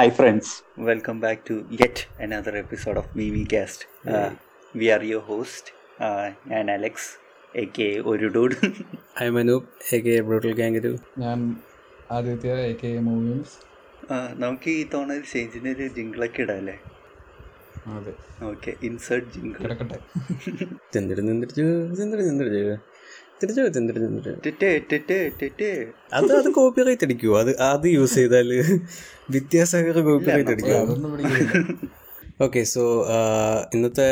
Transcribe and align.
Hi, 0.00 0.08
friends. 0.08 0.62
Welcome 0.78 1.20
back 1.20 1.44
to 1.44 1.66
yet 1.70 2.06
another 2.18 2.56
episode 2.56 2.96
of 2.96 3.14
Mimi 3.14 3.44
Cast. 3.44 3.86
Uh, 4.06 4.30
we 4.74 4.90
are 4.90 5.02
your 5.02 5.20
host. 5.20 5.64
Uh, 6.00 6.26
ഞാൻ 6.46 6.70
Alex 6.70 7.08
A 7.54 7.64
K 7.78 7.88
ഒരു 8.04 8.26
dude 8.26 8.56
I 9.22 9.26
Manoop 9.28 9.66
A 9.92 9.98
K 10.00 10.14
brutal 10.20 10.52
ഗാംഗരു 10.52 10.92
ഞാൻ 11.18 11.40
Aditya 12.10 12.54
A 12.66 12.72
K 12.74 12.92
movies 12.98 13.56
നമുക്ക് 14.36 14.70
ഈ 14.70 14.84
തവണ 14.84 15.10
ഒരു 15.12 15.26
ചേഞ്ചിന് 15.32 15.68
ഒരു 15.68 15.88
ജിങ്കിളൊക്കെ 15.98 16.42
ഇടാം 16.42 16.70
അതെ. 17.96 18.12
ഓക്കെ 18.42 18.70
ഇൻസേർട്ട് 18.82 19.28
ജിങ്കിൾ 19.34 19.60
കിടക്കട്ടെ. 19.62 19.98
തിന്നിട്ട് 20.94 21.22
നിന്നിട്ട് 21.28 21.54
തിന്നിട്ട് 22.00 22.24
നിന്നിട്ട് 22.30 22.64
തിരിച്ചു 23.42 23.66
തിന്നിട്ട് 23.76 24.00
നിന്നിട്ട് 24.04 24.32
അത് 26.18 26.32
അത് 26.40 26.48
കോപ്പി 26.58 26.84
റൈറ്റ് 26.88 27.06
അടിക്കുമോ 27.08 27.36
അത് 27.42 27.52
അത് 27.72 27.86
യൂസ് 27.96 28.16
ചെയ്താൽ 28.20 28.50
വിദ്യാസാഗർ 29.34 29.98
കോപ്പി 30.08 30.30
റൈറ്റ് 30.36 30.54
അടിക്കും 30.54 30.96
ഓക്കെ 32.46 32.60
സോ 32.74 32.82
ഇന്നത്തെ 33.74 34.08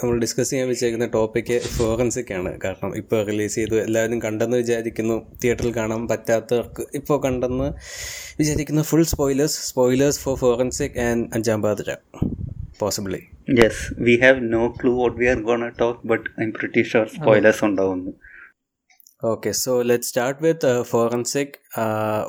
നമ്മൾ 0.00 0.14
ഡിസ്കസ് 0.22 0.50
ചെയ്യാൻ 0.50 0.66
വെച്ചേക്കുന്ന 0.70 1.06
ടോപ്പിക്ക് 1.14 1.56
ഫോറൻസിക് 1.76 2.30
ആണ്. 2.36 2.50
കാരണം 2.64 2.90
ഇപ്പോൾ 3.00 3.18
റിലീസ് 3.28 3.56
ചെയ്തു 3.58 3.76
എല്ലാവരും 3.86 4.18
കണ്ടെന്ന് 4.24 4.58
വിചാരിക്കുന്നു. 4.62 5.16
തിയേറ്ററിൽ 5.40 5.72
കാണാൻ 5.78 6.02
പറ്റാത്തവർക്ക് 6.12 6.84
ഇപ്പോൾ 6.98 7.18
കണ്ടെന്ന് 7.26 7.68
വിചാരിക്കുന്ന 8.40 8.82
full 8.90 9.04
spoilers 9.12 9.58
spoilers 9.70 10.20
for 10.24 10.36
forensic 10.42 10.96
and 11.08 11.26
Anjaam 11.36 11.60
Pathira 11.66 11.96
possibly 12.80 13.20
yes 13.60 13.82
we 14.06 14.14
have 14.24 14.40
no 14.56 14.62
clue 14.78 14.92
what 15.00 15.16
we 15.20 15.28
are 15.32 15.40
gonna 15.50 15.62
talk 15.82 16.00
but 16.12 16.26
I 16.40 16.44
am 16.46 16.52
pretty 16.58 16.84
sure 16.92 17.08
spoilers 17.16 17.62
ഉണ്ടാവുന്നു. 17.68 18.12
Okay 19.30 19.50
so 19.62 19.72
let 19.88 20.06
start 20.08 20.40
with 20.44 20.70
forensic 20.90 21.56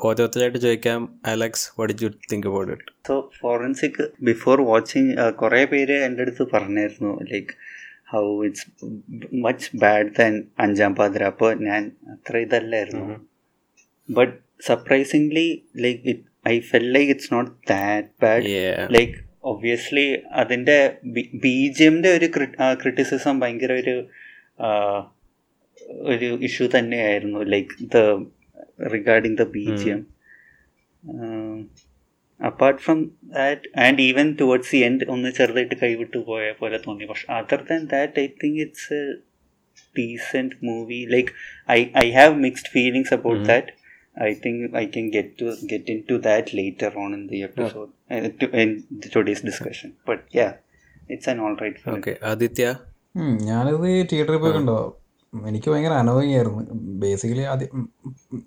ഓരോരുത്തരായിട്ട് 0.07 0.59
ചോദിക്കാം 0.65 1.01
Alex 1.31 1.65
what 1.79 1.93
you 2.03 2.09
think 2.31 2.47
about 2.49 2.71
it 2.73 2.91
so 3.09 3.15
forensic 3.39 4.01
before 4.29 4.61
watching 4.71 5.13
കുറേ 5.41 5.61
പേര് 5.71 5.95
എന്റെ 6.07 6.23
അടുത്ത് 6.25 6.45
പറഞ്ഞായിരുന്നു 6.53 7.13
like 7.31 7.53
how 8.13 8.23
it's 8.47 8.65
much 9.45 9.69
bad 9.83 10.11
than 10.19 10.33
Anjaam 10.65 10.93
Pathira. 10.99 11.23
അപ്പോൾ 11.33 11.51
ഞാൻ 11.67 11.83
അത്ര 12.13 12.43
ഇതല്ലായിരുന്നു. 12.45 13.15
But 14.09 14.35
surprisingly 14.69 15.47
like 15.85 16.01
it 16.13 16.25
I 16.53 16.55
felt 16.69 16.87
like 16.97 17.11
it's 17.15 17.31
not 17.35 17.51
that 17.73 18.09
bad. 18.25 18.45
Like 18.97 19.15
obviously 19.51 20.07
അതിന്റെ 20.41 20.77
B 21.45 21.55
G 21.77 21.83
എമ്മിന്റെ 21.87 22.11
ഒരു 22.17 22.27
ക്രിറ്റിസിസം 22.83 23.35
ഭയങ്കര 23.41 23.73
ഒരു 23.83 23.95
ഒരു 26.11 26.29
ഇഷ്യൂ 26.47 26.65
തന്നെയായിരുന്നു 26.75 27.41
like 27.53 27.73
the 27.95 27.99
regarding 28.95 29.37
the 29.41 29.45
B 29.57 29.65
G 29.81 29.89
M 29.95 30.01
apart 32.39 32.79
from 32.85 32.99
that 33.35 33.69
and 33.85 34.01
even 34.07 34.27
towards 34.41 34.71
the 34.75 34.79
end 34.87 35.05
ഒന്ന് 35.13 35.29
ചെറുതായിട്ട് 35.37 35.75
കൈവിട്ട് 35.83 36.19
പോയ 36.29 36.45
പോലെ 36.61 36.79
തോന്നി. 36.85 37.05
പക്ഷെ 37.11 37.27
other 37.37 37.61
than 37.69 37.83
that 37.93 38.19
I 38.23 38.25
think 38.41 38.59
it's 38.65 38.89
a 38.93 39.03
decent 39.99 40.55
movie 40.67 40.99
like 41.15 41.31
I 41.77 41.79
I 42.05 42.07
have 42.19 42.33
mixed 42.47 42.71
feelings 42.77 43.13
about 43.17 43.43
that 43.51 43.71
I 44.27 44.31
think 44.45 44.63
I 44.81 44.85
can 44.95 45.07
get 45.17 45.31
to 45.41 45.45
get 45.71 45.91
into 46.09 46.17
that 46.29 46.57
later 46.59 46.91
on 47.03 47.11
in 47.19 47.23
the 47.33 47.41
episode 47.49 47.91
today's 48.41 48.59
in 48.63 48.71
today's 49.15 49.41
discussion. 49.41 49.89
But 50.09 50.19
yeah, 50.39 50.51
it's 51.13 51.27
an 51.31 51.39
all 51.45 51.55
right 51.61 51.77
film. 51.83 51.95
Okay 51.97 52.13
Aditya 52.31 52.65
ഞാനത് 53.47 53.47
ഞാനിത് 53.49 53.87
തിയേറ്ററിൽ 54.11 54.39
പോയി 54.43 54.53
കണ്ടോ? 54.57 54.77
എനിക്ക് 55.33 55.69
ഭയങ്കര 55.71 55.93
annoying 55.93 56.35
ആയിരുന്നു. 56.35 56.63
Basically 57.01 57.41
ആദ്യം 57.43 57.83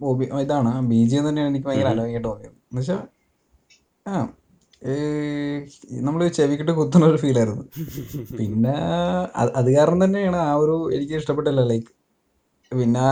OB- 0.02 0.30
ഇതാണ്. 0.40 0.72
ബി 0.88 1.00
ജി 1.08 1.16
എം 1.16 1.28
തന്നെയാണ് 1.28 1.50
എനിക്ക് 1.50 1.66
ഭയങ്കര 1.66 1.88
അനോയിങ് 1.88 2.14
ആയിട്ട് 2.14 2.28
തോന്നിയത്. 2.28 2.56
എന്നുവെച്ചാൽ 2.70 3.00
ആ 4.06 4.14
നമ്മൾ 6.00 6.28
ചെവിക്കിട്ട് 6.28 6.72
കുത്തുന്ന 6.72 7.06
ഒരു 7.06 7.16
ഫീലായിരുന്നു 7.16 7.64
പിന്നെ 8.40 8.74
അത് 9.36 9.50
അത് 9.52 9.70
കാരണം 9.76 10.04
തന്നെയാണ് 10.04 10.38
ആ 10.46 10.54
ഒരു 10.56 10.74
എനിക്ക് 10.96 11.14
ഇഷ്ടപ്പെട്ടില്ല. 11.14 11.62
ലൈക്ക് 11.72 11.90
പിന്നെ 12.72 13.02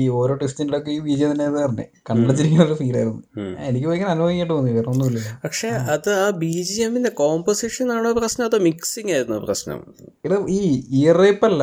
ഈ 0.00 0.02
ഓരോ 0.18 0.34
ടെസ്റ്റിന്റെ 0.40 0.76
ഒക്കെ 0.78 0.90
ഈ 0.92 1.16
എം 1.16 1.30
തന്നെ 1.32 1.46
പറഞ്ഞേ. 1.56 1.84
കണ്ടച്ചിരിക്കുന്ന 2.08 2.64
ഒരു 2.64 2.76
ഫീലായിരുന്നു 2.78 3.22
എനിക്ക് 3.68 3.86
ഭയങ്കര 3.88 4.10
ആയിട്ട് 4.28 4.52
തോന്നി 4.52 4.70
വേറെ 4.76 4.88
ഒന്നുമില്ല. 4.92 5.20
പക്ഷെ 5.44 5.68
അത് 5.94 6.08
ആ 6.14 6.26
ബി 6.42 6.52
ജി 6.68 6.76
എമ്മിന്റെ 6.86 7.12
കോമ്പോസിഷൻ 7.20 7.90
ആണോ 7.96 8.12
പ്രശ്നം 8.18 8.44
അതോ 8.48 8.58
മിക്സിംഗ് 8.68 9.12
ആയിരുന്നു 9.16 9.38
പ്രശ്നം? 9.46 9.80
ഇത് 10.26 10.36
ഈ 10.56 10.60
ഇയർ 10.98 11.18
റേപ്പ് 11.22 11.46
അല്ല 11.50 11.62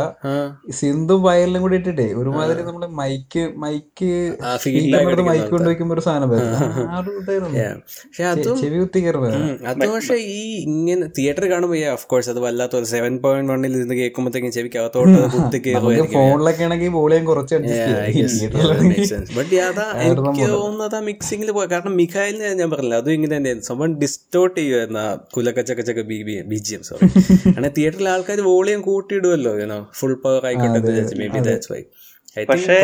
സിന്ധു 0.79 1.17
വയലിലും 1.25 1.63
കൂടി 1.65 1.77
ഇട്ടിട്ടേ 1.79 2.07
ഒരുമാതിരി 2.21 2.63
നമ്മൾ 2.69 2.85
മൈക്ക് 3.01 3.43
മൈക്ക് 3.63 4.11
മൈക്ക് 5.29 5.49
കൊണ്ട് 5.53 5.67
വെക്കുമ്പോ 5.71 5.95
ഒരു 5.97 6.03
സാധനം 6.07 6.29
പക്ഷെ 8.05 8.23
അതും 8.31 8.57
ചെവി 8.61 8.77
കുത്തി 8.83 9.01
അത് 9.71 9.83
പക്ഷെ 9.87 10.17
ഈ 10.35 10.39
ഇങ്ങനെ 10.67 11.07
തിയേറ്റർ 11.17 11.45
കാണുമ്പോ 11.53 11.77
ഓഫ് 11.95 12.07
കോഴ്സ് 12.11 12.31
അത് 12.33 12.41
വല്ലാത്ത 12.45 12.75
ഒരു 12.81 12.89
സെവൻ 12.93 13.13
പോയിന്റ് 13.23 13.51
വണ്ണിൽ 13.53 13.75
ഇരുന്ന് 13.79 13.97
കേൾക്കുമ്പോഴത്തേക്കും 14.01 14.53
ചെവിക്ക് 14.57 14.79
അകത്തോട്ട് 14.83 15.17
അത് 15.19 15.29
കുത്തി 15.35 15.59
ഫോണിലൊക്കെ 16.13 16.63
ആണെങ്കിൽ 16.65 16.91
വോളിയം 16.95 17.22
കുറച്ച് 17.25 17.55
അതാ 19.63 19.85
എനിക്ക് 20.03 20.47
തോന്നുന്നത് 20.53 20.95
ആ 20.95 21.01
മിക്സിംഗിൽ 21.07 21.49
പോയി. 21.51 21.67
കാരണം 21.73 21.93
മിഖായിലിന് 21.95 22.51
ഞാൻ 22.61 22.69
പറഞ്ഞില്ല 22.71 22.95
അതും 22.95 23.13
ഇങ്ങനെ 23.13 23.33
തന്നെയായിരുന്നു 23.35 23.67
സംഭവം 23.67 23.93
ഡിസ്റ്റോർട്ട് 23.99 24.57
ചെയ്യുമായിരുന്നു 24.59 25.01
ആ 25.01 25.09
കുലക്കച്ചക്കച്ചക്ക 25.35 26.03
B 26.09 26.19
B 26.23 26.35
B 26.47 26.59
G 26.65 26.75
M 26.75 26.83
sorry 26.83 27.09
അങ്ങനെ 27.47 27.71
തിയേറ്ററിൽ 27.77 28.09
ആൾക്കാർ 28.09 28.41
വോളിയം 28.49 28.81
കൂട്ടിയിടുമല്ലോ 28.81 29.53
യൂനോ 29.61 29.79
ഫുൾ 29.99 30.15
പവർ 30.25 30.45
ആയിക്കോട്ടെ 30.49 30.81
may 31.21 31.27
be 31.27 31.41
that's 31.47 31.71
why 31.73 31.81
I 32.37 32.43
പക്ഷേ 32.45 32.77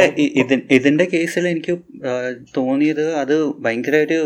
ഇതിന്റെ 0.72 1.06
കേസിൽ 1.14 1.46
എനിക്ക് 1.48 1.76
തോന്നിയത് 2.56 3.06
അത് 3.16 3.36
ഭയങ്കര 3.60 3.98
ഒരു 4.06 4.20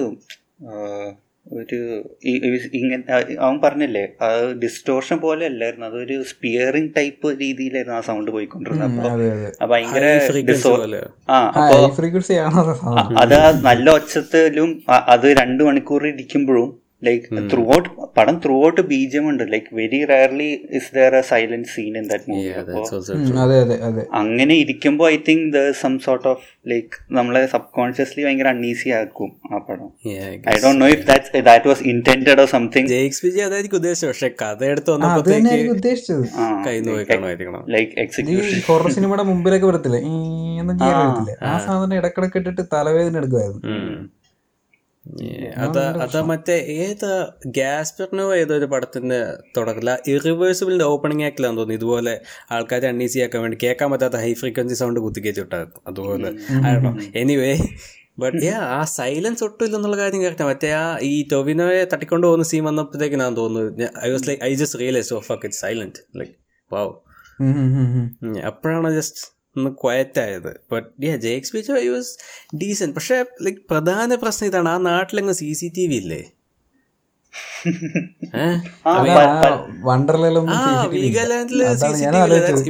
ഒരു 1.45 1.77
ഇങ്ങനെ 2.75 3.03
ആ, 3.09 3.17
അവൻ 3.39 3.55
പറഞ്ഞില്ലേ 3.63 4.03
അത് 4.21 4.43
ഡിസ്റ്റോർഷൻ 4.61 5.17
പോലെ 5.19 5.43
അല്ലായിരുന്നു. 5.45 5.85
അതൊരു 5.85 6.15
സ്പിയറിംഗ് 6.29 6.91
ടൈപ്പ് 6.95 7.27
രീതിയിലായിരുന്നു 7.41 7.97
ആ 7.97 8.03
സൗണ്ട് 8.07 8.31
പോയിക്കൊണ്ടിരുന്നത്. 8.31 8.85
അപ്പൊ 8.99 9.09
ആ 9.63 9.67
ഭയങ്കര 9.73 10.05
ആ 11.29 11.39
അപ്പൊ 11.63 11.77
ഫ്രീക്വൻസി 11.97 12.37
ആണ്? 12.39 12.61
അത് 12.61 12.71
സാധനം. 12.79 13.17
അത് 13.23 13.35
നല്ല 13.67 13.87
ഒച്ചത്തിലും 13.97 14.71
അത് 15.15 15.27
രണ്ടു 15.41 15.63
മണിക്കൂർ 15.63 16.03
ഇരിക്കുമ്പോഴും 16.07 16.69
ലൈക്ക് 17.07 17.41
ത്രൂ 17.51 17.63
ഔട്ട് 17.75 17.87
പടം 18.17 18.35
ത്രൂ 18.43 18.55
ഔട്ട് 18.67 18.83
ബീജം 18.91 19.25
ഉണ്ട് 19.31 19.43
like 19.53 19.69
very 19.79 19.99
rarely 20.11 20.49
is 20.79 20.89
there 20.97 21.15
a 21.19 21.23
silent 21.31 21.69
scene 21.73 21.93
in 22.01 22.05
that 22.11 22.29
movie 22.31 22.49
അങ്ങനെ 24.21 24.55
ഇരിക്കുമ്പോൾ 24.63 25.07
I 25.11 25.17
think 25.29 25.45
the 25.57 25.61
some 25.81 25.95
sort 26.05 26.27
of 26.33 26.45
like 26.71 26.93
നമ്മളെ 27.17 27.43
സബ് 27.53 27.69
കോൺഷ്യസ്ലി 27.79 28.23
ഭയങ്കര 28.27 28.49
അൺഈസി 28.55 28.91
ആക്കും 28.99 29.31
ആ 29.53 29.61
പടം. 29.69 29.89
I 30.53 30.55
Dr 30.65 30.71
know 30.83 30.89
if 30.95 31.05
that 31.11 31.43
that 31.49 31.69
was 31.71 31.83
intend 31.93 32.35
or 32.35 32.49
something 32.55 32.89
അതായിരിക്കും 33.47 33.77
ഉദ്ദേശിച്ചത്. 33.81 34.09
പക്ഷെ 34.11 34.29
കഥ 34.43 34.63
എടുത്ത് 34.73 34.91
വന്നപ്പോഴത്തേക്ക് 34.95 35.55
ലൈക്ക് 37.75 37.93
എക്സിക്യൂഷൻ 38.05 38.59
ഹൊറർ 38.69 38.89
സിനിമയുടെ 38.97 39.25
മുമ്പിലേക്ക് 39.31 39.67
വരത്തില്ലേ? 39.71 40.01
ആ 41.49 41.53
സാധനം 41.65 41.95
ഇടക്കിടക്ക് 41.99 42.37
ഇട്ടിട്ട് 42.41 42.63
തലവേദന 42.73 43.17
എടുക്കുമായിരുന്നു. 43.21 43.61
അതാ 45.57 45.93
അതാ 46.01 46.21
മറ്റേ 46.21 46.57
ഏത് 46.67 47.33
ഗ്യാസ്പെറിനോ 47.45 48.35
ഏതോ 48.35 48.55
ഒരു 48.55 48.65
പടത്തിന്റെ 48.65 49.37
തുടക്കത്തില്ല 49.57 49.97
ഇറിവേഴ്സിബിളിന്റെ 50.07 50.85
ഓപ്പണിംഗ് 50.85 51.23
ആക്കിലാന്ന് 51.23 51.57
തോന്നുന്നു. 51.57 51.79
ഇതുപോലെ 51.79 52.19
ആൾക്കാരെ 52.51 52.87
അൺഈസി 52.87 53.19
ആക്കാൻ 53.19 53.41
വേണ്ടി 53.41 53.57
കേൾക്കാൻ 53.63 53.91
പറ്റാത്ത 53.91 54.15
ഹൈ 54.15 54.33
ഫ്രീക്വൻസി 54.33 54.73
സൗണ്ട് 54.73 54.99
കുത്തിക്കേച്ച് 54.99 55.41
വിട്ടായിരുന്നു 55.41 55.81
അതുപോലെ 55.87 56.31
എനിവേ 57.15 57.57
ബട്ട് 58.19 58.45
ഏ 58.45 58.49
ആ 58.49 58.83
സൈലൻസ് 58.83 59.43
ഒട്ടും 59.43 59.65
ഇല്ലെന്നുള്ള 59.65 59.97
കാര്യം 59.97 60.23
കേട്ടോ 60.23 60.47
മറ്റേ 60.47 60.71
ആ 60.71 60.97
ഈ 61.01 61.27
ടൊവിനോയെ 61.31 61.85
തട്ടിക്കൊണ്ട് 61.93 62.27
പോകുന്ന 62.27 62.43
സീൻ 62.43 62.63
ഞാൻ 63.19 63.35
തോന്നുന്നു 63.35 63.89
I 64.05 64.11
was 64.11 64.29
like 64.29 64.39
I 64.43 64.53
just 64.53 64.79
realise 64.79 65.13
of 65.13 65.31
it 65.33 65.53
silent 65.53 65.99
like 66.17 66.35
wow 66.71 66.93
അപ്പോഴാണ് 68.45 68.95
ജസ്റ്റ് 68.95 69.32
ഒന്ന് 69.55 69.71
ക്വയറ്റായത് 69.79 70.51
but 70.71 70.87
yeah 71.05 71.15
J 71.23 71.31
X 71.37 71.53
bitch 71.55 71.73
I 71.79 71.87
was 71.89 72.11
decent 72.61 72.91
പക്ഷേ 72.95 73.17
ലൈക്ക് 73.45 73.61
പ്രധാന 73.71 74.15
പ്രശ്നം 74.23 74.47
ഇതാണ് 74.49 74.69
ആ 74.69 74.79
നാട്ടിലങ്ങ് 74.87 75.35
സി 75.39 75.49
സി 75.59 75.69
ടി 75.75 75.85
വി 75.87 75.99
ഇല്ലേ? 76.03 76.21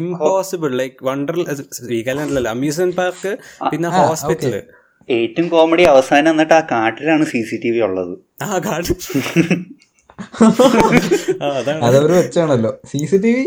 ഇമ്പോസിബിൾ 0.01 0.71
ലൈക്ക് 0.79 0.99
വണ്ടർ 1.07 1.37
വീഗാലാൻഡിലല്ല 1.91 2.49
അമ്യൂസ്മെന്റ് 2.53 2.97
പാർക്ക് 2.99 3.31
പിന്നെ 3.71 3.89
ഹോസ്പിറ്റൽ 4.01 4.53
ഏറ്റവും 5.09 5.47
കോമഡി 5.53 5.83
അവസാനം 5.91 6.29
എന്നിട്ട് 6.33 6.55
ആ 6.55 6.63
കാട്ടിലാണ് 6.71 7.25
സി 7.31 7.41
സി 7.47 7.57
ടി 7.63 7.71
വി 7.71 7.81
ഉള്ളത്. 7.87 8.13
ആ 8.43 8.59
കാട് 8.65 8.91
ആ, 8.91 8.99
അതാണ് 9.31 9.55
അതവര് 11.87 12.13
വെച്ചാണല്ലോ. 12.19 12.71
സി 12.91 12.99
സി 13.11 13.17
ടി 13.17 13.31
വി 13.37 13.45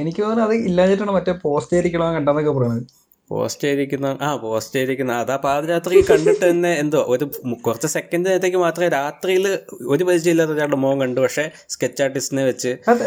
എനിക്ക് 0.00 0.20
തോന്നുന്നു 0.22 0.44
അത് 0.48 0.54
ഇല്ലാഞ്ഞിട്ടാണ് 0.68 1.14
മറ്റേ 1.18 1.34
പോസ്റ്റ് 1.44 1.76
ആയിരിക്കണം 1.76 2.14
കണ്ടെന്നൊക്കെ 2.18 2.52
പറയുന്നത് 2.58 2.84
പോസ്റ്റ് 3.32 3.64
ചെയ്തിരിക്കുന്ന 3.64 4.08
ആ 4.22 4.30
പോസ്റ്റ് 4.42 4.76
ചെയ്തിരിക്കുന്ന 4.76 5.12
അതാ 5.22 5.36
പാതിരാത്രി 5.44 6.02
കണ്ടിട്ട് 6.10 6.44
തന്നെ 6.44 6.72
എന്തോ 6.82 7.02
ഒരു 7.14 7.26
കുറച്ച് 7.66 7.90
സെക്കൻഡ് 7.96 8.28
നേരത്തേക്ക് 8.28 8.60
മാത്രമേ 8.64 8.90
രാത്രിയിൽ 8.96 9.46
ഒരു 9.92 10.02
പരിചയമില്ലാത്ത 10.08 10.54
ഒരാളുടെ 10.56 10.80
മോൻ 10.84 10.96
കണ്ടു 11.02 11.20
പക്ഷെ 11.20 11.46
സ്കെച്ച് 11.74 12.02
ആർട്ടിസ്റ്റിനെ 12.06 12.44
വെച്ച് 12.50 12.72
അത് 12.88 13.02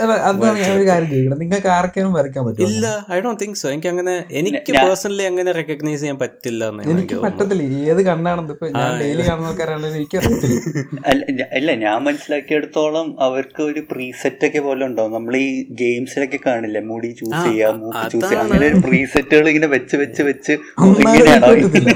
ഞാൻ 0.60 0.72
ഒരു 0.78 0.86
കാര്യം 0.90 1.10
ചോദിക്കണം 1.12 1.42
നിങ്ങൾക്ക് 1.46 1.72
ആർക്കെങ്കിലും 1.78 2.16
വരയ്ക്കാൻ 2.20 2.44
ഇല്ല 2.68 2.88
ഐ 3.14 3.20
ഡോണ്ട് 3.20 3.42
തിങ്ക് 3.44 3.60
സോ 3.62 3.68
എനിക്ക് 3.74 3.92
അങ്ങനെ 3.94 4.16
എനിക്ക് 4.42 4.74
പേഴ്സണലി 4.78 5.26
അങ്ങനെ 5.32 5.52
റെക്കഗ്നൈസ് 5.60 6.02
ചെയ്യാൻ 6.02 6.20
പറ്റില്ല 6.24 6.64
എനിക്ക് 6.86 7.16
പറ്റത്തില്ല. 7.26 7.64
ഏത് 7.92 8.02
കണ്ണാണെന്ന് 8.10 8.54
ഇപ്പൊ 8.56 8.68
ഞാൻ 8.76 8.92
ഡെയിലി 9.02 9.24
കാണുന്ന 9.30 9.50
ആൾക്കാരാണെങ്കിലും 9.50 9.98
എനിക്ക് 10.00 10.20
അല്ല 11.58 11.70
ഞാൻ 11.84 11.98
മനസ്സിലാക്കിയെടുത്തോളം 12.06 13.08
അവർക്ക് 13.26 13.62
ഒരു 13.70 13.82
പ്രീസെറ്റ് 13.92 14.46
ഒക്കെ 14.48 14.62
പോലെ 14.68 14.84
ഉണ്ടാവും. 14.90 15.12
നമ്മൾ 15.18 15.34
ഈ 15.38 15.50
ഗെയിംസിലൊക്കെ 15.82 16.40
കാണില്ലേ? 16.46 16.82
മുടി 16.90 17.10
ചൂസ് 17.20 17.42
ചെയ്യാം 17.48 17.76
മൂക്ക് 17.82 18.04
ചൂസ് 18.14 18.26
ചെയ്യാം. 18.26 18.44
അങ്ങനെ 18.46 18.66
ഒരു 18.72 18.80
പ്രീസെറ്റുകൾ 18.86 19.48
ഇങ്ങനെ 19.52 19.70
വെച്ച് 19.76 19.96
വെച്ച് 20.04 20.15
വെച്ച് 20.24 20.54
വെച്ച് 20.54 20.54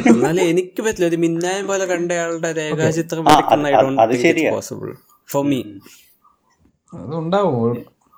എന്നാലും 0.10 0.44
എനിക്ക് 0.52 0.82
പറ്റില്ല. 0.82 1.08
ഒരു 1.08 1.18
മിന്നായം 1.18 1.68
പോലെ 1.68 1.86
കണ്ടയാളുടെ 1.86 2.52
രേഖാചിത്രം 2.60 3.30
അത് 4.04 4.16
ശരിയാണ്. 4.26 4.56
പോസിബിൾ 4.56 4.92
ഫോർ 5.30 5.46
മീ 5.46 5.62
അത് 6.94 7.16
ഉണ്ടാവും 7.22 7.56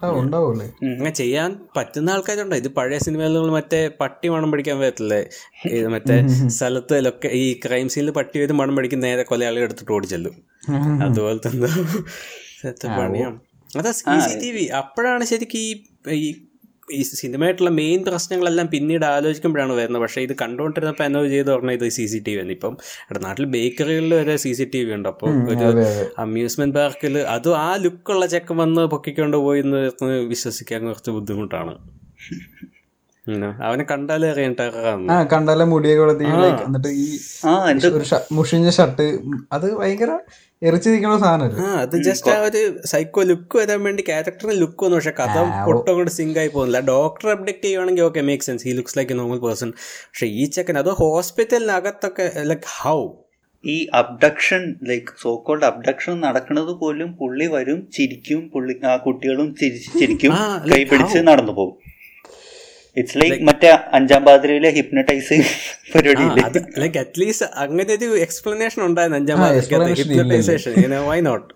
ഉണ്ടാവും 0.02 0.18
ഉണ്ടാവൂല്ലേ 0.22 0.68
അങ്ങനെ 0.84 1.10
ചെയ്യാൻ 1.20 1.50
പറ്റുന്ന 1.76 2.14
ആൾക്കാരുണ്ടോ? 2.14 2.56
ഇത് 2.56 2.70
പഴയ 2.78 2.98
സിനിമയിൽ 2.98 3.34
നമ്മൾ 3.36 3.52
മറ്റേ 3.58 3.82
പട്ടി 4.00 4.28
മണം 4.30 4.50
പിടിക്കാൻ 4.52 4.78
പറ്റത്തില്ലേ 4.80 5.20
ഇത് 5.72 5.88
മറ്റേ 5.96 6.16
സ്ഥലത്ത് 6.58 6.96
ലൊക്കെ 7.06 7.30
ഈ 7.42 7.46
ക്രൈം 7.66 7.88
സീനിൽ 7.96 8.12
പട്ടി 8.12 8.40
വരും 8.44 8.58
മണം 8.58 8.76
പഠിക്കുന്ന 8.78 9.06
നേരെ 9.06 9.26
കൊലയാളി 9.32 9.62
എടുത്തിട്ട് 9.68 9.94
ഓടിച്ചെല്ലും 9.98 10.36
അതുപോലെ 11.06 11.40
തന്നെ 11.48 11.70
പണിയാണ് 12.98 13.38
അതാ 13.70 13.92
സി 14.00 14.16
സി 14.26 14.34
ടി 14.42 14.50
വി 14.52 14.64
അപ്പോഴാണ് 14.80 15.26
ശരിക്കും 15.26 15.62
ഈ 16.18 16.28
ഈ 16.98 17.02
സിനിമയായിട്ടുള്ള 17.22 17.72
മെയിൻ 17.80 18.00
പ്രശ്നങ്ങളെല്ലാം 18.08 18.68
പിന്നീട് 18.74 19.06
ആലോചിക്കുമ്പോഴാണ് 19.12 19.74
വരുന്നത്. 19.80 20.02
പക്ഷേ 20.06 20.22
ഇത് 20.28 20.34
കണ്ടുകൊണ്ടിരുന്നപ്പോൾ 20.44 21.06
എന്നോ 21.10 21.22
ചെയ്ത് 21.34 21.50
പറഞ്ഞാൽ 21.54 21.76
ഇത് 21.80 21.86
സി 21.98 22.06
സി 22.14 22.20
ടി 22.28 22.34
വി 22.36 22.42
ആണ്. 22.44 22.52
ഇപ്പം 22.58 22.74
ഇവിടെ 23.04 23.22
നാട്ടിൽ 23.28 23.48
ബേക്കറികളിൽ 23.56 24.14
വരെ 24.20 24.36
സി 24.46 24.52
സി 24.60 24.68
ടി 24.74 24.82
വി 24.88 24.94
ഉണ്ട് 24.98 25.10
അപ്പോൾ 25.14 25.32
ഒരു 25.54 25.70
അമ്യൂസ്മെന്റ് 26.26 26.78
പാർക്കിൽ 26.80 27.18
അതും 27.36 27.58
ആ 27.68 27.70
ലുക്കുള്ള 27.86 28.26
ചെക്കൻ 28.36 28.58
വന്ന് 28.64 28.84
പൊക്കിക്കൊണ്ട് 28.96 29.40
പോയി 29.48 29.64
എന്ന് 29.66 29.82
വിശ്വസിക്കാൻ 30.34 30.82
കുറച്ച് 30.90 31.14
ബുദ്ധിമുട്ടാണ്. 31.18 31.76
അവനെ 33.68 33.84
കണ്ടാലേ 33.92 34.28
അറിയാൻ 34.34 34.54
ആ 35.14 35.18
കണ്ടാലേ 35.34 35.66
മുടിയൊക്കെ 35.74 36.26
എന്നിട്ട് 36.68 36.92
ഈ 37.04 37.08
മുഷിഞ്ഞ 38.38 38.70
ഷർട്ട് 38.78 39.06
അത് 39.56 39.68
ഭയങ്കര 39.80 40.14
എറിച്ചു 40.62 40.90
സാധനം 40.90 41.22
സാധനമല്ലേ 41.22 41.70
അത് 41.84 41.96
ജസ്റ്റ് 42.08 42.32
ആ 42.34 42.40
ഒരു 42.48 42.60
സൈക്കോ 42.90 43.22
ലുക്ക് 43.30 43.56
വരാൻ 43.60 43.80
വേണ്ടി 43.86 44.02
ക്യാരക്ടറിന് 44.10 44.56
ലുക്ക് 44.62 44.84
വന്നു. 44.86 44.98
പക്ഷെ 44.98 45.14
കഥ 45.22 45.36
ഒട്ടും 45.72 45.94
കൂടെ 46.00 46.12
സിങ്ക് 46.18 46.38
ആയി 46.42 46.50
പോകുന്നില്ല. 46.56 46.80
ഡോക്ടർ 46.92 47.28
അപ്ഡേറ്റ് 47.34 47.64
ചെയ്യുവാണെങ്കിൽ 47.66 48.04
okay 48.10 48.22
make 48.30 48.46
sense 48.48 48.66
he 48.68 48.74
looks 48.80 48.98
like 49.00 49.14
a 49.16 49.18
normal 49.22 49.40
person 49.46 49.72
പക്ഷെ 50.10 50.28
ഈ 50.42 50.46
ചെക്കൻ 50.58 50.78
അത് 50.84 50.92
ഹോസ്പിറ്റലിനകത്തൊക്കെ 51.04 52.28
ലൈക്ക് 52.52 52.70
ഹൗ 52.78 53.00
ഈ 53.64 53.78
abduction 54.02 54.62
like 54.90 55.12
so 55.24 55.32
called 55.48 55.66
abduction 55.72 56.14
നടക്കുന്നത് 56.28 56.74
പോലും 56.84 57.10
പുള്ളി 57.20 57.48
വരും 57.56 57.80
ചിരിക്കും 57.96 58.40
പുള്ളി 58.54 58.76
ആ 58.92 58.94
കുട്ടികളും 59.08 59.50
ചിരിച്ച് 59.62 59.92
ചിരിക്കും 60.02 60.32
കൈ 60.72 60.82
പിടിച്ച് 60.92 61.20
നടന്നു 61.30 61.56
പോകും. 61.60 61.76
ഇറ്റ്സ് 62.98 63.18
ലൈക്ക് 63.22 63.38
മറ്റേ 63.50 63.68
അഞ്ചാം 63.98 64.22
പാതിരയിലെ 64.28 64.70
ഹിപ്നട്ടൈസ് 64.78 65.36
പരിപാടി 65.94 66.24
ലൈക്ക് 66.84 66.98
അറ്റ്ലീസ്റ്റ് 67.04 67.48
അങ്ങനെ 67.64 67.94
ഒരു 67.98 68.10
എക്സ്പ്ലനേഷൻ 68.26 68.82
ഉണ്ടായിരുന്നു 68.88 69.20
Anjaam 69.20 69.44
explanation 69.60 70.10
hypnotisation 70.10 70.96
why 71.10 71.20
not 71.30 71.48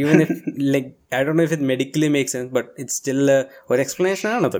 even 0.00 0.22
if 0.24 0.36
like 0.74 0.90
I 1.18 1.22
Dr 1.28 1.34
know 1.40 1.44
if 1.48 1.54
it 1.58 1.68
medically 1.72 2.08
make 2.16 2.32
sense 2.34 2.50
but 2.58 2.70
it 2.84 2.94
still 2.98 3.22
ഒരു 3.70 3.80
എക്സ്പ്ലനേഷൻ 3.84 4.28
ആണത്. 4.36 4.58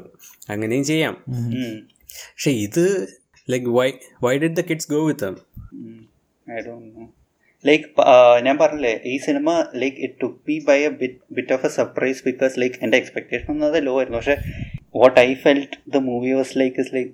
അങ്ങനെയും 0.52 0.84
ചെയ്യാം. 0.92 1.16
പക്ഷെ 2.34 2.52
ഇത് 2.66 2.84
like 3.48 3.74
why 3.78 3.88
why 4.26 4.34
did 4.44 4.56
the 4.60 4.64
kids 4.70 4.88
go 4.94 5.00
with 5.08 5.30
I 6.46 6.62
don't 6.68 6.88
know 6.98 7.04
like 7.64 7.86
ഞാൻ 8.46 8.56
പറഞ്ഞില്ലേ 8.62 8.92
ഈ 9.12 9.16
cinema 9.26 9.50
like 9.82 9.98
it 10.06 10.16
took 10.22 10.38
be 10.48 10.56
by 10.68 10.78
a 10.88 10.90
bit 11.02 11.18
bit 11.36 11.54
of 11.56 11.66
a 11.68 11.70
surprise 11.78 12.22
because 12.28 12.54
like 12.62 12.78
എന്റെ 12.84 12.98
എക്സ്പെക്ടേഷൻ 13.02 13.48
ഒന്നത് 13.54 13.76
ലോ 13.86 13.94
ആയിരുന്നു. 13.98 14.20
പക്ഷേ 14.20 14.36
what 15.00 15.18
I 15.20 15.30
felt 15.44 15.78
the 15.94 16.00
movie 16.10 16.32
was 16.38 16.54
like 16.62 16.80
is 16.84 16.92
like 16.96 17.12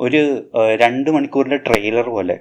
ഒരു 0.00 0.22
രണ്ട് 0.82 1.10
മണിക്കൂറിന്റെ 1.16 1.60
ട്രെയിലർ 1.68 2.06
പോലെ. 2.16 2.36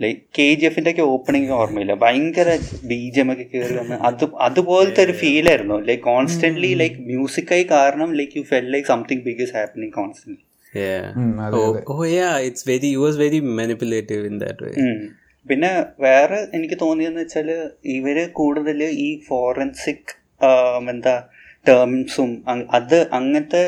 ലൈക്ക് 0.00 0.20
കെ 0.36 0.46
ജി 0.60 0.64
എഫിന്റെ 0.68 0.90
ഒക്കെ 0.94 1.04
ഓപ്പണിംഗ് 1.14 1.50
ഓർമ്മയില്ല. 1.60 1.94
ഭയങ്കര 2.04 2.48
ബീജം 2.92 3.28
ഒക്കെ 3.32 3.44
കയറി 3.52 3.74
വന്ന് 3.80 3.98
അത് 4.08 4.24
അതുപോലത്തെ 4.48 5.02
ഒരു 5.06 5.14
ഫീലായിരുന്നു 5.24 5.76
ലൈക്ക് 5.90 6.04
കോൺസ്റ്റന്റ്ലി 6.12 6.72
ലൈക്ക് 6.82 7.00
മ്യൂസിക്കായി 7.10 7.66
കാരണം 7.74 8.10
like 8.20 8.32
you 8.38 8.44
felt 8.52 8.66
like 8.76 8.88
something 8.94 9.24
big 9.28 9.44
is 9.46 9.54
happening 9.58 9.94
constantly 10.00 10.42
yeah. 10.74 11.06
Mm, 11.14 11.32
oh, 11.56 11.70
oh 11.94 12.02
yeah 12.18 12.34
it's 12.48 12.62
very 12.68 12.78
very 12.82 12.92
was 13.02 13.14
very 13.22 13.40
manipulative 13.58 14.22
in 14.28 14.36
that 14.42 14.58
way. 14.64 14.74
ഉം. 14.84 15.00
പിന്നെ 15.46 15.70
വേറെ 16.00 16.40
എനിക്ക് 16.54 16.76
തോന്നിയെന്ന് 16.80 17.20
വെച്ചാൽ 17.20 17.48
ഇവർ 17.90 18.18
കൂടുതൽ 18.32 18.82
ഈ 19.00 19.08
ഫോറൻസിക് 19.28 20.12
എന്താ 20.88 21.14
ടേംസും 21.66 22.30
അത് 22.74 22.96
അങ്ങനത്തെ 23.12 23.64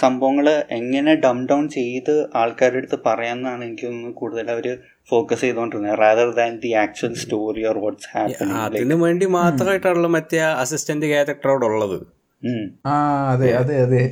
സംഭവങ്ങൾ 0.00 0.46
എങ്ങനെ 0.70 1.12
ഡം 1.14 1.38
ഡൗൺ 1.46 1.64
ചെയ്ത് 1.68 2.14
ആൾക്കാരുടെ 2.34 2.78
അടുത്ത് 2.78 2.98
പറയാമെന്നാണ് 3.06 3.62
എനിക്ക് 3.64 3.86
തോന്നുന്നത് 3.86 4.14
കൂടുതൽ 4.14 4.48
അവർ 4.50 4.66
ഫോക്കസ് 5.08 5.40
ചെയ്തുകൊണ്ടിരുന്നത് 5.40 5.98
rather 5.98 6.30
than 6.34 6.54
the 6.62 6.72
actual 6.74 7.14
story 7.14 7.64
or 7.64 7.78
what's 7.78 8.08
happening 8.12 8.58
അതിനു 8.64 8.96
വേണ്ടി 8.96 9.28
മാത്രമായിട്ടാണല്ലോ 9.32 10.10
മറ്റേ 10.10 10.40
അസിസ്റ്റന്റ് 10.60 11.06
ക്യാരക്ടറോടുള്ളത് 11.06 11.98
അതെ 13.32 13.48
അതെ 13.58 13.74
അതെ. 13.84 14.02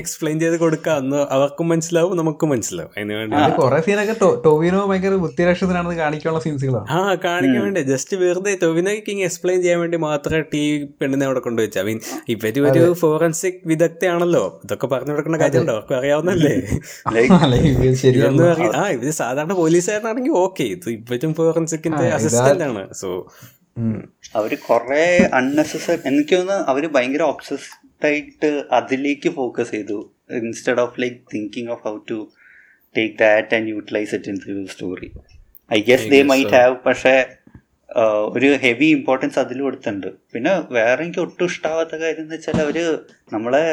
എക്സ്പ്ലെയിൻ 0.00 0.36
ചെയ്ത് 0.42 0.56
കൊടുക്കാന്ന് 0.62 1.20
അവർക്കും 1.36 1.66
മനസ്സിലാവും 1.72 2.12
നമുക്കും 2.20 2.48
മനസ്സിലാവും. 2.52 2.90
അതിന് 2.96 3.14
വേണ്ടി. 3.18 3.34
അത് 3.38 3.52
കൊറേ 3.60 3.78
സീനൊക്കെ 3.86 4.14
ടോവിനോ 4.46 4.80
ഭയങ്കര 4.90 5.16
ബുദ്ധിരക്ഷത്തിനാണെന്ന് 5.24 5.96
കാണിക്കാനുള്ള 6.02 6.42
സീൻസുകളാണ് 6.44 6.88
ആ 6.96 7.00
കാണിക്കാൻ 7.26 7.60
വേണ്ടി. 7.66 7.82
ജസ്റ്റ് 7.92 8.16
വെറുതെ 8.22 8.54
ടൊവിനോയ്ക്ക് 8.62 9.16
എക്സ്പ്ലെയിൻ 9.28 9.58
ചെയ്യാൻ 9.64 9.80
വേണ്ടി 9.84 10.00
മാത്രമേ 10.06 10.42
ടീ 10.52 10.62
പെണ്ണിനെ 11.00 11.26
അവിടെ 11.28 11.42
കൊണ്ടുവച്ച. 11.46 11.76
ഐ 11.82 11.86
മീൻ 11.90 12.00
ഇവർ 12.34 12.48
ഒരു 12.76 12.94
ഫോറൻസിക് 13.02 13.60
വിദഗ്ധയാണല്ലോ. 13.72 14.44
ഇതൊക്കെ 14.66 14.88
പറഞ്ഞു 14.94 15.14
കൊടുക്കേണ്ട 15.14 15.40
കാര്യമുണ്ടോ 15.44 15.74
അവർക്ക് 15.76 15.96
അറിയാവുന്നല്ലേ 16.00 16.54
ആ 18.80 18.84
ഇവർ 18.96 19.10
സാധാരണ 19.22 19.52
പോലീസുകാരനാണെങ്കിൽ 19.62 20.34
ഓക്കെ 20.44 20.64
ഇത് 20.74 20.88
ഇവരും 20.96 21.32
ഫോറൻസിക്കിന്റെ 21.38 22.06
അസിസ്റ്റന്റ് 22.18 22.64
ആണ്. 22.70 22.82
സോ 23.02 23.08
അവർ 24.38 24.52
കുറെ 24.68 25.04
അൺനെസസറി 25.38 26.00
എനിക്ക് 26.10 26.34
തോന്നുന്നു 26.36 26.66
അവർ 26.72 26.84
ഭയങ്കര 26.96 27.24
ഒബ്സസ്ഡ് 27.32 28.06
ആയിട്ട് 28.08 28.50
അതിലേക്ക് 28.78 29.28
ഫോക്കസ് 29.38 29.72
ചെയ്തു. 29.76 29.98
Instead 30.40 30.82
of 30.84 30.96
like 31.02 31.18
thinking 31.32 31.70
of 31.74 31.82
how 31.88 31.94
to 32.10 32.18
take 32.94 33.14
that 33.24 33.56
and 33.58 33.68
utilise 33.74 34.12
it 34.18 34.30
in 34.32 34.38
the 34.44 34.66
story 34.74 35.10
I 35.70 35.78
guess 35.90 36.08
they 36.14 36.20
might 36.32 36.54
have 36.58 36.76
പക്ഷേ 36.86 37.14
ഒരു 38.36 38.48
ഹെവി 38.64 38.88
ഇമ്പോർട്ടൻസ് 38.96 39.38
അതിൽ 39.42 39.58
കൊടുത്തിട്ടുണ്ട്. 39.66 40.08
പിന്നെ 40.32 40.52
വേറെ 40.76 41.00
എനിക്ക് 41.04 41.20
ഒട്ടും 41.26 41.46
ഇഷ്ടാവാത്ത 41.50 41.94
കാര്യം 42.02 42.22
എന്ന് 42.24 42.34
വെച്ചാൽ 42.36 42.58
അവർ 42.64 42.76
നമ്മളെ 43.32 43.64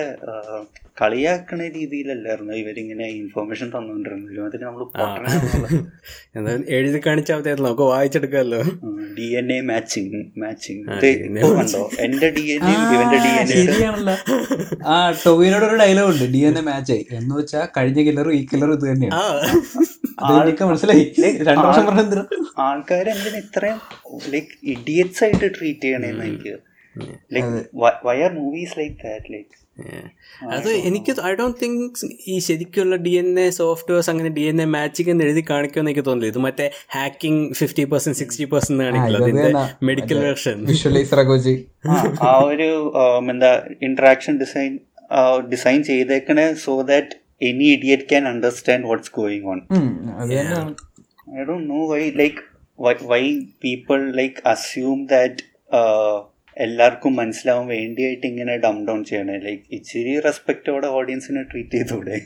കളിയാക്കണ 0.99 1.61
രീതിയിലല്ലായിരുന്നു 1.75 2.53
ഇവരിങ്ങനെ 2.53 3.05
ഇൻഫോർമേഷൻ 3.19 3.67
തന്നുകൊണ്ടിരുന്നത് 3.73 4.31
ഒരുമാതിരി 4.31 4.63
നമ്മൾ 4.63 4.83
എന്തായാലും 6.37 6.65
എഴുതി 6.75 6.99
കാണിച്ചാൽ 7.05 7.37
മതിയായിരുന്നു 7.39 7.69
നമുക്ക് 7.69 7.87
വായിച്ചെടുക്കാമല്ലോ 7.91 8.61
D 9.17 9.27
N 9.39 9.49
A 9.53 9.57
matching 9.69 10.21
matching 10.41 10.83
DNA 11.03 11.43
കണ്ടോ? 11.57 11.81
എന്റെ 11.99 12.29
ഡി 12.37 12.45
എൻ 12.55 12.63
എ 12.65 12.75
ഇവന്റെ 12.85 13.19
ഡി 13.25 13.31
എൻ 13.41 13.49
എ 14.09 14.15
ആ 14.87 14.95
ടോവിനോട് 15.23 15.65
ഒരു 15.69 15.77
ഡയലോഗ് 15.83 16.11
ഉണ്ട്. 16.13 16.25
ഡി 16.35 16.41
എൻ 16.49 16.57
എ 16.61 16.63
മാച്ച് 16.69 16.93
ആയി. 16.95 17.05
എന്ന് 17.19 17.33
വെച്ചാൽ 17.39 17.65
കഴിഞ്ഞ 17.77 17.99
കില്ലറും 18.07 18.35
ഈ 18.39 18.43
കില്ലറും 18.51 18.75
ഇത് 18.77 18.85
തന്നെയാണ് 18.91 19.19
മനസ്സിലായി. 20.69 21.05
രണ്ടു 21.49 21.65
വർഷം 21.67 21.85
ആൾക്കാർ 22.67 23.05
എന്തിനാ 23.09 23.39
ഇത്രയും 23.45 23.79
ലൈക്ക് 24.33 24.53
ഇഡിയറ്റ്സ് 24.73 25.23
ആയിട്ട് 25.25 25.47
ട്രീറ്റ് 25.57 25.85
ചെയ്യണേന്ന് 25.87 26.25
എനിക്ക് 26.25 26.53
ലൈക്ക് 27.33 27.61
ലൈക്ക് 28.79 28.97
ദാറ്റ് 29.03 29.31
ലൈക്ക് 29.33 29.53
അത് 30.53 30.69
എനിക്ക് 30.87 31.13
ഐ 31.25 31.31
ഡോണ്ട് 31.33 31.57
തിങ്ക് 31.61 32.01
ഈ 32.27 32.35
ശരിക്കുള്ള 32.39 32.95
ഡി 32.95 33.13
എൻ 33.13 33.29
എ 33.39 33.47
സോഫ്റ്റ്വെയർസ് 33.49 34.09
അങ്ങനെ 34.09 34.29
ഡി 34.29 34.41
എൻ 34.41 34.61
എ 34.61 34.65
മാച്ചിങ് 34.65 35.09
എന്ന് 35.09 35.23
എഴുതി 35.23 35.43
കാണിക്കുമെന്ന് 35.49 35.91
എനിക്ക് 35.91 36.05
തോന്നില്ല 36.05 36.31
ഇത് 36.31 36.39
മറ്റേ 36.39 36.67
hacking 36.95 37.43
fifty 37.53 37.83
percent 37.83 38.19
sixty 38.19 38.45
percent 38.45 38.83
കാണിക്കില്ല. 38.83 39.63
മെഡിക്കൽ 39.83 40.19
വെർഷൻ 40.19 40.59
ആ 42.23 42.33
ഒരു 42.45 42.69
എന്താ 43.29 43.51
ഇന്ററാക്ഷൻ 43.81 44.35
ഡിസൈൻ 44.37 44.73
ഡിസൈൻ 45.49 45.83
ചെയ്തേക്കണേ 45.83 46.47
so 46.65 46.75
that 46.81 47.15
any 47.41 47.67
idiot 47.73 48.07
can 48.09 48.27
understand 48.27 48.85
what's 48.85 49.11
going 49.15 49.45
on 49.45 49.61
I 51.35 51.43
Dr 51.43 51.57
know 51.65 51.81
why 51.87 52.03
don't 52.79 53.03
why 53.09 53.23
people 53.63 53.99
like 54.11 54.39
assume 54.45 55.01
why 55.07 55.41
എല്ലാവർക്കും 56.57 57.13
മനസ്സിലാവാൻ 57.15 57.65
വേണ്ടിയായിട്ട് 57.67 58.25
ഇങ്ങനെ 58.27 58.53
ഡം 58.57 58.77
ഡൗൺ 58.87 58.99
ചെയ്യണേ 59.03 59.37
ലൈക്ക് 59.37 59.63
ഇച്ചിരി 59.71 60.13
റെസ്പെക്റ്റോടെ 60.19 60.87
ഓഡിയൻസിനെ 60.97 61.43
ട്രീറ്റ് 61.43 61.77
ചെയ്തൂടെ 61.77 62.17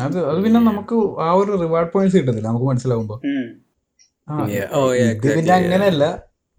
അത് 0.00 0.18
അത് 0.26 0.38
പിന്നെ 0.44 0.60
നമുക്ക് 0.60 0.96
ആ 1.20 1.30
ഒരു 1.32 1.52
റിവാർഡ് 1.64 1.90
പോയിന്റ്സ് 1.94 2.18
കിട്ടത്തില്ല 2.18 2.48
നമുക്ക് 2.48 2.68
മനസ്സിലാവുമ്പോ. 2.72 3.18
Oh, 4.28 4.44
yeah, 4.48 5.08
ഇത് 5.08 5.26
പിന്നെ. 5.28 5.52
അങ്ങനെയല്ല 5.52 6.04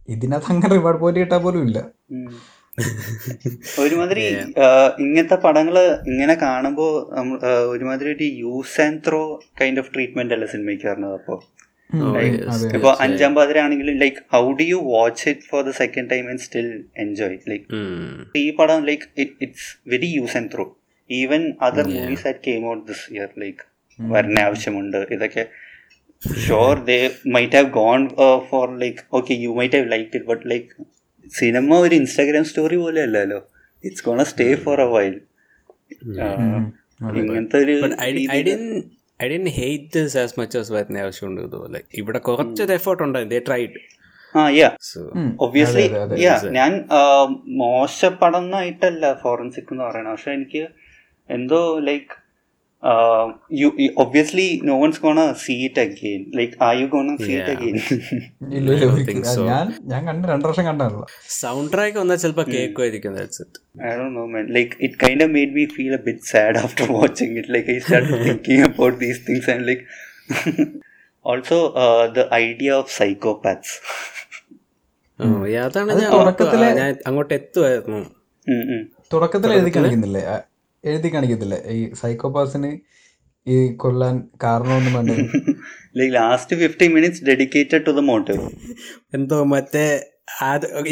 ഇതിനകത്ത് 0.10 0.50
അങ്ങനെ 0.52 0.74
റിവാർഡ് 0.76 1.00
പോയിന്റ് 1.00 1.20
കിട്ടാൻ 1.20 1.42
പോലും 1.44 1.62
ഇല്ല. 1.68 1.80
ഒരുമാതിരി 3.80 4.24
ഇങ്ങനത്തെ 5.00 5.38
പടങ്ങൾ 5.46 5.76
ഇങ്ങനെ 6.12 6.36
കാണുമ്പോ 6.44 6.86
ഒരുമാതിരി 7.70 8.10
ഒരു 8.14 8.28
use 8.42 8.82
and 8.82 9.02
throw 9.08 9.22
kind 9.62 9.80
of 9.80 9.92
treatment 9.94 10.34
അല്ല 10.34 10.46
സിനിമയ്ക്ക് 10.46 10.88
പറഞ്ഞത് 10.88 11.14
അപ്പോ 11.14 11.36
അതെ 11.38 11.63
ഇപ്പൊ 12.78 12.92
അഞ്ചാം 13.06 13.32
പാതിര 13.38 13.58
ആണെങ്കിലും 13.66 13.98
like 14.04 14.22
how 14.36 14.44
do 14.60 14.66
you 14.72 14.80
watch 14.94 15.24
it 15.32 15.46
for 15.50 15.62
the 15.68 15.74
second 15.82 16.10
time 16.14 16.26
and 16.32 16.44
still 16.46 16.70
enjoy 17.04 17.38
like 17.52 17.66
ഈ 18.44 18.46
പടം 18.60 18.80
like 18.90 19.06
it's 19.46 19.68
very 19.94 20.10
use 20.20 20.36
and 20.40 20.52
throw 20.56 20.66
even 21.10 21.44
other 21.68 21.86
movies 21.98 22.26
that 22.32 22.42
came 22.48 22.64
out 22.72 22.84
this 22.90 23.06
year 23.16 23.30
like 23.44 23.62
വരണ 24.00 24.38
ആവശ്യമുണ്ട്. 24.48 25.00
ഇതൊക്കെ 25.16 25.44
sure 26.48 26.74
they 26.90 26.98
might 27.36 27.56
have 27.58 27.70
gone 27.82 28.02
for 28.50 28.68
like 28.84 29.02
okay 29.20 29.34
you 29.46 29.52
might 29.60 29.78
have 29.78 29.90
like 29.94 30.10
it 30.18 30.28
but 30.32 30.46
like 30.54 30.70
cinema 31.40 31.78
ഒരു 31.86 31.96
Instagram 32.02 32.46
story 32.52 32.78
പോലെ 32.86 33.02
അല്ലല്ലോ. 33.08 33.40
It's 33.84 34.04
gonna 34.08 34.20
stay 34.32 34.48
for 34.66 34.80
a 34.88 34.90
while 34.96 35.16
ഇങ്ങനത്തെ 37.20 37.58
ഒരു 37.66 37.76
I, 39.24 39.28
ഡി 39.28 39.36
didn't 39.36 39.52
this 39.94 40.18
as 40.18 40.34
much 40.40 40.58
as 40.58 40.68
as 40.68 40.70
much 40.70 40.72
as 40.72 40.72
വരുന്ന 40.72 40.98
ആവശ്യമുണ്ട് 40.98 41.42
ഇതുപോലെ 41.42 41.80
ഇവിടെ 41.94 42.20
കുറച്ചൊരു 42.20 42.72
എഫേർട്ട് 42.72 43.04
ഉണ്ടായിരുന്നു 43.04 43.36
ദേ 43.36 43.42
ട്രൈഡ് 43.50 43.80
ഒബ്വിയസ്ലി 45.38 45.86
ഞാൻ 46.50 46.72
മോശപ്പെടുന്നായിട്ടല്ല 47.58 49.14
ഫോറൻസിക് 49.14 49.72
എന്ന് 49.72 49.84
പറയണത് 49.84 50.12
പക്ഷെ 50.12 50.32
എനിക്ക് 50.32 50.64
എന്തോ 51.30 51.60
like 51.80 52.14
you 52.84 53.34
you, 53.60 53.68
you, 53.84 53.90
obviously 54.04 54.46
no 54.70 54.76
one's 54.82 54.98
gonna 55.04 55.28
see 55.44 55.58
it 55.68 55.78
again. 55.84 56.22
Like, 56.40 56.54
are 56.68 56.76
you 56.80 56.88
gonna 56.96 57.16
see 57.26 57.36
yeah. 57.36 57.44
it 57.44 57.52
again? 57.54 57.76
ഞാൻ 59.52 59.68
ഞാൻ 59.92 60.02
കണ്ട് 60.10 60.26
രണ്ടു 60.32 60.48
വർഷം 60.50 60.66
കണ്ടല്ലോ 60.70 61.04
സൗണ്ട് 61.42 61.72
ട്രാക്ക് 61.76 61.98
വന്നാൽ 62.04 62.20
ചിലപ്പോൾ 62.24 62.48
കേൾക്കുമായിരിക്കും 62.56 63.16
that's 63.20 63.42
it 63.46 63.60
I 63.90 63.94
don't 64.00 64.14
know, 64.18 64.26
man. 64.34 64.48
Like 64.58 64.74
it 64.88 64.96
kind 65.06 65.22
of 65.26 65.30
made 65.38 65.54
me 65.60 65.66
feel 65.78 65.94
a 66.00 66.04
bit 66.08 66.20
sad 66.32 66.56
after 66.66 66.88
watching 67.00 67.32
it. 67.42 67.48
Like 67.56 67.70
I 67.76 67.80
started 67.86 68.18
thinking 68.28 68.64
about 68.72 68.96
these 69.04 69.22
things 69.28 69.48
and 69.54 69.64
like 69.70 69.86
also 71.32 71.58
uh, 71.84 72.04
the 72.20 72.26
idea 72.48 72.76
of 72.82 72.88
psychopaths. 72.98 73.72
അതാണ് 75.68 75.96
ഞാൻ 76.82 76.94
അങ്ങോട്ട് 77.10 77.34
എത്തുമായിരുന്നു 77.40 78.02
Mm, 78.52 78.64
mm. 78.70 78.82
തുടക്കത്തിൽ 79.12 79.52
എഴുതി 79.56 79.72
കാണിക്കുന്നില്ലേ 79.76 80.22
എഴുതി 80.84 81.10
കാണിക്കത്തില്ല. 81.14 81.56
ഈ 81.76 81.82
സൈക്കോപാസിന് 82.02 82.72
ഈ 83.48 83.58
കൊല്ലാൻ 83.82 84.16
കാരണമൊന്നും 84.44 84.94
വേണ്ട. 84.98 85.12
Like 85.96 86.12
last 86.14 86.52
15 86.54 86.88
to 86.96 87.20
dedicated 87.22 87.82
to 87.88 87.92
the 87.98 88.04
motive. 88.10 88.44
എന്തോ 89.18 89.38
മറ്റേ 89.54 89.84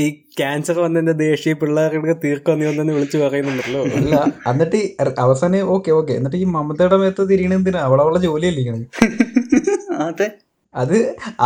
ഈ 0.01 0.05
ക്യാൻസർ 0.39 0.77
വന്നതിന്റെ 0.85 1.13
ദേഷ്യ 1.21 1.53
പിള്ളേർക്ക് 1.61 2.15
തീർക്കാൻ 2.23 2.57
നീ 2.59 2.65
ഒന്നെന്ന് 2.71 2.93
വിളിച്ചു 2.97 3.17
പറയുന്നുണ്ടല്ലോ. 3.17 3.81
അല്ല 3.99 4.15
എന്നിട്ട് 4.51 4.79
അവസാനം 5.25 5.69
ഓക്കെ 5.75 5.91
ഓക്കെ 5.99 6.13
എന്നിട്ട് 6.19 6.37
ഈ 6.37 6.47
മമതയുടെ 6.57 6.97
മേത്ത് 7.03 7.23
തിരിയണെന്തിനാ 7.31 7.81
അവളവളെ 7.87 8.03
അവളെ 8.07 8.19
അവളെ 8.19 8.21
ജോലിയല്ലേ 8.27 8.63
അതെ. 10.07 10.27
അത് 10.75 10.97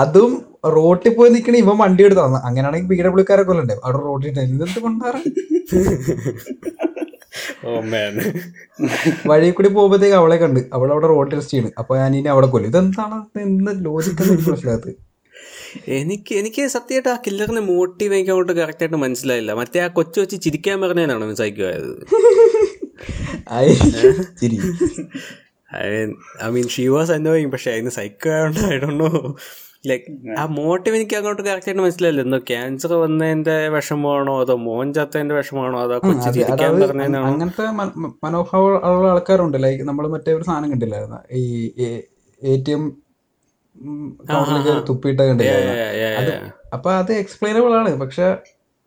അതും 0.01 0.31
റോട്ടിൽ 0.75 1.13
പോയി 1.17 1.29
നിൽക്കണ 1.35 1.55
ഇവൻ 1.63 1.77
വണ്ടി 1.83 2.03
എടുത്തു 2.07 2.21
അങ്ങനെയാണെങ്കിൽ 2.47 2.89
പി 2.91 2.97
ഡബ്ല്യൂക്കാരെ 3.07 3.27
കാരെ 3.31 3.47
കൊല്ലണ്ടേ? 3.49 3.75
അവിടെ 3.85 4.01
റോട്ടിൽ 4.07 4.39
എന്തെന്ത് 4.45 4.79
കൊണ്ടാറ് 4.85 5.21
വഴി 9.27 9.49
കൂടി 9.49 9.69
പോകുമ്പോഴത്തേക്ക് 9.69 10.15
അവളെ 10.15 10.35
കണ്ട്. 10.35 10.59
അവൾ 10.73 10.91
അവിടെ 10.91 11.07
റോഡ് 11.07 11.31
ടെസ്റ്റ് 11.31 11.53
ചെയ്യണ്. 11.53 11.71
അപ്പൊ 11.79 11.97
ഞാൻ 11.97 12.15
ഇനി 12.15 12.27
അവിടെ 12.27 12.47
കൊല്ലും. 12.47 12.69
ഇതെന്താണ്? 12.69 13.39
എന്ത് 13.39 13.85
ലോജിക്ക് 13.85 14.21
മനസ്സിലാകത്ത്. 14.49 14.93
എനിക്ക് 15.87 16.35
എനിക്ക് 16.35 16.67
സത്യമായിട്ട് 16.67 17.09
ആ 17.09 17.15
കില്ലറിന്റെ 17.27 17.61
മോട്ടീവ് 17.61 18.13
എനിക്ക് 18.13 18.31
അങ്ങോട്ട് 18.31 18.53
കറക്റ്റ് 18.53 18.83
ആയിട്ട് 18.83 18.97
മനസ്സിലായില്ല. 18.97 19.53
മറ്റേ 19.53 19.79
ആ 19.79 19.87
കൊച്ചു 19.87 20.19
വെച്ച് 20.19 20.41
ചിരിക്കാൻ 20.41 20.81
പറഞ്ഞതിനാണോ 20.81 21.33
സൈക്കോ 21.33 21.65
ആയത്? 21.65 21.91
ചിരി. 24.41 24.59
I 26.43 26.49
mean 26.49 26.67
she 26.67 26.87
was 26.87 27.11
annoying 27.11 27.51
പക്ഷെ 27.51 27.71
അതിന് 27.71 27.89
സൈക്കോ 27.89 28.29
ആയതുകൊണ്ട് 28.29 28.59
ഐ 28.73 28.77
ഡോ 28.77 28.87
നോ 28.87 29.35
ലൈക്ക് 29.89 30.05
ആ 30.41 30.43
മോട്ടീവ് 30.59 30.95
എനിക്ക് 30.99 31.15
അങ്ങോട്ട് 31.19 31.41
കറക്റ്റ് 31.47 31.69
ആയിട്ട് 31.69 31.83
മനസ്സിലായില്ല. 31.85 32.21
എന്തോ 32.27 32.39
ക്യാൻസർ 32.49 32.91
വന്നതിന്റെ 33.03 33.55
വിഷമമാണോ 33.75 34.33
അതോ 34.43 34.55
മോൻ 34.67 34.87
ചത്തതിന്റെ 34.97 35.35
വിഷമമാണോ 35.39 35.77
അതോ 35.85 35.95
അങ്ങനത്തെ 37.31 37.65
മനോഭാവമുള്ള 38.25 39.07
ആൾക്കാരുണ്ട്. 39.13 39.57
ലൈക്ക് 39.65 39.83
നമ്മൾ 39.89 40.07
മറ്റേ 40.15 40.33
ഒരു 40.37 40.45
സാധനം 40.49 40.69
കണ്ടില്ലായിരുന്നു? 40.73 41.19
ഈ 41.41 41.43
എ 42.41 42.55
ടി 42.65 42.73
എം 42.77 42.83
തുപ്പിയിട്ട് 44.89 45.21
കണ്ടില്ലായിരുന്നു? 45.29 45.75
Yeah. 46.01 46.41
അപ്പൊ 46.75 46.89
അത് 47.01 47.11
എക്സ്പ്ലെയിനബിൾ 47.21 47.73
ആണ്. 47.79 47.91
പക്ഷെ 48.01 48.27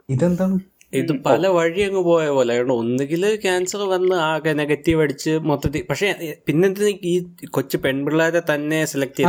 ഇതെന്താണ് 0.09 0.57
ഇത് 0.92 1.11
പല 1.25 1.47
വഴി 1.57 1.80
അങ്ങ് 1.87 2.02
പോയ 2.11 2.26
പോലെ. 2.37 2.52
കാരണം 2.59 2.76
ഒന്നുകിൽ 2.83 3.23
ക്യാൻസർ 3.42 3.80
വന്ന് 3.95 4.16
ആകെ 4.28 4.52
നെഗറ്റീവ് 4.61 5.02
അടിച്ച് 5.04 5.33
മൊത്തത്തിൽ 5.49 5.83
പക്ഷേ 5.90 6.09
പിന്നെ 6.47 6.92
ഈ 7.12 7.14
കൊച്ചു 7.57 7.76
പെൺപിള്ളേരെ 7.87 8.42
തന്നെ 8.52 8.78
സെലക്ട് 8.92 9.16
ചെയ്ത് 9.16 9.28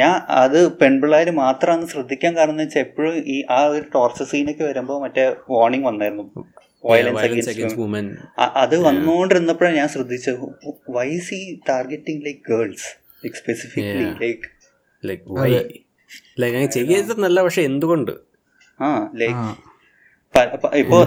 ഞാൻ 0.00 0.14
അത് 0.42 0.56
പെൺപിള്ളേർ 0.80 1.28
മാത്രമാണ് 1.42 1.84
ശ്രദ്ധിക്കാൻ 1.86 2.32
കാരണം 2.36 2.54
എന്ന് 2.54 2.64
വെച്ചാൽ 2.64 2.80
എപ്പോഴും 2.80 3.14
ഈ 3.34 3.36
ആ 3.50 3.60
ഒരു 3.66 3.84
ടോർച്ചർ 3.94 4.26
സീനൊക്കെ 4.32 4.64
വരുമ്പോൾ 4.64 4.98
മറ്റേ 5.04 5.24
വാർണിംഗ് 5.50 5.86
വന്നായിരുന്നു. 5.88 6.24
വയലൻസ് 6.84 7.22
അഗേൻസ്റ്റ് 7.26 7.76
അത് 8.62 8.76
വന്നുകൊണ്ടിരുന്നപ്പോഴാണ് 8.88 9.76
ഞാൻ 9.76 9.88
ശ്രദ്ധിച്ചത്. 9.88 10.44
വൈസ് 10.90 11.34
ഈ 11.34 11.44
targeting 11.68 12.22
like 12.26 12.42
girls 12.50 12.88
like 13.24 13.38
specifically 13.42 14.08
like 14.24 14.48
like 15.04 15.24
why? 15.38 15.50
Like, 16.40 16.52
അങ്ങനെ 16.52 16.66
ചെയ്യരുതെന്നല്ല 16.76 17.38
പക്ഷെ 17.42 17.62
എന്തുകൊണ്ട്? 17.62 18.12
ആ 18.80 18.88
ലൈക്ക്. 19.20 19.46
ഇപ്പോ 20.82 20.98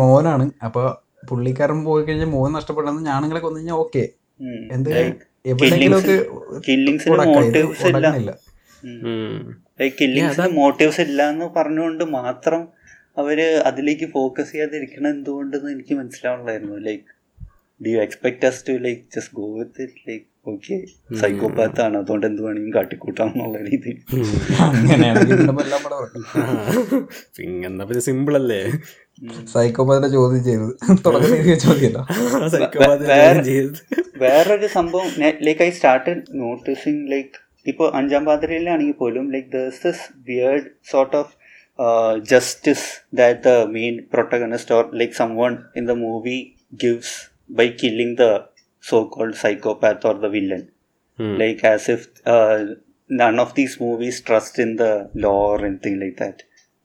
മോനാണ്. 0.00 0.44
അപ്പൊ 0.66 0.82
പുള്ളിക്കാരൻ 1.28 1.78
പോയി 1.84 2.02
കഴിഞ്ഞാൽ 2.04 2.30
മോൻ 2.34 2.50
നഷ്ടപ്പെടുന്നത് 2.56 3.06
ഞാനുങ്ങളെ 3.10 3.40
കൊന്നു 3.40 3.58
കഴിഞ്ഞാൽ 3.58 3.78
ഓക്കെ 3.84 4.04
എന്ത് 4.74 4.90
മോട്ടീവ്സ് 7.32 7.86
ഇല്ല. 7.90 8.08
ലൈക്ക് 9.80 9.96
കില്ലിങ്സിന് 9.98 10.48
മോട്ടീവ്സ് 10.58 11.02
ഇല്ല 11.06 11.20
എന്ന് 11.32 11.46
പറഞ്ഞുകൊണ്ട് 11.56 12.04
മാത്രം 12.18 12.62
അവർ 13.16 13.38
അതിലേക്ക് 13.68 14.06
ഫോക്കസ് 14.14 14.52
ചെയ്യാതിരിക്കണം 14.52 15.10
എന്തുകൊണ്ടെന്ന് 15.10 15.70
എനിക്ക് 15.70 15.94
മനസ്സിലാവണമായിരുന്നു 15.94 16.78
like 16.88 17.08
do 17.80 17.90
you 17.90 18.00
expect 18.02 18.46
us 18.46 18.62
to 18.68 18.74
like 18.86 19.02
just 19.16 19.34
go 19.40 19.46
with 19.58 19.82
it 19.82 20.02
like 20.08 20.26
okay. 20.46 20.76
Psychopath 21.20 21.80
ആണ് 21.80 21.96
അതുകൊണ്ട് 22.00 22.26
എന്ത് 22.26 22.40
വേണമെങ്കിലും 22.42 22.74
കാട്ടിക്കൂട്ടാം 22.76 23.28
എന്നുള്ള 23.28 23.58
രീതിയിൽ. 23.68 23.96
അങ്ങനെയാണെങ്കിൽ 24.66 25.38
പിന്നെ 27.88 28.02
സിമ്പിൾ 28.08 28.36
അല്ലേ 28.40 28.60
സൈക്കോപാത്തിനെ 29.52 30.10
ചോദ്യം 30.16 30.42
ചെയ്തത്. 30.44 30.74
തുടക്കത്തിൽ 31.04 31.58
ചോദ്യമല്ല. 31.66 31.98
വേറൊരു 34.24 34.68
സംഭവം 34.78 35.08
like 35.46 35.62
I 35.62 35.70
started 35.70 36.22
noticing 36.42 37.04
like 37.12 37.34
ഇപ്പോൾ 37.66 37.88
അഞ്ചാം 37.98 38.22
പാതിരയിലാണെങ്കിൽ 38.24 38.96
പോലും 38.98 39.26
like 39.32 39.48
thus 39.56 39.80
this 39.86 40.04
weird 40.28 40.66
sort 40.90 41.16
of 41.16 41.32
justice 42.32 42.88
that 43.14 43.40
the 43.44 43.52
main 43.76 43.94
protagonist 44.12 44.74
or 44.74 44.84
like 44.94 45.14
someone 45.36 45.54
in 45.76 45.86
the 45.86 45.94
movie 46.02 46.38
gives 46.84 47.14
by 47.50 47.66
killing 47.82 48.16
the 48.16 48.26
so 48.84 49.04
called 49.08 49.34
psychopath 49.34 50.06
or 50.06 50.16
the 50.20 50.26
villain 50.26 50.62
like 51.36 51.62
like 51.62 51.74
as 51.74 51.84
if 51.88 52.02
uh, 52.26 52.56
none 53.10 53.38
of 53.38 53.54
these 53.54 53.80
movies 53.80 54.16
trust 54.20 54.58
in 54.58 54.76
the 54.76 54.92
law 55.16 55.40
or 55.48 55.58
anything 55.66 55.96
like 56.00 56.16
that. 56.18 56.38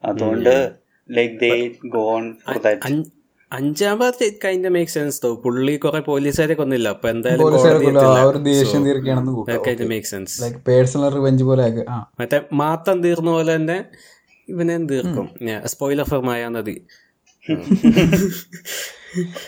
അതുകൊണ്ട് 0.04 0.54
like 1.08 1.40
they 1.40 1.50
go 1.86 2.02
on 2.12 2.24
for 2.34 2.58
that 2.58 2.86
അഞ്ച്- 2.86 3.10
അഞ്ചാം 3.52 3.98
ഭാഗത്ത് 3.98 4.26
kind 4.44 4.68
make 4.68 4.90
sense 4.90 5.22
though 5.22 5.34
പുള്ളി 5.34 5.76
കുറെ 5.76 6.00
പോലീസുകാരെ 6.00 6.54
കൊന്നില്ല. 6.54 6.88
അപ്പൊ 6.88 7.08
എന്തായാലും 7.08 7.44
So, 10.36 10.50
personal 10.68 11.08
revenge 11.08 11.44
പോലെ 11.44 11.64
മറ്റേ 12.20 12.40
മാത്തം 12.52 13.02
തീർന്ന 13.02 13.30
പോലെ 13.30 13.56
തന്നെ 13.56 13.78
ഇവനെ 14.48 14.76
തീർക്കും? 14.92 15.26
സ്പോയിലർ 15.66 16.04
ഫിർമായ 16.04 16.48
നദി 16.48 16.76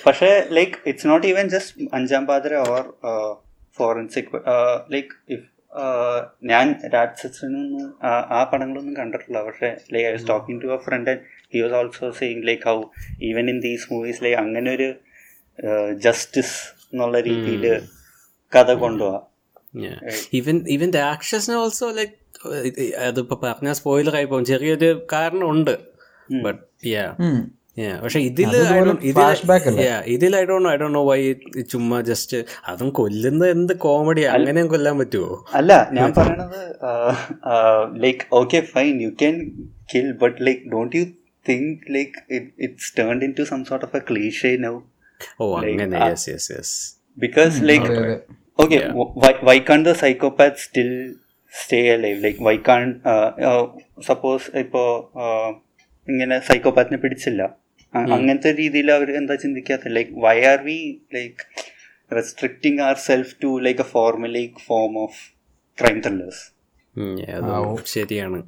പക്ഷേ 0.06 0.46
like 0.50 0.72
it's 0.86 1.06
not 1.06 1.26
even 1.26 1.48
just 1.48 1.88
Anjaam 1.94 2.26
Pathiraa 2.26 2.54
or 2.54 2.94
Forensic 3.76 4.40
like 4.92 5.32
if 5.32 5.52
ഞാൻ 6.44 6.74
രാജ്സിനൊന്നും 6.94 7.94
ആ- 8.02 8.26
ആ 8.30 8.50
പടങ്ങളൊന്നും 8.52 8.96
കണ്ടിട്ടില്ല. 8.96 9.42
പക്ഷേ 9.42 9.76
like 9.92 10.08
I 10.08 10.12
was 10.12 10.28
talking 10.28 10.62
to 10.62 10.66
a 10.66 10.76
friend 10.76 11.10
and 11.10 11.20
he 11.54 11.60
was 11.60 11.74
also 11.74 12.10
saying 12.10 12.46
like 12.46 12.62
how 12.62 12.82
even 13.22 13.50
in 13.50 13.60
these 13.60 13.92
movies 13.92 14.24
like 14.24 14.38
അങ്ങനെ 14.38 14.70
ഒരു 14.70 14.94
ജസ്റ്റിസ് 15.98 16.74
എന്നുള്ള 16.92 17.20
രീതിയിൽ 17.20 17.82
കഥ 18.56 18.72
കൊണ്ടുപോവാം. 18.72 19.22
ഈവൻ 20.32 20.64
ഈവൻ 20.68 20.90
രാക്ഷസിന് 20.90 21.56
ഓൾസോ 21.56 21.90
ലൈക്ക് 21.90 22.94
അതിപ്പോ 22.94 23.40
പറഞ്ഞ 23.42 23.72
സ്പോയിലർ 23.72 24.16
ആയി 24.16 24.24
പോകും. 24.24 24.44
ചെറിയൊരു 24.44 25.06
കാരണം 25.12 25.50
ഉണ്ട്. 25.50 25.78
But 26.42 26.86
yeah. 26.86 27.16
പക്ഷെ 28.02 28.20
ഇതിൽ 30.14 30.34
I 30.40 30.42
don't 30.48 30.68
I 30.72 30.74
don't 30.80 30.96
know 30.98 31.02
why 31.10 31.20
ചുമ്മാ 31.72 31.98
ജസ്റ്റ് 32.10 32.38
അതും 32.72 32.88
കൊല്ലുന്ന 32.98 33.46
എന്ത് 33.54 33.74
കോമഡി 33.84 34.24
അങ്ങനെയും 34.34 34.68
കൊല്ലാൻ 34.74 34.96
പറ്റുമോ 35.02 35.30
അല്ല 35.60 35.72
ഞാൻ 35.98 36.10
പറയണത് 36.18 36.60
like 38.04 38.22
okay 38.40 38.60
fine 38.74 38.94
you 39.06 39.10
can 39.22 39.36
kill 39.94 40.08
but 40.24 40.38
like 40.48 40.62
don't 40.74 40.96
you 41.00 41.04
think 41.46 41.86
like 41.88 42.16
it, 42.28 42.44
it's 42.56 42.92
turned 42.92 43.22
into 43.22 43.44
some 43.44 43.64
sort 43.64 43.82
of 43.82 43.94
a 43.94 44.02
cliche 44.10 44.50
now 44.66 44.76
ഓ 45.42 45.46
അങ്ങനെ 45.58 45.98
yes 46.04 46.24
yes 46.30 46.48
yes 46.52 46.76
why, 49.22 49.30
why 49.46 49.54
can't 49.60 49.84
the 49.88 49.94
psychopath 49.94 50.56
still 50.60 50.94
stay 51.52 51.82
alive 51.94 52.18
like 52.24 52.38
why 52.46 52.54
can't 52.68 52.94
uh, 53.12 53.28
uh, 53.48 53.64
suppose 54.08 54.44
ഇപ്പോ 54.62 54.82
uh, 55.24 55.50
ഇങ്ങനെ 56.08 56.36
സൈക്കോപാത്തിനെ 56.46 56.98
പിടിച്ചില്ല 57.02 57.42
അങ്ങനത്തെ 57.94 58.52
രീതിയിൽ 58.52 58.92
അവർ 58.92 59.16
എന്താ 59.16 59.34
ചിന്തിക്കാത്ത 59.34 59.88
like 59.88 60.12
why 60.24 60.44
are 60.44 60.60
we 60.62 60.98
like 61.14 61.42
restricting 62.16 62.82
ourself 62.94 63.34
to 63.42 63.60
like 63.60 63.80
a 63.80 63.84
formulaic 63.84 64.56
form 64.66 64.98
of 64.98 65.20
crime 65.82 66.00
thrillers 66.00 66.52
ശരിയാണ്. 67.88 68.40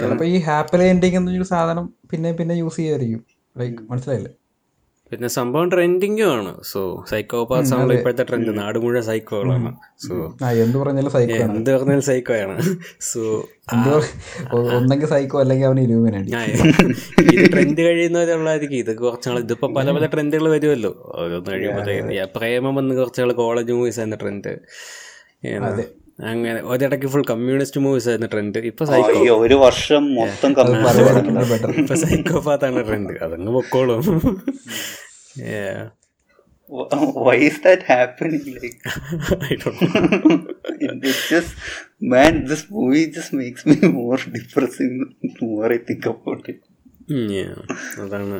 ചിലപ്പോ 0.00 0.24
ഈ 0.24 0.38
ഹാപ്പി 0.38 0.84
എൻഡിങ് 0.84 1.16
എന്നൊരു 1.16 1.42
സാധനം 1.42 1.94
പിന്നെ 2.12 2.32
പിന്നെ 2.32 2.54
യൂസ് 2.54 2.76
ചെയ്യായിരിക്കും 2.76 3.24
ലൈക്ക് 3.56 3.82
മനസ്സിലായില്ലേ? 3.82 4.32
പിന്നെ 5.12 5.28
സംഭവം 5.36 5.66
ട്രെൻഡിങ്ങും 5.72 6.28
ആണ്. 6.34 6.52
സോ 6.72 6.80
സൈക്കോപാത്സ് 7.10 7.72
ആണല്ലോ 7.76 7.94
ഇപ്പോഴത്തെ 7.98 8.24
ട്രെൻഡ് 8.28 8.52
നാട് 8.58 8.78
മുഴുവൻ 8.84 9.04
സൈക്കോകളാണ് 9.08 9.70
സോ 10.04 10.14
എന്ത് 10.64 10.76
പറഞ്ഞാലും 10.82 11.12
സൈക്കോ 11.16 11.36
ആണ്. 11.46 11.52
എന്ത് 11.58 11.70
പറഞ്ഞാലും 11.74 12.04
സൈക്കോയാണ് 12.10 12.56
സോ 13.10 13.22
എന്ത് 13.74 13.90
ഒന്നെങ്കിൽ 14.78 15.08
സൈക്കോ 15.14 15.38
അല്ലെങ്കിൽ 15.44 15.68
അവന് 15.70 15.82
ഇത് 15.86 17.46
ട്രെൻഡ് 17.54 17.80
കഴിയുന്നവരുള്ളതായിരിക്കും. 17.88 18.78
ഇത് 18.84 18.92
കുറച്ചാൾ 19.04 19.38
ഇതിപ്പോ 19.46 19.68
പല 19.78 19.90
പല 19.98 20.06
ട്രെൻഡുകൾ 20.14 20.48
വരുമല്ലോ 20.56 20.92
ഓരോന്ന് 21.22 21.50
കഴിയുമ്പോഴത്തേക്കും 21.54 22.30
പ്രേമം 22.38 22.74
വന്ന് 22.80 22.94
കുറച്ചാൾ 23.00 23.32
കോളേജ് 23.42 23.74
മൂവീസ് 23.80 24.00
ആയിരുന്ന 24.02 24.18
ട്രെൻഡ് 24.22 24.54
അങ്ങനെ 26.30 26.58
ഒരിടയ്ക്ക് 26.72 27.08
ഫുൾ 27.12 27.22
കമ്മ്യൂണിസ്റ്റ് 27.30 27.78
മൂവീസ് 27.84 28.08
ആയിരുന്ന 28.10 28.26
ട്രെൻഡ് 28.32 28.60
ഇപ്പൊ 28.70 28.84
സൈക്കോ 28.90 29.36
ഒരു 29.44 29.56
വർഷം 29.62 30.02
മൊത്തം 30.18 30.50
ഇപ്പൊ 31.82 31.96
സൈക്കോപാത്താണ് 32.02 32.82
ട്രെൻഡ് 32.88 33.14
അതങ്ങ് 33.26 33.52
പൊക്കോളും. 33.56 34.02
Yeah. 35.36 35.90
why 37.16 37.34
is 37.36 37.60
that 37.60 37.82
happening 37.84 38.44
like 38.54 38.76
I 39.42 39.56
don't 39.56 39.80
know. 39.82 40.54
it's 41.02 41.28
just 41.28 41.50
man 42.02 42.44
this 42.44 42.70
movie 42.70 43.10
just 43.10 43.32
makes 43.32 43.66
me 43.66 43.76
more 43.90 44.18
depressing 44.36 44.92
the 45.22 45.30
more 45.42 45.72
i 45.72 45.78
think 45.80 46.06
about 46.06 46.48
it 46.48 46.60
yeah. 47.32 47.54
അതാണ് 48.02 48.38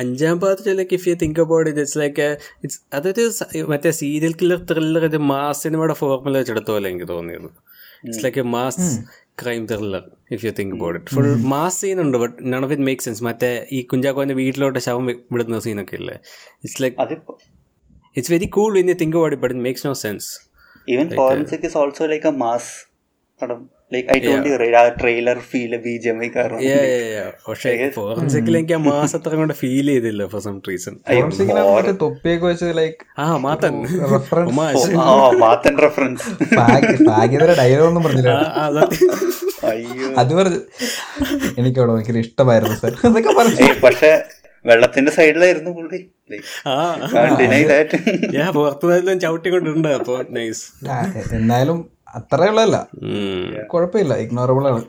അഞ്ചാം 0.00 0.36
പാത്രത്തിലേക്ക് 0.42 0.94
if 0.98 1.06
you 1.08 1.14
think 1.22 1.40
about 1.44 1.68
it 1.70 1.82
it's 1.82 1.98
like 2.02 2.26
it's 2.64 2.80
അതൊരു 2.94 3.24
മറ്റേ 3.72 3.90
serial 4.00 4.34
killer 4.42 4.60
thriller 4.70 5.04
ഒരു 5.10 5.20
mass 5.30 5.62
സിനിമയുടെ 5.66 5.96
formula 6.02 6.34
വെച്ചെടുത്ത 6.40 6.70
പോലെ 6.74 6.88
എനിക്ക് 6.92 7.08
തോന്നിയത് 7.14 7.48
it's 8.04 8.22
like 8.26 8.44
mass 8.56 8.88
crime 9.38 9.66
thriller 9.66 10.04
if 10.30 10.46
you 10.46 10.50
think 10.50 10.74
about 10.74 10.98
it 11.00 11.14
full 11.14 11.28
mass 11.48 11.78
scene 11.80 12.00
ഉണ്ട് 12.00 12.18
but 12.18 12.36
none 12.52 12.64
of 12.64 12.72
it 12.72 12.82
make 12.82 13.02
sense 13.02 13.24
മറ്റേ 13.24 13.50
ഈ 13.72 13.82
കുഞ്ചാക്കോന്റെ 13.84 14.34
വീട്ടിലോട്ട് 14.34 14.78
ശവം 14.78 15.06
വി- 15.06 15.20
വിടുന്ന 15.32 15.58
സീനൊക്കെ 15.58 15.96
ഇല്ലേ? 15.96 16.16
ഇറ്റ്സ് 16.62 16.82
ലൈക്ക് 16.82 16.96
അതിപ്പോ 17.00 17.34
it's 18.16 18.32
very 18.32 18.46
cool 18.54 18.78
in 18.78 18.88
you 18.88 18.94
think 18.94 19.16
about 19.16 19.34
it 19.34 19.44
but 19.44 19.54
it 19.54 19.64
makes 19.64 19.86
no 19.86 19.94
sense 20.02 20.28
even 20.88 21.08
forensic 21.10 21.62
is 21.64 21.74
also 21.76 22.04
like 22.06 22.24
a 22.24 22.34
mass 22.40 22.66
പടം 23.40 23.60
like 23.92 24.08
i 24.10 24.20
told 24.20 24.46
you 24.48 24.54
right 24.60 24.74
ആ 24.74 24.82
trailer 25.00 25.38
feel 25.50 25.76
B 25.76 25.92
G 25.96 26.08
M 26.08 26.24
I 26.24 26.28
കാരണം 26.28 26.60
പക്ഷേ 27.48 27.72
ഫോറൻസിക്കിൽ 27.96 28.56
എനിക്ക് 28.56 28.72
ആ 28.72 28.80
മാസത്ര 28.86 29.34
കൊണ്ട് 29.34 29.54
feel 29.54 29.86
ചെയ്തില്ല 29.86 30.26
for 30.26 30.40
some 30.40 30.60
reason 30.68 30.94
മറ്റേ 31.68 31.92
തൊപ്പിയൊക്കെ 32.02 32.46
വെച്ച് 32.46 32.70
ലൈക്ക് 32.74 32.96
ആ 33.18 33.36
മാത്തൻ. 33.36 33.74
റെഫറൻസ് 34.12 34.50
ഒമാശ്. 34.52 34.90
ആ 34.96 35.30
മാത്തൻ 35.38 35.78
റെഫറൻസ് 35.78 36.26
ഭാഗ്യതര 37.10 37.54
ഡയലോഗ് 37.58 37.88
ഒന്നും 37.88 38.04
പറഞ്ഞില്ല. 38.04 38.30
അത്. 38.58 38.80
പറഞ്ഞു 40.32 40.60
എനിക്ക് 41.58 41.80
അവിടെ 41.80 41.92
ഭയങ്കര 41.92 42.18
ഇഷ്ടമായിരുന്നു 42.18 42.76
സാർ 42.76 42.94
അതൊക്കെ 43.06 43.32
പറഞ്ഞു. 43.38 43.68
പക്ഷെ 43.82 44.10
വെള്ളത്തിന്റെ 44.64 45.12
സൈഡിലായിരുന്നു 45.12 45.70
പുള്ളി. 45.70 46.00
പുറത്തുനിന്നെല്ലാം 48.54 49.20
ചവിട്ടിക്കൊണ്ടിട്ടുണ്ട് 49.20 49.88
അപ്പൊ 49.88 50.16
നൈസ് 50.30 50.64
എന്നാലും 51.34 51.78
അത്രേ 52.16 52.46
ഉള്ളതല്ല. 52.48 52.88
കുഴപ്പമില്ല 53.66 54.14
ഇഗ്നോറബിൾ 54.14 54.68
ആണ്. 54.68 54.84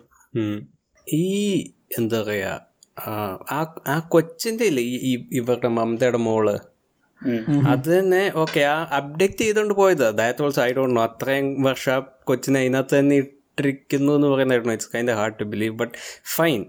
ഈ 1.13 1.57
എന്താ 1.97 2.23
പറയാ 2.23 2.59
ആ, 3.07 3.43
ആ 3.87 3.99
കൊച്ചിന്റെ 3.99 4.63
ഇല്ലേ 4.63 4.83
ഈ- 4.83 5.29
ഇവരുടെ 5.31 5.67
മമതയുടെ 5.67 6.17
മോൾ. 6.17 6.59
അത് 7.67 7.99
തന്നെ 7.99 8.31
ഓക്കെ 8.35 8.59
ആ 8.59 8.83
അപ്ഡേറ്റ് 8.83 9.37
ചെയ്തോണ്ട് 9.37 9.73
പോയത്. 9.73 10.17
That 10.17 10.43
also 10.43 10.63
I 10.63 10.73
don't 10.73 10.95
know 10.95 11.03
അത്രയും 11.03 11.61
വർഷം 11.61 12.03
കൊച്ചിനെ 12.23 12.59
അതിനകത്ത് 12.59 12.99
തന്നെ 12.99 13.15
ഇട്ടിരിക്കുന്നു 13.15 14.13
എന്ന് 14.13 14.27
പറയുന്നതായിരുന്നു. 14.27 14.73
It's 14.73 14.89
kind 14.95 15.11
hard 15.11 15.39
to 15.39 15.43
believe 15.43 15.75
but 15.75 15.93
fine 16.35 16.65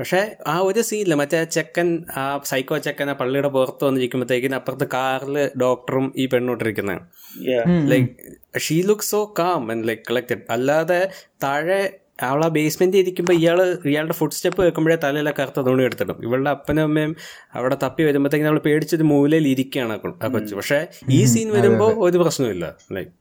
പക്ഷേ 0.00 0.20
ആ 0.46 0.56
ഒരു 0.60 0.80
സീനില്ല 0.80 1.14
മറ്റേ 1.14 1.44
ചെക്കൻ 1.44 1.88
ആ 2.16 2.24
സൈക്കോ 2.44 2.78
ചെക്കൻ 2.78 3.10
ആ 3.10 3.12
പള്ളിയുടെ 3.12 3.48
പുറത്ത് 3.48 3.84
വന്നിരിക്കുമ്പോഴത്തേക്കിന് 3.84 4.54
അപ്പുറത്ത് 4.54 4.88
കാറിൽ 4.88 5.50
ഡോക്ടറും 5.60 6.12
ഈ 6.16 6.26
പെണ്ണോട്ടിരിക്കുന്നത് 6.26 7.00
like 7.48 7.90
like 7.92 8.60
she 8.60 8.82
look 8.82 9.02
so 9.04 9.20
calm 9.38 9.70
and 9.72 9.88
like 9.88 10.04
collected 10.10 10.44
അല്ലാതെ 10.50 11.00
താഴെ 11.42 11.80
അവളെ 12.22 12.48
ബേസ്മെന്റ് 12.48 12.56
ബേസ്മെന്റിൽ 12.56 13.00
ഇരിക്കുമ്പോൾ 13.00 13.32
ഇയാൾ 13.32 13.58
ഇയാളുടെ 13.90 14.12
ഫുഡ് 14.12 14.32
സ്റ്റെപ്പ് 14.32 14.60
വെക്കുമ്പോഴേ 14.66 14.96
തലയിലെ 15.04 15.32
കറുത്ത 15.38 15.60
തുണി 15.60 15.82
എടുത്തിടും. 15.82 16.18
ഇവളുടെ 16.22 16.50
അപ്പനും 16.50 16.82
അമ്മയും 16.82 17.16
അവിടെ 17.54 17.76
തപ്പി 17.84 18.02
വരുമ്പോഴത്തേക്കും 18.02 18.48
നമ്മൾ 18.48 18.62
പേടിച്ചൊരു 18.68 19.02
മൂലയിൽ 19.02 19.48
ഇരിക്കുകയാണ് 19.48 19.94
ആ 19.94 19.98
ആ 20.24 20.28
കൊച്ചു. 20.28 20.54
പക്ഷേ 20.54 20.80
ഈ 21.10 21.24
സീൻ 21.24 21.50
വരുമ്പോൾ 21.58 21.92
ഒരു 22.08 22.18
പ്രശ്നമില്ല 22.18 22.76
ലൈക്ക് 22.96 23.12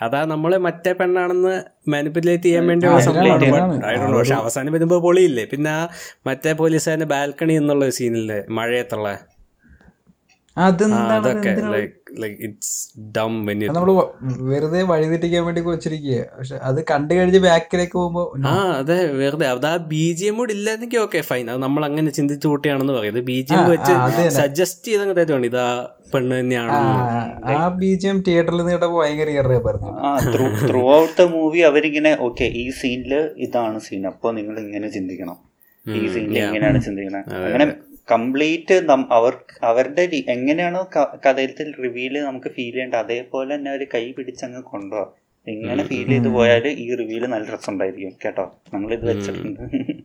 അതാ 0.00 0.20
നമ്മൾ 0.32 0.52
മറ്റേ 0.66 0.92
പെണ്ണാണെന്ന് 1.00 1.54
മാനിപ്പുലേറ്റ് 1.94 2.46
ചെയ്യാൻ 2.48 2.64
വേണ്ടി. 2.70 2.86
പക്ഷെ 4.18 4.36
അവസാനം 4.42 4.72
വരുമ്പോ 4.76 4.98
പൊളിയില്ലേ? 5.06 5.44
പിന്നെ 5.52 5.70
ആ 5.78 5.80
മറ്റേ 6.28 6.52
പോലീസുകാരന്റെ 6.62 7.08
ബാൽക്കണി 7.14 7.56
എന്നുള്ള 7.62 7.90
സീനില്ലേ 8.00 8.40
മഴയത്തുള്ള. 8.60 9.10
അതൊക്കെ 10.56 11.50
നമ്മൾ 13.76 13.90
വെറുതെ 14.48 14.80
വഴിതെറ്റിക്കാൻ 14.90 15.42
വേണ്ടി 15.46 15.60
വെച്ചിരിക്കുക 15.68 16.16
പക്ഷെ 16.38 16.56
അത് 16.68 16.80
കണ്ടു 16.90 17.12
കഴിഞ്ഞ് 17.18 17.40
ബാക്കിലേക്ക് 17.46 17.96
പോകുമ്പോ 17.98 18.22
ആ 18.50 18.54
അതെ 18.80 18.96
വെറുതെ. 19.20 19.46
അത് 19.54 19.66
ആ 19.70 19.74
ബി 19.92 20.02
ജി 20.18 20.24
എം 20.30 20.36
കൂടി 20.40 20.52
ഇല്ലാന്നെങ്കിൽ 20.58 21.00
ഓക്കെ 21.04 21.20
ഫൈൻ 21.28 21.46
അത് 21.52 21.60
നമ്മൾ 21.66 21.84
അങ്ങനെ 21.88 22.12
ചിന്തിച്ചു 22.18 22.48
കൂട്ടിയാണെന്ന് 22.52 22.96
പറയുന്നത് 22.98 23.26
ബി 23.30 23.38
ജി 23.48 23.54
എം 23.58 23.64
വെച്ച്. 23.74 23.94
സജസ്റ്റ് 24.40 24.90
ചെയ്തങ്ങനെ 24.90 25.46
ഇതാ 25.50 25.66
പെണ്ണ് 26.12 26.34
തന്നെയാണ് 26.36 26.76
ആ 27.52 27.68
ബി 27.78 27.90
ജി 27.96 28.08
എം 28.08 28.18
തിയേറ്ററിൽ 28.26 28.60
നിന്ന് 28.60 28.74
ഭയങ്കര 28.96 29.28
ത്രൂ 30.64 30.80
ഔട്ട് 30.94 31.14
ദ 31.18 31.26
മൂവി 31.32 31.60
അവരിങ്ങനെ 31.68 32.12
ഓക്കെ 32.26 32.46
ഈ 32.56 32.66
സീനിൽ 32.78 33.14
ഇതാണ് 33.44 33.78
സീൻ 33.86 34.04
അപ്പൊ 34.10 34.28
നിങ്ങൾ 34.38 34.56
ഇങ്ങനെ 34.64 34.88
ചിന്തിക്കണം. 34.96 35.38
ഈ 35.86 36.02
സീനിൽ 36.14 36.38
എങ്ങനെയാണ് 36.42 36.80
ചിന്തിക്കണം? 36.86 37.22
അങ്ങനെ 37.40 37.66
കംപ്ലീറ്റ് 38.08 38.76
അവർ 39.16 39.34
അവരുടെ 39.68 40.04
എങ്ങനെയാണോ 40.34 40.82
ക- 40.94 41.10
റിവ്യൂൽ 41.24 41.68
റിവീൽ 41.80 42.14
നമുക്ക് 42.24 42.50
ഫീൽ 42.54 42.72
ചെയ്യേണ്ട 42.72 42.96
അതേപോലെ 43.02 43.50
തന്നെ 43.54 43.70
അവർ 43.70 43.82
കൈ 43.92 44.04
പിടിച്ചങ്ങ് 44.16 44.62
കൊണ്ടുപോകാം 44.70 45.10
ഇങ്ങനെ 45.46 45.82
ഫീൽ 45.88 46.08
ചെയ്ത് 46.10 46.28
പോയാൽ 46.34 46.64
ഈ 46.80 46.88
റിവ്യൂൽ 47.00 47.22
നല്ല 47.30 47.46
രസം 47.52 47.72
ഉണ്ടായിരിക്കും 47.72 48.16
കേട്ടോ? 48.24 48.44
നമ്മൾ 48.74 48.90
ഇത് 48.96 49.04
വെച്ചിട്ടുണ്ട്. 49.10 49.62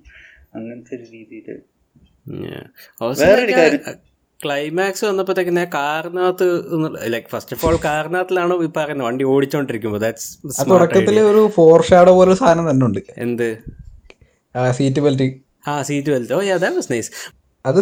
അങ്ങനത്തെ 0.56 0.94
ഒരു 0.98 1.06
രീതിയിൽ 1.13 1.48
വേറൊരു 3.22 3.54
കാര്യം- 3.54 3.84
ക്ലൈമാക്സ് 4.39 5.06
വന്നപ്പോഴത്തേക്കിനെ 5.06 5.63
കാറിനകത്ത് 5.74 6.48
ലൈക്ക് 7.08 7.28
ഫസ്റ്റ് 7.28 7.56
ഓഫ് 7.56 7.65
ഓൾ 7.65 7.78
കാറിനകത്തിലാണ് 7.86 8.54
ഈ 8.63 8.69
പറയുന്നത് 8.78 9.08
വണ്ടി 9.08 9.24
ഓടിച്ചോണ്ടിരിക്കുമ്പോൾ 9.26 10.02
ഒരു 11.32 11.52
ഫോർ 11.56 11.82
ഷാഡോ 11.82 12.13
പോലെ 12.13 12.36
സാധനം 12.36 12.69
തന്നെ 12.69 12.86
ഉണ്ട്. 12.86 13.00
എന്ത്? 13.17 13.48
സീറ്റ് 14.71 15.00
ബെൽറ്റ് 15.00 15.28
ആ 15.67 15.82
seat 15.82 16.10
belt 16.10 16.34
oh 16.34 16.41
yeah 16.41 16.58
that 16.58 16.76
was 16.76 16.91
nice 16.91 17.12
അത് 17.69 17.80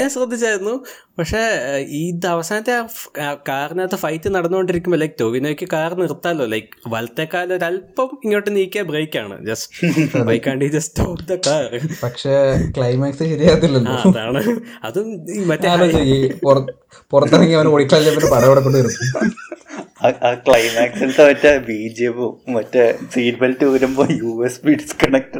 ഞാൻ 0.00 0.08
ശ്രദ്ധിച്ചായിരുന്നു. 0.14 0.74
പക്ഷെ 1.18 1.40
ഇത് 2.00 2.26
അവസാനത്തെ 2.32 2.72
ആ 3.26 3.28
കാറിനകത്ത് 3.48 3.98
ഫൈറ്റ് 4.02 4.28
നടന്നുകൊണ്ടിരിക്കുമ്പോൾ 4.34 5.00
ലൈക് 5.02 5.16
ടോവിനോയ്ക്ക് 5.20 5.66
കാർ 5.72 5.90
നിർത്താലോ? 6.02 6.44
ലൈക്ക് 6.54 6.90
വലത്തേക്കാലം 6.94 7.54
ഒരല്പം 7.58 8.10
ഇങ്ങോട്ട് 8.24 8.50
നീക്കിയ 8.56 8.82
ബ്രേക്കാണ് 8.90 9.36
ജസ്റ്റ് 9.48 9.90
ബ്രേക്കാണ്ട് 10.28 10.64
ജസ്റ്റ് 10.76 10.90
സ്റ്റോപ്പ് 10.90 11.26
ദ 11.32 11.38
കാർ 11.48 11.66
പക്ഷെ 12.04 12.34
ക്ലൈമാക്സ് 12.76 13.30
ശരിയാകത്തില്ലല്ലോ. 13.34 13.96
അതാണ്. 14.10 14.42
അതും 14.88 15.08
ഈ 15.36 15.44
മറ്റേ 15.52 15.68
പുറത്തിറങ്ങി 17.12 17.54
അവൻ 17.58 17.68
ഓടിക്കളഞ്ഞ 17.74 18.10
പിന്നെ 18.16 18.30
പടം 18.36 18.48
ഇവിടെ 18.50 18.82
ആ 20.06 20.30
ക്ലൈമാക്സിലത്തെ 20.46 21.24
മറ്റേ 21.28 21.52
ബി 21.68 21.78
ജി 21.96 22.06
മറ്റേ 22.56 22.82
സീറ്റ് 23.14 23.38
ബെൽറ്റ് 23.40 23.66
വരുമ്പോ 23.72 24.04
യു 24.20 24.30
എസ് 24.46 24.60
ബി 24.66 24.72
ഡിസ്കണക്ട് 24.82 25.38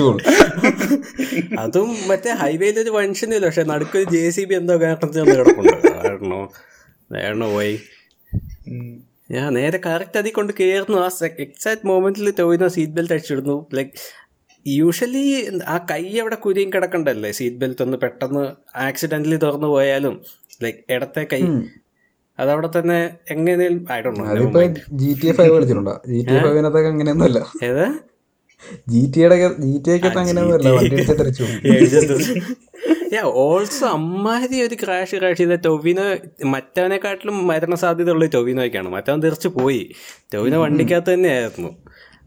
പോകും 0.00 0.18
അതും 1.58 1.88
മറ്റേ 2.08 2.30
ഹൈവേയിൽ 2.30 2.80
ഒരു 2.80 2.90
മനുഷ്യനില്ല. 2.90 3.44
പക്ഷെ 3.46 3.62
നടുക്കൊരു 3.62 4.06
ജെ 4.10 4.30
സി 4.30 4.44
ബി 4.44 4.54
എന്തോ 4.54 4.74
കിടപ്പുണ്ട്. 4.76 5.76
പോയി. 7.56 7.74
ഞാൻ 9.30 9.54
നേരെ 9.54 9.78
കറക്റ്റ് 9.86 10.18
അതിൽ 10.18 10.32
കൊണ്ട് 10.32 10.52
കയറുന്നു 10.60 10.98
ആ 10.98 11.08
എക്സാക്ട് 11.24 11.86
മോമെന്റിൽ 11.86 12.30
ടോയിന്ന് 12.30 12.68
സീറ്റ് 12.68 12.92
ബെൽറ്റ് 12.92 13.12
അടിച്ചിടുന്നു 13.12 13.66
ലൈക് 13.74 13.92
യൂഷ്വലി 14.66 15.24
ആ 15.64 15.86
കൈ 15.90 16.18
അവിടെ 16.18 16.34
കുരിയും 16.34 16.70
കിടക്കണ്ടല്ലേ? 16.72 17.30
സീറ്റ് 17.30 17.56
ബെൽറ്റ് 17.56 17.82
ഒന്ന് 17.82 17.96
പെട്ടെന്ന് 17.96 18.44
ആക്സിഡന്റലി 18.76 19.36
തുറന്നു 19.36 19.66
പോയാലും 19.66 20.20
ലൈക് 20.62 20.80
ഇടത്തെ 20.90 21.26
കൈ 21.32 21.42
അതവിടെ 22.40 22.68
തന്നെ 22.76 22.98
എങ്ങനെയും 23.30 23.86
ഐ 23.92 24.00
ഡോണ്ട് 24.00 24.20
നോ 24.20 24.26
അതിപ്പോ 24.32 24.62
ജി 25.00 25.10
ടി 25.22 25.28
എ 25.30 25.32
ഫൈവ് 25.32 25.52
കളിച്ചിട്ടുണ്ടോ? 25.54 25.94
ജി 26.08 26.20
ടി 26.28 26.34
എ 26.36 26.40
ഫൈവിനകത്തൊക്കെ 26.44 26.88
അങ്ങനെയൊന്നുമല്ല. 26.88 27.40
ഏതാ? 27.68 27.86
ജി 28.92 29.02
ടി 29.12 29.20
എയുടെ 29.20 29.36
ജി 29.64 29.72
ടി 29.84 29.90
എക്കകത്ത് 29.94 30.18
അങ്ങനെയൊന്നുമല്ല 30.22 30.70
വണ്ടി 30.76 30.94
അടിച്ച് 30.96 31.14
തെറിച്ചു 31.20 31.42
പോകും. 31.42 32.56
ഓൾസോ 33.44 33.86
അമ്മാതിരി 33.86 34.60
ഒരു 34.66 34.76
ക്രാഷ് 34.82 35.16
ക്രാഷ് 35.20 35.38
ചെയ്ത 35.38 35.54
ടൊവിനോ 35.64 36.04
മറ്റവനെക്കാട്ടിലും 36.54 37.36
മരണ 37.50 37.74
സാധ്യത 37.82 38.10
ഉള്ള 38.16 38.26
ടൊവിനോയ്ക്കാണ്. 38.34 38.88
മറ്റവൻ 38.96 39.18
തിരിച്ചു 39.24 39.48
പോയി. 39.56 39.82
ടൊവിനോ 40.34 40.58
വണ്ടിക്കകത്ത് 40.64 41.10
തന്നെയായിരുന്നു. 41.14 41.70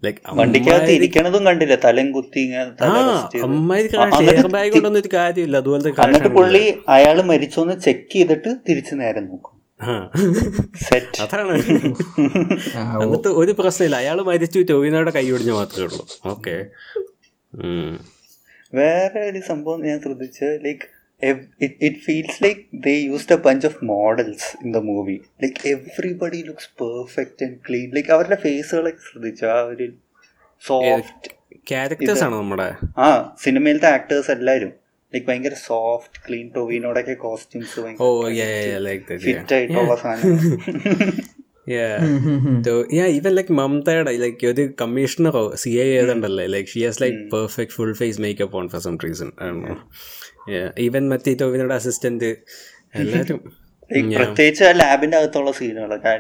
ലൈക്ക് 0.04 0.36
വണ്ടിക്കകത്ത് 0.40 0.92
ഇരിക്കണതും 0.98 1.44
കണ്ടില്ല. 1.48 1.76
തലം 1.86 2.08
കുത്തി 2.12 2.40
ഇങ്ങനെ 2.46 2.64
പുള്ളി 6.40 6.64
അയാൾ 6.96 7.20
മരിച്ചോന്ന് 7.32 7.76
ചെക്ക് 7.86 8.14
ചെയ്തിട്ട് 8.14 8.52
തിരിച്ചു 8.70 8.96
നേരം 9.02 9.26
നോക്കും. 9.32 9.53
അതാണ് 11.24 11.54
എന്നിട്ട് 13.04 13.30
ഒരു 13.42 13.52
പ്രശ്നമില്ല. 13.60 13.96
അയാൾ 14.04 14.18
മരിച്ചു 14.32 14.60
ടോവിനോയുടെ 14.70 15.14
കൈ 15.18 15.26
ഒടിഞ്ഞു 15.36 15.54
മാത്രമേ 15.60 15.86
ഉള്ളൂ. 15.88 16.04
ഓക്കെ. 16.34 16.56
വേറെ 18.80 19.22
ഒരു 19.30 19.42
സംഭവം 19.48 19.82
ഞാൻ 19.88 19.98
ശ്രദ്ധിച്ച് 20.04 20.48
like 20.66 20.86
it 21.86 22.00
feels 22.06 22.40
like 22.44 22.62
they 22.86 22.94
used 23.10 23.36
a 23.36 23.40
bunch 23.48 23.66
of 23.70 23.80
models 23.86 24.48
in 24.64 24.70
the 24.78 24.82
movie 24.92 25.18
like 25.44 25.60
everybody 25.74 26.42
looks 26.50 26.72
perfect 26.82 27.46
and 27.46 27.58
clean 27.68 27.88
like 27.98 28.12
അവരുടെ 28.18 28.38
ഫേസുകളൊക്കെ 28.46 29.04
ശ്രദ്ധിച്ചു? 29.12 29.46
ആ 29.46 29.58
ഒരു 29.74 29.88
സോഫ്റ്റ് 30.62 31.32
ക്യാരക്ടേഴ്സ് 31.72 32.24
ആണ് 32.24 32.36
നമ്മുടെ? 32.36 32.70
ആ 32.98 33.06
സിനിമയിലത്തെ 33.44 33.90
ആക്ടേഴ്സ് 33.98 34.32
എല്ലാവരും. 34.32 34.74
ലൈക്ക് 35.14 35.26
ഭയങ്കര 35.28 35.56
സോഫ്റ്റ് 35.66 36.20
ക്ലീൻ 36.28 36.48
ടോവിനോടൊക്കെ 36.56 37.16
കോസ്റ്റ്യൂംസ് 37.20 37.80
ഫിറ്റ് 39.22 39.54
ആയിട്ടുള്ള 39.54 39.96
സാധനം 39.96 40.40
ഈവൻ 43.12 43.32
ലൈക്ക് 43.36 43.54
മമതയുടെ 43.54 44.14
ലൈക്ക് 44.18 44.48
ഒരു 44.48 44.64
കമ്മീഷണറോ 44.82 45.44
C 45.56 45.72
I 45.80 45.88
ഏതുണ്ടല്ലേ 45.98 46.46
like 46.46 46.70
she 46.70 46.82
has 46.86 47.02
like 47.02 47.20
perfect 47.32 47.74
full 47.74 47.94
face 47.94 48.22
makeup 48.22 48.58
on 48.58 48.68
for 48.70 48.82
some 48.82 48.96
reason 49.04 49.30
even 50.80 51.04
മറ്റേ 51.10 51.34
ടോവിനോട് 51.36 51.74
അസിസ്റ്റന്റ് 51.74 52.32
എല്ലാവരും 52.96 53.40
പ്രത്യേകിച്ച് 54.16 54.68
ലാബിന്റെ 54.76 55.18
അകത്തുള്ള 55.18 55.52
സീനുകളൊക്കെ 55.52 56.12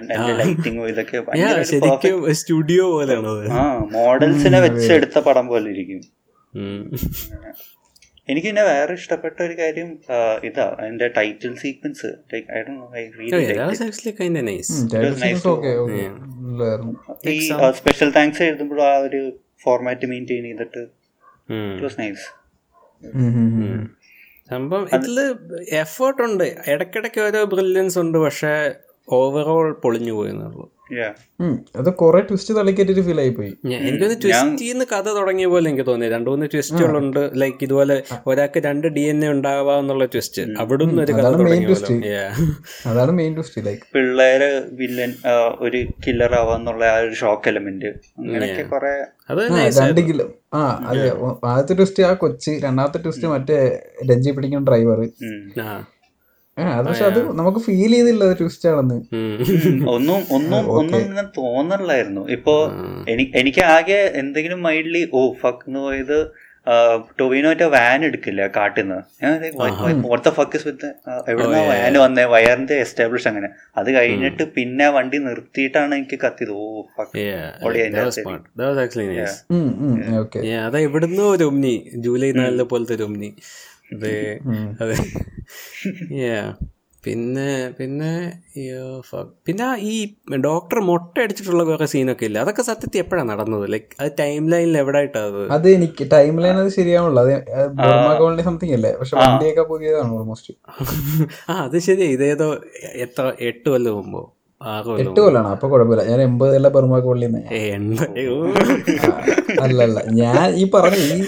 ശരിക്കും 1.71 2.17
സ്റ്റുഡിയോ 2.33 2.85
പോലെയാണോ 2.91 3.31
അത് 3.35 3.47
ആ 3.53 3.63
മോഡൽസിനെ 3.91 4.59
വെച്ചെടുത്ത 4.59 5.19
പടം 5.19 5.45
പോലെ 5.47 5.67
ഇരിക്കും. 5.69 6.01
ഉം. 6.53 6.83
എനിക്ക് 8.27 8.47
പിന്നെ 8.47 8.63
വേറെ 8.63 8.93
ഇഷ്ടപ്പെട്ട 8.93 9.37
ഒരു 9.41 9.53
കാര്യം 9.53 9.89
ഇതാ 10.43 10.65
അതിന്റെ 10.79 11.07
title 11.07 11.53
sequence 11.55 12.09
like 12.31 12.47
I 12.51 12.61
do 12.61 12.75
I 12.93 13.03
ഈ 17.31 17.39
സ്പെഷ്യൽ 17.77 18.11
താങ്ക്സ് 18.11 18.43
എഴുതുമ്പോഴും 18.43 18.85
ആ 18.85 18.97
ഒരു 18.99 19.21
ഫോർമാറ്റ് 19.63 20.05
മെയിന്റെയിൻ 20.05 20.43
ചെയ്തിട്ട് 20.43 20.83
ഉം. 21.49 21.67
ഇറ്റ് 21.71 21.83
വാസ് 21.83 21.99
നൈസ് 21.99 22.25
ഉം, 23.17 23.29
ഉം. 23.65 23.81
സംഭവം 24.49 24.85
ഇതിൽ 24.93 25.17
എഫേർട്ട് 25.77 26.21
ഉണ്ട്. 26.21 26.43
ഇടയ്ക്കിടയ്ക്ക് 26.67 27.21
ഓരോ 27.21 27.43
ബ്രില്യൻസ് 27.45 27.99
ഉണ്ട് 27.99 28.17
പക്ഷെ 28.17 28.53
ഓവറോൾ 29.07 29.73
പൊളിഞ്ഞു 29.83 30.13
പോയി 30.13 30.29
എന്നുള്ളൂ. 30.29 30.65
ഉം. 30.65 30.82
അത് 31.77 31.89
കൊറേ 31.99 32.19
ട്വിസ്റ്റ് 32.25 32.53
തള്ളിക്കേറ്റൊരു 32.55 33.03
ഫീൽ 33.05 33.19
ആയി 33.21 33.31
പോയി 33.35 33.51
എനിക്കൊന്ന് 33.79 34.17
ട്വിസ്റ്റിന്ന് 34.23 34.85
കഥ 34.89 35.05
തുടങ്ങിയ 35.17 35.47
പോലെ 35.47 35.67
എനിക്ക് 35.69 35.85
തോന്നി. 35.87 36.07
രണ്ടു 36.13 36.29
മൂന്ന് 36.29 36.47
ട്വിസ്റ്റുകളുണ്ട് 36.53 37.19
ലൈക്ക് 37.41 37.63
ഇതുപോലെ 37.63 37.95
ഒരാൾക്ക് 38.27 38.59
രണ്ട് 38.65 38.87
ഡി 38.95 39.03
എൻ 39.09 39.19
എ 39.25 39.29
ഉണ്ടാവാന്നുള്ള 39.33 40.05
ട്വിസ്റ്റ് 40.13 40.43
അവിടുന്ന് 40.61 41.01
ഒരു 41.03 41.13
കഥ 41.13 41.23
അതാണ് 42.87 43.11
മെയിൻ 43.13 43.33
ട്വിസ്റ്റ് 43.37 43.63
ലൈക്ക് 43.65 43.83
പിള്ളേര് 43.93 44.49
വില്ലൻ 44.79 45.13
ഒരു 45.61 45.81
കില്ലർ 46.05 46.33
ആവാന്നുള്ള 46.39 46.83
ആ 46.89 46.99
ഒരു 47.01 47.15
ഷോക്ക് 47.21 47.49
എലമെന്റ് 47.49 47.91
അങ്ങനെയൊക്കെ 48.19 48.65
കുറെ 48.71 48.93
ആ, 49.25 49.33
nice 49.55 49.77
രണ്ട് 49.81 50.01
കിലോ 50.05 50.27
ആ 50.53 50.61
അതെ 50.89 51.09
ആദ്യത്തെ 51.49 51.75
ട്വിസ്റ്റ് 51.77 52.03
ആ 52.03 52.13
കൊച്ച് 52.21 52.51
രണ്ടാമത്തെ 52.63 52.99
ട്വിസ്റ്റ് 53.03 53.27
മറ്റേ 53.29 53.59
രഞ്ജി 54.07 54.31
പിടിക്കുന്ന 54.35 54.65
ഡ്രൈവർ 54.69 54.99
പക്ഷെ 56.87 57.03
അത് 57.09 57.19
നമുക്ക് 57.39 57.59
ഫീൽ 57.65 57.91
ചെയ്തില്ല 57.95 58.23
ട്വിസ്റ്റ് 58.39 58.69
ആണെന്ന്. 58.71 58.97
ഒന്നും 59.95 60.21
ഒന്നും 60.37 60.63
ഒന്നും 60.77 60.99
ഇങ്ങനെ 61.05 61.27
തോന്നണില്ലായിരുന്നു. 61.37 62.23
ഇപ്പോ 62.37 62.55
എനിക്ക് 63.41 63.63
ആകെ 63.75 64.01
എന്തെങ്കിലും 64.21 64.61
മൈൻഡ്ലി 64.69 65.03
ഓ 65.13 65.21
ഫക്ക് 65.43 65.67
എന്ന് 65.67 65.81
പോയത് 65.87 66.17
ടൊവിനോറ്റ 67.19 67.63
വാൻ 67.73 67.99
എടുക്കില്ല 68.07 68.41
കാട്ടിന്ന്. 68.57 68.97
എവിടുന്ന 71.31 71.57
വാൻ 71.69 71.97
വന്നേ 72.03 72.23
വയറിന്റെ 72.33 72.75
എസ്റ്റാബ്ലിഷ് 72.83 73.27
അങ്ങനെ. 73.31 73.49
അത് 73.79 73.89
കഴിഞ്ഞിട്ട് 73.97 74.43
പിന്നെ 74.57 74.87
വണ്ടി 74.97 75.17
നിർത്തിയിട്ടാണ് 75.25 75.93
എനിക്ക് 75.99 76.19
കത്തിയത്. 76.23 76.53
ഓ 76.61 76.83
ഫക്ക് 76.95 77.25
അതാ 80.67 80.79
ഇവിടുന്ന് 80.87 81.23
ഒരു 81.35 81.43
ഒമ്നി 81.51 81.75
ജൂലൈ 82.05 82.31
നാലിലെ 82.39 82.67
പോലത്തെ 82.73 82.95
ഒരു 82.99 83.05
ഒമ്നി 83.09 83.31
അതെ 83.89 84.39
അതെ 84.81 84.97
പിന്നെ 87.03 87.69
പിന്നെ 87.77 88.11
പിന്നെ 89.47 89.67
ഈ 89.81 89.95
ഡോക്ടർ 90.43 90.79
മുട്ട 90.79 91.19
അടിച്ചിട്ടുള്ള 91.19 91.63
കുറെ 91.63 91.85
സീനൊക്കെ 91.85 92.25
ഇല്ല? 92.25 92.37
അതൊക്കെ 92.39 92.61
സത്യത്തിൽ 92.61 92.99
എപ്പോഴാണ് 92.99 93.29
നടന്നത്? 93.29 93.71
ലൈക് 93.71 93.89
അത് 93.99 94.11
ടൈം 94.19 94.47
ലൈനിൽ 94.49 94.77
എവിടെ 94.77 94.97
ആയിട്ടാ 94.97 95.19
അത്? 95.19 95.41
അത് 95.51 95.67
എനിക്ക് 95.69 96.11
ടൈം 96.11 96.39
ലൈൻ 96.39 96.57
അത് 96.57 96.69
ശരിയാവുള്ളൂ 96.69 97.21
അത് 97.21 98.43
സംതിങ് 98.43 98.73
അല്ലേ? 98.73 98.97
പക്ഷെ 98.99 99.17
വണ്ടിയൊക്കെ 99.17 99.61
പുതിയതാണ് 99.61 100.13
ഓൾമോസ്റ്റ് 100.13 100.53
ആ 101.49 101.55
അത് 101.65 101.77
ശരി 101.79 102.03
ഇതേതോ 102.03 102.49
എത്ര 102.95 103.33
എട്ട് 103.39 103.69
കൊല്ലം 103.69 103.95
മുമ്പോ? 103.95 104.23
എട്ട് 105.03 105.19
കൊല്ലാണ് 105.19 105.49
അപ്പൊ 105.53 105.67
കുഴപ്പമില്ല 105.71 106.03
ഞാൻ 106.11 106.21
എൺപതല്ല 106.21 106.55
അല്ല 106.57 106.69
പള്ളിന്ന്. 107.07 107.41
അല്ല 109.65 109.79
അല്ല 109.87 109.99
ഞാൻ 110.21 110.47
ഈ 110.61 110.65
പറഞ്ഞ 110.75 110.97
ഈ 111.15 111.21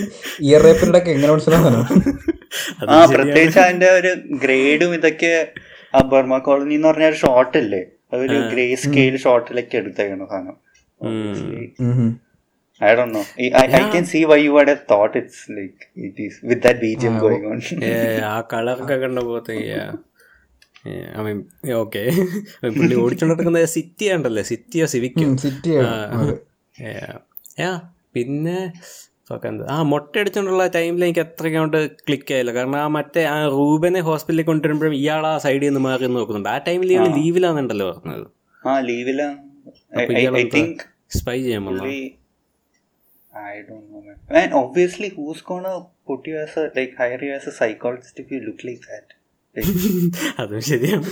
ഇയർ 0.48 0.62
റേപ്പിന്റെ 0.67 1.00
ഒക്കെ 1.02 1.12
എങ്ങനെ 1.15 1.32
മനസ്സിലാക്കാനോ 1.34 1.82
ആ 2.91 3.00
പ്രത്യേകിച്ച് 3.15 3.60
അതിന്റെ 3.65 3.89
ഒരു 4.00 4.12
ഗ്രേഡും 4.43 4.93
ഇതൊക്കെ 5.00 5.34
ആ 5.93 6.02
ബർമ 6.12 6.38
കോളനി 6.48 6.76
എന്ന് 6.80 6.89
പറഞ്ഞ 6.89 7.08
ഒരു 7.12 7.19
ഷോട്ട് 7.24 7.58
അല്ലേ 7.63 7.82
അതൊരു 8.13 8.38
ഗ്രേ 8.54 8.67
സ്കെയിൽ 8.84 9.15
ഷോട്ടിലൊക്കെ 9.26 9.78
എടുത്തേക്കണ 9.82 10.24
സാധനം. 10.32 10.58
I 12.82 12.95
don't 12.95 13.13
know. 13.13 13.21
I, 13.38 13.52
I, 13.54 13.65
I 13.71 13.84
can 13.86 14.06
see 14.06 14.26
why 14.26 14.38
you 14.38 14.54
would 14.54 14.67
have 14.67 14.86
thought 14.86 15.15
it's 15.15 15.48
like 15.50 15.80
it 16.00 16.17
is 16.19 16.34
with 16.43 16.62
that 16.63 16.78
BGM 16.82 17.15
going 17.19 17.45
on. 17.45 17.60
ഏ, 17.84 17.91
ആ 18.26 18.34
ഓക്കെ 21.82 22.02
പുള്ളി 22.78 22.95
ഓടിച്ചോണ്ടിരിക്കുന്ന 23.04 23.62
സിറ്റി 23.76 24.06
ഉണ്ടല്ലേ 24.15 24.43
സിറ്റിയോ 24.52 24.86
സിവിക്കോ 24.93 25.28
യാ 27.63 27.71
പിന്നെ 28.15 28.58
ആ 29.74 29.78
മുട്ട 29.91 30.12
അടിച്ചോണ്ടുള്ള 30.21 30.65
ടൈമിൽ 30.76 31.04
എനിക്ക് 31.08 31.21
അങ്ങോട്ട് 31.50 31.80
ക്ലിക്ക് 32.08 32.34
ആയില്ല. 32.36 32.52
കാരണം 32.58 32.78
ആ 32.84 32.88
മറ്റേ 32.98 33.21
ആ 33.36 33.38
റൂബനെ 33.56 34.02
ഹോസ്പിറ്റലിൽ 34.10 34.45
കൊണ്ടുവരുമ്പോഴും 34.50 34.95
ഇയാൾ 35.00 35.24
ആ 35.32 35.34
സൈഡിൽ 35.45 35.65
നിന്ന് 35.69 35.82
മാറി 35.88 36.10
നോക്കുന്നുണ്ട്. 36.17 36.50
ആ 36.56 36.58
ടൈമിൽ 36.67 36.91
ഇയാൾ 36.95 37.08
ലീവിലാണെന്നുണ്ടല്ലോ 37.19 37.88
പറഞ്ഞത്. 37.95 38.28
സ്പൈ 41.17 41.38
ചെയ്യാൻ 41.48 41.63
I 43.34 43.63
don't 43.67 43.91
know 43.91 44.02
man. 44.02 44.17
Man, 44.30 44.54
obviously 44.54 45.10
who's 45.10 45.41
gonna 45.41 45.74
put 46.08 46.26
you 46.26 46.38
as 46.38 46.56
a 46.56 46.71
like 46.76 46.93
hire 46.95 47.21
you 47.21 47.34
as 47.34 47.45
a 47.48 47.52
psychologist 47.52 48.17
if 48.17 48.32
you 48.32 48.39
look 48.39 48.62
like 48.63 48.84
that? 48.91 49.08
അതും 50.41 50.62
ശരിയാണ്. 50.70 51.10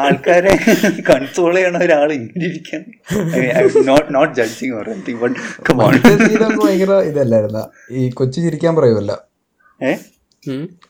ആൾക്കാരെ 0.00 0.52
കൺസോൾ 1.08 1.52
ചെയ്യണ 1.56 1.76
ഒരാൾ 1.86 2.08
ഇങ്ങനെ 2.16 2.44
ഇരിക്കാൻ 2.50 2.80
not 3.88 4.08
not 4.16 4.32
judging 4.38 4.74
or 4.78 4.86
anything 4.94 5.20
but 5.22 5.36
come on 5.66 5.94
ഭയങ്കര 6.60 6.92
ഇതല്ലായിരുന്ന? 7.10 7.60
ഈ 7.92 8.02
കൊച്ചു 8.20 8.38
ചിരിക്കാൻ 8.46 8.74
പറയുമല്ല. 8.80 9.12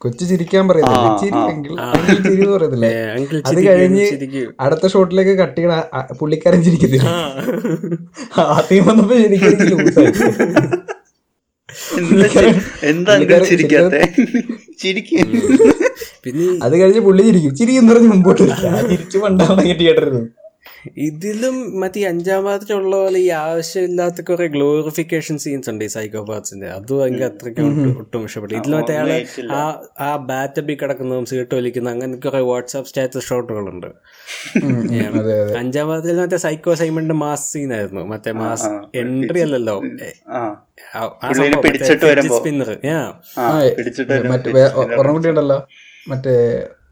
കൊച്ചു 0.03 0.21
ചിരിക്കാൻ 0.29 0.65
പറയത്തില്ലേ 2.53 2.91
അത് 3.49 3.61
കഴിഞ്ഞ് 3.69 4.07
അടുത്ത 4.67 4.87
ഷോട്ടിലേക്ക് 4.95 5.35
കട്ട് 5.43 5.59
ചെയ്യണ 5.59 5.75
പുള്ളിക്കാരൻ 6.21 6.63
ചിരിക്കത്തില്ല. 6.67 7.11
ആദ്യം 8.47 8.85
വന്നപ്പോ 8.91 9.17
ശരിക്കും 9.45 9.81
എന്താ 12.91 13.15
ചിരിക്കാത്തെ? 13.51 14.01
ചിരിക്കും. 14.83 15.29
പിന്നെ 16.25 16.47
അത് 16.65 16.75
കഴിഞ്ഞ് 16.81 17.03
പുള്ളി 17.03 17.23
ചിരിക്കും. 17.29 17.55
ചിരി 17.57 17.75
എന്ന് 17.75 17.93
പറഞ്ഞ് 17.93 18.11
മുമ്പോട്ട് 18.11 18.41
തിരിച്ചു 18.43 18.57
പണ്ടാവണമെങ്കിൽ 18.65 18.95
ചിരിച്ചു 18.95 19.19
പണ്ടാണ് 19.25 19.63
തിയേറ്ററിൽ 19.75 20.19
ഇതിലും 21.05 21.55
മറ്റേ 21.81 22.01
അഞ്ചാം 22.09 22.41
ഭാഗത്തിലുള്ള 22.45 22.95
പോലെ 22.97 23.19
ഈ 23.19 23.29
ആവശ്യമില്ലാത്ത 23.39 24.23
കുറെ 24.29 24.47
ഗ്ലോറിഫിക്കേഷൻ 24.47 25.37
സീൻസ് 25.43 25.69
ഉണ്ട് 25.71 25.85
ഈ 25.85 25.91
സൈക്കോപാത്സിന്റെ 25.95 26.69
അതും 26.75 27.01
എനിക്ക് 27.05 27.27
അത്രയ്ക്ക് 27.29 27.63
ഒട്ടും- 27.95 28.25
ഇഷ്ടപ്പെട്ടു 28.27 28.55
ഇതിൽ 28.55 28.75
മറ്റേ 28.75 28.95
ആൾ 28.97 29.11
ആ 29.57 29.63
ആ 30.01 30.17
ബാറ്റബി 30.29 30.75
കിടക്കുന്നതും 30.75 31.27
സീട്ട് 31.31 31.55
വലിക്കുന്ന 31.55 31.91
അങ്ങനെ 31.95 32.17
കുറെ 32.25 32.41
വാട്സാപ്പ് 32.49 32.89
സ്റ്റാറ്റസ് 32.91 33.27
ഷോട്ടുകളുണ്ട് 33.29 33.89
അഞ്ചാം 35.61 35.87
ഭാഗത്തിൽ 35.89 36.21
മറ്റേ 36.21 36.41
സൈക്കോ 36.45 36.75
സൈമന്റെ 36.75 37.17
മാസ് 37.21 37.47
സീനായിരുന്നു 37.53 38.05
മറ്റേ 38.13 38.33
മാസ് 38.41 38.69
എൻട്രി 39.01 39.43
അല്ലല്ലോ. 39.43 39.77
ആ. 40.35 40.43
ആ- 40.95 41.11
ആ 41.23 41.31
പിടിച്ചിട്ട് 41.65 41.95
മറ്റേ 41.97 42.11
വരുമ്പോ. 42.13 42.39
ആ. 42.95 43.01
ആ, 43.41 43.47
പിടിച്ചിട്ട് 43.79 44.13
മറ്റേ 46.07 46.35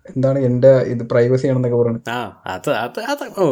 എന്താണ് 0.06 0.38
എന്റെ 0.46 0.70
ഇത് 0.92 1.02
പ്രൈവസി 1.10 1.48
ആണെന്നൊക്കെ 1.48 1.76
പറയുന്നത് 1.76 2.08
ആ 2.10 2.16
അത് 2.46 2.70
അത് 2.76 2.98
അത് 3.12 3.22
ഓ 3.38 3.44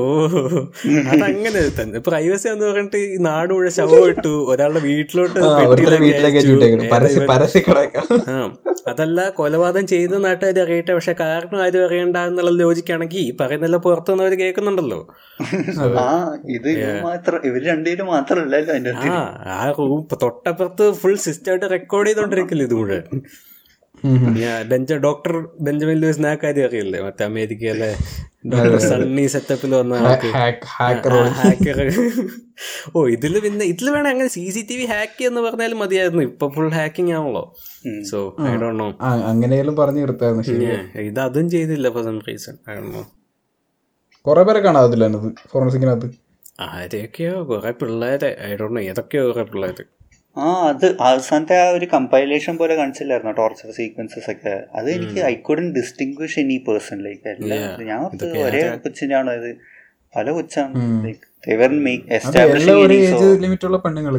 അതങ്ങനെ 1.13 1.61
തന്നെ. 1.77 1.99
പ്രൈവസി 2.01 2.47
എന്ന് 2.49 2.65
പറഞ്ഞിട്ട് 2.67 2.99
ഈ 3.05 3.19
നാട് 3.27 3.53
മുഴുവൻ 3.53 3.73
ശവം 3.77 4.03
ഇട്ടു 4.11 4.33
ഒരാളുടെ 4.51 4.81
വീട്ടിലോട്ട് 4.87 5.39
അതല്ല 8.91 9.21
കൊലപാതകം 9.31 9.87
ചെയ്ത 9.87 10.19
നാട്ടുകാർ 10.25 10.59
അറിയട്ടെ 10.65 10.93
പക്ഷെ 10.93 11.15
കാരണം 11.21 11.61
ആരും 11.65 11.85
അറിയണ്ട 11.87 12.17
എന്നുള്ള 12.29 12.53
ലോജിക്കാണെങ്കിൽ 12.61 13.21
ഈ 13.21 13.31
പറയുന്നില്ല 13.41 13.79
പുറത്തു 13.87 14.11
നിന്നവർ 14.13 14.35
കേൾക്കുന്നുണ്ടല്ലോ. 14.43 15.01
ആ 16.01 16.09
ഇത് 16.57 16.69
ഇവർ 17.49 17.61
രണ്ടുപേരും 17.69 18.09
മാത്രല്ലല്ലോ 18.15 18.73
അതിന്റെ 18.75 18.95
ആ 19.13 19.21
ആ 19.55 19.61
റൂം 19.79 20.01
തൊട്ടപ്പുറത്ത് 20.25 20.87
ഫുൾ 21.03 21.17
സിസ്റ്റമായിട്ട് 21.27 21.69
റെക്കോർഡ് 21.77 22.11
ചെയ്തോണ്ടിരിക്കില്ല 22.11 22.65
ഇത് 22.69 22.77
മുഴുവൻ. 22.81 23.05
ബെഞ്ച 24.71 24.93
ഡോക്ടർ 25.07 25.33
ബെഞ്ചമിൻ 25.67 25.99
ലൂയിസ് 26.03 26.27
ആ 26.33 26.35
കാര്യം 26.43 26.65
അറിയില്ലേ? 26.69 27.01
മറ്റേ 27.07 27.25
അമേരിക്കയിലെ 27.31 27.91
ഡോക്ടർ 28.53 28.77
സണ്ണി 28.91 29.25
സെറ്റപ്പിൽ 29.27 29.73
വന്ന 29.75 29.95
ഓ 32.97 33.07
ഇതിൽ 33.15 33.35
പിന്നെ 33.47 33.65
ഇതിൽ 33.73 33.87
വേണം 33.95 34.09
അങ്ങനെ 34.13 34.31
C 34.37 34.45
C 34.51 34.63
T 34.71 34.77
V 34.81 34.87
hack 34.93 35.23
എന്ന് 35.29 35.41
പറഞ്ഞാലും 35.41 35.79
മതിയായിരുന്നു. 35.83 36.23
ഇപ്പൊ 36.23 36.49
ഫുൾ 36.57 36.69
ഹാക്കിംഗ് 36.79 37.13
ആണല്ലോ. 37.19 37.45
സോ 38.11 38.19
ഐ 38.51 38.55
ഡോ 38.63 38.71
നോ 38.81 38.89
അങ്ങനെയാലും 39.31 39.77
പറഞ്ഞു 39.77 40.03
നിർത്തായിരുന്നു 40.05 40.45
ശരി 40.51 40.67
ഇത് 41.11 41.21
അതും 41.27 41.49
ചെയ്തില്ല 41.51 41.91
for 41.97 42.05
some 42.09 42.19
reason 42.29 42.57
I 42.71 42.77
dunno 42.97 43.05
കുറെ 44.27 44.43
പേരെ 44.49 44.61
കാണാതില്ല 44.69 45.05
അതിനകത്ത് 45.05 45.49
ഫോറൻസിക്കിനകത്ത് 45.53 46.09
ആരെയൊക്കെയോ? 46.65 47.35
കുറെ 47.51 47.71
പിള്ളേരെ. 47.81 48.31
ഐ 48.47 48.51
ഡോ 48.61 48.67
നോ 48.69 48.81
ഏതൊക്കെയോ 48.91 49.23
കുറെ 49.29 49.45
പിള്ളേര്. 49.53 49.85
ആ 50.37 50.69
അത് 50.69 50.85
അവസാനത്തെ 51.01 51.55
ആ 51.63 51.71
ഒരു 51.71 51.87
കമ്പൈലേഷൻ 51.93 52.57
പോലെ 52.57 52.75
കാണിച്ചില്ലായിരുന്നു? 52.75 53.33
ടോർച്ചർ 53.33 53.71
സീക്വൻസസ് 53.71 54.31
ഒക്കെ. 54.31 54.55
അത് 54.75 54.91
എനിക്ക് 54.91 55.21
I 55.21 55.35
couldn't 55.35 55.73
distinguish 55.73 56.39
any 56.41 56.65
person 56.69 57.03
like 57.03 57.29
എല്ലാം 57.29 57.83
ഞാൻ 57.91 58.05
ഒരേ 58.47 58.63
കൊച്ചിനാണോ 58.77 59.33
ഇത്. 59.33 59.51
പല 60.17 60.31
കൊച്ചാണ്. 60.31 60.75
ലൈക്ക് 61.07 61.27
എല്ലാം 62.57 62.79
ഒരു 62.87 62.95
ഏജ് 62.95 63.29
ലിമിറ്റ് 63.43 63.67
ഉള്ള 63.67 63.79
പെണ്ണുങ്ങൾ. 63.79 64.17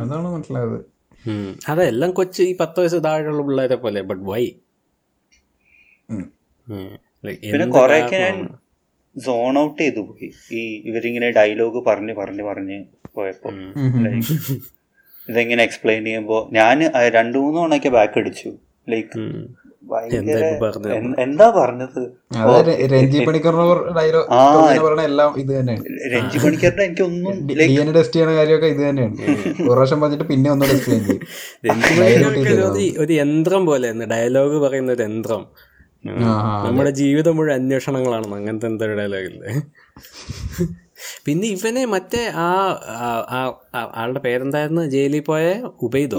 അതാണ് 0.00 0.28
മനസ്സിലായത്. 0.34 0.78
അതെല്ലാം 1.68 2.10
കൊച്ചു 2.10 2.42
ഈ 2.42 2.56
പത്ത് 2.60 2.80
വയസ്സ് 2.80 3.04
താഴെയുള്ള 3.04 3.42
പിള്ളേരെ 3.42 3.74
പോലെ 3.74 4.00
ബട്ട് 4.00 4.22
വൈ. 4.22 4.44
പിന്നെ 7.52 7.66
കൊറേയൊക്കെ 7.66 8.16
ഞാൻ 8.16 8.36
സോൺ 9.16 9.58
ഔട്ട് 9.58 9.80
ചെയ്തു 9.82 10.00
പോയി. 10.00 10.30
ഈ 10.52 10.60
ഇവരിങ്ങനെ 10.90 11.30
ഡയലോഗ് 11.30 11.84
പറഞ്ഞ് 11.84 12.12
പറഞ്ഞ് 12.14 12.42
പറഞ്ഞ് 12.42 12.84
പോയപ്പോ. 13.14 13.50
ഇതെങ്ങനെ 15.30 15.62
എക്സ്പ്ലെയിൻ 15.68 16.02
ചെയ്യുമ്പോൾ 16.08 16.42
ഞാൻ 16.58 16.76
രണ്ടു 17.18 17.38
മൂന്ന് 17.44 17.58
തവണയൊക്കെ 17.60 17.90
ബാക്ക് 17.98 18.18
അടിച്ചു 18.20 18.50
ലൈക്ക് 18.94 19.16
എന്താ 21.24 21.46
പറഞ്ഞത്? 21.56 22.00
രഞ്ജി 22.92 23.18
പണിക്കറിന്റെ 23.26 23.64
എനിക്ക് 26.84 27.02
ഒന്നും 27.06 27.32
ടെസ്റ്റ് 27.96 28.16
ചെയ്യണ 28.16 28.30
കാര്യമൊക്കെ 28.36 28.68
ഇത് 28.74 28.82
തന്നെയാണ്. 28.88 29.16
ഒരു 29.62 29.70
പ്രാവശ്യം 29.70 29.98
പറഞ്ഞിട്ട് 30.02 30.26
പിന്നെ 30.32 30.48
ഒന്നുകൂടെ 30.54 30.76
എക്സ്പ്ലെയിൻ 30.76 31.02
ചെയ്യും. 31.08 31.24
രഞ്ജിമണിക്കൊക്കെ 31.68 32.54
ഒരു 32.68 32.84
ഒരു 33.04 33.12
യന്ത്രം 33.22 33.64
പോലെ 33.70 33.90
ഡയലോഗ് 34.14 34.58
പറയുന്ന 34.66 34.92
ഒരു 34.96 35.04
യന്ത്രം. 35.08 35.42
നമ്മുടെ 36.66 36.92
ജീവിതം 37.00 37.34
മുഴുവൻ 37.38 37.54
അന്വേഷണങ്ങളാണ് 37.60 38.26
അങ്ങനത്തെ 38.38 38.68
എന്താ 38.72 38.86
ഡയലോഗില്ലേ 39.00 39.50
പിന്നെ 41.26 41.46
ഇവനെ 41.56 41.82
മറ്റേ 41.94 42.22
ആ 42.44 42.46
ആളുടെ 44.00 44.20
പേരെന്തായിരുന്നു? 44.26 44.82
ജയിലിൽ 44.94 45.22
പോയ 45.30 45.44
ഉബൈദ്? 45.86 46.16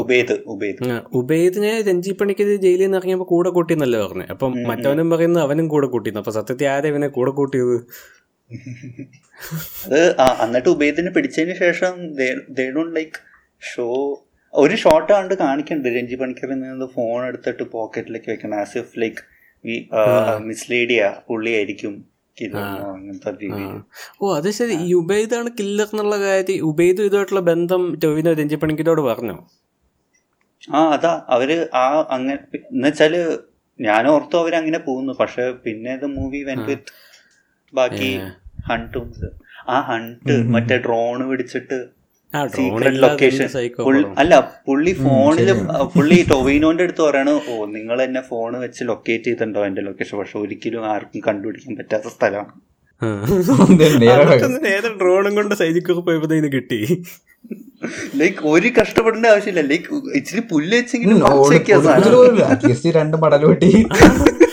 ഉബൈദിനെ 1.19 1.73
രഞ്ജി 1.89 2.13
പണിക്ക് 2.21 2.45
ജയിലിൽ 2.65 2.85
നിന്ന് 2.85 2.99
ഇറങ്ങിയപ്പോ 3.01 3.27
കൂടെ 3.33 3.51
കൂട്ടിയെന്നല്ലേ 3.57 3.99
പറഞ്ഞു. 4.05 4.25
അപ്പം 4.35 4.51
മറ്റവനും 4.71 5.09
പറയുന്നു 5.13 5.41
അവനും 5.47 5.67
കൂടെ 5.75 5.89
കൂട്ടിന്ന് 5.95 6.21
അപ്പൊ 6.23 6.33
സത്യത്തിൽ 6.39 6.69
ആരെ 6.75 6.89
ഇവനെ 6.93 7.09
കൂടെ 7.19 7.33
കൂട്ടിയത്? 7.41 7.77
അത് 9.85 10.01
എന്നിട്ട് 10.45 10.69
ഉബൈദിനെ 10.75 11.11
പിടിച്ചതിന് 11.17 11.55
ശേഷം 11.63 11.93
ലൈക്ക് 12.97 13.19
ഷോ 13.71 13.87
ഒരു 14.53 14.75
ഷോട്ട് 14.83 15.09
കണ്ട് 15.11 15.33
കാണിക്കണ്ട് 15.41 15.85
രഞ്ജി 15.97 16.15
പണിക്കറിൽ 16.21 16.57
നിന്ന് 16.63 16.87
ഫോൺ 16.95 17.19
എടുത്തിട്ട് 17.27 17.63
പോക്കറ്റിലേക്ക് 17.75 18.29
വെക്കണം. 18.31 18.55
ആസ് 18.63 18.75
ഇഫ് 18.81 18.99
ലൈക്ക് 19.03 19.21
മിസ്ലീഡ് 20.49 20.89
ചെയ്യാ 20.91 21.09
പുള്ളിയായിരിക്കും. 21.27 21.93
ഓ 24.21 24.33
അത് 24.35 24.49
ശരി. 24.51 24.75
ഈ 24.85 24.93
ഉബൈദാണ് 24.93 25.49
കില്ലർ 25.59 25.87
എന്നുള്ള 25.91 26.17
കാര്യം 26.19 26.65
ഉബൈദും 26.65 27.05
ഇതുമായിട്ടുള്ള 27.05 27.39
ബന്ധം 27.41 27.97
ടോവിനോ 28.03 28.33
രഞ്ജിപ്പണിക്കിനോട് 28.33 29.01
പറഞ്ഞു? 29.01 29.35
ആ 30.71 30.81
അതാ. 30.87 31.25
അവർ 31.27 31.49
ആ 31.73 31.85
അങ്ങനെ 32.09 32.37
എന്നുവെച്ചാൽ 32.71 33.13
ഞാൻ 33.79 34.07
ഓർത്തു 34.07 34.37
അവർ 34.37 34.55
അങ്ങനെ 34.55 34.77
പോകുന്നു. 34.79 35.13
പക്ഷെ 35.13 35.51
പിന്നെ 35.65 35.93
ഇത് 35.93 36.05
മൂവി 36.17 36.43
വെൻ 36.43 36.59
വിത്ത് 36.61 36.93
ബാക്കി 37.73 38.11
ഹണ്ടും 38.65 39.07
ആ 39.67 39.81
ഹണ്ട് 39.81 40.33
മറ്റേ 40.47 40.77
ഡ്രോൺ 40.77 41.29
പിടിച്ചിട്ട് 41.29 41.77
സീക്രട്ട് 42.55 42.99
ലൊക്കേഷൻ 43.03 43.47
അല്ല 44.21 44.33
പുള്ളി 44.67 44.93
ഫോണിൽ 45.03 45.49
പുള്ളി 45.95 46.17
ടൊവിനോന്റെ 46.31 46.83
അടുത്ത് 46.83 47.03
പറയാണ് 47.07 47.33
ഓ 47.51 47.65
നിങ്ങൾ 47.77 47.97
എന്നെ 48.01 48.21
ഫോൺ 48.29 48.53
വെച്ച് 48.59 48.83
ലൊക്കേറ്റ് 48.83 49.25
ചെയ്തിട്ടുണ്ടോ 49.25 49.63
എന്റെ 49.69 49.83
ലൊക്കേഷൻ 49.87 50.17
പക്ഷെ 50.19 50.37
ഒരിക്കലും 50.39 50.85
ആർക്കും 50.93 51.23
കണ്ടുപിടിക്കാൻ 51.27 51.75
പറ്റാത്ത 51.81 52.09
സ്ഥലമാണ്. 52.15 52.53
നേരെ 54.65 54.89
ഡ്രോണും 55.01 55.33
കൊണ്ട് 55.35 55.53
സൈജിക്കൊക്കെ 55.55 56.49
കിട്ടി. 56.57 56.79
ലൈക്ക് 58.21 58.41
ഒരു 58.53 58.69
കഷ്ടപ്പെടേണ്ട 58.79 59.27
ആവശ്യമില്ല. 59.33 59.61
ലൈക്ക് 59.71 59.89
ഇച്ചിരി 60.19 60.41
പുല്ല് 60.51 60.75
വെച്ചെങ്കിലും 60.79 61.17
രണ്ട് 62.99 63.17
ഇടാനുള്ളായിരുന്നു 63.17 63.79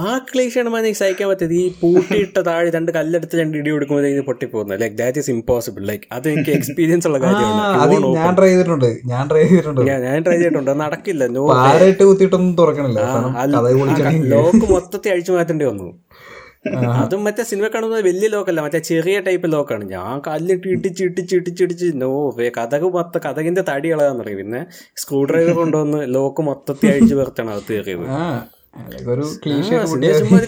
ആ 0.00 0.12
ക്ലീഷാണ് 0.30 0.70
എനിക്ക് 0.80 0.98
സഹിക്കാൻ 1.02 1.28
പറ്റിയത് 1.30 1.54
ഈ 1.62 1.64
പൂട്ടിയിട്ട 1.80 2.36
താഴെ 2.48 2.70
രണ്ട് 2.76 2.90
കല്ലെടുത്ത് 2.98 3.36
രണ്ട് 3.42 3.56
ഇടി 3.60 3.70
കൊടുക്കുമ്പോൾ 3.74 4.06
ഇത് 4.14 4.22
പൊട്ടിപ്പോകുന്നത് 4.30 4.80
like 4.82 4.96
that 5.02 5.18
is 5.24 5.30
impossible 5.36 5.84
like 5.90 6.06
അത് 6.16 6.28
എനിക്ക് 6.34 6.52
എക്സ്പീരിയൻസ് 6.58 7.08
ഉള്ള 7.10 7.20
കാര്യമാണ് 7.24 8.00
ഞാൻ 8.18 8.34
ട്രൈ 8.40 8.50
ചെയ്തിട്ടുണ്ട്. 8.52 8.90
ഞാൻ 9.12 9.24
ട്രൈ 9.30 9.42
ചെയ്തിട്ടുണ്ട്. 9.48 9.80
ഞാൻ 10.06 10.18
ട്രൈ 10.26 10.36
ചെയ്തിട്ടുണ്ട്. 10.42 10.72
നടക്കില്ല. 10.84 11.26
നോ 11.36 11.44
പാരയിട്ട് 11.52 12.02
കുത്തിയിട്ടൊന്നും 12.10 12.52
തുറക്കണില്ല. 12.60 13.00
ലോക്ക് 14.34 14.66
മൊത്തത്തിൽ 14.74 15.12
അഴിച്ചു 15.14 15.32
മാറ്റേണ്ടി 15.38 15.66
വന്നു. 15.70 15.88
അതും 17.02 17.20
മറ്റേ 17.26 17.42
സിനിമ 17.50 17.66
കാണുന്നത് 17.74 18.02
വലിയ 18.06 18.28
ലോക്കല്ല 18.34 18.60
മറ്റേ 18.64 18.80
ചെറിയ 18.88 19.16
ടൈപ്പ് 19.26 19.48
ലോക്കാണ് 19.54 19.84
ഞാൻ 19.92 20.14
കല്ലിട്ട് 20.26 20.66
ഇട്ടിച്ച് 20.74 21.02
ഇട്ടിച്ച് 21.08 21.34
ഇടിച്ച് 21.38 21.62
ഇടിച്ച്. 21.66 21.88
നോ 22.02 22.10
കഥക് 22.58 22.88
മൊത്തം 22.96 23.20
കഥകിന്റെ 23.26 23.62
തടി 23.70 23.88
ഇളകാൻ 23.94 24.16
തുടങ്ങി. 24.20 24.38
പിന്നെ 24.42 24.60
സ്ക്രൂ 25.02 25.20
ഡ്രൈവർ 25.30 25.54
കൊണ്ടുവന്ന് 25.62 26.00
ലോക്ക് 26.16 26.42
മൊത്തത്തിൽ 26.48 26.90
അഴിച്ചു 26.94 27.14
പേർത്താണ് 27.20 27.52
അത് 27.56 27.62
കയറിയത്. 27.70 28.06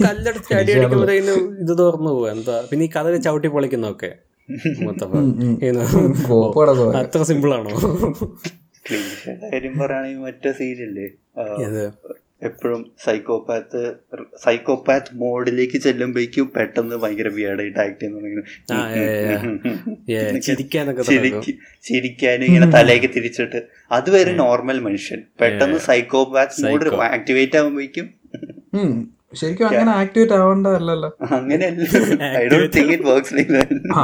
കല്ലെടുത്ത് 0.07 0.55
അടി 0.59 0.73
അടിക്കുമ്പോഴത്തേനും 0.73 1.40
ഇത് 1.61 1.79
തുറന്നു 1.79 2.11
പോവാ. 2.11 2.31
എന്താ? 2.31 2.57
പിന്നെ 2.71 2.87
ഈ 2.87 2.90
കഥ 2.97 3.16
ചവിട്ടി 3.27 3.49
പൊളിക്കുന്നൊക്കെ 3.49 4.12
അത്ര 7.03 7.23
സിമ്പിൾ 7.23 7.55
ആണോ 7.55 7.75
കാര്യം 9.53 9.75
പറയുകയാണെങ്കിൽ 9.79 10.18
മറ്റേ 10.18 10.53
സീരിയല്ലേ? 10.53 11.07
എപ്പോഴും 12.49 12.81
സൈക്കോപാത്ത് 13.05 13.81
സൈക്കോപാത്ത് 14.45 15.11
മോഡിലേക്ക് 15.14 15.79
ചെല്ലുമ്പോഴേക്കും 15.79 16.47
പെട്ടെന്ന് 16.57 16.97
ഭയങ്കര 16.97 17.29
വിയർഡായിട്ട് 17.29 17.79
ആക്ട് 17.79 18.01
ചെയ്യുന്നു. 18.01 18.31
ചിരിക്കാനും 21.85 22.45
ഇങ്ങനെ 22.45 22.68
തലയൊക്കെ 22.71 23.07
തിരിച്ചിട്ട്. 23.16 23.61
അതുവരെ 23.92 24.33
നോർമൽ 24.33 24.81
മനുഷ്യൻ. 24.81 25.23
പെട്ടെന്ന് 25.40 25.79
സൈക്കോപാത്ത് 25.79 26.64
മോഡ് 26.66 26.95
ആക്ടിവേറ്റ് 26.95 27.57
ആകുമ്പോഴേക്കും. 27.57 28.09
ശരിക്കും 29.40 29.66
അങ്ങനെ 29.68 29.90
ആക്ടിവേറ്റ് 30.00 30.35
ആവേണ്ടതല്ലല്ലോ. 30.38 31.08
അങ്ങനെയല്ല. 31.37 31.85
I 32.38 32.42
don't 32.50 32.72
think 32.76 32.92
it 32.94 33.06
works 33.11 33.35
like 33.37 33.52
that 33.54 33.76
ആ. 33.94 34.02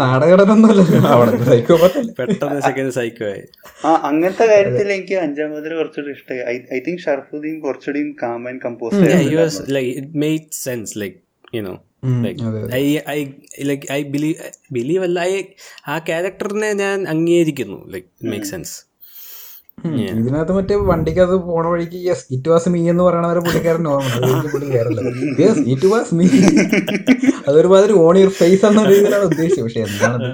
നാടകടനൊന്നുമല്ല. 0.00 0.82
അവിടെ 1.14 1.32
സൈക്കോപാത്തല്ലേ 1.50 2.12
പെട്ടെന്ന് 2.20 2.60
സെക്കൻഡ് 2.68 2.94
സൈക്കോ 2.98 3.26
ആയി. 3.32 3.42
ആ 3.84 3.92
അങ്ങനത്തെ 4.10 4.46
കാര്യത്തിൽ 4.52 4.92
എനിക്ക് 4.92 5.16
അഞ്ചാമതിൽ 5.24 5.74
കുറച്ചുകൂടി 5.80 6.12
ഇഷ്ടമായി. 6.16 6.42
ഐ 6.72 6.80
തിങ്ക് 6.86 7.02
ഷർഫുദ്ദീൻ 7.06 7.56
കുറച്ചുകൂടി 7.66 8.02
calm 8.24 8.48
and 8.48 8.62
compose 8.66 9.00
Yeah, 9.02 9.14
sense 9.14 9.34
was 9.42 9.56
like 9.76 9.90
it 9.96 10.08
made 10.26 10.46
sense, 10.66 10.90
like 10.96 11.16
you 11.52 11.62
know, 11.62 11.76
like 12.24 12.38
I 12.74 12.84
I 13.08 13.18
like 13.64 13.84
I 13.90 14.02
believe 14.14 14.38
believe 14.78 15.02
അല്ല 15.08 15.20
I 15.30 15.42
ആ 15.88 15.98
ക്യാരക്ടറിനെ 16.08 16.72
ഞാൻ 16.84 16.98
അംഗീകരിക്കുന്നു 17.08 17.80
ലൈക്ക് 17.94 18.08
മേക്ക് 18.32 18.46
സെൻസ് 18.46 18.74
ഇതിനകത്ത് 20.12 20.52
മറ്റേ 20.54 20.74
അത് 21.24 21.34
പോണ 21.46 21.64
വഴിക്ക് 21.68 21.98
യെസ് 22.06 22.24
ഇറ്റ് 22.30 22.50
വാസ് 22.50 22.68
മീ 22.68 22.80
എന്ന് 22.90 23.02
പറയണ 23.02 23.26
വരെ 23.26 23.40
പുള്ളിക്കാരൻ 23.40 23.82
നോർമൽ 23.82 24.12
പുള്ളി 24.52 24.66
കയറല്ലോ 24.66 25.02
യെസ് 25.40 25.62
ഇറ്റ് 25.74 25.88
വാസ് 25.92 26.14
മീ 26.14 26.26
അതൊരുമാതിരി 27.48 27.94
ഓൺ 28.02 28.16
യുവർ 28.18 28.32
ഫേസ് 28.40 28.64
എന്ന 28.66 28.82
രീതിയിലാണ് 28.90 29.24
ഉദ്ദേശിച്ചത്. 29.24 29.64
പക്ഷെ 29.64 29.80
എന്താണ് 29.86 30.28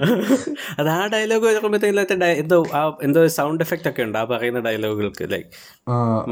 അത് 0.79 0.91
ആ 0.91 1.01
ഡയലോഗ് 1.15 1.45
വരുമ്പോഴത്തേക്കും 1.49 2.25
എന്തോ 2.43 2.59
ആ 2.75 2.83
എന്തോ 3.03 3.23
സൗണ്ട് 3.39 3.65
എഫക്റ്റ് 3.67 3.91
ഒക്കെ 3.93 4.03
ഉണ്ട് 4.03 4.19
ആ 4.19 4.27
പറയുന്ന 4.35 4.63
ഡയലോഗുകൾക്ക് 4.69 5.27
ലൈക്ക് 5.33 5.51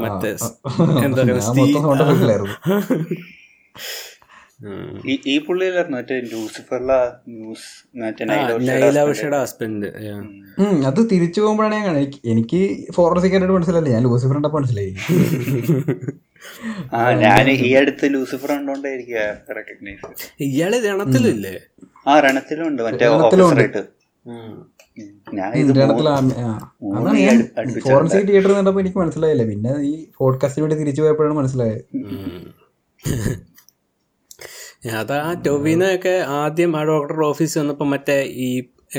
മറ്റേ 0.03 0.31
എന്താ 1.05 1.23
ഈ 5.07 5.19
ഈ 5.27 5.39
പുള്ളിയിലായിരുന്നു 5.39 5.97
മറ്റേ 5.97 6.19
ലൂസിഫറിലെ 6.19 7.11
ന്യൂസ് 7.29 9.35
ഹസ്ബൻഡ് 9.35 9.85
അത് 10.85 11.11
തിരിച്ചു 11.11 11.41
പോകുമ്പോഴാണ് 11.41 11.75
ഞാൻ 11.75 11.85
കാണുന്നത്. 11.85 12.13
എനിക്ക് 12.25 12.91
ഫോറൻ 12.91 13.21
സീക്രട്ട് 13.21 13.53
മനസ്സിലല്ലേ 13.53 13.91
ഞാൻ 13.91 14.03
ലൂസിഫറിന്റെ 14.03 14.49
മനസ്സിലായി. 14.49 14.95
ആ 16.93 17.11
ഞാൻ 17.11 17.49
ഈ 17.49 17.73
അടുത്ത് 17.73 18.13
ലൂസിഫർ 18.13 18.51
കണ്ടോണ്ടായിരിക്കും 18.51 19.19
ഇയാൾ 20.39 20.87
രണത്തിലില്ലേ? 20.87 21.59
ആ 22.07 22.19
രണത്തിലുണ്ട്. 22.19 22.83
മറ്റേ. 22.83 23.07
ഓഫീസറായിട്ട് 23.07 23.97
ഫോറൻസിക് 27.79 28.27
തിയേറ്റർ 28.27 28.51
കണ്ടപ്പോ 28.51 28.81
എനിക്ക് 28.81 28.97
മനസ്സിലായില്ല. 28.97 29.43
പിന്നെ 29.43 29.81
ഈ 29.81 30.07
പോഡ്കാസ്റ്റിന് 30.17 30.63
വേണ്ടി 30.63 30.79
തിരിച്ചു 30.79 31.01
പോയപ്പോഴാണ് 31.01 31.33
മനസ്സിലായത്. 31.33 31.81
അതാ 34.83 35.15
ആ 35.23 35.31
ടൊവിനൊക്കെ 35.45 36.15
ആദ്യം 36.37 36.71
ആ 36.77 36.83
ഡോക്ടറുടെ 36.83 37.25
ഓഫീസ് 37.25 37.55
വന്നപ്പോൾ 37.59 37.87
മറ്റേ 37.87 38.17
ഈ 38.43 38.49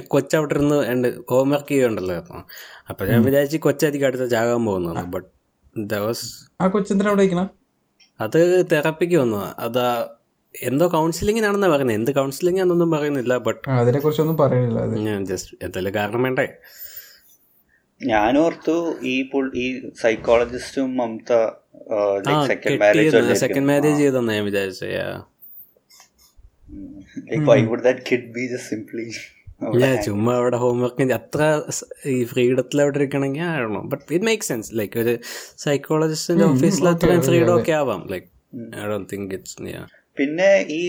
കൊച്ചവിടെ 0.09 0.55
ഇരുന്ന് 0.55 0.79
ഉണ്ട് 0.93 1.09
ഹോംവർക്ക് 1.31 1.69
ചെയ്യുന്നുണ്ടല്ലോ 1.69 2.17
അപ്പൊ. 2.89 3.03
ഞാൻ 3.05 3.21
വിചാരിച്ച് 3.23 3.59
കൊച്ചായിരിക്കും 3.59 4.09
അടുത്ത 4.09 4.27
ചാകാൻ 4.35 4.63
പോകുന്നത്. 4.67 4.99
ബട്ട് 5.07 5.29
ദവസ് 5.77 6.27
ആ 6.61 6.67
കൊച്ചെന്തിനാ 6.67 7.11
അവിടെ 7.11 7.47
അത് 8.21 8.39
തെറപ്പിക്ക് 8.73 9.17
വന്നു 9.17 9.41
അതാ 9.59 9.89
എന്തോ 10.55 10.87
കൗൺസിലിങ്ങിനാണെന്നാ 10.89 11.69
പറയുന്നത് 11.69 11.97
എന്ത് 11.97 12.11
കൗൺസിലിംഗ് 12.11 12.61
ആണെന്നൊന്നും 12.61 12.91
പറയുന്നില്ല 12.91 13.35
ബട്ട് 13.39 13.61
അതിനെ 13.75 13.99
കുറിച്ചൊന്നും 14.01 14.37
പറയുന്നില്ല 14.37 14.81
ഞാൻ 15.09 15.21
ജസ്റ്റ് 15.27 15.57
എന്തെങ്കിലും 15.65 15.95
കാരണം 15.95 16.23
വേണ്ടേ? 16.23 16.47
ഞാനോർത്തു 18.01 18.75
ഈ 19.05 19.15
ഈ 19.57 19.67
സൈക്കോളജിസ്റ്റും 20.03 20.91
Mamta 20.97 21.33
second 22.47 22.79
marriage 22.81 23.35
second 23.37 23.69
marriage 23.71 23.99
ചെയ്തെന്നാ 23.99 24.35
ഞാൻ 24.35 24.45
വിചാരിച്ചത് 24.45 24.95
why 27.51 27.63
would 27.63 27.83
that 27.83 28.05
kid 28.11 28.29
be 28.33 28.47
just 28.47 28.69
simply 28.69 29.07
ഞാൻ 29.83 30.03
ചുമ്മാ 30.03 30.35
അവിടെ 30.37 30.57
ഹോംവർക്ക് 30.57 31.13
അത്ര 31.13 31.63
ഈ 32.07 32.25
ഫ്രീഡത്തിൽ 32.25 32.83
അവിടെ 32.83 32.99
ഇരിക്കണമെങ്കിൽ 32.99 33.43
ആണോ 33.43 33.81
but 33.81 34.15
it 34.15 34.25
make 34.25 34.43
sense 34.43 34.79
like 34.79 34.99
ഒരു 34.99 35.19
സൈക്കോളജിസ്റ്റിന്റെ 35.59 36.45
ഓഫീസിൽ 36.45 36.89
അത്രയും 36.89 37.23
ഫ്രീഡം 37.23 37.61
ഒക്കെ 37.61 37.73
ആവാം. 37.73 38.03
Like 38.11 38.27
I 38.77 38.89
do 38.89 38.99
think 39.13 39.35
it's 39.35 39.57
പിന്നെ 40.17 40.67
ഈ 40.71 40.83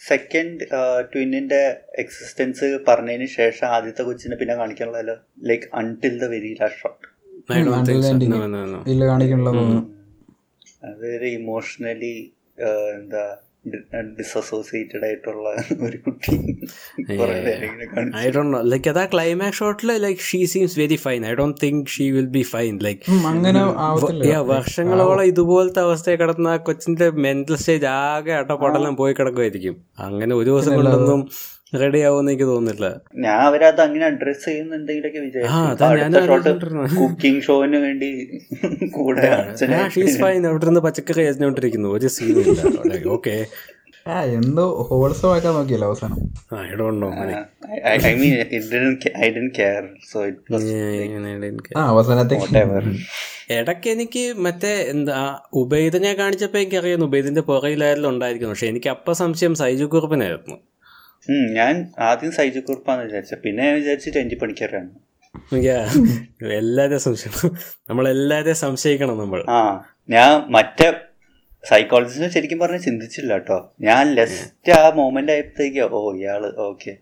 സെക്കൻഡ് 0.00 0.66
ട്വിന്നിന്റെ 1.14 1.60
എക്സിസ്റ്റൻസ് 1.98 2.78
പറഞ്ഞതിന് 2.88 3.26
ശേഷം 3.26 3.66
ആദ്യത്തെ 3.66 4.02
കൊച്ചിനെ 4.02 4.36
പിന്നെ 4.36 4.54
കാണിക്കാനുള്ളതല്ലോ. 4.54 5.16
Like 5.42 5.68
until 5.74 6.18
the 6.18 6.24
very 6.24 6.56
last 6.60 6.80
shot 6.80 7.06
അതൊരു 10.86 11.24
ഇമോഷണലി 11.24 12.34
എന്താ 12.96 13.38
ഡിസോസിയേറ്റഡ് 14.18 15.04
ആയിട്ടുള്ള 15.04 15.48
ഒരു 15.82 15.98
കുട്ടി 15.98 16.34
ഐ 18.16 18.30
ഡോണ്ട് 18.30 18.52
നോ 18.52 18.60
ലൈക്ക് 18.62 18.88
അതാ 18.88 19.04
climax 19.06 19.58
ഷോട്ടിൽ 19.58 19.92
like 19.98 20.20
she 20.20 20.40
seems 20.44 20.76
very 20.78 20.96
fine 20.96 21.22
I 21.26 21.32
don't 21.34 21.58
think 21.62 21.84
she 21.86 22.06
will 22.10 22.28
be 22.28 22.42
fine 22.42 22.78
like 22.82 23.02
അങ്ങനെ 23.26 23.62
വർഷങ്ങളോളം 24.46 25.24
ഇതുപോലത്തെ 25.24 25.80
അവസ്ഥയെ 25.80 26.16
കിടന്ന 26.16 26.48
ആ 26.48 26.58
കൊച്ചിന്റെ 26.62 27.08
മെന്റൽ 27.18 27.56
സ്റ്റേജ് 27.56 27.88
ആകെ 27.94 28.32
അട്ടപ്പാടെല്ലാം 28.32 28.96
പോയി 28.96 29.14
കിടക്കുമായിരിക്കും 29.14 29.76
അങ്ങനെ 29.98 30.34
ഒരു 30.34 30.48
ദിവസം 30.50 30.74
കൊണ്ടൊന്നും 30.74 31.22
റെഡി 31.82 32.00
ആവുമെന്ന് 32.08 32.32
എനിക്ക് 32.32 32.46
തോന്നുന്നില്ല. 32.50 32.86
ഞാൻ 33.24 33.38
അവരത് 33.46 33.80
അങ്ങനെ 33.86 34.04
അഡ്രസ് 34.10 34.50
അതാ 35.52 35.88
ഞാനും 36.00 36.18
വിചാരിച്ചു 36.24 36.96
കുക്കിംഗ് 36.98 37.44
ഷോന് 37.46 37.78
വേണ്ടി 37.86 38.10
കൂടെ 38.96 39.28
ഷീസ് 39.96 40.18
ഫൈൻ 40.24 40.42
അവിടെ 40.50 40.66
നിന്ന് 40.70 40.82
പച്ചക്കറി 40.88 41.24
അരിഞ്ഞോണ്ടിരിക്കുന്നു 41.30 41.90
ഒരു 41.98 42.10
സീനില്ല 42.16 42.60
ഓക്കെ 43.16 43.36
ആ 44.06 44.14
എന്തോ 44.38 44.64
ഹോൾസോ 44.88 45.26
ആക്കാൻ 45.34 45.52
നോക്കിയല്ലോ 45.56 45.86
അവസാനം. 45.90 46.18
I 46.62 46.74
don't 46.80 47.00
know 47.02 47.08
I 48.08 48.12
mean 48.18 48.34
I 49.22 49.28
don't 49.36 49.46
care 49.58 49.84
so 50.10 50.18
it 50.30 50.52
was 50.54 50.74
ആ 51.78 51.84
അവസാനത്തെ 51.92 52.36
whatever. 52.42 52.82
ഇടയ്ക്ക് 53.56 53.88
എനിക്ക് 53.94 54.24
മറ്റേ 54.44 54.74
എന്താ 54.92 55.16
ഉബൈദിനെ 55.62 56.12
കാണിച്ചപ്പോ 56.20 56.58
എനിക്ക് 56.58 56.78
അറിയാം 56.80 57.06
ഉബൈദിന്റെ 57.08 57.44
പുറയിലായാലും 57.48 58.08
ഉണ്ടായിരിക്കുന്നു 58.12 58.54
പക്ഷെ 58.54 58.68
എനിക്ക് 58.72 58.90
അപ്പൊ 58.94 59.12
സംശയം 59.22 59.54
സൈജു 59.62 59.86
കുറുപ്പിനായിരുന്നു. 59.94 60.56
ഞാൻ 61.54 61.74
ആദ്യം 62.02 62.32
സൈജു 62.32 62.60
കുറിപ്പാന്ന് 62.60 63.04
വിചാരിച്ചത് 63.04 63.40
പിന്നെ 63.40 63.64
ഞാൻ 63.64 63.74
വിചാരിച്ചു 63.74 64.18
രഞ്ജി 64.18 64.38
പണിക്കറാണ് 64.42 64.90
Yeah. 65.62 65.84
എല്ലാരെയും 66.58 67.00
സംശയം. 67.00 67.32
നമ്മളെല്ലാരെയും 67.90 68.58
സംശയിക്കണം 68.60 69.16
നമ്മൾ. 69.18 69.40
ആ 69.50 69.60
ഞാൻ 70.08 70.30
മറ്റേ 70.48 70.86
സൈക്കോളജിസ്റ്റ് 71.64 72.28
ശരിക്കും 72.28 72.58
പറഞ്ഞ 72.58 72.78
ചിന്തിച്ചില്ല 72.78 73.32
കേട്ടോ 73.32 73.58
ഞാൻ 73.80 74.04
ലെസ്റ്റ് 74.14 74.72
ആ 74.76 74.82
മൊമെന്റ് 74.96 75.32
ആയപ്പോഴത്തേക്കോ 75.32 75.86
ഓ 75.98 76.12
ഇയാൾ 76.16 76.42
ഓക്കെ. 76.66 76.92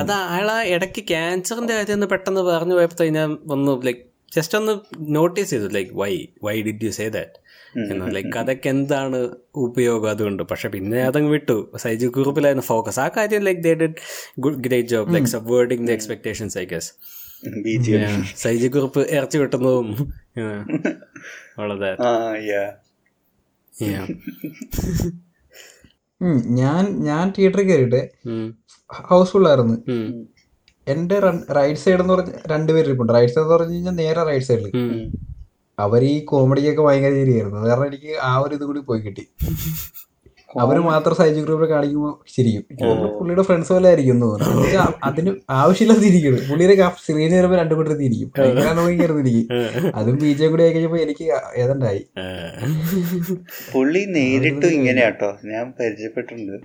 അത് 0.00 0.12
അയാളാ 0.26 0.56
ഇടയ്ക്ക് 0.74 1.02
ക്യാൻസറിന്റെ 1.08 1.74
കാര്യം 1.74 1.94
ഒന്ന് 1.94 2.06
പെട്ടെന്ന് 2.06 2.44
പറഞ്ഞു 2.48 2.74
പോയപ്പോ 2.74 3.06
ഞാൻ 3.10 3.30
ഒന്ന് 3.50 3.72
ലൈക്ക് 3.86 4.02
ജസ്റ്റ് 4.32 4.58
ഒന്ന് 4.58 4.74
നോട്ടീസ് 5.16 5.50
ചെയ്തു 5.50 5.68
like 5.74 5.92
why 5.94 6.12
why 6.42 6.56
did 6.62 6.84
you 6.84 6.90
say 6.90 7.06
that 7.08 7.34
എന്ന് 7.92 8.14
ലൈക്ക് 8.16 8.36
അതൊക്കെ 8.42 8.68
എന്താണ് 8.68 9.18
ഉപയോഗം 9.66 10.08
അതുകൊണ്ട്? 10.10 10.42
പക്ഷെ 10.50 10.68
പിന്നെ 10.74 10.98
അതങ്ങ് 11.08 11.30
വിട്ടു. 11.30 11.56
സൈജു 11.84 12.06
ഗ്രൂപ്പിലായിരുന്നു 12.16 12.66
ഫോക്കസ് 12.72 13.00
ആ 13.04 13.08
കാര്യം 13.16 13.44
like 13.48 13.62
they 13.66 13.74
did 13.82 13.98
good 14.46 14.60
great 14.66 14.90
job 14.94 15.14
like 15.16 15.30
subverting 15.36 15.86
the 15.88 15.90
expectations 15.98 16.58
I 16.58 16.64
guess 16.74 16.90
Saiju 18.44 18.68
group 18.76 19.00
ഇറച്ചി 19.16 19.36
കിട്ടുന്നതും 19.38 19.88
വളരെ. 21.60 21.90
ആ 22.06 22.10
യാ 22.50 22.64
yeah. 23.74 24.04
ഞാൻ 26.60 26.84
ഞാൻ 27.08 27.24
തിയേറ്ററിൽ 27.36 27.66
കയറിയിട്ട്. 27.68 28.00
ഹൗസ്ഫുൾ 29.10 29.44
ആയിരുന്നു. 29.48 29.76
എന്റെ 30.86 31.16
റൈറ്റ് 31.58 31.80
സൈഡ് 31.82 32.00
എന്ന് 32.02 32.12
പറഞ്ഞ 32.14 32.32
രണ്ടുപേരിപ്പുണ്ട് 32.52 33.12
റൈറ്റ് 33.16 33.32
സൈഡ് 33.34 33.44
എന്ന് 33.44 33.54
പറഞ്ഞു 33.54 33.74
കഴിഞ്ഞാൽ 33.74 33.96
നേരെ 34.02 34.22
റൈറ്റ് 34.28 34.46
സൈഡിൽ. 34.48 34.70
അവർ 35.78 36.02
ഈ 36.04 36.24
കോമഡിയൊക്കെ 36.24 36.82
ഭയങ്കര 36.82 37.10
ശരിയായിരുന്നു. 37.10 37.58
അത് 37.60 37.68
കാരണം 37.68 37.86
എനിക്ക് 37.86 38.12
ആ 38.22 38.36
ഒരു 38.38 38.54
ഇത് 38.54 38.64
കൂടി 38.64 38.80
പോയി 38.80 39.00
കിട്ടി. 39.00 39.24
അവർ 40.60 40.76
മാത്രം 40.80 41.14
സൈജു 41.16 41.40
ഗ്രൂപ്പിൽ 41.40 41.68
കാണിക്കുമ്പോൾ 41.68 42.12
ശരിക്കും. 42.34 42.62
പുള്ളിയുടെ 43.18 43.42
ഫ്രണ്ട്സ് 43.42 43.72
പോലെ 43.72 43.88
ആയിരിക്കും 43.88 44.20
തോന്നുന്നു. 44.20 44.62
അതിന് 45.04 45.30
ആവശ്യമില്ലാതെ 45.50 46.06
ഇരിക്കുന്നു. 46.06 46.38
പുള്ളിയുടെ 46.50 46.76
സ്ക്രീനിൽ 47.02 47.34
വരുമ്പോൾ 47.36 47.58
രണ്ടു 47.58 47.74
കൂട്ടർ 47.74 47.92
തിരിക്കും 47.92 48.30
അതും 49.94 50.16
ബി 50.22 50.30
ജെ 50.32 50.46
കൂടി 50.46 50.62
ആയി 50.62 50.72
കഴിഞ്ഞപ്പോ 50.72 50.98
എനിക്ക് 50.98 51.26
ഏതണ്ടായി. 51.56 52.02
പുള്ളി 53.72 54.02
നേരിട്ടും 54.16 54.68
ഇങ്ങനെയാട്ടോ 54.68 55.30
ഞാൻ 55.44 55.66
പരിചയപ്പെട്ടിട്ടുണ്ട്. 55.80 56.56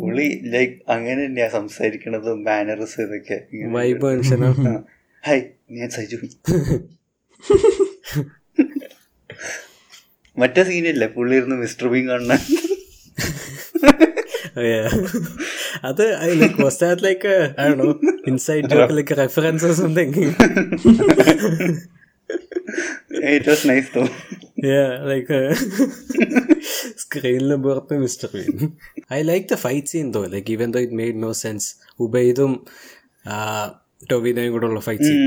പുള്ളി 0.00 0.26
ലൈക്ക് 0.54 0.74
അങ്ങനെ 0.96 1.20
തന്നെയാ 1.26 1.48
സംസാരിക്കണതും 1.48 2.44
ബാനറസ് 2.44 3.00
ഇതൊക്കെ. 3.00 3.38
ഹൈ 5.28 5.40
ഞാൻ 5.70 5.90
സജു. 5.90 6.18
മറ്റേ 10.36 10.62
സീനില്ലേ? 10.68 11.08
പുള്ളി 11.16 11.34
ഇരുന്ന് 11.40 11.58
മിസ്റ്റർ 11.64 11.88
ബീൻ 11.94 12.06
കാണുന്ന. 12.10 12.34
Yeah. 14.64 14.86
അത് 15.88 16.02
like 16.40 16.58
was 16.64 16.78
that 16.82 17.04
like 17.04 17.30
do 17.78 17.86
inside 18.30 18.66
joke 18.72 18.94
like 18.98 19.14
references 19.20 19.80
ഉണ്ടെങ്കിൽ 19.86 20.26
it 23.30 23.48
was 23.48 23.64
nice 23.68 23.88
though 23.94 24.02
yeah 24.68 24.82
like 25.10 25.38
സ്ക്രീനിലും 27.02 27.62
പുറത്ത് 27.62 27.98
Mr 27.98 28.28
Bean. 28.34 28.50
I 29.12 29.20
like 29.22 29.46
the 29.48 29.58
fight 29.64 29.86
scene 29.86 30.08
though 30.12 30.22
like 30.34 30.52
even 30.52 30.70
though 30.76 30.82
it 30.86 30.98
made 31.02 31.20
no 31.22 31.32
sense 31.42 31.68
ഉബൈദും 32.00 32.52
ടൊവിനോയും 34.10 34.52
കൂടെ 34.52 34.66
ഉള്ള 34.66 34.82
fight 34.88 35.04
scene 35.04 35.22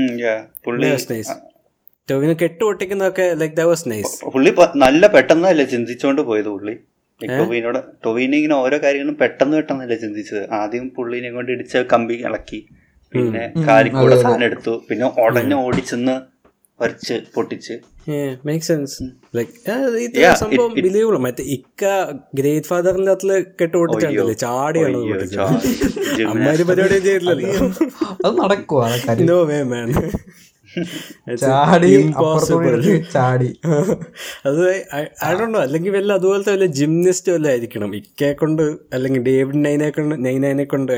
nice 1.12 1.34
Tovino 2.10 2.34
കെട്ട് 2.40 2.60
പൊട്ടിക്കുന്നതൊക്കെ 2.66 3.24
like 3.40 3.54
the 3.60 3.62
was 3.70 3.84
nice 3.92 4.12
പുള്ളി 4.34 4.50
നല്ല 4.84 5.06
പെട്ടെന്നല്ലേ 5.14 5.64
ചിന്തിച്ചോണ്ട് 5.72 6.20
പോയത് 6.28 6.50
പുള്ളി. 6.54 6.74
ടോവിനോട് 7.20 7.78
ടൊവിനെ 8.04 8.36
ഇങ്ങനെ 8.38 8.56
ഓരോ 8.62 8.76
കാര്യങ്ങളും 8.84 9.16
പെട്ടെന്ന് 9.22 9.54
പെട്ടെന്നല്ലേ 9.58 9.96
ചിന്തിച്ചത്. 10.04 10.42
ആദ്യം 10.60 10.86
പുള്ളിനെ 10.96 11.30
കൊണ്ട് 11.36 11.50
ഇടിച്ച 11.54 11.84
കമ്പി 11.92 12.16
ഇളക്കി. 12.28 12.60
പിന്നെ 13.12 13.44
കാലിക്കൂടെ 13.66 14.16
സാധനം 14.22 14.46
എടുത്തു. 14.48 14.74
പിന്നെ 14.88 15.06
ഉടനെ 15.24 15.56
ഓടിച്ചെന്ന് 15.66 16.16
വരച്ച് 16.80 17.16
പൊട്ടിച്ച്. 17.34 17.74
മേക്ക് 18.46 18.66
സെൻസ് 18.68 19.04
ലൈക്ക് 19.36 19.54
ബിലീവബിൾ 20.86 21.16
മറ്റേ 21.26 21.44
ഇക്ക 21.56 21.84
ഗ്രേറ്റ് 22.40 22.68
ഫാദറിന്റെ 22.72 23.12
അകത്തിൽ 23.14 23.32
കെട്ട് 23.60 23.76
പൊട്ടിച്ചിട്ടില്ലേ 23.78 24.36
ചാടിയാണ് 24.44 24.98
അത് 28.24 28.34
നടക്കുവോ 28.42 28.82
ആ 28.90 28.92
കാര്യം. 29.06 29.26
നോ 29.32 29.38
വേ 29.50 29.58
മാൻ 29.72 29.90
ചാടി 31.42 31.90
ചാടി. 33.14 33.50
അത് 34.48 35.42
നോ 35.54 35.60
അല്ലെങ്കിൽ 35.66 35.92
വല്ല 35.96 36.12
അതുപോലത്തെ 36.20 36.52
വല്ല 36.54 36.68
ജിംനിസ്റ്റ് 36.78 37.32
വല്ല 37.34 37.48
ആയിരിക്കണം. 37.54 37.90
ഇക്കെ 38.00 38.30
കൊണ്ട് 38.42 38.64
അല്ലെങ്കിൽ 38.96 39.22
ഡേവിഡ് 39.30 39.60
നൈനെ 39.66 39.90
കൊണ്ട് 39.98 40.16
നൈനൈനെ 40.26 40.66
കൊണ്ട് 40.74 40.92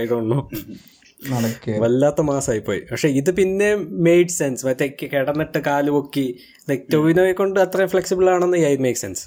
നടക്കുക 1.30 1.76
വല്ലാത്ത 1.82 2.20
മാസമായി 2.30 2.60
പോയി 2.66 2.80
പക്ഷെ 2.90 3.08
ഇത് 3.20 3.30
പിന്നെ 3.38 3.68
മെയ്ഡ് 4.06 4.34
സെൻസ് 4.40 4.62
മറ്റേ 4.66 4.86
കിടന്നിട്ട് 5.14 5.60
കാൽ 5.68 5.86
പൊക്കി 5.94 6.26
ലൈക് 6.68 6.84
ടൊവിനോയെ 6.94 7.32
കൊണ്ട് 7.40 7.58
അത്രയും 7.64 7.90
ഫ്ലെക്സിബിൾ 7.94 8.26
ആണെന്ന് 8.34 8.58
ഐ 8.72 8.74
മേക്ക് 8.86 9.00
സെൻസ് 9.04 9.24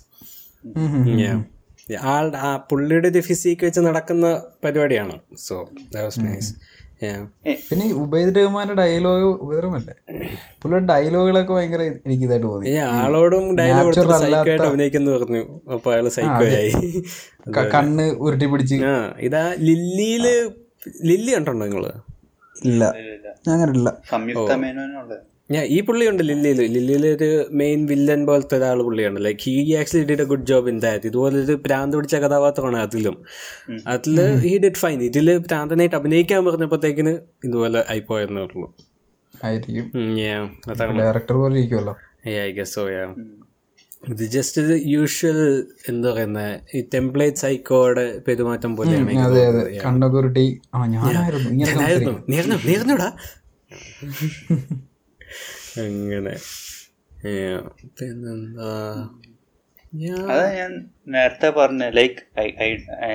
ആ 2.43 2.49
പുള്ളിയുടെ 2.70 3.08
ഒരു 3.08 3.22
ഫിസിക്ക് 3.28 3.64
വെച്ച് 3.68 3.82
നടക്കുന്ന 3.88 4.28
പരിപാടിയാണ്. 4.66 5.16
സോ 5.47 5.56
ദാറ്റ് 5.95 6.26
നൈസ് 6.28 6.52
പിന്നെ 7.68 7.86
ഉബൈദ് 8.02 8.32
റഹ്മാന്റെ 8.38 8.76
ഡയലോഗ് 8.80 9.28
ഉബൈദ് 9.43 9.62
റഹ്മാനല്ലേ 9.64 9.95
പുള്ളിയുടെ 10.62 10.86
ഡയലോഗുകളൊക്കെ 10.91 11.54
ഭയങ്കര 11.54 11.82
എനിക്ക് 12.06 12.24
ഇതായിട്ട് 12.28 12.47
തോന്നി 12.47 12.74
ആളോടും 12.97 13.45
ഡയലോഗ് 13.60 13.99
അഭിനയിക്കുന്നു 14.66 15.12
പറഞ്ഞു. 15.16 15.41
അപ്പൊ 15.76 15.89
അയാൾ 15.93 16.08
സൈക്കോ 16.18 16.45
ആയി. 16.60 16.72
കണ്ണ് 17.76 18.06
ഉരുട്ടി 18.26 18.47
പിടിച്ച് 18.54 18.78
ആ 18.89 18.93
ഇതാ 19.28 19.43
ലില്ലിയിൽ 19.68 20.26
ലില്ലി 21.10 21.32
കണ്ടുണ്ടോ 21.36 21.66
നിങ്ങൾ? 21.66 21.86
ഇല്ല. 22.56 22.84
ഞാൻ 23.45 23.54
അങ്ങനെ 23.56 23.72
ഇല്ല 23.78 23.89
സംയുക്ത 24.12 24.54
മേനോനുള്ള 24.64 25.14
ഞാൻ 25.54 25.64
ഈ 25.76 25.78
പുള്ളിയുണ്ട് 25.88 26.24
ലില്ലിയിൽ 26.30 26.60
ലില്ലിയിൽ 26.76 27.06
ഒരു 27.08 27.30
മെയിൻ 27.62 27.80
വില്ലൻ 27.86 28.22
പോലത്തെ 28.30 28.56
ഒരാൾ 28.58 28.80
പുള്ളിയാണ്. 28.88 29.18
Like 29.26 29.39
he 29.45 29.74
actually 29.82 30.06
did 30.12 30.24
a 30.26 30.28
good 30.32 30.47
job 30.52 30.70
in 30.70 30.78
that 30.80 31.08
ഇതുപോലെ 31.12 31.38
ഒരു 31.45 31.56
പ്രാന്ത് 31.66 31.95
പിടിച്ച 31.97 32.16
കഥാപാത്രമാണ് 32.16 32.78
അതിലും. 32.78 33.18
അതിൽ 33.88 34.18
ഹി 34.45 34.54
ഡിഡ് 34.66 34.82
ഫൈൻ 34.84 34.99
ഇതിൽ 35.10 35.30
പ്രാന്തനായിട്ട് 35.47 35.95
അഭിനയിക്കാൻ 35.95 36.45
പറഞ്ഞപ്പോഴത്തേക്കിന് 36.45 37.14
ഇതുപോലെ 37.47 37.82
ആയിപ്പോയെന്നേ 37.89 38.43
ഉള്ളൂ. 38.47 38.68
ഡയറക്ടർ 40.99 41.36
പോലെ 41.43 41.56
ഇരിക്കുമല്ലോ 41.60 41.95
ഐ 42.28 42.34
I 42.47 42.66
സോ 42.74 42.82
yeah. 42.89 43.12
ഇത് 44.10 44.22
ജസ്റ്റ് 44.36 44.62
ഒരു 44.62 44.76
യൂഷ്വൽ 44.86 45.39
എന്താ 45.89 46.08
പറയുന്ന 46.12 46.41
ഈ 46.76 46.80
ടെംപ്ലേറ്റ് 46.93 47.38
സൈക്കോയുടെ 47.38 48.06
പെരുമാറ്റം 48.28 48.72
പോലെയാണ് 48.78 50.18
ഉരുട്ടി 50.22 50.45
ഞാനായിരുന്നു. 51.64 52.16
നേർന്നുടാ. 52.70 53.10
അങ്ങനെ. 55.80 56.36
Yeah, 57.24 57.59
പിന്നെന്താ? 57.99 58.72
ഞാൻ 59.93 60.19
അതാ 60.32 60.45
ഞാൻ 60.53 60.72
നേരത്തെ 61.13 61.49
പറഞ്ഞ 61.49 61.84
like 61.97 62.22
I 62.39 62.45
I 62.65 62.69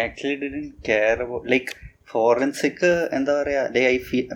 actually 0.04 0.36
didn't 0.42 0.64
care 0.88 1.18
like 1.52 1.72
forensic 2.12 2.84
എന്താ 3.16 3.34
പറയാ 3.40 3.62
like 3.74 3.88
I 3.88 3.98
feel 4.08 4.26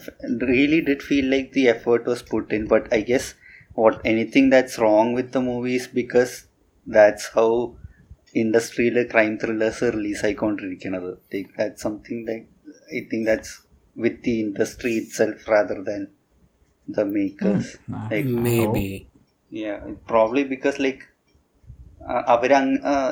really 0.50 0.80
did 0.88 1.04
feel 1.08 1.26
like 1.28 1.50
the 1.52 1.64
effort 1.74 2.06
was 2.10 2.24
put 2.30 2.54
in 2.54 2.64
but 2.66 2.88
I 2.94 3.00
guess 3.00 3.30
what 3.78 3.98
anything 4.12 4.50
that's 4.50 4.80
wrong 4.80 5.12
with 5.16 5.34
the 5.38 5.42
movies 5.50 5.88
because 5.94 6.34
that's 6.86 7.28
how 7.38 7.48
ഇൻഡസ്ട്രിയിൽ 8.34 8.96
crime 9.12 9.38
thrillers 9.44 9.92
release 9.96 10.24
ആയിക്കൊണ്ടിരിക്കുന്നത്. 10.24 11.10
Like 11.34 11.50
that 11.58 11.76
something 11.76 12.24
like 12.28 12.46
I 12.96 13.00
think 13.12 13.26
that's 13.26 13.54
with 13.96 14.22
the 14.24 14.36
industry 14.46 14.92
itself 15.20 15.50
rather 15.50 15.80
than 15.90 16.02
the 16.89 17.01
like 18.12 18.28
maybe. 18.49 18.85
how, 18.91 19.07
Yeah, 19.53 19.78
probably 20.11 20.43
because 20.53 20.76
like 20.87 21.01
our 22.35 22.51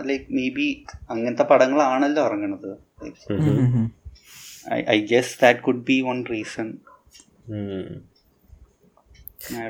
like 0.08 0.26
may 0.36 0.44
be 0.56 0.66
അങ്ങനത്തെ 1.10 1.42
പടങ്ങളാണല്ലോ 1.42 2.22
ഇറങ്ങണത്. 2.24 2.70
I 4.94 4.98
guess 5.10 5.34
that 5.42 5.60
could 5.66 5.82
be 5.90 5.96
one 6.08 6.18
reason 6.34 6.68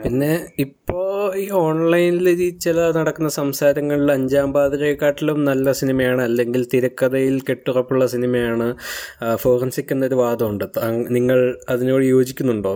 പിന്നെ 0.04 0.30
ഇപ്പോ 0.58 1.00
ഈ 1.36 1.44
ഓൺലൈനിൽ 1.62 2.28
ചില 2.64 2.78
നടക്കുന്ന 2.90 3.30
സംസാരങ്ങളിൽ 3.38 4.12
അഞ്ചാം 4.12 4.52
പാതിരയെക്കാട്ടിലും 4.52 5.44
നല്ല 5.44 5.72
സിനിമയാണ് 5.80 6.22
അല്ലെങ്കിൽ 6.28 6.62
തിരക്കഥയിൽ 6.74 7.36
കെട്ടുറപ്പുള്ള 7.50 8.06
സിനിമയാണ് 8.14 8.68
ഫോറൻസിക് 9.42 9.92
എന്നൊരു 9.96 10.14
വാദമുണ്ട്. 10.14 10.64
നിങ്ങൾ 11.16 11.40
അതിനോട് 11.68 12.04
യോജിക്കുന്നുണ്ടോ? 12.14 12.74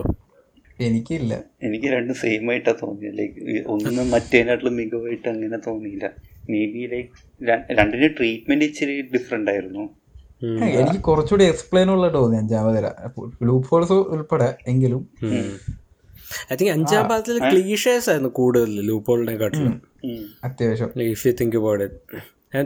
എനിക്കില്ല. 0.79 1.33
എനിക്ക് 1.63 1.85
രണ്ടും 1.85 2.15
സെയിം 2.15 2.51
ആയിട്ടാ 2.51 2.71
തോന്നിയത് 2.81 3.17
ലൈക്ക് 3.17 3.67
ഒന്നും 3.67 4.11
മറ്റേനാട്ടിലും 4.11 4.75
മികവായിട്ട് 4.75 5.27
അങ്ങനെ 5.29 5.57
തോന്നിയില്ല. 5.67 6.05
മേ 6.49 6.61
ബി 6.65 6.83
ലൈക്ക് 6.93 7.09
രണ്ടിന്റെ 7.79 8.07
ട്രീറ്റ്മെന്റ് 8.07 8.65
ഇച്ചിരി 8.65 9.01
ഡിഫറെന്റ് 9.01 9.51
ആയിരുന്നു. 9.51 9.85
എനിക്ക് 10.79 10.99
കുറച്ചുകൂടി 11.01 11.43
എക്സ്പ്ലെയിൻ 11.43 11.89
ഉള്ള 11.91 12.13
തോന്നി 12.13 12.37
അഞ്ചാമതര 12.37 12.87
ലൂപ്പ് 13.43 13.69
ഹോൾസ് 13.69 13.91
ഉൾപ്പെടെ 13.91 14.55
എങ്കിലും. 14.67 15.03
ഐ 16.51 16.55
തിങ്ക് 16.55 16.71
അഞ്ചാം 16.71 17.09
പാദത്തിൽ 17.09 17.39
ക്ലീഷേഴ്സ് 17.39 18.09
ആയിരുന്നു 18.09 18.29
കൂടുതൽ 18.29 18.81
ലൂപ്പോളിനെ 18.81 19.35
കാട്ടിലും 19.37 19.81
അത്യാവശ്യം. 20.43 20.89
If 21.01 21.27
you 21.27 21.33
think 21.41 21.57
about 21.57 21.83
it 21.83 22.21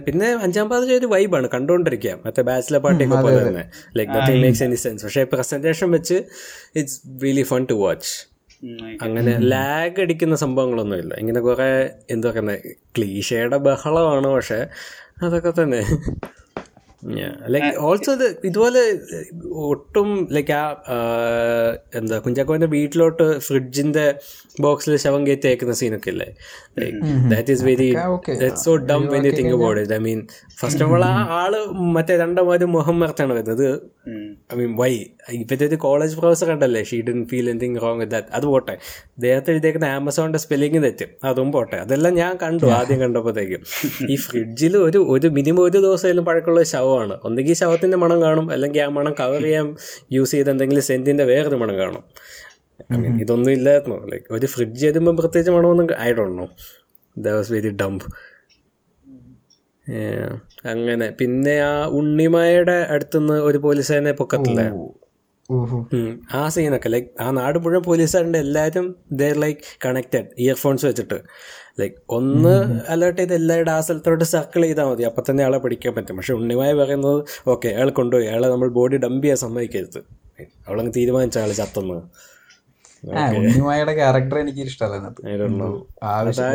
പിന്നെ 0.05 0.29
അഞ്ചാം 0.43 0.67
പാദം 0.71 0.93
ഒരു 0.95 1.07
വൈബാണ് 1.11 1.47
കണ്ടുകൊണ്ടിരിക്കാം 1.53 2.17
മറ്റേ 2.25 2.41
ബാച്ചിലർ 2.47 2.81
പാർട്ടിയൊക്കെ 2.85 3.19
പോലെ 3.25 3.39
തന്നെ 3.43 3.63
like 3.97 4.11
nothing 4.15 4.41
makes 4.43 4.63
any 4.63 4.79
sense 4.81 5.05
പക്ഷേ 5.05 5.23
പ്രസന്റേഷൻ 5.33 5.89
വെച്ച് 5.95 6.17
it's 6.75 6.95
really 7.23 7.45
fun 7.49 7.63
to 7.69 7.77
watch 7.81 8.11
അങ്ങനെ 9.01 9.31
ലാഗ് 9.51 9.99
അടിക്കുന്ന 10.03 10.35
സംഭവങ്ങളൊന്നുമില്ല. 10.43 11.13
ഇങ്ങനെ 11.21 11.39
കുറെ 11.41 11.67
എന്താ 12.09 12.27
പറയുന്നത് 12.29 12.63
ക്ലീഷയുടെ 12.95 13.57
ബഹളമാണ് 13.65 14.29
പക്ഷെ 14.33 14.59
അതൊക്കെ 15.21 15.51
തന്നെ. 15.59 15.81
ലൈക്ക് 17.53 17.69
ഓൾസോ 17.81 18.11
ഇത് 18.13 18.25
ഇതുപോലെ 18.45 18.81
ഒട്ടും 19.67 20.07
ലൈക്ക് 20.35 20.53
ആ 20.53 20.63
ആ, 20.87 20.97
എന്താ 21.95 22.15
കുഞ്ചാക്കോന്റെ 22.23 22.69
വീട്ടിലോട്ട് 22.73 23.25
ഫ്രിഡ്ജിന്റെ 23.39 24.05
ബോക്സിൽ 24.61 24.95
ശവം 24.95 25.27
കയറ്റി 25.27 25.47
അയക്കുന്ന 25.47 25.73
സീനൊക്കെ 25.73 26.09
ഇല്ലേ? 26.09 26.27
That 27.29 27.51
is 27.51 27.63
very 27.63 27.93
that 27.93 28.55
so 28.55 28.75
dumb 28.75 29.07
when 29.07 29.25
you 29.25 29.31
think 29.31 29.53
about 29.53 29.81
it 29.81 29.93
I 29.93 29.97
mean 29.97 30.27
first 30.59 30.83
of 30.83 30.91
all 30.91 31.05
ആ 31.05 31.27
ആൾ 31.29 31.55
മറ്റേ 31.95 32.17
രണ്ടാമത് 32.17 32.65
മുഖം 32.65 32.99
മറത്താണ് 32.99 33.33
വരുന്നത്. 33.33 33.67
ഐ 34.53 34.57
മീൻ 34.57 34.75
വൈ 34.75 34.91
ഇപ്പോഴത്തെ 35.29 35.65
ഒരു 35.65 35.75
കോളേജ് 35.75 36.17
പ്രൊഫസർ 36.17 36.47
കണ്ടല്ലേ 36.47 36.83
ഷീ 36.83 37.01
ഡിൻ 37.01 37.25
ഫീൽ 37.25 37.49
എനിങ് 37.49 37.81
റോങ് 37.81 37.99
വിത്ത് 37.99 38.11
ദാറ്റ് 38.11 38.27
അത് 38.33 38.45
പോട്ടെ. 38.45 38.77
ദേഹത്തെ 39.19 39.51
എഴുതിയേക്കുന്ന 39.51 39.85
ആമസോണിന്റെ 39.85 40.39
സ്പെല്ലിംഗ് 40.39 40.83
തെറ്റും. 40.83 41.07
അതും 41.23 41.51
പോട്ടെ. 41.51 41.75
അതെല്ലാം 41.75 42.13
ഞാൻ 42.13 42.37
കണ്ടു 42.43 42.65
ആദ്യം 42.65 42.99
കണ്ടപ്പോഴത്തേക്കും. 42.99 43.63
ഈ 44.09 44.15
ഫ്രിഡ്ജിൽ 44.15 44.77
ഒരു 44.77 44.97
ഒരു 45.09 45.27
മിനിമം 45.27 45.63
ഒരു 45.63 45.77
ദിവസമായാലും 45.77 46.25
പഴക്കമുള്ള 46.25 46.59
ഒരു 46.59 46.67
ശവമാണ്. 46.67 47.17
ഒന്നെങ്കിൽ 47.23 47.53
ശവത്തിന്റെ 47.53 47.97
മണം 47.97 48.21
കാണും. 48.21 48.51
അല്ലെങ്കിൽ 48.51 48.81
ആ 48.81 48.87
മണം 48.87 49.15
കവർ 49.19 49.41
ചെയ്യാൻ 49.41 49.75
യൂസ് 50.11 50.31
ചെയ്ത 50.31 50.49
എന്തെങ്കിലും 50.49 50.83
സെന്റിന്റെ 50.83 51.23
വേറൊരു 51.23 51.55
മണം 51.55 51.77
കാണും. 51.77 52.03
ഐ 52.93 52.97
മീൻ 52.97 53.21
ഇതൊന്നും 53.21 53.51
ഇല്ലായിരുന്നു. 53.51 54.07
ലൈക്ക് 54.07 54.33
ഒരു 54.33 54.45
ഫ്രിഡ്ജ് 54.45 54.87
വരുമ്പോൾ 54.87 55.11
പ്രത്യേകിച്ച് 55.11 55.51
മണമൊന്നും 55.51 55.87
I 55.99 56.13
don't 56.13 56.41
know 56.41 56.47
the 57.17 57.27
was 57.27 57.51
very 57.51 57.69
dumb 57.69 58.03
Yeah. 59.87 60.35
അങ്ങനെ. 60.65 61.09
പിന്നെ 61.09 61.59
ആ 61.59 61.85
ഉണ്ണിമായയുടെ 61.87 62.71
അടുത്തുനിന്ന് 62.71 63.33
ഒരു 63.33 63.57
പോലീസുകാരനെ 63.57 64.11
പൊക്കത്തില്ലേ. 64.11 64.63
ഉം. 65.49 66.21
ആ 66.33 66.49
സീനൊക്കെ 66.49 66.89
ലൈക്ക് 66.89 67.07
ആ 67.21 67.31
നാട് 67.31 67.59
മുഴുവൻ 67.59 67.83
പോലീസുകാരുണ്ട്. 67.83 68.37
എല്ലാവരും 68.37 68.95
ദർ 69.11 69.39
ലൈക്ക് 69.39 69.59
കണക്റ്റഡ് 69.85 70.25
ഇയർഫോൺസ് 70.37 70.85
വെച്ചിട്ട്. 70.85 71.21
ലൈക്ക് 71.79 71.95
ഒന്ന് 72.09 72.81
അലേർട്ട് 72.89 73.21
ചെയ്ത് 73.21 73.33
എല്ലാവരുടെ 73.33 73.71
ആ 73.71 73.79
സ്ഥലത്തോട്ട് 73.81 74.23
സർക്കിൾ 74.23 74.61
ചെയ്താൽ 74.61 74.85
മതി. 74.85 75.03
അപ്പം 75.03 75.23
തന്നെ 75.29 75.43
ആളെ 75.43 75.57
പിടിക്കാൻ 75.57 75.95
പറ്റും. 75.95 76.17
പക്ഷെ 76.17 76.33
ഉണ്ണിമായ 76.33 76.73
പറയുന്നത് 76.73 77.23
ഓക്കെ 77.47 77.67
അയാൾ 77.67 77.89
കൊണ്ടുപോയി. 77.89 78.27
അയാളെ 78.27 78.47
നമ്മൾ 78.47 78.69
ബോഡി 78.69 78.97
ഡംപ് 78.97 79.23
ചെയ്യാൻ 79.23 79.37
സമ്മതിക്കരുത്. 79.37 80.03
അവളങ്ങ് 80.67 80.93
തീരുമാനിച്ച 80.95 81.37
ആൾ 81.37 81.51
ചത്തെന്ന് 81.51 82.01
ക്യാരക്ടർ 83.95 84.39
എനിക്ക് 84.39 84.59
ഇഷ്ടമല്ല. 84.59 85.07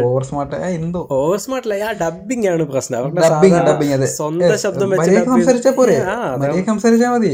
ഓവർ 0.03 0.25
സ്മാർട്ട് 0.25 0.55
എന്തോ? 0.55 1.09
ഓവർ 1.11 1.39
സ്മാർട്ട് 1.39 1.69
ആ 1.83 1.93
ഡബിങ് 2.03 2.49
ആണ് 2.49 2.63
പ്രശ്നം. 2.63 2.99
അവരുടെ 2.99 3.21
ഡബിങ് 3.21 3.55
ഡബിങ് 3.69 3.93
അതെ. 3.93 4.07
സ്വന്തം 4.07 4.59
ശബ്ദം 4.59 4.91
വെച്ച് 4.91 5.03
മര്യാദ 5.03 5.25
dub 5.25 5.31
സംസാരിച്ചാ 5.31 5.71
പോരെ. 5.71 5.97
ആ, 5.97 6.15
അതാ- 6.27 6.39
മര്യാദ 6.41 6.67
സംസാരിച്ചാ 6.67 7.11
മതി. 7.11 7.33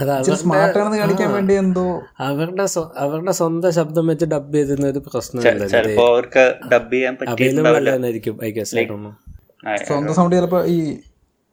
അത് 0.00 0.10
ഇച്ചിരി 0.18 0.36
സ്മാർട്ട് 0.36 0.78
ആണെന്ന് 0.78 0.98
കാണിക്കാൻ 0.98 1.32
വേണ്ടി 1.32 1.54
എന്തോ. 1.54 2.02
അവരുടെ 2.18 2.66
അവരുടെ 2.98 3.32
സ്വന്തം 3.32 3.72
ശബ്ദം 3.72 4.06
വെച്ച് 4.06 4.24
ഡബ് 4.24 4.54
ചെയ്തിരുന്ന 4.54 4.86
ഒരു 4.86 4.98
ആ, 9.68 9.76
സ്വന്തം 9.76 10.14
സൗണ്ട് 10.14 10.36
ചിലപ്പോ 10.36 10.64
ഈ 10.64 10.78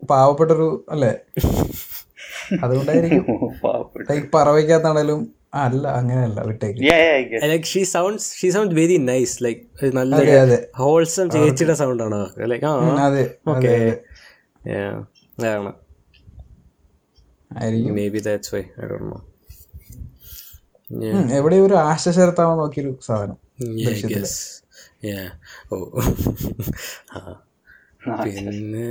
പാവപ്പെട്ടൊരു 0.10 0.86
അല്ലേ? 0.90 1.12
അതുകൊണ്ടായിരിക്കും. 2.64 3.26
പറവയ്ക്കാത്താണേലും 3.64 4.30
പറവയ്ക്കകത്താണേലും 4.36 5.39
അല്ല 5.54 5.84
അങ്ങനെയല്ല 6.00 6.40
വിട്ടേക്ക്. 6.48 6.82
Like 7.44 7.66
she 7.66 7.82
sounds 7.92 8.28
she 8.40 8.50
sound 8.50 8.74
very 8.76 8.98
nice 9.06 9.36
like 9.44 9.62
നല്ല 9.96 10.12
അതെ 10.20 10.36
അതെ. 10.42 10.58
ഹോൾസം 10.78 11.28
ചേച്ചിയുടെ 11.36 11.76
സൗണ്ട് 11.82 12.04
ആണ്? 12.08 12.20
ലൈക്ക് 12.52 12.66
ആ 12.66 12.74
അതെ 13.08 13.24
ഓക്കെ 13.48 13.72
അതെ 13.74 13.90
അതെ. 15.48 15.72
ആയിരിക്കും. 17.52 17.94
Maybe 18.16 18.22
that's 18.28 18.52
why 18.56 18.64
I 18.80 18.88
don't 18.90 19.10
know 19.10 19.20
എവിടെ 21.38 21.58
ഒരു 21.66 21.76
ആശ 21.84 22.04
ചേർത്താവാൻ 22.18 22.58
നോക്കിയൊരു 22.58 22.92
സാധനം. 23.08 23.38
യെസ് 24.16 24.40
യാ 25.08 25.20
ഓ 25.72 25.78
ആ. 27.16 27.20
പിന്നെ 28.24 28.88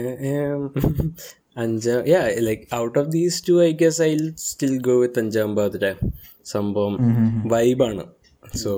Anjaam 1.56 2.00
yeah 2.08 2.18
like 2.46 2.64
out 2.76 2.96
of 2.98 3.08
these 3.10 3.38
two 3.48 3.54
I 3.62 3.70
guess 3.80 4.00
I 4.02 4.10
still 4.46 4.74
go 4.82 4.94
with 5.02 5.20
Anjaam 5.22 5.50
Pathiraa. 5.56 5.86
സംഭവം 6.54 6.94
വൈബാണ്. 7.48 8.04
സോ 8.62 8.70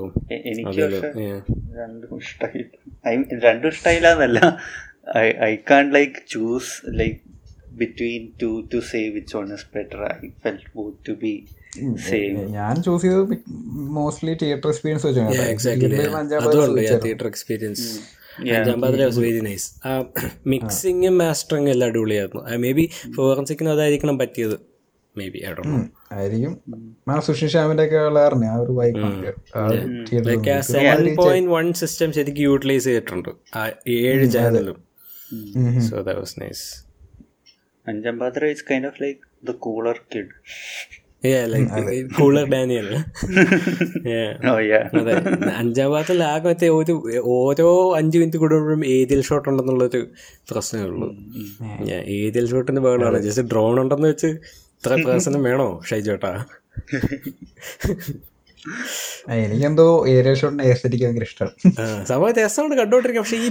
എനിക്ക് 0.51 0.87
രണ്ടും 1.81 2.13
ഇഷ്ടമായി. 2.17 2.63
രണ്ടും 3.47 3.69
ഇഷ്ടമായില്ല 3.69 4.39
I 5.49 5.53
can't 5.71 5.85
like 5.93 6.15
choose 6.31 6.73
like 7.01 7.19
between 7.81 8.23
two 8.43 8.51
to 8.75 8.79
say 8.91 9.01
which 9.09 9.35
one 9.37 9.49
is 9.55 9.67
better 9.77 10.01
I 10.13 10.29
felt 10.45 10.71
both 10.77 10.99
to 11.09 11.13
be 11.25 11.35
ഞാൻ 12.57 12.77
choose 12.83 13.03
ചെയ്തത് 13.03 13.35
mostly 13.99 14.33
theatre 14.43 14.69
experience 14.69 15.07
theatre 17.03 17.27
experience 17.27 17.85
മിക്സിങ്ങും 20.47 21.15
മാസ്റ്ററിങ്ങും 21.19 21.73
എല്ലാം 21.73 21.89
അടിപൊളിയായിരുന്നു. 21.91 22.43
മേ 22.65 22.73
ബി 22.73 22.85
ഫോറൻസിക്കിന് 23.17 23.69
അതായിരിക്കണം 23.69 24.19
പറ്റിയത്. 24.19 24.57
മേ 25.21 25.27
ബി 25.35 25.41
ആടോ 25.51 25.63
ആയിരിക്കും 26.17 26.53
ആ 27.11 27.17
സുഷി 27.29 27.49
ശ്യാമിന്റെ 27.55 27.85
ഒക്കെ 27.89 27.99
ഉള്ളായിരുന്നു 28.09 28.47
ആ 28.53 28.57
ഒരു 28.65 28.75
വൈബ് 28.81 29.03
ലൈക്ക്. 30.29 30.51
ആ 30.53 30.61
സെവൻ 30.73 31.03
പോയിന്റ് 31.23 31.53
വൺ 31.57 31.67
സിസ്റ്റം 31.83 32.13
ശരിക്കും 32.19 32.45
യൂട്ടിലൈസ് 32.51 32.87
ചെയ്തിട്ടുണ്ട്. 32.91 33.31
ആ 33.57 33.65
ഏഴ് 33.99 34.29
ചാനലും 34.37 34.79
so 35.89 35.97
that 36.07 36.21
was 36.23 36.39
nice 36.43 36.65
Anjaam 37.87 38.17
Pathiraa 38.23 38.51
is 38.55 38.65
kind 38.71 38.89
of 38.93 39.01
like 39.05 39.21
the 39.51 39.55
cooler 39.67 39.99
kid 40.15 40.33
Yeah, 41.23 41.43
like 41.53 41.67
cooler 42.19 42.45
Daniel. 42.53 42.87
yeah. 44.11 44.29
ഓ 44.51 44.55
യാ 44.69 44.79
അതെ. 45.01 45.15
അഞ്ചാം 45.61 45.89
ഭാഗത്തിൽ 45.95 46.23
ആകെ 46.29 46.47
മറ്റേ 46.49 46.69
ഒരു 46.77 46.95
ഓരോ 47.35 47.67
അഞ്ച് 47.99 48.17
മിനിറ്റ് 48.21 48.39
കൂടുമ്പോഴും 48.43 48.83
ഏതിൽ 48.95 49.21
ഷോട്ട് 49.29 49.47
ഉണ്ടെന്നുള്ളൊരു 49.49 50.01
പ്രശ്നമേ 50.51 50.85
ഉള്ളൂ. 50.91 51.09
ഏതിൽ 52.19 52.47
ഷോട്ടിന് 52.53 52.83
ബഹളമാണ്. 52.87 53.19
ജസ്റ്റ് 53.27 53.45
ഡ്രോൺ 53.53 53.81
ഉണ്ടെന്ന് 53.83 54.09
വെച്ച് 54.09 54.31
ഇത്ര 54.81 54.95
പേഴ്സണും 55.07 55.43
വേണോ 55.47 55.67
ഷൈജോട്ടാ? 55.89 56.31
എനിക്കെന്തോ 59.45 59.85
ഏരിയ 60.13 60.33
ഷോട്ടിന്റെ 60.41 60.65
എസ്തെറ്റിക്ക് 60.73 61.05
ഭയങ്കര 61.07 61.25
ഇഷ്ടമാണ് 61.29 61.53
സംഭവം 62.11 62.33
രസമാണ് 62.39 62.75
കണ്ടോണ്ടിരിക്കുക 62.81 63.23
പക്ഷെ 63.25 63.39
ഈ 63.45 63.49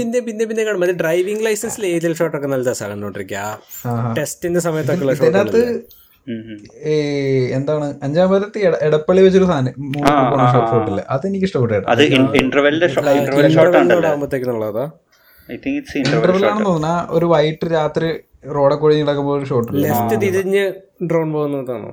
പിന്നെ 0.00 0.20
പിന്നെ 0.28 0.44
പിന്നെ 0.50 0.62
കാണും. 0.68 0.80
മറ്റേ 0.82 0.94
ഡ്രൈവിംഗ് 1.02 1.44
ലൈസൻസിൽ 1.46 1.84
ഏരിയൽ 1.94 2.14
ഷോട്ടൊക്കെ 2.20 2.48
നല്ല 2.54 2.64
രസമാണ് 2.70 2.94
കണ്ടോണ്ടിരിക്കുക. 2.94 3.42
ടെസ്റ്റിന്റെ 4.18 4.60
സമയത്തൊക്കെ 4.66 5.04
ഉള്ള 5.06 5.14
ഇതിനകത്ത് 5.20 5.62
എന്താണ്? 7.58 7.88
അഞ്ചാം 8.06 8.30
പാലത്ത് 8.30 8.60
എടപ്പള്ളി 8.86 9.20
വെച്ചൊരു 9.26 9.48
സാധനം. 9.50 9.74
ഷോട്ടില്ല 10.70 11.02
അത് 11.16 11.26
എനിക്ക് 11.30 11.46
ഇഷ്ടപ്പെട്ടു 11.48 11.74
അത് 11.94 12.02
ഇന്റർവെല്ലിന്റെ 12.42 12.88
ഷോട്ട് 12.94 13.76
ആണെന്ന് 13.80 13.98
തോന്നുന്നു. 16.70 16.94
ഒരു 17.16 17.26
വൈകിട്ട് 17.34 17.66
രാത്രി 17.78 18.08
റോഡൊക്കെ 18.54 18.82
കൂടി 18.82 18.94
കിടക്കുമ്പോൾ 19.00 19.38
ഒരു 19.38 19.46
ഷോട്ട് 19.46 19.72
ലെഫ്റ്റ് 19.74 20.22
തിരിഞ്ഞ് 20.22 20.64
ഡ്രോൺ 21.06 21.32
പോകുന്നതാണോ? 21.32 21.90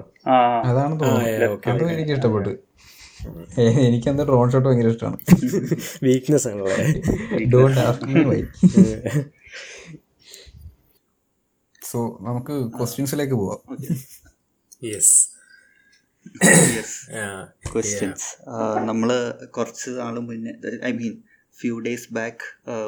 അതാണ് 0.65 0.99
തോന്നുന്നത്. 0.99 1.69
അതും 1.69 1.89
എനിക്ക് 1.89 2.11
ഇഷ്ടപ്പെട്ടു. 2.11 2.49
എനിക്കെന്താ 3.59 4.23
ഡ്രോൺ 4.23 4.51
ഷോട്ട് 4.51 4.69
ഭയങ്കര 4.69 4.87
ഇഷ്ടമാണ്. 4.87 5.17
വീക്ക്നെസ് 6.03 6.47
ആണല്ലേ 6.47 6.77
don't 7.53 7.81
ask 7.81 8.05
me 8.05 8.23
why 8.23 8.41
so 11.81 12.17
നമുക്ക് 12.21 12.53
ക്വസ്റ്റ്യൻസിലേക്ക് 12.79 13.33
പോവാം. 13.33 13.59
യെസ് 14.83 15.33
ക്വസ്റ്റ്യൻസ് 17.73 18.27
കുറച്ച് 19.45 19.89
നാൾ 19.89 20.19
മുന്നേ 20.19 20.51
I 20.85 20.91
mean 20.91 21.13
few 21.59 21.73
days 21.85 22.09
back 22.17 22.43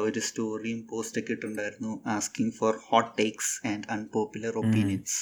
ഒരു 0.06 0.20
സ്റ്റോറിയും 0.28 0.80
പോസ്റ്റൊക്കെ 0.90 1.32
ഇട്ടുണ്ടായിരുന്നു 1.36 1.92
asking 2.16 2.54
for 2.58 2.74
hot 2.88 3.10
takes 3.20 3.52
and 3.72 3.86
unpopular 3.96 4.54
opinions 4.62 5.18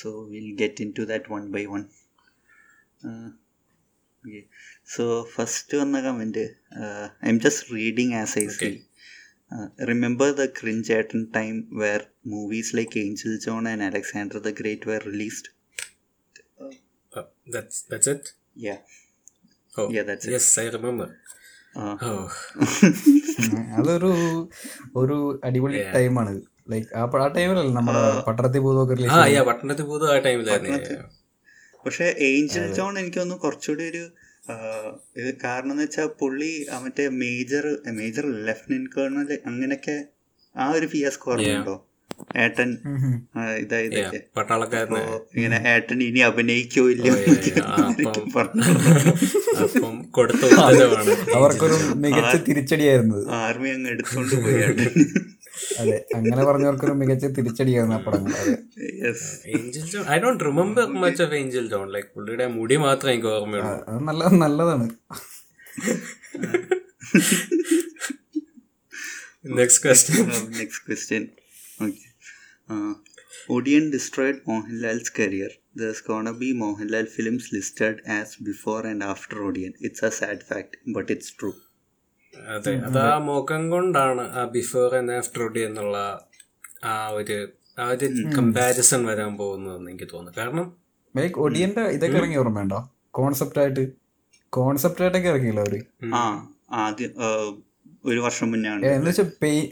so 0.00 0.10
will 0.32 0.50
get 0.62 0.82
into 0.98 1.04
that 1.12 1.32
one 1.34 1.44
by 1.56 1.64
one 1.74 1.84
so 4.94 5.04
first 5.34 5.78
വന്ന 5.82 6.00
comment 6.06 6.44
I'm 7.34 7.40
just 7.46 7.74
reading 7.78 8.14
as 8.22 8.34
I 8.38 8.46
see 8.58 8.70
remember 9.90 10.28
the 10.32 10.44
cringe 10.58 10.58
ക്രിഞ്ചേട്ടൻ 10.60 11.22
time 11.38 11.54
where 11.80 12.02
movies 12.34 12.70
like 12.78 12.98
Angel 13.04 13.32
John 13.46 13.64
and 13.68 13.86
Alexander 13.90 14.38
the 14.48 14.52
Great 14.60 14.88
were 14.90 15.02
released 15.12 15.48
that's 17.46 17.82
that's 17.82 18.06
it? 18.06 18.32
Yeah. 18.56 18.78
oh 19.72 19.90
Yeah, 19.90 20.02
that's 20.02 20.26
it. 20.26 20.32
yes 20.32 20.58
i 20.58 20.68
remember. 20.68 21.16
അതൊരു 23.76 24.40
ഒരു 24.96 25.40
അടിപൊളി 25.44 25.94
ടൈമാണ്. 25.94 26.40
Like 26.70 26.96
ആ 26.96 27.28
ടൈമിലല്ലേ 27.28 27.72
നമ്മുടെ 27.72 28.22
പട്ടണത്തിൽ 28.26 28.60
യാ 29.30 29.42
പട്ടണത്തിൽ 29.42 30.08
ആ 30.08 30.20
ടൈമിലായിരുന്നു 30.24 30.96
പക്ഷെ 31.84 32.16
ഏഞ്ചൽ 32.26 32.74
ജോൺ 32.74 32.98
എനിക്ക് 32.98 33.18
തോന്നുന്നു 33.18 33.42
കുറച്ചുകൂടി 33.42 33.84
ഒരു 33.84 34.10
ഇത് 35.16 35.34
കാരണം 35.44 35.70
എന്ന് 35.70 35.82
വെച്ചാൽ 35.82 36.10
പുള്ളി 36.20 36.66
മറ്റേ 36.84 37.08
മേജർ 37.16 37.92
മേജർ 37.92 38.48
ലെഫ്റ്റനന്റ് 38.48 38.90
കേണൽ 38.90 39.40
അങ്ങനെയൊക്കെ 39.46 40.04
ആ 40.54 40.70
ഒരു 40.70 40.86
ഫിയാസ് 40.86 41.18
ഓർമ്മയുണ്ടോ 41.26 41.89
ഏട്ടൻ 42.36 42.70
പട്ടാളക്കാരന്. 44.36 45.00
ഇങ്ങനെ 45.36 45.58
ഏട്ടൻ 45.72 45.98
ഇനി 46.02 46.20
അഭിനയിക്കോ 46.28 46.84
ഇല്ലയോ 46.90 47.14
അപ്പം- 49.64 49.98
കൊടുത്ത 50.10 50.42
ഉത്തരവാണ്. 50.48 51.14
അവർക്കൊരു 51.38 51.76
മികച്ച 52.02 52.34
തിരിച്ചടിയായിരുന്നു 52.48 53.18
ആർമി 53.40 53.70
അങ്ങ് 53.70 53.90
എടുത്തോണ്ട് 53.94 54.34
പോയി 54.44 54.58
ഏട്ടൻ. 54.66 54.90
അതെ 55.80 55.96
അങ്ങനെ 56.16 56.42
പറഞ്ഞവർക്കൊരു 56.44 56.94
മികച്ച 57.00 57.26
തിരിച്ചടിയായിരുന്നു 57.36 57.96
ആ 57.96 58.02
പടങ്ങൾ 58.04 58.32
yes 59.00 59.26
Angel 59.52 59.84
John 59.92 60.04
I 60.10 60.18
don't 60.22 60.44
remember 60.48 60.86
much 61.02 61.22
of 61.24 61.36
Angel 61.40 61.66
John 61.72 61.86
like 61.94 62.10
പുള്ളിയുടെ 62.14 62.46
മുടി 62.56 62.76
മാത്രമേ 62.84 63.14
എനിക്ക് 63.14 63.30
ഓർമ്മയുള്ളൂ. 63.34 63.74
അത് 63.88 64.00
നല്ല 64.08 64.22
നല്ലതാണ്. 64.42 64.86
Next 69.58 69.82
question 69.84 70.26
next 70.58 70.84
question 70.88 71.24
Okay. 71.80 72.09
Uh, 72.70 72.94
Odeon 73.48 73.90
destroyed 73.90 74.36
Mohanlal's 74.48 75.08
career. 75.10 75.48
There's 75.74 76.00
gonna 76.00 76.34
be 76.34 76.48
Mohanlal 76.54 77.08
films 77.08 77.44
listed 77.52 77.96
as 78.18 78.36
before 78.48 78.82
and 78.86 79.02
after 79.02 79.36
Odeon. 79.42 79.72
It's 79.80 80.02
a 80.02 80.12
sad 80.12 80.42
fact, 80.42 80.72
but 80.96 81.08
it's 81.16 81.30
true. 81.40 81.56
അതെ 82.54 82.72
അത് 82.86 82.98
ആ 83.04 83.14
മുഖം 83.28 83.62
കൊണ്ടാണ് 83.72 84.24
ആ 84.38 84.42
ബിഫോർ 84.56 84.86
ആൻഡ് 84.98 85.14
ആഫ്റ്റർ 85.20 85.40
ഒഡിയൻ 85.46 85.70
എന്നുള്ള 85.70 85.96
ആ 86.90 86.92
ഒരു 87.18 87.38
ആ 87.82 87.86
ഒരു 87.94 88.06
കമ്പാരിസൺ 88.36 89.00
വരാൻ 89.08 89.32
പോകുന്നതെന്ന് 89.40 89.90
എനിക്ക് 89.92 90.08
തോന്നുന്നു. 90.12 90.36
കാരണം 90.40 90.66
ലൈക്ക് 91.14 91.40
ഒടിയന്റെ 91.44 91.84
ഇതൊക്കെ 91.96 92.18
ഇറങ്ങി 92.20 92.38
ഓർമ്മയുണ്ടോ? 92.42 92.80
കോൺസെപ്റ്റ് 93.18 93.60
ആയിട്ട് 93.62 93.84
കോൺസെപ്റ്റ് 94.52 95.02
ആയിട്ടൊക്കെ 95.04 95.30
ഇറങ്ങിയില്ല 95.32 95.64
അവർ? 95.66 95.74
ആ 96.20 96.22
ആദ്യം 96.84 97.12
uh, 97.26 97.48
ഒരു 98.04 98.20
വർഷം 98.26 98.50
മുന്നാണ് 98.50 98.80
ആണ് 98.86 98.94
എന്ന് 98.96 99.10
വെച്ചാൽ 99.10 99.28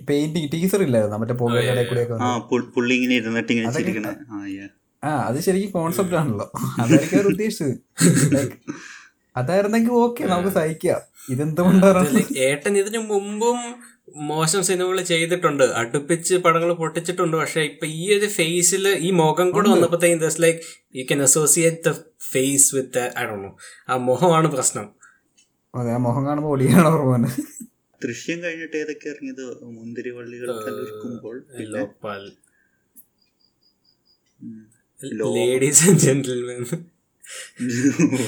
പെയിന്റിങ് 0.08 0.48
ടീസർ 0.54 0.82
ഇല്ലായിരുന്നു? 0.86 1.16
മറ്റേ 1.16 1.34
കൂടെ 1.42 2.06
ആ 2.26 2.28
പുള്ളി 2.50 2.94
ഇങ്ങനെ 2.98 3.14
ഇരുന്നിട്ട് 3.20 3.52
ഇങ്ങനെ 3.52 3.72
ചിരിക്കണേ. 3.78 4.12
ആ 4.32 5.08
ആ 5.08 5.10
അത് 5.28 5.38
ശരിക്കും 5.46 5.72
കോൺസെപ്റ്റ് 5.78 6.16
ആണല്ലോ. 6.20 6.46
അതായിരിക്കും 6.82 7.18
അവർ 7.18 7.26
ഉദ്ദേശിച്ചത്. 7.32 7.74
അതായിരുന്നെങ്കിൽ 9.36 9.92
ഓക്കെ 10.04 10.22
നമുക്ക് 10.24 10.52
സഹിക്കാം. 10.58 11.00
ഇതെന്തുകൊണ്ടാണ്? 11.32 12.22
ഏട്ടൻ 12.48 12.74
ഇതിനു 12.78 12.98
മുമ്പും 13.12 13.58
മോശം 14.30 14.62
സിനിമകൾ 14.68 14.98
ചെയ്തിട്ടുണ്ട്. 15.02 15.64
അടുപ്പിച്ച് 15.80 16.34
പടങ്ങൾ 16.44 16.72
പൊട്ടിച്ചിട്ടുണ്ട്. 16.72 17.36
പക്ഷെ 17.36 17.60
ഇപ്പൊ 17.60 17.86
ഈ 17.86 18.04
ഒരു 18.18 18.26
ഫേസിൽ 18.26 18.88
ഈ 18.88 19.10
മുഖം 19.10 19.50
കൂടെ 19.50 19.68
വന്നപ്പോഴത്തേക്കും 19.68 20.22
this 20.24 20.42
like 20.42 20.60
you 20.98 21.04
can 21.10 21.22
associate 21.22 21.82
the 21.88 21.92
face 22.32 22.68
with 22.76 23.04
I 23.20 23.24
Dr 23.30 23.36
know 23.44 23.50
ആ 23.88 23.96
മുഖമാണ് 24.08 24.48
പ്രശ്നം. 24.56 24.88
അതെ 25.74 25.92
ആ 25.96 26.00
മുഖം 26.08 26.26
കാണുമ്പോൾ 26.26 26.52
ഒളിയാണ് 26.56 26.88
ഓർമ്മ 26.88 27.16
ദൃശ്യം 28.00 28.38
കഴിഞ്ഞിട്ട് 28.42 28.76
ഏതൊക്കെ 28.76 29.08
ഇറങ്ങിയത് 29.08 29.44
മുന്തിരി 29.76 30.10
വള്ളികൾ 30.10 30.50
കലർക്കുമ്പോൾ 30.66 31.36
ലോപ്പാൽ 31.72 32.24
ലേഡീസ് 35.36 35.82
ആൻഡ് 35.88 36.00
ജെന്റിൽമെൻ 36.00 36.62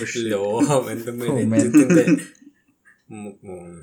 shit. 0.06 0.24
ലോഹം 0.32 0.84
എന്തും 0.90 1.18
man. 1.20 1.52
രഞ്ജിത്തിന്റെ 1.52 2.04
മു- 3.14 3.36
ഉം. 3.50 3.76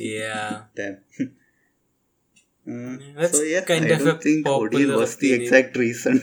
Yeah. 0.00 0.48
Damn. 0.76 0.96
Uh, 2.66 2.96
That's 3.16 3.32
so 3.32 3.42
yeah, 3.44 3.62
kind 3.62 3.84
I 3.84 3.88
of 3.88 3.98
don't 3.98 4.08
a 4.08 4.14
think 4.16 4.44
popular 4.44 4.96
was 4.96 5.12
the 5.16 5.32
exact 5.32 5.76
reason. 5.76 6.16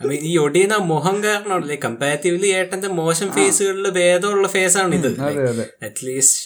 I 0.00 0.06
mean, 0.06 0.22
ഈ 0.22 0.32
ഒടിയുന്ന 0.38 0.76
മുഖം 0.84 1.16
കാരണമല്ലേ 1.24 1.76
കമ്പാരിറ്റീവ്ലി 1.84 2.48
ഏട്ടന്റെ 2.52 2.88
മോശം 2.98 3.28
ഫേസുകളിൽ 3.32 3.88
ഭേദമുള്ള 3.90 4.48
ഫേസാണ് 4.48 4.84
ആണ് 4.86 4.98
ഇത് 5.00 5.08
അതെ 5.20 5.44
അതെ 5.50 5.66
അറ്റ്ലീസ്റ്റ് 5.82 6.42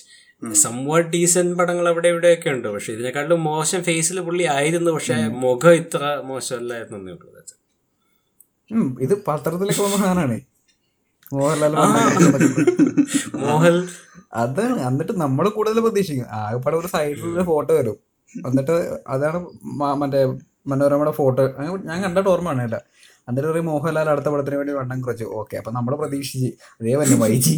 സംവാട്ട് 0.52 1.10
ഡീസന്റ് 1.10 1.56
പടങ്ങൾ 1.56 1.88
അവിടെ 1.88 2.08
ഇവിടെയൊക്കെ 2.08 2.50
ഉണ്ട്. 2.50 2.68
പക്ഷെ 2.68 2.92
ഇതിനെക്കാളും 2.92 3.44
മോശം 3.44 3.82
ഫേസിൽ 3.82 4.20
പുള്ളി 4.20 4.44
ആയിരുന്നു. 4.44 4.90
പക്ഷെ 4.90 5.14
മുഖം 5.14 5.72
ഇത്ര 5.72 6.22
മോശമല്ലായിരുന്നു 6.24 6.98
എന്നേ 6.98 7.12
ഉള്ളൂ 7.12 7.30
ഇത് 9.00 9.24
പത്രത്തിലൊക്കെ 9.28 9.82
വന്ന 9.82 9.96
സാധനമാണ്. 9.96 10.40
മോഹൻലാൽ 11.32 11.76
വന്ന- 11.76 13.08
മോഹൻ. 13.34 13.88
അതാണ്. 14.34 14.80
എന്നിട്ട് 14.80 15.20
നമ്മൾ 15.20 15.48
കൂടുതൽ 15.48 15.80
പ്രതീക്ഷിക്കും. 15.80 16.26
ആകെപ്പാടെ 16.30 16.76
ഒരു 16.76 16.86
സൈഡിൽ 16.86 17.42
ഫോട്ടോ 17.42 17.74
വരും. 17.74 17.96
എന്നിട്ട് 18.46 18.98
അതാണ് 19.06 19.46
മറ്റേ 19.64 20.38
മനോരമയുടെ 20.66 21.10
ഫോട്ടോ 21.10 21.48
ഞാൻ 21.84 22.02
കണ്ടിട്ട് 22.02 22.30
ഓർമ്മയാണ് 22.30 22.60
കേട്ടോ 22.60 22.78
എന്നിട്ട് 23.28 23.48
പറയും 23.48 23.66
മോഹൻലാൽ 23.70 24.08
അടുത്ത 24.12 24.28
പടത്തിന് 24.34 24.56
വേണ്ടി 24.60 24.72
വണ്ണം 24.78 25.00
കുറച്ചു. 25.06 25.26
ഓക്കെ 25.40 25.54
അപ്പൊ 25.60 25.72
നമ്മൾ 25.78 25.92
പ്രതീക്ഷിച്ച് 26.02 26.50
അതേ 26.80 26.94
വന്നു 27.00 27.16
വൈജി 27.22 27.56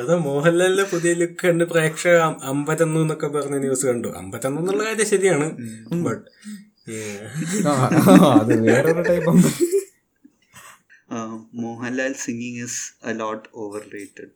അത് 0.00 0.12
മോഹൻലാലിന്റെ 0.28 0.86
പുതിയ 0.92 1.10
ലുക്ക് 1.20 1.40
കണ്ട് 1.48 1.64
പ്രേക്ഷക 1.72 2.18
അമ്പത്തൊന്നു 2.52 3.00
എന്നൊക്കെ 3.04 3.28
പറഞ്ഞ 3.36 3.58
ന്യൂസ് 3.64 3.84
കണ്ടു. 3.90 4.08
അമ്പത്തൊന്നു 4.20 4.60
എന്നുള്ള 4.62 4.82
കാര്യം 4.88 5.08
ശരിയാണ്. 5.14 5.46
ബട്ട് 6.06 6.26
അത് 8.40 8.52
വേറൊരു 8.66 9.02
type 9.10 9.34
Mohanlal 11.64 12.12
singing 12.24 12.60
is 12.66 12.80
is 13.10 13.20
overrated. 13.96 14.30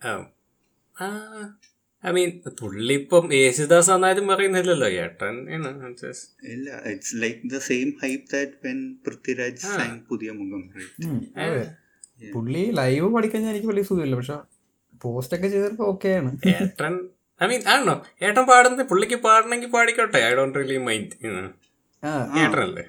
I 2.04 2.10
mean 2.16 2.30
പുള്ളി 2.60 2.94
ഇപ്പം 3.00 3.24
യേശുദാസ് 3.38 3.90
എന്നാലും 3.94 4.24
പറയുന്നില്ലല്ലോ. 4.30 4.88
ഏട്ടൻ 5.04 5.36
ഇല്ല 6.54 6.70
it's 6.92 7.16
like 7.22 7.50
the 7.54 7.58
same 7.68 7.88
hype 8.02 8.26
that 8.34 8.52
when 8.66 8.78
Prithviraj 9.06 9.60
sang 9.76 9.98
പുതിയ 10.10 10.30
മുഖം 10.40 10.62
പുള്ളി 12.34 12.62
ലൈവ് 12.80 13.08
പഠിക്കാൻ 13.16 13.42
എനിക്ക് 13.52 13.68
വലിയ 13.72 13.84
സുഖമില്ല. 13.90 14.16
പക്ഷെ 14.20 14.38
പോസ്റ്റ് 15.04 15.34
ഒക്കെ 15.36 15.48
ചെയ്തപ്പോ 15.54 15.84
ഓക്കെ 15.92 16.10
ആണ്. 16.18 16.30
ഏട്ടൻ 16.54 16.94
ഐ 17.40 17.48
മീൻ 17.50 17.62
ആണോ 17.74 17.94
ഏട്ടൻ 18.26 18.44
പാടുന്നത് 18.52 18.84
പുള്ളിക്ക് 18.92 19.18
പാടണമെങ്കിൽ 19.26 19.70
പാടിക്കോട്ടെ? 19.76 20.20
I 20.28 20.30
don't 20.38 20.56
really 20.60 20.78
mind 20.88 21.12
ഏട്ടനല്ലേ? 22.42 22.84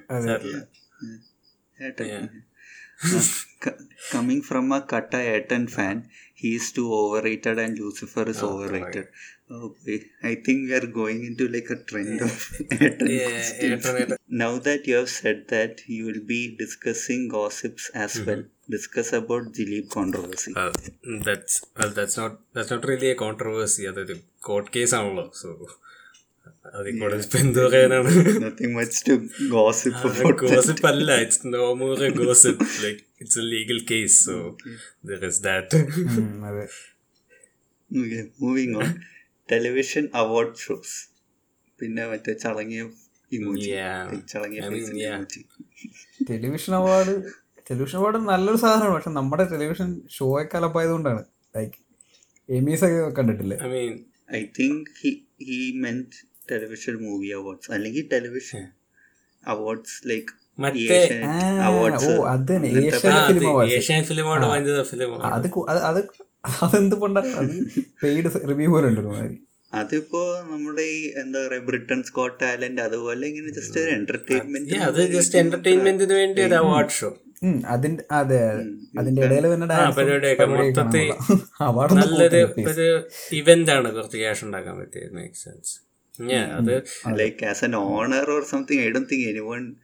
coming 4.14 4.44
from 4.48 4.68
a 4.78 4.80
കട്ട 4.94 5.14
ഏട്ടൻ 5.36 5.64
from 5.76 5.98
a 6.39 6.51
Kata 6.51 6.53
Ayrton 6.53 6.53
fan, 6.53 6.53
he 6.53 6.57
is 6.57 6.73
too 6.73 6.93
overrated 6.95 7.59
and 7.59 7.79
Lucifer 7.79 8.29
is 8.29 8.43
overrated. 8.43 9.09
Okay, 9.51 10.03
I 10.23 10.35
think 10.35 10.47
we 10.47 10.73
are 10.73 10.87
going 10.87 11.25
into 11.25 11.49
like 11.49 11.71
a 11.71 11.77
trend 11.77 12.21
of 12.21 12.53
Ayrton. 12.71 13.07
Yeah, 13.07 13.43
ഏട്ടൻ 13.61 13.97
ഏട്ടൻ 14.01 14.17
Now 14.29 14.59
that 14.59 14.87
you 14.87 14.97
have 14.97 15.11
said 15.11 15.49
that, 15.49 15.81
you 15.87 16.07
will 16.07 16.25
be 16.27 16.57
discussing 16.57 17.31
gossips 17.31 17.91
as 17.95 18.27
well. 18.27 18.45
Discuss 18.71 19.13
about 19.13 19.53
Dilip 19.53 19.91
controversy. 19.91 20.53
Uh, 20.57 20.73
that's 21.25 21.65
well, 21.79 21.91
that's 21.91 22.17
not 22.17 22.41
that's 22.55 22.71
not 22.71 22.85
really 22.85 23.11
a 23.11 23.15
controversy. 23.15 23.87
അതൊരു 23.87 24.17
court 24.41 24.71
case 24.77 24.95
ആണല്ലോ 24.95 25.31
so 25.43 25.69
അതിൽ 26.78 27.04
എന്ത് 27.40 27.60
പറയാനാണ് 27.66 28.10
gossip 29.54 30.88
അല്ല 30.88 31.10
it's 31.22 31.42
no 31.54 31.74
more 31.74 32.04
a 32.04 32.10
gossip 32.10 32.68
like 32.84 33.02
it's 33.22 33.40
a 33.40 33.46
legal 33.54 33.80
case 33.92 34.26
so 34.26 34.58
there 35.06 35.26
is 35.26 35.44
that 35.44 35.82
അതെ. 36.52 36.68
Okay, 37.92 38.24
moving 38.42 38.72
on. 38.80 38.90
Television 39.50 40.06
പിന്നെ 41.80 42.04
മറ്റേ 42.08 42.34
ചളങ്ങിയ. 42.34 42.82
ടെലിവിഷൻ 46.30 46.74
അവാർഡ് 46.76 47.14
ടെലിവിഷൻ 47.72 47.98
അവാർഡ് 48.00 48.20
നല്ലൊരു 48.30 48.58
സാധനമാണ് 48.58 48.94
പക്ഷെ 48.94 49.10
നമ്മുടെ 49.10 49.44
ടെലിവിഷൻ 49.44 50.02
ഷോ 50.18 50.42
ഒക്കെ 50.42 50.58
അലപ്പായതുകൊണ്ടാണ്. 50.58 51.24
ലൈക്ക് 51.58 51.74
എമീസ് 52.50 52.84
ഒക്കെ 52.86 53.02
കണ്ടിട്ടില്ലേ? 53.22 53.58
I 54.36 54.42
think 54.60 54.92
he 55.02 55.12
he 55.50 55.60
he 55.72 56.29
he 56.50 57.00
movie 57.00 57.32
awards 57.32 57.72
അല്ലെങ്കിൽ 57.72 58.08
ടെലിവിഷൻ 58.12 58.68
അവാർഡ്സ് 59.44 60.08
ലൈക്ക് 60.08 60.34
അതിപ്പോ 69.74 70.44
നമ്മുടെ 70.44 70.92
ഈ 70.92 71.16
എന്താ 71.16 71.42
പറയാ 71.42 71.66
ബ്രിട്ടൻ 71.66 72.04
സ്കോട്ട് 72.04 72.40
ടാലന്റ് 72.40 72.82
അതുപോലെ 72.82 73.28
ഇങ്ങനെ 73.28 73.58
ജസ്റ്റ് 73.58 73.80
ഒരു 73.80 73.98
എന്റർടൈൻമെന്റ് 73.98 74.86
അത് 74.86 75.12
ജസ്റ്റ് 75.12 75.40
എന്റർടൈൻമെന്റിന് 75.40 76.14
വേണ്ടി 76.14 76.42
ഒരു 76.42 76.56
അവാർഡ് 76.56 76.92
ഷോ 76.92 77.18
അതിന്റെ 77.70 78.04
അതെ 78.12 78.46
അതെ. 78.46 78.64
അതിന്റെ 79.00 79.22
ഇടയിൽ 79.22 79.50
പിന്നെ 79.50 79.68
നല്ലൊരു 82.00 82.38
ഇവന്റ് 83.38 83.72
ആണ് 83.76 83.96
കുറച്ച് 83.96 84.18
ക്യാഷ് 84.18 84.48
ഉണ്ടാക്കാൻ 84.48 84.82
പറ്റിയത് 84.82 85.16
മേക്ക് 85.16 85.44
സെൻസ് 85.44 85.89
അത് 86.58 86.84
like 87.20 87.46
as 87.46 87.66
an 87.66 87.76
owner 87.76 88.32
or 88.32 88.44
something 88.44 88.82
I 88.82 88.90
don't 88.90 89.10
think 89.10 89.30
anyone 89.30 89.76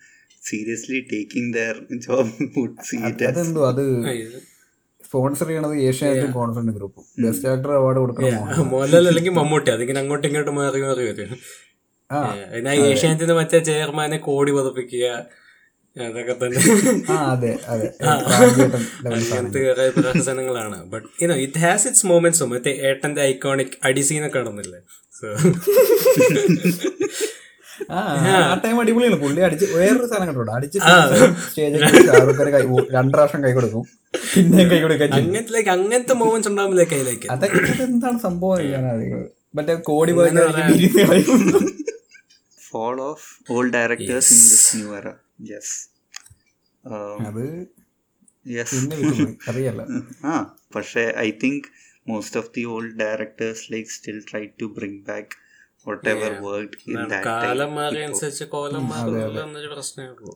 seriously 0.43 0.99
taking 1.13 1.57
their 1.57 1.75
job 1.97 2.31
അതെന്തോ 3.27 3.67
അത് 3.67 3.83
സ്പോൺസർ 5.03 5.47
ചെയ്യണത് 5.47 5.75
ഏഷ്യാനെറ്റും 5.77 6.31
കോൺഫറൻസ് 6.31 6.75
ഗ്രൂപ്പും 6.75 7.05
ബെസ്റ്റ് 7.25 7.47
ആക്ടർ 7.47 7.71
അവാർഡ് 7.71 7.97
കൊടുക്കണം 7.97 8.67
മോഹൻലാൽ. 8.69 9.07
അല്ലെങ്കിൽ 9.07 9.31
മമ്മൂട്ടി. 9.31 9.71
അതിങ്ങനെ 9.71 9.99
അങ്ങോട്ടും 9.99 10.27
ഇങ്ങോട്ടും 10.27 10.55
മാറി 10.55 10.81
മാറി 10.81 11.03
വരും. 11.09 11.39
ഏഷ്യാനെറ്റിന് 12.71 13.33
മറ്റേ 13.33 13.59
ചെയർമാനെ 13.59 14.17
കോടി 14.17 14.51
പതിപ്പിക്കുക 14.51 15.05
അതൊക്കെ 15.97 16.33
തന്നെ. 16.33 16.61
അങ്ങനത്തെ 19.05 19.59
കുറെ 19.67 19.89
പ്രഹസനങ്ങളാണ് 19.89 20.85
but 20.85 21.07
you know 21.23 21.35
it 21.35 21.57
has 21.57 21.87
its 21.87 22.05
moments 22.05 22.43
മറ്റേ 22.43 22.71
ഏട്ടന്റെ 22.89 23.21
ഐക്കോണിക് 23.21 23.77
അടിസീനൊക്കെ 23.83 24.39
കാണുന്നില്ലേ 24.39 24.79
സോ 24.79 25.04
ആ 27.91 27.99
ആ 28.49 28.53
ടൈം 28.55 28.77
അടിപൊളിയാണ്. 28.81 29.17
പുള്ളി 29.21 29.41
അടിച്ച് 29.41 29.65
വേറൊരു 29.73 30.07
സാധനം 30.07 30.27
കണ്ടോ 30.29 30.53
അടിച്ച് 30.53 30.79
സ്റ്റേജിൽ 31.45 31.81
രണ്ടു 32.91 33.13
പ്രാവശ്യം 33.15 33.41
കൈ 33.43 33.51
കൊടുക്കും. 33.53 33.83
പിന്നെ 34.33 34.63
കൈ 34.63 34.79
കൊടുക്കാൻ. 34.81 35.09
അങ്ങനത്തെ 35.13 35.63
അങ്ങനത്തെ 35.69 36.15
മൂമെന്റ്സ് 36.15 36.49
ഉണ്ടാകുമ്പോൾ 36.51 36.87
കയ്യിലേക്ക് 36.93 37.27
അതൊക്കെ 37.31 37.83
എന്താണ് 37.83 38.19
സംഭവം? 38.19 38.61
മറ്റേ 39.55 39.75
കോടി 39.89 40.13
പോയി 40.13 40.31
of 43.05 43.27
all 43.51 43.67
directors 43.69 44.31
in 44.33 44.41
this 44.45 44.69
new 44.77 44.89
era 44.95 45.09
yes 45.51 45.75
Yes. 48.45 48.71
Um, 48.71 48.81
അത് 48.81 49.23
അറിയല്ല 49.49 49.81
ആ 50.25 50.33
പക്ഷേ 50.75 51.03
I 51.17 51.29
think 51.43 51.67
most 52.05 52.37
of 52.41 52.49
the 52.55 52.63
old 52.73 52.93
directors 53.03 53.65
like 53.73 53.89
still 53.97 54.17
try 54.31 54.43
to 54.61 54.65
bring 54.77 55.01
back 55.09 55.33
whatever 56.13 56.33
work 56.47 56.79
in 56.93 56.99
കാലം 57.27 57.71
മാറിയ 57.77 58.07
അനുസരിച്ച് 58.07 58.45
കോലം 58.55 58.83
മാറുന്നില്ല 58.93 59.39
എന്നൊരു 59.47 59.69
പ്രശ്നമേ 59.75 60.07
ഉള്ളൂ. 60.15 60.33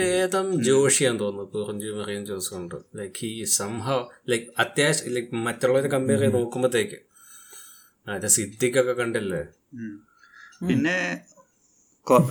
ഭേദം 0.00 0.46
ജോഷിയാന്ന് 0.68 1.20
തോന്നുന്നു. 1.24 1.50
കുറഞ്ഞു 1.54 1.90
മറിയും 1.98 2.22
ജോസ് 2.30 2.50
കൊണ്ട് 2.54 2.76
ലൈക്ക് 2.98 3.20
ഈ 3.26 3.44
സംഭവം 3.58 4.04
ലൈക്ക് 4.30 4.46
അത്യാവശ്യം 4.64 5.12
ലൈക്ക് 5.16 5.42
മറ്റുള്ളവരെ 5.46 5.88
കമ്പയർ 5.94 6.20
ചെയ്ത് 6.24 6.36
നോക്കുമ്പോഴത്തേക്ക് 6.38 6.98
മറ്റേ 8.06 8.28
സിദ്ദിഖൊക്കെ 8.36 8.94
കണ്ടില്ലേ? 9.02 9.42
പിന്നെ 10.68 10.96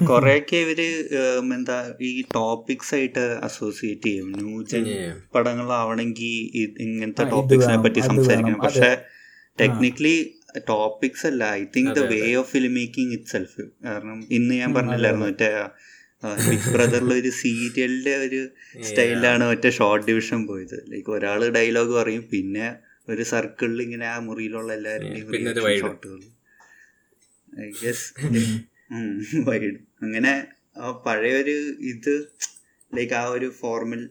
കുറെയൊക്കെ 0.09 0.57
ഇവർ 0.63 0.79
ഉം, 1.19 1.49
എന്താ 1.53 1.77
ഈ 2.01 2.21
ടോപ്പിക്സ് 2.35 2.93
ആയിട്ട് 2.95 3.23
അസോസിയേറ്റ് 3.47 4.07
ചെയ്യും. 4.07 4.29
ന്യൂജൻ. 4.39 4.85
പടങ്ങളാവണമെങ്കിൽ 5.35 6.33
ഇങ്ങനത്തെ 6.85 7.25
ടോപ്പിക്സിനെ 7.33 7.77
പറ്റി 7.85 8.01
സംസാരിക്കണം. 8.09 8.59
പക്ഷെ 8.65 8.89
ടെക്നിക്കലി 9.57 10.15
ടോപ്പിക്സ് 10.69 11.25
അല്ല. 11.29 11.43
I 11.57 11.65
think 11.75 11.93
the 11.95 12.03
way 12.11 12.21
of 12.41 12.49
film 12.53 12.73
making 12.77 13.13
itself 13.33 13.63
കാരണം 13.85 14.19
ഇന്ന് 14.37 14.53
ഞാൻ 14.61 14.71
പറഞ്ഞില്ലായിരുന്നു 14.77 15.27
മറ്റേ 15.27 15.49
ബിഗ് 16.45 16.69
ബ്രദറിൽ 16.73 17.11
ഒരു 17.13 17.31
സീരിയലിന്റെ 17.39 18.13
ഒരു 18.25 18.39
സ്റ്റൈലിലാണ് 18.87 19.43
മറ്റേ 19.49 19.69
ഷോർട്ട് 19.77 20.05
ഡിവിഷൻ 20.07 20.39
പോയത്. 20.47 20.77
ലൈക്ക് 20.91 21.11
ഒരാൾ 21.17 21.41
ഡയലോഗ് 21.57 21.93
പറയും 21.97 22.23
പിന്നെ 22.31 22.67
ഒരു 23.07 23.23
സർക്കിളിൽ 23.31 23.79
ഇങ്ങനെ 23.85 24.07
ആ 24.07 24.17
മുറിയിലുള്ള 24.25 24.71
എല്ലാവരുടെയും. 24.77 25.27
ഷോട്ടുകൾ 25.83 26.17
ഐ 27.53 27.69
ഗസ് 27.83 28.07
വൈഡ് 29.49 29.69
അങ്ങനെ 30.03 30.33
ആ 30.83 30.91
പഴയൊരു 31.05 31.55
ഇത് 31.93 32.13
ലൈക്ക് 32.97 33.13
ആ 33.21 33.23
ഒരു 33.37 33.49
ഫോർമൽ 33.61 34.03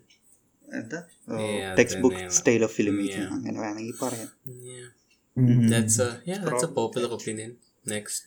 എന്താ 0.80 1.00
Yeah, 1.42 1.72
textbook. 2.04 2.22
Style 2.38 2.62
of 2.66 2.74
film 2.78 2.94
making 3.00 3.28
അങ്ങനെ 3.38 3.58
വേണമെങ്കിൽ 3.64 3.96
പറയാം 4.04 4.30
Yeah. 4.72 4.86
That's 5.72 5.96
a 6.04 6.10
yeah, 6.28 6.38
that's 6.44 6.64
a 6.66 6.72
popular 6.78 7.08
opinion. 7.16 7.50
Next. 7.92 8.26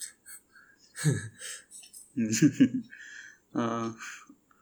uh, 3.55 3.87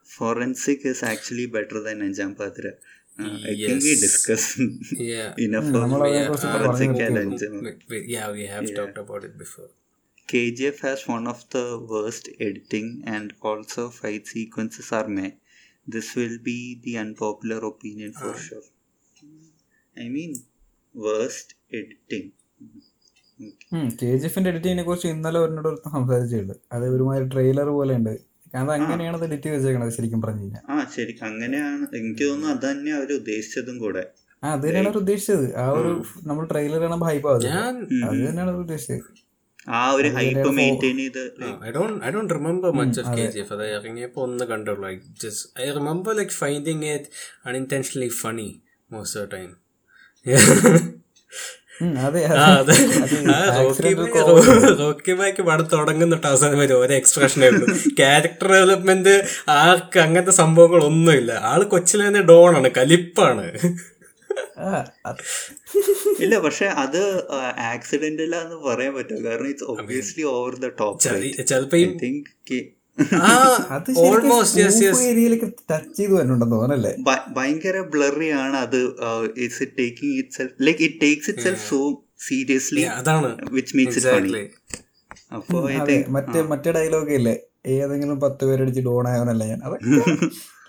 forensic 0.09 0.85
is 0.85 1.03
actually 1.03 1.47
better 1.47 1.81
than 1.83 1.99
Anjam 1.99 2.31
Padra. 2.39 2.71
Uh, 3.19 3.38
I 3.43 3.55
think 3.59 3.81
we 3.81 3.95
discussed 3.99 4.53
Yeah. 5.13 5.29
enough 5.38 5.67
yeah, 5.67 5.83
of 5.97 6.13
yeah, 6.13 6.29
uh, 6.29 6.38
forensic 6.45 6.89
and 7.07 7.17
നിർത്തിയുള്ളൂ. 7.17 7.21
Anjam. 7.25 7.55
We- 7.91 7.99
have 7.99 8.07
yeah, 8.15 8.27
we 8.38 8.45
have 8.53 8.67
talked 8.79 8.99
about 9.03 9.23
it 9.23 9.35
before. 9.43 9.69
KGF 10.32 10.78
has 10.86 11.01
one 11.07 11.25
of 11.32 11.39
the 11.53 11.65
worst 11.91 12.25
editing 12.45 12.88
and 13.05 13.28
also 13.41 13.84
fight 13.97 14.23
sequences 14.34 14.88
are 14.97 15.07
മേ 15.17 15.28
This 15.93 16.07
will 16.17 16.38
be 16.47 16.55
the 16.86 16.93
unpopular 17.03 17.59
opinion 17.69 18.09
for 18.21 18.32
sure. 18.45 18.65
I 20.03 20.07
mean, 20.15 20.32
worst 20.95 21.47
editing. 21.80 22.25
കെ 23.99 24.09
G 24.21 24.25
എഫിന്റെ 24.30 24.49
എഡിറ്റിങ്ങിനെ 24.51 24.84
കുറിച്ച് 24.84 25.07
ഇന്നലെ 25.07 25.39
എന്നോട് 25.47 25.67
ഒരു 25.69 25.80
സംസാരിച്ചിട്ടുണ്ട്. 25.93 26.55
അത് 26.73 26.86
ഒരുമാതിരി 26.95 27.28
ട്രെയിലർ 27.34 27.69
പോലെ 27.78 27.95
ഉണ്ട്. 27.99 28.13
കാരണം 28.53 28.71
അങ്ങനെയാണ് 28.78 29.17
അത് 29.17 29.25
എഡിറ്റ് 29.25 29.49
വെച്ചേക്കണത് 29.55 29.93
ശരിക്കും 29.97 30.21
പറഞ്ഞു 30.21 30.43
കഴിഞ്ഞാൽ. 30.43 30.63
ആ 30.69 30.88
ശരി 30.95 31.15
അങ്ങനെയാണ്. 31.30 31.88
എനിക്ക് 31.99 32.23
തോന്നുന്നു 32.30 32.53
അത് 32.55 32.65
തന്നെ 32.71 32.91
അവർ 32.97 33.11
ഉദ്ദേശിച്ചതും 33.13 33.78
കൂടെ. 33.86 34.03
ആ 34.43 34.51
അത് 34.55 34.65
തന്നെയാണ് 34.67 34.89
അവർ 34.91 34.97
ഉദ്ദേശിച്ചത്. 34.97 35.47
ആ 35.63 35.67
ഒരു 35.80 35.93
നമ്മൾ 36.30 36.47
ട്രെയിലർ 36.53 36.82
കാണുമ്പോൾ 36.86 37.09
ഹൈപ്പ് 37.11 37.30
ആവുന്നത്. 37.30 37.53
അത് 38.07 38.19
തന്നെയാണ് 38.28 38.51
അവർ 38.53 38.59
ഉദ്ദേശിച്ചത്. 38.65 39.26
ആ 39.68 39.91
ഒരു 39.91 40.09
ഹൈപ്പ് 40.18 40.49
മെയിന്റെയിൻ 40.57 40.97
ചെയ്ത് 40.97 41.24
uh, 41.45 41.55
I 41.68 41.72
don't 41.78 41.95
I 42.07 42.11
don't 42.15 42.32
remember 42.38 42.70
much 42.80 42.99
G 43.36 43.39
F 43.43 43.53
അത് 43.53 43.63
ഇറങ്ങിയപ്പോൾ 43.78 44.22
ഒന്ന് 44.22 44.45
കണ്ടുള്ളൂ. 44.45 44.88
I 44.89 44.95
just 45.24 45.41
I 45.63 45.72
remember 45.80 46.13
like 46.20 46.34
finding 46.43 46.82
it 46.95 47.05
unintentionally 47.49 48.11
funny 48.24 48.49
most 48.93 49.20
of 49.22 49.32
time 49.34 49.49
പടം 55.49 55.65
തുടങ്ങുന്നിട്ട് 55.74 56.28
അവസാനം 56.28 56.57
വരെ 56.59 56.74
ഒരു 56.74 56.93
എക്സ്പ്രഷനേ 56.93 57.47
ഉള്ളൂ. 57.47 57.68
ക്യാരക്ടർ 57.99 58.47
ഡെവലപ്മെന്റ് 58.53 59.24
ആർക്ക് 59.47 59.99
അങ്ങനത്തെ 59.99 60.32
സംഭവങ്ങളൊന്നുമില്ല. 60.32 61.32
ആൾ 61.32 61.63
കൊച്ചിലെ 61.63 62.22
ഡോണാണ് 62.32 62.72
കലിപ്പാണ്. 62.80 63.45
ഇല്ല 66.21 66.35
പക്ഷെ 66.45 66.67
അത് 66.83 67.01
ആക്സിഡന്റ് 67.71 68.23
എന്ന് 68.39 68.57
പറയാൻ 68.65 68.93
പറ്റും 68.97 69.19
കാരണം 69.25 69.49
it's 69.49 69.67
obviously 69.73 70.25
over 70.33 70.55
the 70.59 70.69
top 70.79 71.01
ചെലപ്പോ 71.45 71.77
ഭയങ്കര 77.35 77.77
ബ്ലറി 77.91 78.29
ആണ് 78.38 78.57
അത് 78.63 78.77
it's 79.38 79.61
it 79.65 79.75
taking 79.79 80.15
itself 80.38 80.55
like 80.65 80.81
it 80.88 80.97
takes 81.03 81.29
itself 81.43 81.63
so 81.67 81.79
seriously 82.27 82.83
അതാണ്. 82.93 83.29
വിച്ച് 83.51 83.75
മേക്സ് 83.77 83.99
ഇറ്റ് 83.99 84.13
ഫണി 84.15 84.41
അപ്പോ 85.31 85.57
മറ്റേ 86.15 86.41
മറ്റേ 86.51 86.71
ഡയലോഗ് 86.77 87.13
ഇല്ലേ? 87.17 87.35
ഏതെങ്കിലും 87.75 88.17
പത്ത് 88.23 88.43
പേരടിച്ച് 88.49 88.81
ഡോൺ 88.85 89.07
ആയവനല്ല 89.11 89.43
ഞാൻ? 89.51 89.61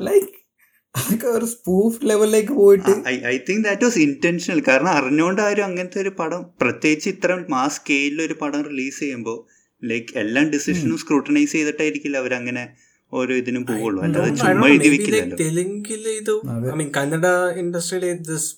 ലൈക്ക് 0.00 0.28
അതൊക്കെ 0.94 1.28
ഒരു 1.28 1.46
സ്പൂഫ് 1.52 1.98
ലെവലിലേക്ക് 2.08 2.54
പോയിട്ട്. 2.60 2.92
I 3.30 3.36
think 3.48 3.64
that 3.64 3.84
was 3.84 4.00
intentional 4.06 4.60
കാരണം 4.68 4.92
അറിഞ്ഞുകൊണ്ട് 4.98 5.40
ആരും 5.42 5.64
അങ്ങനത്തെ 5.64 5.98
ഒരു 6.04 6.12
പടം 6.20 6.42
പ്രത്യേകിച്ച് 6.62 7.08
ഇത്ര 7.14 7.36
മാസ് 7.54 7.76
സ്കെയിലിൽ 7.76 8.20
ഒരു 8.22 8.36
പടം 8.42 8.62
റിലീസ് 8.70 8.98
ചെയ്യുമ്പോൾ 9.00 9.38
ലൈക്ക് 9.82 10.12
എല്ലാ 10.22 10.42
ഡിസിഷനും 10.54 10.98
സ്ക്രൂട്ടനൈസ് 11.02 11.52
ചെയ്തിട്ടായിരിക്കില്ല 11.52 12.16
അവരങ്ങനെ 12.16 12.64
ഓരോ 13.12 13.34
ഇതിനും 13.34 13.62
പോവുള്ളൂ. 13.66 14.00
അല്ലാതെ 14.06 14.30
ചുമ്മാ 14.40 14.66
എഴുതി 14.68 14.88
വെക്കില്ലല്ലോ 14.94 15.36
തെലുങ്കിൽ 15.42 16.02
ഇത് 16.20 16.32
ഐ 16.72 16.76
മീൻ 16.80 16.90
കന്നഡ 16.98 17.26
ഇൻഡസ്ട്രിയിൽ 17.62 18.18
this 18.30 18.50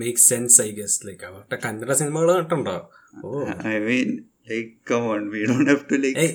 make 0.00 0.22
sense 0.28 0.58
I 0.62 0.70
guess 0.80 0.98
like 1.06 1.24
അവരുടെ 1.30 1.58
കന്നഡ 1.66 1.92
സിനിമകൾ 2.02 2.30
കണ്ടുണ്ടോ 2.38 2.76
I 3.72 3.78
mean 3.88 4.10
like 4.50 4.70
come 4.90 5.04
on 5.10 5.30
we 5.30 5.44
don't 5.44 5.70
have 5.70 5.84
to 5.92 5.94
like 5.94 6.20
ഏയ് 6.20 6.34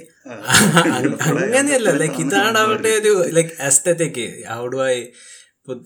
അങ്ങനെയല്ല. 1.39 1.91
ലൈക്ക് 1.91 2.15
ഇതാണ് 2.15 2.57
അവരുടെ 2.57 2.89
ഒരു 2.89 3.29
like 3.29 3.61
aesthetic 3.61 4.43
how 4.49 4.67
do 4.67 4.85
I 4.87 5.05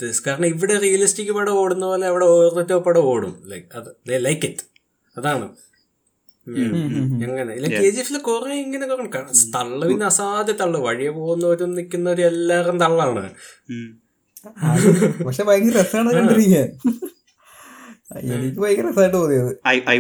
this 0.01 0.23
കാരണം 0.27 0.45
ഇവിടെ 0.45 0.77
റിയലിസ്റ്റിക് 0.77 1.31
പടം 1.31 1.53
ഓടുന്ന 1.53 1.85
പോലെ 1.85 2.07
അവിടെ 2.07 2.25
ഓരോറ്റോ 2.25 2.79
പടം 2.79 3.01
ഓടും. 3.01 3.43
ലൈക്ക് 3.45 3.67
അത് 3.75 3.89
ലൈക്ക് 4.25 4.45
ഇറ്റ് 4.45 4.65
അതാണ്. 5.17 5.45
അങ്ങനെ. 6.47 7.55
ലൈക്ക് 7.55 7.77
കെ 7.77 7.89
ജി 7.89 7.99
എഫിൽ 7.99 8.17
കുറെ 8.17 8.55
ഇങ്ങനെ 8.55 8.87
തള്ളു 9.55 9.87
പിന്നെ 9.87 10.05
അസാധ്യ 10.05 10.53
തള്ളു. 10.53 10.79
വഴിയെ 10.79 11.09
പോകുന്നവരും 11.09 11.73
നിൽക്കുന്നവരും 11.75 12.25
എല്ലാവരും 12.25 12.79
തള്ളാണ്. 12.79 13.23
പക്ഷെ 15.25 15.43
ഭയങ്കര 15.43 15.77
രസമാണ് 15.79 16.13
കണ്ടിരിക്കാൻ. 16.13 16.69
എനിക്ക് 18.33 18.59
ഭയങ്കര 18.59 18.89
രസമായിട്ട് 18.89 19.17
തോന്നിയത്. 19.17 19.51
I 19.67 19.77
I 19.87 19.99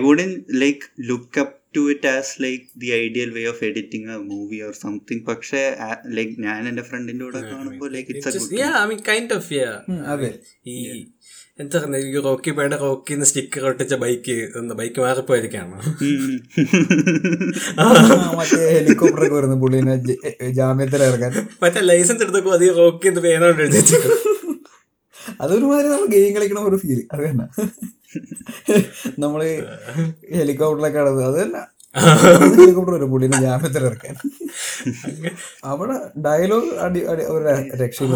like 0.61 0.85
look 1.01 1.39
look 1.39 1.49
up 1.77 1.91
it 1.91 2.07
as 2.13 2.43
like 2.43 2.63
the 2.77 2.97
ideal 2.97 3.31
way 3.31 3.47
of 3.47 3.61
editing 3.61 3.83
editing 3.85 4.11
a 4.11 4.17
movie 4.31 4.61
or 4.61 4.75
something. 4.75 5.25
പക്ഷേ 5.27 5.75
ലൈക്ക് 6.17 6.41
ഞാൻ 6.41 6.67
എന്റെ 6.67 6.83
ഫ്രണ്ടിന്റെ 6.89 7.25
കൂടെ 7.25 7.49
കാണുമ്പോൾ 7.49 7.91
like 7.91 8.13
it's 8.13 8.59
yeah 8.59 8.81
I 8.81 8.87
mean 8.87 8.99
kind 9.09 9.33
of 9.33 9.53
yeah 9.53 9.83
um, 9.89 10.13
അതെ. 10.13 10.31
ഈ 10.67 11.05
എന്താ 11.59 11.79
പറയുക 11.81 12.21
റോക്കി 12.23 12.51
ബൈയുടെ 12.51 12.77
റോക്കിന്ന് 12.81 13.25
സ്റ്റിക്കർ 13.29 13.65
ഒട്ടിച്ച 13.69 13.93
ബൈക്ക് 14.01 14.33
ബൈക്ക് 14.79 14.99
മാറിപ്പോയിരിക്കാണ്. 14.99 15.77
വരുന്നു 19.35 19.55
പുള്ളിനെ 19.61 19.95
ജാമ്യത്തിൽ 20.57 21.03
ഇറക്കാൻ 21.07 21.31
മറ്റേ 21.63 21.83
ലൈസൻസ് 21.91 22.23
എടുത്തപ്പോ 22.25 22.51
അധികം 22.57 22.75
റോക്കി 22.81 23.07
എന്ന് 23.11 23.23
പേനോണ്ട് 23.27 23.61
എഴുതി 23.65 23.81
അതൊരുമാതിരി 25.41 25.87
നമ്മൾ 25.87 26.07
ഗെയിം 26.13 26.33
കളിക്കണ 26.35 26.59
ഒരു 26.69 26.77
ഫീൽ 26.81 26.99
അത് 27.13 27.21
തന്നെ. 27.21 27.45
നമ്മൾ 29.23 29.41
ഹെലികോപ്റ്ററിലൊക്കെ 30.39 30.99
കടന്നത് 30.99 31.25
അതല്ല. 31.31 31.57
ഹെലികോപ്റ്റർ 32.59 32.93
വരും 32.95 33.09
പുള്ളിനെ 33.11 33.37
ജാമ്യത്തിൽ 33.43 33.83
ഇറക്കാൻ. 33.89 34.15
അവിടെ 35.71 35.97
ഡയലോഗ് 36.25 36.71
അടി 36.85 37.01
അടി 37.11 37.23
ഒരു 37.35 37.43
രക്ഷയില്ല 37.83 38.15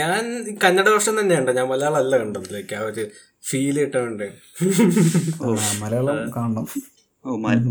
ഞാൻ 0.00 0.22
കന്നഡ 0.64 0.88
വേർഷൻ 0.94 1.14
തന്നെയുണ്ട് 1.20 1.50
ഞാൻ 1.58 1.66
മലയാളം 1.72 1.98
അല്ല 2.02 2.12
കണ്ടത്. 2.22 2.48
ലൈക്ക് 2.54 2.76
ആ 2.80 2.82
ഒരു 2.90 3.04
ഫീൽ 3.48 3.76
കിട്ടുന്നുണ്ട്. 3.80 4.28
മലയാളം 5.82 6.18
കാണണം. 6.36 6.66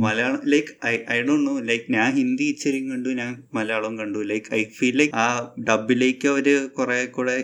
Malayalam 0.03 0.41
like 0.53 0.71
I 0.85 0.93
I 1.09 1.17
don't 1.27 1.45
know 1.47 1.53
like 1.69 1.85
ഞാൻ 1.95 2.09
ഹിന്ദി 2.17 2.45
ഇച്ചിരി 2.53 2.79
കണ്ടു 2.89 3.09
ഞാൻ 3.19 3.31
മലയാളം 3.57 3.93
കണ്ടു. 3.99 4.19
ലൈക്ക് 4.31 4.47
ഐ 4.53 4.61
ഫീൽ 4.77 4.95
ലൈക്ക് 4.99 5.13
ആ 5.17 5.27
ഡബിലേക്ക് 5.69 6.27
അവർ 6.33 6.47
കുറെ 6.77 6.97
കൂടെ 7.15 7.35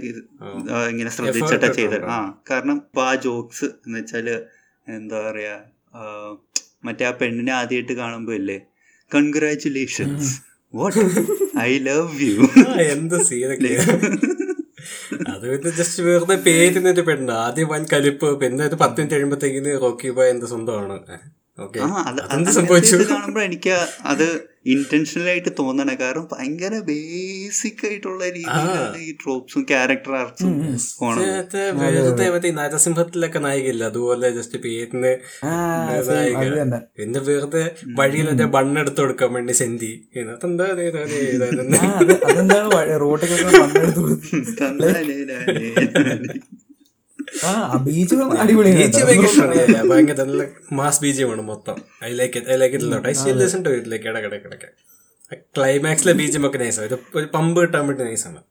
ഇങ്ങനെ 0.92 1.12
ശ്രദ്ധിച്ചിട്ടാ 1.18 1.70
ചെയ്തത്. 1.80 2.06
ആ 2.16 2.18
കാരണം 2.50 2.78
ഇപ്പൊ 2.84 3.04
ആ 3.04 3.14
ജോക്സ് 3.26 3.68
എന്ന് 3.86 3.98
വെച്ചാൽ 4.00 4.28
എന്താ 4.88 5.20
പറയാ 5.28 5.56
മറ്റേ 6.88 7.06
ആ 7.10 7.14
പെണ്ണിനെ 7.20 7.54
ആദ്യമായിട്ട് 7.60 7.94
കാണുമ്പോ 8.02 8.34
ഇല്ലേ? 8.40 8.58
Congratulations 9.12 10.32
what 10.74 11.00
I 11.64 11.72
love 11.88 12.08
you 12.28 12.38
ആ, 12.64 12.74
എന്ത് 12.96 13.18
സീനൊക്കെ. 13.30 13.74
അത് 15.32 15.44
പിന്നെ 15.52 15.72
ജസ്റ്റ് 15.78 16.02
വെറുതെ 16.06 16.36
പേരിന്നിട്ട് 16.46 17.04
പെണ്ണ്. 17.10 17.34
ആദ്യം 17.44 17.68
വൻ 17.74 17.84
കലിപ്പ് 17.92 18.28
പിന്നെ 18.42 18.64
ഒരു 18.70 18.78
പത്ത് 18.82 18.98
മിനിറ്റ് 19.00 19.16
കഴിയുമ്പോഴത്തേക്കിന് 19.16 19.72
റോക്കി 19.84 20.10
ബോയ് 20.18 20.32
എന്ത് 20.34 20.46
സ്വന്തമാണ്. 20.52 20.98
ഓക്കെ. 21.58 21.80
ആ 21.80 21.88
അത് 22.10 22.20
അതെന്ത് 22.34 23.06
കാണുമ്പോ 23.12 23.42
എനിക്ക് 23.42 23.74
അത് 24.12 24.26
ഇന്റൻഷനൽ 24.74 25.28
ആയിട്ട് 25.32 25.52
തോന്നണ. 25.60 25.92
കാരണം 26.02 26.26
ഭയങ്കര 26.32 26.74
ബേസിക് 26.90 27.82
ആയിട്ടുള്ള 27.88 28.24
രീതിയിലാണ് 28.36 29.00
ഈ 29.08 29.10
ട്രോപ്സും 29.22 29.64
ക്യാരക്ടർ 29.72 30.14
ആർട്സും 30.20 30.54
നരസിംഹത്തിലൊക്കെ 32.60 33.40
നായികയില്ല? 33.40 33.84
അതുപോലെ 33.84 34.30
ജസ്റ്റ് 34.38 34.60
പേരിന് 34.66 35.12
എന്റെ 35.98 36.14
നായിക. 36.14 36.80
പിന്നെ 37.00 37.22
വെറുതെ 37.30 37.64
വഴിയിൽ 38.00 38.30
എന്റെ 38.30 38.48
ബണ്ണെടുത്ത് 38.56 39.02
കൊടുക്കാൻ 39.02 39.32
വേണ്ടി 39.34 39.56
സെന്തി. 39.62 39.92
അതെന്താ 40.36 40.68
ഇത് 40.90 41.00
ബീച്ച് 47.86 48.16
അടിപൊളിയാണ് 48.42 48.80
ബീച്ച് 48.82 49.02
കേട്ടോ. 49.02 49.08
ഭയങ്കര 49.44 49.84
ഭയങ്കര 49.92 50.18
നല്ല 50.24 50.44
മാസ് 50.74 51.02
ബീജമാണ് 51.02 51.44
മൊത്തം. 51.44 51.78
I 52.04 52.12
like 52.14 52.44
I 52.50 52.58
like 52.58 52.76
it 52.76 52.90
lot 52.92 53.08
I 53.08 53.14
still 53.14 53.38
listen 53.44 53.62
to 53.66 53.70
it 53.70 53.92
like 53.92 54.08
ഇടക്കിടക്കിടക്ക് 54.08 54.70
ക്ലൈമാക്സിലെ 55.58 56.14
ബീജം 56.14 56.44
ഒക്കെ 56.48 56.58
നൈസാണ് 56.58 56.88
ഒരു 56.88 56.98
ഒരു 57.16 57.28
പമ്പ് 57.36 57.62
കിട്ടാൻ 57.62 57.84
വേണ്ടി 57.88 58.04
നൈസാണ് 58.04 58.42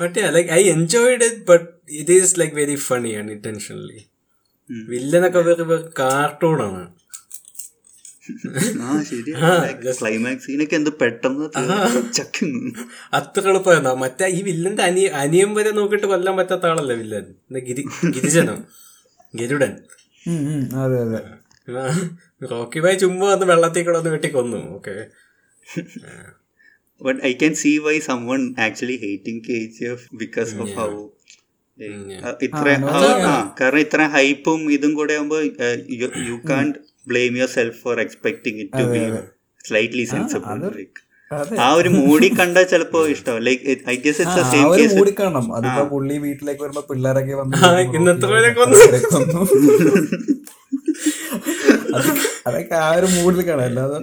but 0.00 0.18
like 0.34 0.50
I 0.50 0.62
enjoyed 0.70 1.24
it 1.24 1.42
but 1.46 1.66
it 2.00 2.12
is 2.18 2.34
like 2.40 2.56
very 2.56 2.76
funny 2.88 3.12
ആണ് 3.14 3.30
ഇന്റൻഷനലി 3.30 4.00
വില്ലനൊക്കെ 4.88 5.40
കാർട്ടൂണാണ് 6.00 6.82
ആ 8.82 8.90
ശരിയാ 9.08 9.50
ക്ലൈമാക്സ് 9.98 10.46
സീനൊക്കെ 10.46 10.76
എന്ത് 10.76 10.90
പെട്ടെന്ന് 11.00 11.46
ചക്കുന്നു 12.12 12.60
അത്ര 13.12 13.42
എളുപ്പമായിരുന്നോ. 13.48 13.92
മറ്റേ 13.94 14.26
ഈ 14.36 14.40
വില്ലന്റെ 14.42 14.82
അനി 14.82 15.02
അനിയം 15.22 15.50
വരെ 15.54 15.70
നോക്കിട്ട് 15.70 16.06
കൊല്ലാൻ 16.06 16.36
പറ്റാത്ത 16.36 16.66
ആളല്ലേ 16.66 16.96
വില്ലൻ? 16.96 17.26
ഗിരി 17.68 17.82
ഗിരിജനം? 18.16 18.60
ഗരുഡൻ. 19.34 19.72
അതെ 20.84 20.98
അതെ. 21.04 21.20
റോക്കി 22.50 22.80
ബായ് 22.84 22.98
ചുമ്മാ 23.00 23.26
വന്ന് 23.32 23.46
വെള്ളത്തിൽ 23.46 23.84
കൂടെ 23.84 23.98
ഒന്ന് 23.98 24.10
വെട്ടി 24.10 24.28
കൊന്നു 24.28 24.58
okay 24.76 24.94
but 27.00 27.20
I 27.26 27.32
can 27.34 27.54
see 27.62 27.72
why 27.78 27.94
someone 28.26 28.42
actually 28.60 28.96
hating 29.04 29.42
K 29.48 29.58
G 29.76 29.84
F 29.84 30.06
because 30.14 30.52
of 30.62 30.74
how 30.78 30.90
ഇത്ര 32.42 32.66
കാരണം 33.60 33.78
ഇത്ര 33.80 34.02
ഹൈപ്പും 34.12 34.60
ഇതും 34.72 34.92
കൂടെ 34.94 35.14
ആകുമ്പോ 35.14 35.38
you 36.28 36.36
can 36.50 36.66
blame 37.06 37.32
yourself 37.54 37.80
for 37.82 37.96
expecting 38.00 38.60
it 38.64 38.80
to 38.80 38.86
be 38.92 39.02
slightly 39.64 40.06
sensible 40.12 40.48
like 40.76 41.00
ആ 41.62 41.68
ഒരു 41.78 41.90
മൂടി 41.98 42.28
കണ്ടാൽ 42.38 42.64
ചിലപ്പോ 42.72 43.00
ഇഷ്ടം 43.12 43.36
like 43.46 43.62
I 43.88 43.96
guess 44.02 44.20
it's 44.22 44.38
the 44.38 44.44
same 44.50 44.66
case 44.78 44.94
മൂടി 44.98 45.12
കാണണം. 45.20 45.46
അതിപ്പോ 45.56 45.82
പുള്ളി 45.92 46.16
വീട്ടിലേക്ക് 46.24 46.62
വരുമ്പോ 46.64 46.82
പിള്ളേരൊക്കെ 46.90 47.34
വന്ന് 47.40 47.56
ഇന്നത്തെ. 47.98 48.28
അതൊക്കെ- 52.46 52.78
ആ 52.80 52.90
ഒരു 52.94 53.08
മൂഡിൽ 53.14 53.40
കാണാം. 53.48 53.64
അല്ലാതെ 53.66 53.98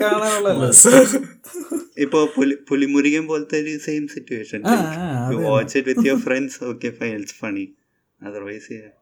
കാണാനുള്ളല്ലോ 0.00 0.68
ഇപ്പൊ 2.04 2.18
പുലി- 2.34 2.58
പുലിമുരുകൻ 2.68 3.24
പോലത്തെ 3.28 3.56
ഒരു 3.62 3.72
same 3.84 4.04
situation 4.12 4.60
you 5.32 5.38
watch 5.46 5.74
it 5.78 5.88
with 5.90 6.06
your 6.08 6.20
friends 6.26 6.58
okay 6.68 6.88
fine 6.98 7.12
it's 7.16 7.36
funny 7.40 7.64
otherwise 8.20 8.68
yes 8.74 8.97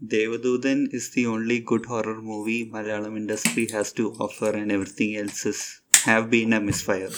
Devadoothan 0.00 0.78
is 0.92 1.10
the 1.14 1.24
only 1.26 1.58
good 1.62 1.88
horror 1.88 2.18
movie 2.22 2.58
Malayalam 2.72 3.16
industry 3.18 3.64
has 3.72 3.94
to 3.98 4.16
offer 4.20 4.56
and 4.56 4.72
everything 4.72 5.16
else 5.18 5.52
have 6.04 6.26
been 6.28 6.54
a 6.54 6.60
misfire 6.84 7.10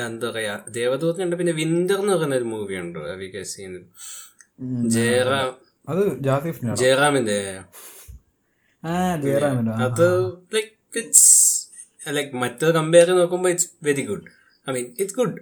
എന്താ 0.00 0.28
പറയാ 0.30 0.54
ദേവദൂത് 0.70 1.16
കണ്ട 1.20 1.34
പിന്നെ 1.34 1.52
winter 1.52 1.98
എന്ന് 1.98 2.12
പറയുന്ന 2.14 2.34
ഒരു 2.34 2.44
movie 2.44 2.74
ഉണ്ട്? 2.76 2.98
ജയറാം 4.96 5.50
ജയറാമിന്റെ? 6.82 7.38
അത് 9.86 10.06
ലൈക് 10.54 10.72
ഇറ്റ്സ് 10.92 11.28
ലൈക്ക് 12.16 12.34
മറ്റേ 12.42 12.70
കമ്പയർ 12.78 13.08
നോക്കുമ്പോൾ 13.20 13.50
it's 13.50 13.68
very 13.82 14.04
good 14.10 14.26
I 14.66 14.72
mean 14.72 14.86
it's 14.98 15.16
good 15.16 15.36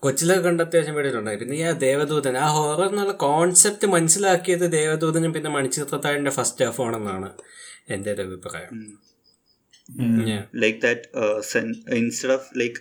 കൊച്ചിലൊക്കെ 0.00 0.42
കണ്ട 0.48 0.60
അത്യാവശ്യം 0.60 0.94
പേടിയിട്ടുണ്ടായി 0.94 1.38
പിന്നെ 1.40 1.54
ഈ 1.56 1.62
ആ 1.62 1.70
ദേവദൂതൻ 1.84 2.34
ആ 2.38 2.46
ഹൊറർ 2.56 2.82
എന്നുള്ള 2.86 3.12
കോൺസെപ്റ്റ് 3.26 3.86
മനസ്സിലാക്കിയത് 3.86 4.66
ദേവദൂതനും 4.72 5.32
പിന്നെ 5.32 5.50
മണിച്ചിത്രത്താഴിന്റെ 5.50 6.30
ഫസ്റ്റ് 6.30 6.64
ഹാഫ് 6.64 6.82
ആണെന്നാണ് 6.86 7.30
എന്റെ 7.94 8.10
ഒരു 8.14 8.22
അഭിപ്രായം. 8.22 8.74
Like 10.28 10.60
like 10.62 10.78
that 10.82 11.02
instead 12.00 12.32
of 12.32 12.46
like 12.60 12.80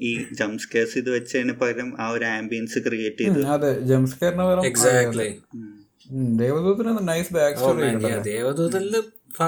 ഈ 0.00 0.10
ജംപ് 0.40 0.60
സ്കേഴ്സ് 0.64 0.94
ഇത് 0.98 1.10
വെച്ചതിന് 1.16 1.54
പകരം 1.62 1.88
ആ 2.00 2.08
ഒരു 2.16 2.26
ആംബിയൻസ് 2.36 2.78
ക്രിയേറ്റ് 2.86 3.22
ചെയ്ത്. 3.24 3.40
അതെ 3.54 3.72
ജംസ്കറിന് 3.90 4.44
പകരം 4.48 4.66
എക്സാക്ട്ലി 4.70 5.28
ദേവദൂത്തിന് 6.42 6.92
നൈസ് 7.08 7.32
ബാക്ക് 7.32 7.56
സ്റ്റോറി 7.58 8.20
ദേവദൂതനിൽ 8.32 8.96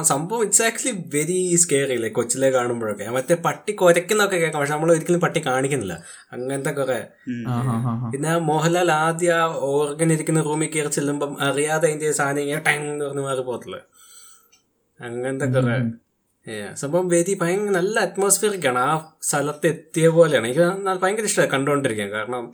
സംഭവം 0.03 0.43
it's 0.43 0.63
actually 0.63 0.97
very 1.15 1.57
scary 1.57 1.97
like 1.97 2.17
കൊച്ചിലെ 2.17 2.51
കാണുമ്പോഴൊക്കെ. 2.51 3.07
മറ്റേ 3.11 3.35
പട്ടി 3.35 3.73
കുരക്കുന്നൊക്കെ 3.73 4.37
കേൾക്കാം 4.37 4.61
പക്ഷെ 4.61 4.75
നമ്മൾ 4.75 4.93
ഒരിക്കലും 4.93 5.21
പട്ടി 5.21 5.41
കാണിക്കുന്നില്ല. 5.47 5.95
അങ്ങനത്തെ 6.33 6.71
കുറെ. 6.71 7.01
പിന്നെ 8.13 8.39
മോഹൻലാൽ 8.39 8.93
ആദ്യ 8.93 9.33
ആ 9.33 9.47
ഓർഗൻ 9.47 10.13
ഇരിക്കുന്ന 10.13 10.43
റൂമിൽ 10.43 10.69
കയറി 10.69 10.89
ചെല്ലുമ്പം 10.89 11.33
അറിയാതെ 11.43 11.89
അതിന്റെ 11.89 12.13
സാധനം 12.13 12.41
ഇങ്ങനെ 12.41 12.63
ടങ് 12.67 12.89
എന്ന് 12.93 13.05
പറഞ്ഞ് 13.05 13.23
മാറി 13.23 13.41
പോകത്തില്ല 13.41 13.81
അങ്ങനത്തെ 15.01 15.47
കുറെ. 15.47 15.77
സംഭവം 16.75 17.09
വെരി 17.09 17.39
ഭയങ്കര 17.43 17.73
നല്ല 17.73 18.01
അറ്റ്മോസ്ഫിയറിക് 18.01 18.67
ആണ്. 18.69 18.79
ആ 18.79 19.13
സ്ഥലത്ത് 19.23 19.67
എത്തിയ 19.67 20.09
പോലെയാണ്. 20.09 20.47
എനിക്ക് 20.47 21.01
ഭയങ്കര 21.03 21.25
ഇഷ്ടമാണ് 21.25 21.51
കണ്ടുകൊണ്ടിരിക്കാൻ. 21.51 22.11
കാരണം 22.11 22.45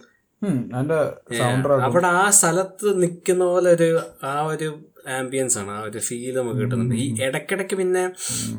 അവിടെ 1.82 2.06
ആ 2.06 2.30
സ്ഥലത്ത് 2.30 3.02
നിൽക്കുന്ന 3.02 3.44
പോലെ 3.44 3.70
ഒരു 3.70 4.00
ആ 4.24 4.32
ഒരു 4.42 4.68
ആംബിയൻസ് 5.14 5.56
ആണ് 5.60 5.72
ആ 5.76 5.80
ഒരു 5.88 6.00
ഫീൽ 6.08 6.34
നമുക്ക് 6.38 6.60
കിട്ടുന്നുണ്ട്. 6.60 6.94
ഈ 7.02 7.06
ഇടയ്ക്കിടയ്ക്ക് 7.26 7.76
പിന്നെ 7.80 8.02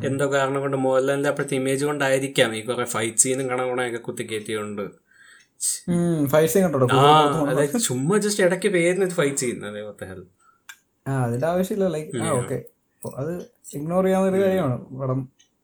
എന്തോ 0.09 0.25
കാരണം 0.35 0.59
കൊണ്ട് 0.65 0.77
മോഹൻലാലിന്റെ 0.85 1.29
അപ്പോഴത്തെ 1.31 1.55
ഇമേജ് 1.61 1.83
കൊണ്ടായിരിക്കാം 1.89 2.55
ഈ 2.59 2.61
കുറെ 2.69 2.85
ഫൈറ്റ് 2.95 3.23
സീനും 3.23 3.47
കണകുണയൊക്കെ 3.51 4.01
കുത്തി 4.07 4.25
കയറ്റിയോണ്ട്. 4.31 4.85
ഫൈറ്റ് 6.33 6.51
സീൻ 6.53 6.63
കണ്ടോ 6.65 6.87
ആ 7.01 7.05
അതായത് 7.51 7.77
ചുമ്മാ 7.87 8.17
ജസ്റ്റ് 8.25 8.43
ഇടയ്ക്ക് 8.47 8.71
പേരിന് 8.77 9.07
ഫൈറ്റ് 9.19 9.41
ചെയ്യുന്നത് 9.43 9.69
അതേപോലത്തെ 9.71 10.07
ഹെൽ 10.11 10.21
ആ 11.05 11.13
അതിന്റെ 11.25 11.47
ആവശ്യമില്ല 11.51 11.87
ലൈക്ക് 11.95 12.21
ആ 12.27 12.31
ഓക്കെ 12.41 12.59
അത് 13.01 13.33
ഇഗ്നോർ 13.77 14.05
ചെയ്യാവുന്ന 14.05 14.31
ഒരു 14.33 14.43
കാര്യമാണ്. 14.43 14.77
പടം 15.01 15.19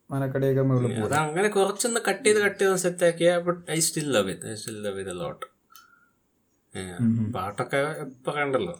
മനക്കടിയൊക്കെ 0.09 0.63
മുകളിൽ 0.69 0.97
അത് 1.05 1.15
അങ്ങനെ 1.25 1.49
കുറച്ചൊന്ന് 1.55 1.99
കട്ട് 2.07 2.23
ചെയ്ത് 2.25 2.39
കട്ട് 2.45 2.59
ചെയ്ത് 2.61 2.81
സെറ്റ് 2.83 3.05
ആക്കിയ 3.07 3.29
but 3.47 3.61
I 3.75 3.77
still 3.87 4.07
love 4.15 4.29
it 4.33 4.45
I 4.51 4.55
still 4.61 4.77
love 4.85 4.99
it 5.03 5.15
lot 5.21 5.45
പാട്ടൊക്കെ 7.35 7.79
ഇപ്പൊ 8.05 8.31
കണ്ടല്ലോ. 8.37 8.75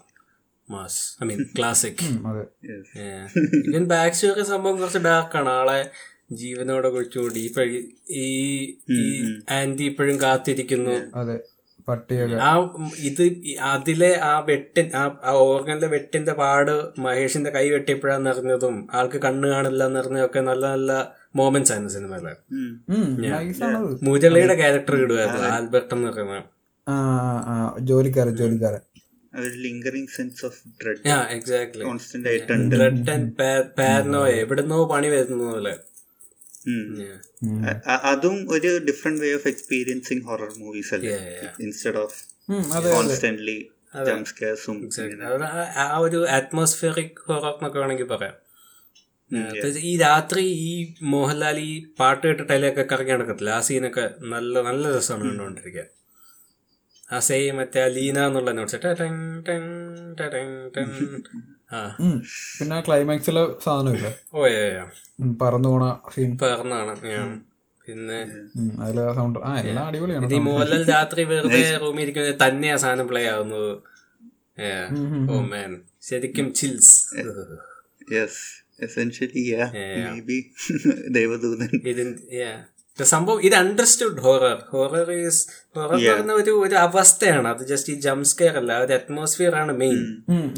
മാസ് 0.74 1.02
ഐ 1.20 1.28
മീൻ 1.30 1.42
ക്ലാസിക് 1.58 2.04
അതെ. 2.30 2.44
ഇവൻ 3.68 3.86
ബാക്ക് 3.92 4.16
സ്റ്റോറി 4.16 4.46
സംഭവം 4.52 4.78
കുറച്ച് 4.80 5.02
ഡാർക്കാണ് 5.08 5.52
ആളെ 5.60 5.80
ജീവനോടെ 6.34 6.90
കുറിച്ചു 6.90 7.20
കൂടി 7.20 7.42
ഈ 8.20 8.28
ഈ 8.96 9.02
ആന്റി 9.58 9.86
ഇപ്പോഴും 9.92 10.18
കാത്തിരിക്കുന്നു. 10.22 10.96
ആ 12.44 12.52
ഇത് 13.08 13.24
അതിലെ 13.70 14.12
ആ 14.26 14.34
വെട്ടിൻ 14.48 14.86
ആ 14.96 15.04
ഓർഗനിലെ 15.46 15.88
വെട്ടിന്റെ 15.94 16.34
പാട് 16.34 16.72
മഹേഷിന്റെ 17.00 17.52
കൈ 17.56 17.66
വെട്ടിയപ്പോഴാന്ന് 17.70 18.30
അറിഞ്ഞതും 18.30 18.76
ആൾക്ക് 18.94 19.20
കണ്ണ് 19.26 19.48
കാണില്ല 19.50 19.84
എന്ന് 19.90 20.00
അറിഞ്ഞതൊക്കെ 20.00 20.42
നല്ല 20.50 20.64
നല്ല 20.74 20.92
മോമെന്റ്സ് 21.36 21.74
ആയിരുന്നു 21.74 21.92
സിനിമയിൽ. 21.96 22.26
മുരളിയുടെ 24.08 24.56
ക്യാരക്ടർ 24.62 24.96
ഇടുവായിരുന്നു 25.04 25.48
ആൽബർട്ട് 25.52 25.94
എന്ന് 25.98 26.10
പറയുന്ന. 26.10 26.40
ആ 26.88 26.96
ആ, 27.24 27.34
ആ 27.52 27.56
ജോലിക്കാരൻ 27.90 28.34
ജോലിക്കാരൻ. 28.40 28.82
ഒരു 29.36 29.50
ലിങ്കറിങ് 29.50 30.08
സെൻസ് 30.08 30.46
ഓഫ് 30.46 30.62
ഡ്രെഡ് 30.84 31.10
ആ 31.10 31.28
എക്സാക്ട്ലി 31.30 31.84
കോൺസ്റ്റന്റ് 31.84 32.30
ആയിട്ടുണ്ട് 32.30 32.76
റെഡ് 32.80 33.10
ആൻഡ് 33.10 33.34
പാരനോ 33.78 34.28
എവിടുന്നോ 34.28 34.86
പണി 34.86 35.08
വരുന്ന 35.08 35.52
പോലെ. 35.52 35.78
അ- 37.88 38.00
അതും 38.04 38.52
ഒരു 38.52 38.82
different 38.88 39.22
way 39.22 39.34
of 39.34 39.48
experiencing 39.48 40.22
horror 40.22 40.54
movies 40.58 40.94
അല്ലേ. 40.94 41.12
ഇൻസ്റ്റെഡ് 41.60 41.96
ഓഫ് 41.96 42.24
കോൺസ്റ്റന്റ്ലി 42.94 43.70
ജംസ്കേഴ്സും 44.06 44.90
ആ- 45.46 45.74
ആ 45.76 45.98
ഒരു 45.98 46.28
അറ്റ്മോസ്ഫിയറിക് 46.28 47.22
ഹൊറർ 47.28 47.46
എന്നൊക്കെ 47.46 47.80
വേണമെങ്കിൽ 47.80 48.04
പറയാം. 48.04 48.34
ഈ 49.78 49.98
രാത്രി 49.98 50.42
ഈ 50.42 50.94
മോഹൻലാൽ 51.02 51.60
ഈ 51.60 51.86
പാട്ട് 52.00 52.28
കേട്ടിട്ട് 52.28 52.54
അതിലൊക്കെ 52.54 52.86
കറങ്ങി 52.92 53.12
നടക്കത്തില്ല? 53.12 53.50
ആ 53.50 53.62
സീനൊക്കെ 53.62 54.10
നല്ല 54.20 54.62
നല്ല 54.62 54.98
രസമാണ് 54.98 55.30
കണ്ടുകൊണ്ടിരിക്കാൻ. 55.30 55.86
ആ 57.10 57.18
സെയിം 57.26 57.56
മറ്റേ 57.58 57.80
ആ 57.82 57.90
ലീന 57.96 58.20
എന്നുള്ള 58.28 58.52
നോട്ട്സ് 58.54 58.78
ആ. 61.74 61.80
പിന്നെ 62.58 62.78
ക്ലൈമാക്സിലെ 62.86 63.44
സാധനമില്ല? 63.64 64.08
ഓ 64.34 64.42
ഏ 64.52 64.60
പറന്നു 65.40 65.70
പോണ 65.72 65.86
സീൻ 66.14 66.32
പറന്നാണ് 66.42 66.94
ഞാൻ 67.10 67.30
പിന്നെ 67.86 68.20
അതിലെ 68.84 69.06
സൗണ്ട് 69.18 69.40
ആ 69.44 69.54
എല്ലാം 69.62 69.88
അടിപൊളിയാണ് 69.90 70.30
ഈ 70.30 70.42
മോഹൻലാൽ 70.46 70.84
രാത്രി 70.92 71.24
വെറുതെ 71.32 71.62
റൂമിൽ 71.82 72.04
ഇരിക്കുന്നത് 72.06 72.36
തന്നെയാ 72.44 72.76
സാധനം 72.84 73.08
പ്ലേ 73.10 73.24
ആവുന്നത് 73.32 73.72
ഓ 75.30 75.40
മാൻ 75.48 75.72
ശരിക്കും 76.04 76.48
chills 76.60 76.94
yes 78.14 78.42
essentially 78.84 79.42
yeah 79.50 79.66
maybe 79.74 80.38
Devadoothan. 81.16 81.70
ഇതിന്റെ 81.84 82.22
സംഭവം 82.98 83.40
ഇത് 83.48 83.56
understood 83.56 84.22
horror 84.26 84.58
horror 84.74 85.08
is 85.14 85.42
horror 85.76 85.96
പറയുന്ന 86.08 86.34
ഒരു 86.42 86.52
ഒരു 86.66 86.76
അവസ്ഥയാണ്. 86.86 87.48
അത് 87.54 87.64
ജസ്റ്റ് 87.72 87.94
ഈ 87.94 87.96
ജംപ് 88.06 88.28
സ്കെയർ 88.32 88.56
അല്ല 88.62 88.74
ഒരു 88.86 88.94
അറ്റ്മോസ്ഫിയർ 89.00 89.56
ആണ് 89.62 89.74
മെയിൻ 89.82 90.00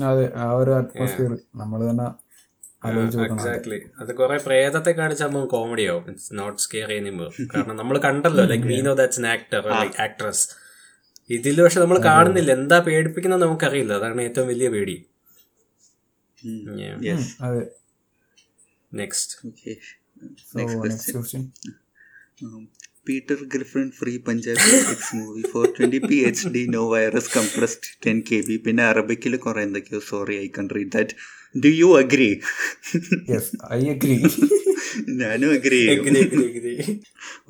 അതെ 0.10 0.26
ആ 0.44 0.48
ഒരു 0.62 0.72
അറ്റ്മോസ്ഫിയർ 0.80 1.32
നമ്മൾ 1.64 1.82
തന്നെ 1.90 2.08
എക്സാക്ട്ലി 3.28 3.80
അത് 4.02 4.12
കുറെ 4.20 4.38
പ്രേതത്തെ 4.48 4.92
കാണിച്ചാകുമ്പോൾ 5.00 5.46
കോമഡി 5.54 5.86
ആവും. 5.92 6.04
ഇറ്റ്സ് 6.12 6.34
നോട്ട് 6.40 6.60
സ്കെയർ 6.66 6.90
എനിമോർ 6.98 7.32
കാരണം 7.54 7.76
നമ്മൾ 7.82 7.96
കണ്ടല്ലോ 8.08 8.46
like 8.52 8.68
we 8.74 8.80
know 8.90 8.94
that's 9.02 9.22
an 9.22 9.28
actor 9.36 9.64
like 9.80 9.98
actress 10.06 10.46
ഇതിൽ 11.30 11.58
പക്ഷെ 11.64 11.80
നമ്മൾ 11.84 11.98
കാണുന്നില്ല. 12.12 12.52
എന്താ 12.60 12.78
പേടിപ്പിക്കുന്നത് 12.88 13.44
നമുക്കറിയില്ല. 13.46 13.94
അതാണ് 14.00 14.22
ഏറ്റവും 14.28 14.48
വലിയ 14.52 14.68
പേടി. 14.76 14.98
Next 19.02 19.36
next 20.58 20.86
next 20.92 21.42
okay 22.38 22.56
So, 22.56 22.58
next 22.58 22.78
question. 22.78 23.04
Peter 23.06 23.38
Griffin 23.46 23.92
free 23.92 24.20
Punjabi 24.20 24.70
X 24.92 25.14
movie 25.14 25.44
420p 25.44 26.10
HD 26.32 26.68
no 26.68 26.90
virus 26.90 27.28
compressed 27.28 27.86
10 28.04 28.24
KB 28.30 28.58
പിന്നെ 28.66 28.84
അറബിക്കിൽ 28.84 29.34
കുറെ 29.38 29.62
എന്തൊക്കെയോ 29.62 30.00
sorry 30.10 30.36
I 30.38 30.48
can't 30.48 30.68
read 30.76 30.92
that 30.96 31.16
do 31.56 31.70
you 31.82 31.90
agree 32.02 32.30
Yes, 33.28 33.46
I 33.70 33.82
agree. 33.96 34.20
ഞാനും 35.22 35.50
agree 35.58 35.82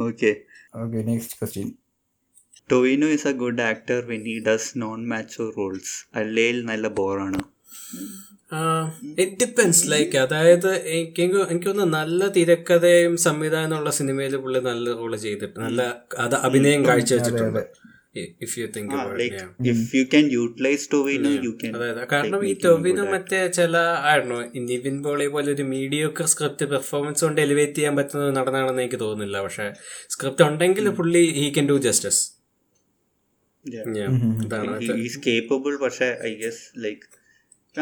okay 0.07 0.31
Okay, 0.83 1.03
next 1.11 1.33
question. 1.39 1.67
Tovino 2.69 3.07
is 3.15 3.27
a 3.27 3.33
good 3.41 3.61
actor 3.61 3.99
when 4.11 4.21
he 4.29 4.35
does 4.47 4.69
non 4.83 5.01
macho 5.11 5.45
roles 5.57 5.91
അല്ലെങ്കിൽ 6.19 6.59
നല്ല 6.69 6.87
ബോറാണ് 6.99 7.41
it 9.21 9.37
depends 9.41 9.81
like 9.91 10.17
അതായത് 10.17 10.71
എനിക്ക് 10.93 11.21
എനിക്കൊന്ന് 11.21 11.81
തോന്നുന്നു 11.81 11.97
നല്ല 11.97 12.27
തിരക്കഥയും 12.35 13.13
സംവിധാനം 13.23 13.75
ഉള്ള 13.77 13.91
സിനിമയിൽ 13.99 14.35
പുള്ളി 14.43 14.61
നല്ല 14.67 14.93
റോൾ 14.99 15.13
ചെയ്തിട്ട് 15.17 15.57
നല്ല 15.59 15.81
അത് 16.17 16.35
അഭിനയം 16.47 16.83
കാഴ്ചവെച്ചിട്ടുണ്ട്. 16.87 17.63
If 18.45 18.53
you 18.59 18.65
think 18.75 18.93
like 19.21 19.39
if 19.71 19.89
you 19.97 20.03
can 20.11 20.25
utilise 20.31 20.85
Tovino 20.91 21.31
you 21.45 21.51
can 21.61 21.73
അതായത് 21.79 21.99
കാരണം 22.13 22.45
ഈ 22.49 22.53
ടൊവിനോ 22.65 23.05
മറ്റേ 23.13 23.39
ചില 23.57 23.73
ആയിരുന്നു 24.11 24.37
നിവിൻ 24.69 24.95
പോളി 25.03 25.27
പോലെ 25.33 25.49
ഒരു 25.51 25.65
മീഡിയോക്കർ 25.73 26.27
സ്ക്രിപ്റ്റ് 26.33 26.67
പെർഫോമൻസ് 26.73 27.23
കൊണ്ട് 27.25 27.41
എലിവേറ്റ് 27.41 27.75
ചെയ്യാൻ 27.75 27.95
പറ്റുന്ന 27.95 28.21
നടന്നാണെന്ന് 28.21 28.41
നടനാണെന്ന് 28.41 28.83
എനിക്ക് 28.83 28.99
തോന്നുന്നില്ല. 28.99 29.37
പക്ഷെ 29.41 29.67
സ്ക്രിപ്റ്റ് 30.15 30.45
ഉണ്ടെങ്കിൽ 30.49 30.87
പുള്ളി 31.01 31.23
ഹി 31.39 31.45
കൻ 31.57 31.67
ഡു 31.69 31.77
ജസ്റ്റിസ് 31.87 32.23
ഇതാണ് 34.45 34.79
ഈസ് 35.05 35.19
കേപ്പബിൾ 35.27 35.75
പക്ഷെ 35.85 36.09
ഐ 36.23 36.33
ഗസ് 36.43 36.65
ലൈക്ക് 36.85 37.05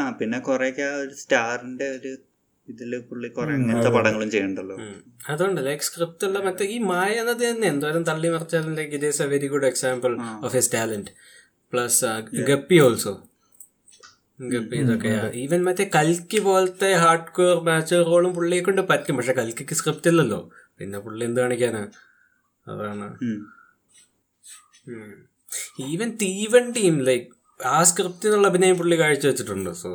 ആ 0.02 0.04
പിന്നെ 0.20 0.38
കുറെയൊക്കെ 0.40 0.84
ആ 0.84 0.94
ഒരു 0.96 1.16
സ്റ്റാറിന്റെ 1.24 1.88
ഒരു 1.98 2.12
ഇതിൽ 2.68 2.92
പുള്ളി 3.10 3.28
കുറെ 3.28 3.54
അങ്ങനത്തെ 3.54 3.90
പടങ്ങളും 3.96 4.30
ചെയ്യണ്ടല്ലോ. 4.32 4.76
അതുകൊണ്ട് 5.32 5.60
ലൈക്ക് 5.66 5.84
സ്ക്രിപ്റ്റ് 5.84 6.26
ഉള്ള 6.28 6.40
മറ്റേ 6.40 6.66
ഈ 6.66 6.78
മായ 6.92 7.12
എന്നത് 7.22 7.44
തന്നെ 7.50 7.68
എന്തോരം 7.68 8.04
തള്ളി 8.04 8.30
മറിച്ചാലും 8.30 8.74
like 8.76 8.94
it 8.98 9.06
is 9.06 9.22
a 9.22 9.28
very 9.34 9.48
good 9.48 9.68
example 9.72 10.14
of 10.46 10.54
his 10.56 10.72
talent 10.76 11.12
plus 11.74 12.12
Guppy 12.52 12.80
also 12.80 13.14
Guppy 14.40 14.78
ഇതൊക്കെ 14.78 15.12
ഈവൻ 15.42 15.62
മറ്റേ 15.64 15.86
കൽക്കി 15.96 16.40
പോലത്തെ 16.40 16.90
ഹാർഡ് 17.04 17.32
കോർ 17.36 17.58
മാച്ച് 17.68 17.96
റോളും 18.10 18.32
പുള്ളിയെ 18.38 18.62
കൊണ്ട് 18.62 18.82
പറ്റും. 18.82 19.18
പക്ഷെ 19.18 19.34
കൽക്കിക്ക് 19.34 19.76
സ്ക്രിപ്റ്റ് 19.80 20.10
ഇല്ലല്ലോ. 20.10 20.40
പിന്നെ 20.78 21.00
പുള്ളി 21.00 21.24
എന്ത് 21.26 21.40
കാണിക്കാനാ? 21.42 21.84
അതാണ്. 22.68 23.08
ഈവൻ 25.92 26.10
ഈവൻ 26.44 26.66
ടീം 26.72 26.96
ലൈക്ക് 27.10 27.30
ആ 27.66 27.84
സ്ക്രിപ്റ്റിനുള്ള 27.84 28.48
അഭിനയം 28.48 28.76
പുള്ളി 28.78 29.00
കാഴ്ചവെച്ചിട്ടുണ്ട്. 29.00 29.70
സോ 29.74 29.90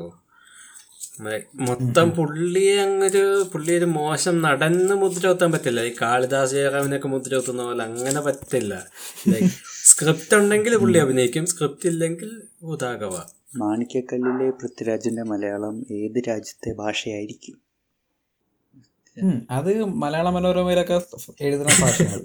മൊത്തം 1.54 2.10
പുള്ളിയെ 2.10 2.74
അങ്ങൊരു 2.80 3.44
പുള്ളി 3.52 3.72
ഒരു 3.72 3.84
മോശം 3.84 4.42
നടന്ന് 4.42 4.94
മുദ്ര 4.94 5.26
കുത്താൻ 5.28 5.52
പറ്റില്ല. 5.52 5.80
ഈ 5.82 5.92
കാളിദാസ് 6.02 6.52
ജയറാമിനൊക്കെ 6.52 7.08
മുദ്ര 7.08 7.34
കുത്തുന്ന 7.34 7.62
പോലെ 7.62 7.84
അങ്ങനെ 7.84 8.20
പറ്റില്ല. 8.20 8.86
സ്ക്രിപ്റ്റ് 9.84 10.36
ഉണ്ടെങ്കിൽ 10.36 10.76
പുള്ളി 10.76 10.98
അഭിനയിക്കും. 10.98 11.46
സ്ക്രിപ്റ്റ് 11.46 11.88
ഇല്ലെങ്കിൽ 11.88 12.42
ഉദാകവ 12.62 13.22
മാണിക്കക്കല്ലിലെ 13.56 14.50
പൃഥ്വിരാജിന്റെ 14.50 15.22
മലയാളം 15.22 15.86
ഏത് 15.90 16.18
രാജ്യത്തെ 16.28 16.72
ഭാഷയായിരിക്കും? 16.72 17.56
അത് 19.50 19.84
മലയാള 19.84 20.30
മനോരമയിലൊക്കെ 20.30 21.00
എഴുതുന്ന 21.40 21.72
ഭാഷയാണ്. 21.80 22.22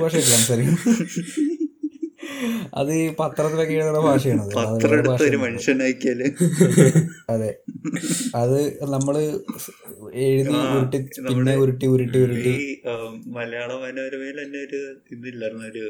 ഭാഷ 0.00 0.16
സംസാരിക്കും 0.16 0.78
അത് 2.74 2.92
ഈ 2.94 3.14
പത്രത്തിലൊക്കെ 3.18 3.72
എഴുതുന്ന 3.72 4.00
ഭാഷയാണ്. 4.00 4.42
അത്. 4.42 4.52
അത് 4.58 4.74
പത്രം 4.74 4.94
എടുത്ത് 4.98 5.24
ഒരു. 5.24 5.36
മനുഷ്യനാക്കിയാൽ. 5.36 6.20
അതെ. 7.30 7.50
അത് 8.34 8.58
നമ്മൾ 8.88 9.16
എഴുതി 10.24 10.52
ഉരുട്ടി 10.74 10.98
നമ്മുടെ 11.18 11.30
പിന്നെ 11.30 11.54
ഉരുട്ടി 11.56 11.86
ഉരുട്ടി 11.86 12.18
ഉരുട്ടി. 12.18 12.54
മലയാള 13.36 13.72
മനോരമയിൽ 13.84 14.38
തന്നെ 14.44 14.58
ഒരു 14.58 14.80
ഇതില്ലായിരുന്നു 15.10 15.64
ഒരു 15.64 15.84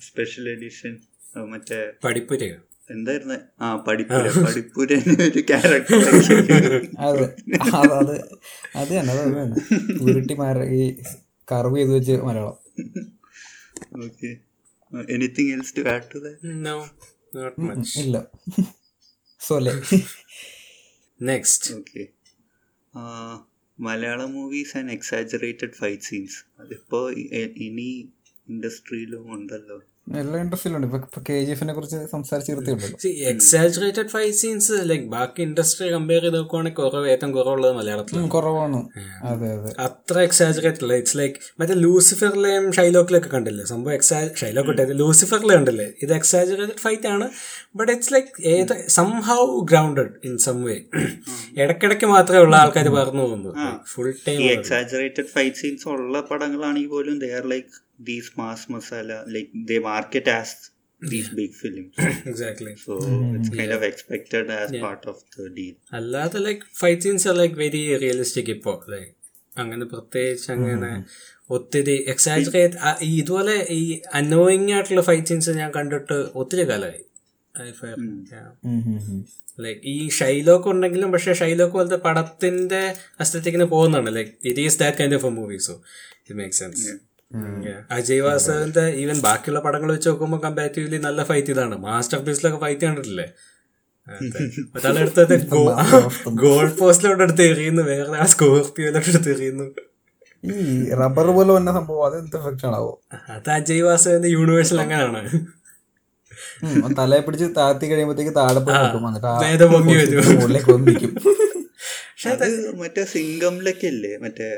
സ്പെഷ്യൽ 0.00 0.48
എഡിഷൻ 0.48 0.92
മറ്റേ 1.50 1.80
പഠിപ്പുര. 2.04 2.44
എന്തായിരുന്നു? 2.90 3.36
ആ 3.60 3.76
പഠിപ്പുര. 3.88 4.24
പഠിപ്പുര 4.46 4.90
ഒരു 5.26 5.40
ക്യാരക്ടർ 5.50 5.98
അതെ. 7.06 7.26
അത് 7.80 7.92
അത് 8.00 8.14
അത് 8.76 8.90
തന്നെ 8.98 9.12
അത് 9.14 9.20
തന്നെ. 9.36 9.60
ഉരുട്ടി 10.02 10.34
മാറി 10.34 10.64
ഈ 10.78 10.82
കർവ് 11.48 11.76
ചെയ്ത് 11.76 11.92
വെച്ച് 11.94 12.16
Malayalam. 12.28 12.58
Okay 14.04 14.30
anything 15.14 15.52
else 15.56 15.74
to 15.76 15.82
add 15.94 16.08
to 16.14 16.18
that 16.26 16.52
no 16.66 16.76
not 17.36 17.60
much 17.68 17.92
ഇല്ല. 18.00 18.16
സോലെ. 19.40 19.74
Next 21.20 21.74
okay 21.74 22.02
Malayala 23.78 24.22
movies 24.34 24.72
and 24.78 24.92
exaggerated 24.92 25.74
fight 25.78 26.02
scenes 26.02 26.36
അതിപ്പോ 26.60 27.00
ഇനി 27.66 27.88
ഇൻഡസ്ട്രിയിലും 28.50 29.24
ഉണ്ടല്ലോ. 29.34 29.76
എല്ലാ 30.20 30.38
ഇൻഡസ്ട്രിയിലും 30.44 30.84
ഇപ്പൊ 30.86 30.98
ഇപ്പൊ 30.98 31.20
കെ 31.28 31.34
ജി 31.44 31.50
എഫിനെ 31.50 31.72
കുറിച്ച് 31.74 31.98
സംസാരിച്ച് 32.12 32.52
എക്സാജറേറ്റഡ് 33.32 34.10
ഫൈറ്റ് 34.14 34.38
സീൻസ് 34.42 34.76
ലൈക് 34.90 35.04
ബാക്കി 35.16 35.42
ഇൻഡസ്ട്രി 35.42 35.88
കമ്പയർ 35.90 36.22
ചെയ്ത് 36.24 36.36
നോക്കുവാണെങ്കിൽ 36.38 36.78
കുറവ് 36.80 37.10
ഏറ്റവും 37.12 37.32
കുറവുള്ളത് 37.36 37.74
മലയാളത്തിൽ 37.76 38.26
കുറവാണ്. 38.36 38.80
അതെ 39.30 39.50
അതെ. 39.56 39.70
അത്ര 40.02 40.20
എക്സാജറേറ്റ് 40.28 40.80
അല്ല 40.84 40.94
ഇറ്റ്സ് 41.00 41.16
ലൈക്ക് 41.18 41.36
മറ്റേ 41.60 41.74
ലൂസിഫറിലെയും 41.82 42.64
ഷൈലോക്കിലൊക്കെ 42.76 43.30
കണ്ടില്ലേ? 43.34 43.64
സംഭവം 43.72 43.94
എക്സാ 43.98 44.18
ഷൈലോക്ക് 44.40 44.68
കിട്ടിയത് 44.70 44.94
ലൂസിഫറിലെ 45.00 45.52
കണ്ടില്ലേ? 45.58 45.86
ഇത് 46.04 46.12
എക്സാജറേറ്റഡ് 46.18 46.82
ഫൈറ്റ് 46.84 47.08
ആണ്. 47.14 47.26
ബട്ട് 47.78 47.90
ഇറ്റ്സ് 47.94 48.12
ലൈക്ക് 48.14 48.28
ഏത് 48.54 48.74
somehow 48.96 49.44
grounded 49.72 50.12
in 50.28 50.34
some 50.46 50.58
way 50.66 50.76
ഇടയ്ക്കിടയ്ക്ക് 51.62 52.08
മാത്രമേ 52.14 52.40
ഉള്ള 52.46 52.56
ആൾക്കാർ 52.62 52.88
പറഞ്ഞു 52.98 53.22
പോകുന്നത്. 53.26 53.54
Full 53.92 54.10
time 54.26 54.42
exaggerated 54.56 55.28
fight 55.36 55.56
scenes 55.62 55.88
ഉള്ള 55.94 56.24
പടങ്ങളാണെങ്കിൽ 56.32 56.92
പോലും 56.96 57.16
they 57.24 57.30
are 57.40 57.46
like 57.54 57.72
these 58.10 58.32
mass 58.42 58.66
masala 58.74 59.22
like 59.36 59.50
they 59.72 59.78
market 59.90 60.32
as 60.40 60.54
part 64.84 65.04
of 65.12 65.16
the 65.36 65.46
deal. 65.56 65.74
അല്ലാതെ 65.98 66.40
like 66.44 66.62
fight 66.80 67.02
scenes 67.06 67.24
are 67.30 67.34
like 67.40 67.56
very 67.64 67.80
realistic 68.04 68.50
ഇപ്പോൾ 68.56 68.76
ലൈക്ക് 68.94 69.10
അങ്ങനെ 69.56 69.84
പ്രത്യേകിച്ച് 69.92 70.48
അങ്ങനെ 70.56 70.90
ഒത്തിരി 71.56 71.96
എക്സാജറേറ്റ് 72.12 72.76
ഇതുപോലെ 73.20 73.54
ഈ 73.78 73.82
അനോയിങ് 74.18 74.70
ആയിട്ടുള്ള 74.74 75.02
ഫൈറ്റ് 75.08 75.30
സീൻസ് 75.30 75.52
ഞാൻ 75.60 75.70
കണ്ടിട്ട് 75.76 76.18
ഒത്തിരി 76.42 76.64
കാലമായി. 76.70 77.02
ലൈക്ക് 79.64 79.80
ഈ 79.94 79.96
ഷൈലോക്ക് 80.18 80.68
ഉണ്ടെങ്കിലും 80.72 81.08
പക്ഷെ 81.14 81.32
ഷൈലോക്ക് 81.40 81.74
പോലത്തെ 81.78 81.98
പടത്തിന്റെ 82.06 82.82
അസ്ഥിതിക്കിന് 83.22 83.66
പോകുന്നുണ്ട് 83.74 84.10
like 84.16 84.32
it 84.50 84.62
is 84.66 84.78
that 84.82 84.98
kind 85.00 85.16
of 85.20 85.26
a 85.30 85.32
movie 85.38 85.58
so 85.68 85.74
it 86.20 86.36
make 86.40 86.56
sense 86.60 86.86
Ajay 87.96 88.22
വാസവന്റെ 88.26 88.84
even 89.02 89.18
ബാക്കിയുള്ള 89.26 89.60
പടങ്ങൾ 89.66 89.90
വെച്ച് 89.94 90.08
നോക്കുമ്പോൾ 90.10 90.40
കമ്പാരിറ്റീവ്ലി 90.46 90.98
നല്ല 91.06 91.20
ഫൈറ്റ് 91.30 91.52
ഇതാണ്. 91.54 91.76
മാസ്റ്റർ 91.86 92.18
പീസിലൊക്കെ 92.26 92.58
ഫൈറ്റ് 92.64 92.84
കണ്ടിട്ടില്ലേ? 92.86 93.26
ഒരാളെടുത്തത് 94.76 95.34
ഗോൾ 96.42 96.66
പോസ്റ്റിലോട്ട് 96.78 97.22
എടുത്ത് 97.22 97.44
എറിയുന്നു. 97.52 97.82
വേറെ 97.90 98.18
ആ 98.22 98.26
സ്കോർപ്പിയോലോട്ട് 98.32 99.10
എടുത്ത് 99.12 99.30
എറിയുന്നു. 99.34 99.66
ഈ 100.44 100.54
റബ്ബർ 101.00 101.26
പോലെ 101.36 101.50
വന്ന 101.56 101.72
സംഭവം 101.78 102.04
അത് 102.06 102.16
എന്ത് 102.20 102.36
എഫക്റ്റ് 102.40 102.66
ആണാവോ? 102.68 102.92
അത് 103.34 103.50
അജയ് 103.56 103.82
എന്ന 104.18 104.30
യൂണിവേഴ്സിൽ 104.36 104.80
അങ്ങനെയാണ് 104.84 105.22
തലയെ 106.98 107.20
പിടിച്ച് 107.26 107.46
താഴ്ത്തി 107.56 107.86
കഴിയുമ്പോഴത്തേക്ക് 107.90 108.34
താഴെ 108.40 108.60
പോയി 108.66 108.76
മുട്ടും 108.82 109.06
എന്നിട്ട് 109.08 109.28
ആ 109.32 109.34
നേരെ 109.44 109.66
പൊങ്ങി 109.72 109.94
വരും. 110.00 110.26
മുകളിലേക്ക് 110.34 110.70
വന്നിരിക്കും 110.76 111.12
അത് 112.32 112.46
മറ്റേ 112.80 113.02
സിംഗമിലൊക്കെ 113.12 113.86
ഇല്ലേ 113.94 114.12
മറ്റേ. 114.24 114.50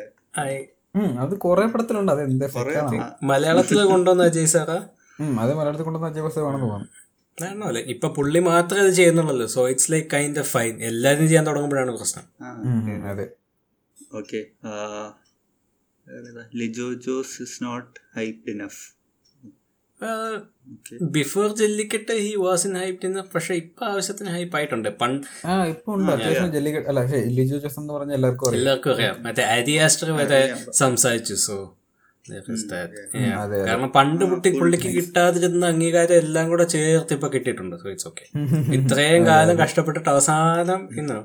അത് 1.23 1.35
കൊറേ 1.45 1.63
പടത്തിലുണ്ട്. 1.73 2.11
അത് 2.13 2.23
എന്താ 2.25 2.47
മലയാളത്തിൽ 3.31 3.79
കൊണ്ടുവന്ന 3.93 4.29
അജയ് 4.31 4.51
സാറാ? 4.55 4.77
അത് 5.43 5.53
മലയാളത്തിൽ 5.59 5.87
കൊണ്ടുവന്ന 5.89 6.11
അജയ് 6.13 6.25
ബസ് 6.27 6.39
വേണം 6.47 6.61
തോന്നുന്നു. 6.65 6.89
അല്ലെ 7.39 7.81
ഇപ്പൊ 7.81 8.09
പുള്ളി 8.09 8.39
മാത്രമേ 8.39 8.81
അത് 8.81 8.93
ചെയ്യുന്നുള്ളൂ 8.93 9.47
so 9.47 9.69
it's 9.69 9.93
like 9.93 10.09
kind 10.11 10.39
of 10.39 10.49
fine 10.49 10.83
എല്ലാരും 10.83 11.27
ചെയ്യാൻ 11.27 11.47
തുടങ്ങുമ്പോഴാണ് 11.47 11.93
പ്രശ്നം. 11.93 12.25
അതെ. 13.13 13.27
Okay 14.15 14.41
Lijo 16.55 16.95
Jose 16.95 17.43
is 17.43 17.65
not 17.65 17.95
enough 18.51 18.83
before 21.11 21.55
Jallikattu 21.57 22.13
he 22.13 22.35
was 22.37 22.67
in 22.67 22.75
hype 22.79 23.23
പക്ഷെ 23.35 23.55
ഇപ്പൊ 23.55 23.87
ആവശ്യത്തിന് 23.87 24.31
ഹൈപ്പ് 24.31 24.57
ആയിട്ടുണ്ട്. 24.57 24.89
പണ്ട് 25.01 25.27
ആ 25.47 25.65
ഇപ്പൊ 25.67 25.95
ഉണ്ട്. 25.95 26.13
അത്യാവശ്യം 26.13 26.53
ജല്ലിക്കട്ട് 26.53 26.89
അല്ല 26.89 27.01
ജോസ് 27.53 27.79
എന്ന് 27.81 27.93
പറഞ്ഞ 27.95 28.13
എല്ലാവർക്കും 28.13 28.49
അറിയാം. 28.49 28.61
എല്ലാവർക്കും 28.61 28.93
അറിയാം. 28.93 29.23
മറ്റേ 29.23 29.43
അരിയാസ്റ്റർ 29.43 30.11
വരെ 30.21 30.41
സംസാരിച്ചു 30.71 31.35
സോ 31.35 31.57
കാരണം 33.69 33.91
പണ്ട് 33.97 34.25
പുട്ടി 34.31 34.51
പുള്ളിക്ക് 34.59 34.91
കിട്ടാതിരുന്ന 34.97 35.65
അംഗീകാരം 35.73 36.17
എല്ലാം 36.25 36.47
കൂടെ 36.53 36.65
ചേർത്ത് 36.75 37.15
ഇപ്പൊ 37.19 37.29
കിട്ടിയിട്ടുണ്ട് 37.35 37.77
സോ 37.83 37.89
ഇറ്റ്സ് 37.95 38.09
ഓക്കെ 38.11 38.27
ഇത്രയും 38.79 39.25
കാലം 39.31 39.57
കഷ്ടപ്പെട്ടിട്ട് 39.63 40.11
അവസാനം 40.15 40.83
ഇന്നോ 41.01 41.19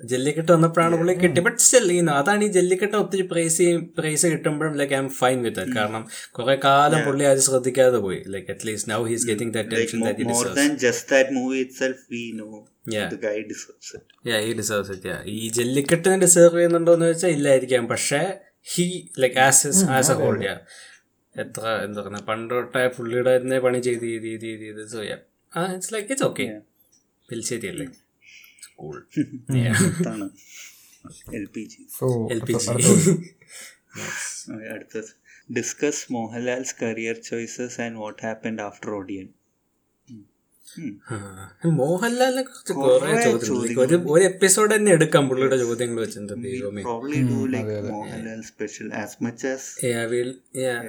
ജല്ലിക്കെട്ട് 0.00 0.50
വന്നപ്പോഴാണ് 0.52 0.94
പുള്ളി 1.00 1.14
കിട്ടി 1.22 1.40
ബട്ട് 1.46 1.60
സ്റ്റിൽ 1.64 1.84
ഇന്ന് 1.92 2.12
അതാണ് 2.20 2.44
ഈ 2.44 2.48
ജല്ലിക്കെട്ട് 2.56 2.96
ഒത്തിരി 3.02 3.24
പ്രൈസ് 3.32 3.66
പ്രൈസ് 3.98 4.26
കിട്ടുമ്പോഴും 4.32 4.74
like 4.80 4.94
I 4.96 5.00
M 5.02 5.08
fine 5.18 5.38
with 5.46 5.64
കാരണം 5.76 6.02
കുറെ 6.36 6.56
കാലം 6.64 7.00
പുള്ളി 7.06 7.24
അത് 7.32 7.42
ശ്രദ്ധിക്കാതെ 7.48 7.98
പോയി. 8.06 8.20
Like 8.34 8.50
at least 8.54 8.90
now 8.92 9.00
he's 9.10 9.26
getting 9.30 9.54
that 9.56 9.70
Like 9.70 9.82
tension 9.82 9.98
more, 9.98 10.08
that 10.08 10.28
more 10.32 10.48
than 10.60 10.72
just 10.86 11.04
that 11.14 11.28
movie 11.38 11.62
itself, 11.66 11.98
we 12.14 12.22
know 12.38 12.50
the 13.10 13.18
guy 13.26 13.36
deserves 13.52 13.90
it. 13.98 14.04
Yeah, 14.30 14.40
he 14.46 14.52
deserves 14.62 14.90
it, 14.96 15.04
yeah. 15.10 15.20
ഈ 15.36 15.50
ജല്ലിക്കെട്ടിന് 15.58 16.18
deserve 16.24 16.56
ചെയ്യുന്നുണ്ടോ 16.56 16.94
എന്ന് 16.98 17.08
വെച്ചാൽ 17.12 17.32
ഇല്ലായിരിക്കാം. 17.36 17.86
പക്ഷേ 17.94 18.22
he 18.66 18.86
like 19.22 19.38
as 19.40 19.68
as 19.96 20.12
a 20.12 20.18
whole 20.20 20.36
yeah 20.44 20.54
എത്ര 21.34 21.64
എന്താ 21.84 22.00
പറയുക 22.02 22.22
പണ്ട് 22.26 22.52
തൊട്ടേ 22.54 22.82
പുള്ളിയുടെ 22.96 23.32
തന്നെ 23.36 23.58
പണി 23.60 23.78
ചെയ്ത് 23.86 24.06
ചെയ്ത് 24.06 24.26
ചെയ്ത് 24.26 24.46
ചെയ്ത് 24.46 24.64
ചെയ്ത് 24.66 24.82
so 24.92 25.02
yeah 25.04 25.18
it's 25.72 25.92
like 25.94 26.08
it's 26.08 26.26
okay 26.26 26.46
പിൽശ്ശേരി 27.28 27.68
അല്ലേ 27.68 27.86
സ്കൂൾ 28.66 28.96
അടുത്തത്. 34.72 35.08
Discuss 35.50 36.04
Mohanlal's 36.12 36.74
career 36.82 37.16
choices 37.26 37.78
and 37.80 37.98
what 37.98 38.20
happened 38.26 38.62
after 38.62 38.90
Odiyan 38.94 39.26
മോഹൻലാലിനെ 41.78 42.42
കുറിച്ച് 42.42 42.74
കുറെ 42.80 43.14
ചോദ്യങ്ങൾ 43.24 43.80
ഒരു 43.84 43.96
ഒരു 44.14 44.24
എപ്പിസോഡ് 44.30 44.70
തന്നെ 44.74 44.92
എടുക്കാം 44.96 45.24
പുള്ളിയുടെ 45.30 45.58
ചോദ്യങ്ങൾ 45.64 46.00
വെച്ചിട്ടുണ്ട് 46.04 46.34
ദൈവമേ. 46.46 46.82
Probably 46.88 47.20
do 47.30 47.40
like 47.54 47.78
Mohanlal 47.94 48.42
special 48.52 48.90
as 49.02 49.16
much 49.26 49.48
as 49.54 49.68
Yeah, 49.86 50.04
we'll, 50.12 50.34
yeah. 50.64 50.82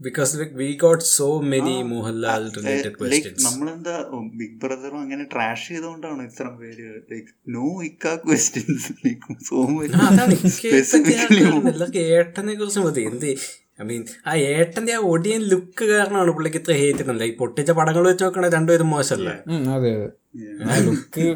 Because 0.00 0.30
we 0.54 0.66
got 0.76 1.00
so 1.10 1.26
many 1.52 1.74
Mohanlal 1.90 2.42
related 2.56 2.94
questions. 2.98 3.38
നമ്മളെന്താ 3.46 3.94
ബിഗ് 4.40 4.56
ബ്രദറും 4.62 4.98
അങ്ങനെ 5.00 5.24
ട്രാഷ് 5.34 5.68
ചെയ്തുകൊണ്ടാണ് 5.70 6.22
ഇത്ര 6.30 6.48
പേര് 6.58 6.88
ലൈക്ക് 7.12 7.30
നോ 7.54 7.68
ഇക്ക 7.88 8.12
ക്വസ്റ്റ്യൻസ് 8.24 8.90
സോ 9.48 9.56
മച്ച് 9.72 10.50
സ്പെസിഫിക്കലി 10.56 11.44
ഏട്ടനെ 12.10 12.54
കുറിച്ച് 12.60 12.82
മതി. 12.86 13.04
എന്ത് 13.12 13.30
ഐ 13.80 13.84
മീൻ 13.88 14.02
ആ 14.28 14.34
ഏട്ടന്റെ 14.52 14.92
ആ 14.98 15.00
ഒടിയൻ 15.12 15.42
ലുക്ക് 15.52 15.84
കാരണമാണ് 15.92 16.32
പുള്ളിക്ക് 16.36 16.58
ഇത്ര 16.62 16.74
ഹേറ്റ് 16.82 17.00
ചെയ്യുന്നത്. 17.00 17.26
ഈ 17.30 17.34
പൊട്ടിച്ച 17.40 17.70
പടങ്ങൾ 17.80 18.04
വെച്ച് 18.10 18.24
നോക്കണേ 18.26 18.48
രണ്ടുപേരും 18.56 18.88
മോശമല്ലേ? 18.94 19.34
അതെ 19.76 19.90
അതെ. 19.98 20.08
ആ 20.70 20.78
ലുക്ക് 20.86 21.26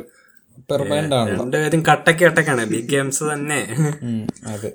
പെർമനന്റ് 0.70 1.14
ആണല്ലോ 1.18 1.36
രണ്ടുപേരും 1.42 1.82
കട്ടക്ക് 1.90 2.22
കട്ടക്കാണ്. 2.26 2.64
ബിഗ് 2.72 2.88
ഗെയിംസ് 2.94 3.22
തന്നെ. 3.32 3.60
yeah 4.06 4.24
അതെ. 4.54 4.70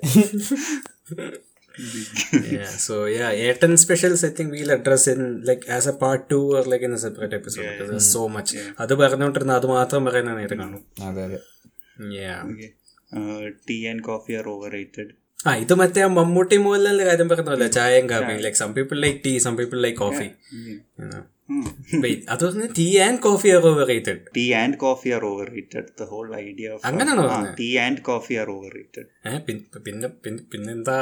So 2.86 2.94
yeah 3.16 3.26
Ettan 3.46 3.72
specials 3.82 4.24
I 4.28 4.30
think 4.38 4.52
we'll 4.56 4.70
address 4.76 5.08
in 5.14 5.22
like 5.48 5.64
as 5.76 5.88
a 5.92 5.94
part 6.02 6.24
two 6.32 6.38
or 6.56 6.64
like 6.72 6.86
in 6.88 6.94
a 6.98 7.00
separate 7.04 7.36
episode 7.40 8.00
so 8.12 8.22
much 8.36 8.62
അത് 8.84 8.94
പറഞ്ഞുകൊണ്ടിരുന്ന 9.02 9.58
അത് 9.60 9.66
മാത്രം 9.76 10.04
പറയാനാണ് 10.08 10.40
നേരെ 10.42 10.56
കാണും. 10.62 10.82
അതെ 11.08 11.22
അതെ. 11.28 11.38
Yeah. 12.20 12.40
Tea 13.68 13.76
and 13.90 14.04
coffee 14.10 14.32
are 14.38 14.46
overrated 14.78 15.12
ആ 15.40 15.52
ഇത് 15.62 15.72
മറ്റേ 15.78 16.00
ആ 16.02 16.10
മമ്മൂട്ടി 16.14 16.56
മോഹൻലാലിന്റെ 16.62 17.06
കാര്യം 17.08 17.28
പറഞ്ഞല്ലോ 17.30 17.68
ചായയും 17.74 18.06
കാപ്പിയും 18.10 18.40
like 18.44 18.58
some 18.60 18.70
people 18.76 18.98
like 19.04 19.18
tea 19.24 19.32
some 19.44 19.54
people 19.58 19.78
like 19.84 19.98
coffee 19.98 20.28
അത് 22.28 22.40
പറഞ്ഞ 22.44 22.64
tea 22.78 22.86
and 23.02 23.20
coffee 23.24 23.48
are 23.52 23.64
overrated 23.90 24.22
tea 24.36 24.44
and 24.60 24.78
coffee 24.80 25.08
are 25.16 25.24
overrated 25.52 25.90
the 26.00 26.06
whole 26.10 26.26
idea 26.40 26.70
അങ്ങനെയാണോ? 26.88 27.26
Tea 27.58 27.68
and 27.84 28.02
coffee 28.02 28.34
are 28.40 28.48
overrated 28.76 29.06
പിന്നെ 29.86 30.08
പിന്നെ 30.16 30.40
പിന്നെന്താ 30.52 30.96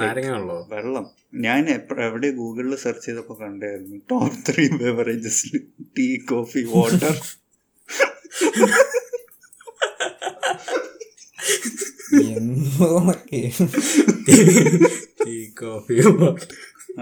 നാരങ്ങാണല്ലോ 0.00 0.56
വെള്ളം. 0.72 1.06
ഞാൻ 1.46 1.62
എവിടെ 2.00 2.30
ഗൂഗിളിൽ 2.38 2.74
സെർച്ച് 2.84 3.06
ചെയ്തപ്പോ 3.06 3.36
കണ്ടായിരുന്നു 3.40 3.98
top 4.10 4.38
three 4.48 4.66
beverages 4.80 5.50
tea 5.96 6.08
coffee 6.32 6.62
water 6.72 7.14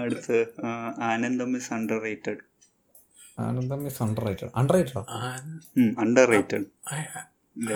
അടുത്ത് 0.01 0.37
ആ, 0.63 0.69
Aanandam 1.07 1.51
is 1.57 1.69
underrated 2.03 2.41
Aanandam 3.37 3.81
is 3.87 3.99
underrated 4.27 4.51
under 4.55 4.75
റേറ്റഡോ 4.75 5.01
underrated 6.33 6.65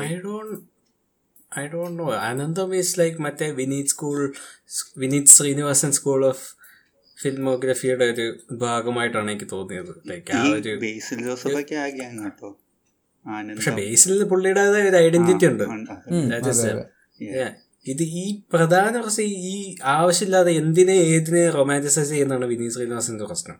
I 0.03 0.09
don't 0.23 0.55
I 1.55 1.67
don't 1.67 1.97
know 1.99 2.07
Anantham 2.23 2.69
is 2.75 2.95
like 2.99 3.19
മറ്റേ 3.21 3.47
Vineeth 3.57 3.91
school 3.91 4.19
Vineeth 4.97 5.31
Sreenivasan 5.35 5.91
school 5.91 6.21
of 6.25 6.45
ഫിൽമോഗ്രഫിയുടെ 7.17 8.05
ഒരു 8.13 8.25
ഭാഗമായിട്ടാണ് 8.61 9.29
എനിക്ക് 9.31 9.47
തോന്നിയത്. 9.51 9.91
ലൈക്ക് 10.09 10.31
ആ 10.33 10.41
ഒരു 10.55 10.71
ബേസിൽ 10.81 11.19
ജോസഫ് 11.25 11.57
ഒക്കെ 11.59 11.75
ആകെയാണ് 11.77 12.19
കേട്ടോ. 12.23 12.49
പക്ഷെ 13.55 13.71
ബേസിൽ 13.71 14.23
പുള്ളിയുടേതായ 14.23 14.83
ഒരു 14.89 14.97
ഐഡന്റിറ്റി 14.97 15.45
ഉണ്ട്. 15.45 15.63
ഇത് 17.87 18.03
ഈ 18.03 18.25
പ്രധാന 18.53 19.01
പ്രശ്നം 19.01 19.25
ഈ 19.25 19.75
ആവശ്യമില്ലാതെ 19.83 20.51
എന്തിനെ 20.51 20.91
ഏതിനെ 20.91 21.49
റൊമാന്റിസൈസ് 21.49 22.09
ചെയ്യുന്നതാണ് 22.09 22.45
വിനീത് 22.45 22.71
ശ്രീനിവാസിന്റെ 22.71 23.25
പ്രശ്നം. 23.25 23.57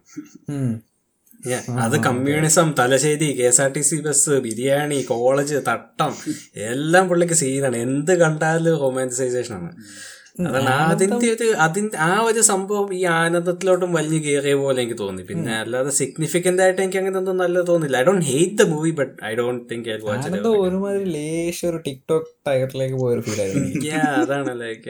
അത് 1.84 1.95
communism 2.03 2.68
Thalassery 2.80 3.30
K 3.39 3.43
S 3.43 3.61
R 3.61 3.72
T 3.72 3.82
C 3.82 3.97
bus 4.01 4.30
biryani 4.30 5.01
college 5.01 5.55
തട്ടം 5.68 6.14
എല്ലാം 6.72 7.07
പുള്ളിക്ക് 7.09 7.34
സീനാണ് 7.34 7.78
എന്ത് 7.78 8.14
കണ്ടാലും 8.20 8.78
റൊമാന്റിസൈസേഷൻ 8.80 9.55
ആണ്. 9.55 9.72
അതാണ് 10.36 10.70
അതിന്റെ 10.94 11.28
ഒരു 11.34 11.48
അതിന്റെ 11.66 11.98
ആ 12.04 12.14
ഒരു 12.30 12.42
സംഭവം 12.50 12.88
ഈ 12.96 13.02
ആനന്ദത്തിലോട്ടും 13.18 13.90
വലിഞ്ഞു 13.98 14.20
കയറിയ 14.24 14.56
പോലെ 14.62 14.80
എനിക്ക് 14.84 14.98
തോന്നി. 15.02 15.24
പിന്നെ 15.30 15.52
അല്ലാതെ 15.60 15.92
സിഗ്നിഫിക്കന്റ് 16.00 16.62
ആയിട്ട് 16.64 16.80
എനിക്ക് 16.82 17.00
അങ്ങനെ 17.02 17.18
ഒന്നും 17.22 17.38
നല്ലത് 17.38 17.68
തോന്നില്ല. 17.68 17.98
I 17.98 18.06
don't 18.08 18.26
hate 18.30 18.58
the 18.62 18.66
movie 18.72 18.92
but 19.00 19.14
I 19.26 19.32
don't 19.40 19.64
think 19.72 19.90
I 19.90 19.98
watch 20.08 20.28
Aanandam 20.30 20.56
ഒരുമാതിരി 20.64 21.06
ലേശം 21.18 21.68
ഒരു 21.72 21.80
ടിക്ടോക്ക് 21.88 22.32
പോയ 22.46 22.90
പോയൊരു 23.04 23.24
ഫീൽ 23.28 23.42
ആയിരുന്നു 23.44 23.92
അതാണ് 24.24 24.54
ലൈക്ക് 24.62 24.90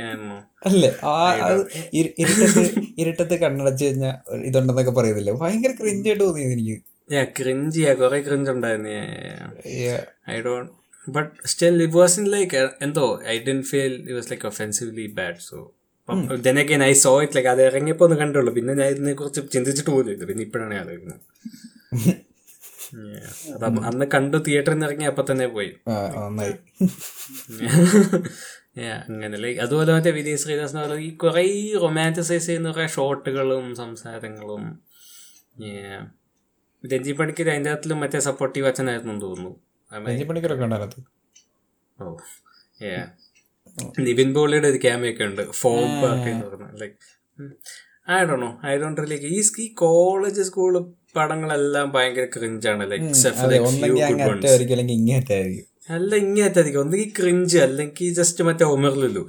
അല്ലേ? 0.70 0.89
ആ 1.06 1.16
ഇരുട്ടത്ത് 2.00 2.64
ഇരുട്ടത്ത് 3.02 3.36
കണ്ണടച്ച് 3.44 3.86
കഴിഞ്ഞാൽ 3.86 4.16
ഇതുണ്ടെന്നൊക്കെ 4.50 4.94
പറയുന്നില്ലേ? 5.00 5.36
ഭയങ്കര 5.44 5.74
ക്രിഞ്ചായിട്ട് 5.82 6.24
തോന്നിയത് 6.24 6.54
എനിക്ക്. 6.58 6.78
ക്രിഞ്ച് 7.38 7.76
ചെയ്യാ 7.76 7.94
കൊറേ 8.02 8.20
ക്രിഞ്ച് 8.28 8.52
ഉണ്ടായിരുന്നു. 8.56 8.94
I 10.30 10.38
don't 10.46 10.72
but 11.10 11.47
still 11.47 11.84
it 11.84 11.93
was 11.93 12.20
in 12.20 12.26
like 12.26 12.70
എന്തോ 12.82 13.22
I'd 13.39 13.62
feel 13.62 13.93
it 13.93 14.14
was 14.14 14.32
like 14.32 14.45
offensively 14.45 15.08
bad 15.08 15.39
so 15.39 15.72
then 16.30 16.58
again 16.58 16.82
I 16.84 16.93
saw 16.93 17.14
it 17.24 17.32
like 17.36 17.47
അത് 17.47 17.62
ഇറങ്ങിയപ്പോ 17.66 18.06
ഒന്ന് 18.06 18.18
കണ്ടുള്ളൂ 18.18 18.54
പിന്നെ 18.54 18.74
ഞാൻ 18.74 18.88
ഇതിനെ 18.88 19.14
കുറിച്ച് 19.14 19.41
ചിന്തിച്ചിട്ട് 19.51 19.89
പോലും 19.89 20.12
ഇത് 20.12 20.28
പിന്നെ 20.28 20.43
ഇപ്പോഴാണ് 20.43 20.74
ആലോചിക്കുന്നത് 20.74 21.20
അറിയുന്നത്. 22.93 23.84
അന്ന് 23.88 24.06
കണ്ടു 24.14 24.38
തിയേറ്ററിൽ 24.38 24.74
നിന്ന് 24.74 24.86
ഇറങ്ങി 24.86 25.06
അപ്പൊ 25.06 25.26
തന്നെ 25.32 25.47
പോയി. 25.47 25.72
Yeah, 28.78 29.10
അങ്ങനെ. 29.10 29.38
ലൈക്ക് 29.38 29.62
അതുപോലെ 29.62 29.93
മറ്റേ 29.93 30.12
വിജയ് 30.12 30.32
എന്ന് 30.32 30.80
പറയുന്നത് 30.80 30.99
ഈ 30.99 31.16
കുറെ 31.16 31.74
റൊമാന്റിസൈസ് 31.82 32.45
ചെയ്യുന്ന 32.45 32.72
കുറെ 32.72 32.88
ഷോട്ടുകളും 32.88 33.76
സംസാരങ്ങളും. 33.76 34.64
രഞ്ജി 36.86 37.12
പണിക്കർ 37.12 37.49
അതിന്റെ 37.49 37.72
അകത്തിലും 37.72 37.99
മറ്റേ 37.99 38.20
സപ്പോർട്ടീവ് 38.20 38.68
അച്ഛനായിരുന്നു 38.68 39.22
തോന്നുന്നു. 39.22 39.51
രഞ്ജി 39.94 40.26
ഉണ്ടായിരുന്നു 40.66 41.04
ഓ 42.00 42.16
yeah. 42.86 43.06
നിവിൻ 44.00 44.30
പോളിയുടെ 44.34 44.68
ഒരു 44.68 44.80
ക്യാമയൊക്കെ 44.82 45.24
ഉണ്ട്. 45.24 45.44
ഫോം 45.52 45.91
പാർക്ക് 46.02 46.28
എന്ന് 46.30 46.46
പറഞ്ഞാൽ 46.48 46.74
like 46.82 46.98
I 48.12 48.18
don't 48.22 48.44
know 48.44 48.50
I 48.66 48.74
don't 48.78 49.02
like 49.12 49.28
ഈ 49.28 49.39
ഈ 49.60 49.68
കോളേജ് 49.74 50.44
സ്കൂൾ 50.44 50.74
പടങ്ങളെല്ലാം 51.16 51.88
ഭയങ്കര 51.91 52.26
ക്രിഞ്ചാണ് 52.26 52.86
ലൈക്ക് 52.91 53.10
അല്ല 55.89 56.16
ഇങ്ങനത്തായിരിക്കും 56.16 56.82
ഒന്നെങ്കിൽ 56.82 57.10
ക്രിഞ്ച് 57.16 57.58
അല്ലെങ്കിൽ 57.60 58.14
ജസ്റ്റ് 58.14 58.44
മറ്റേ 58.44 58.66
ഒമർലുള്ളൂ 58.66 59.24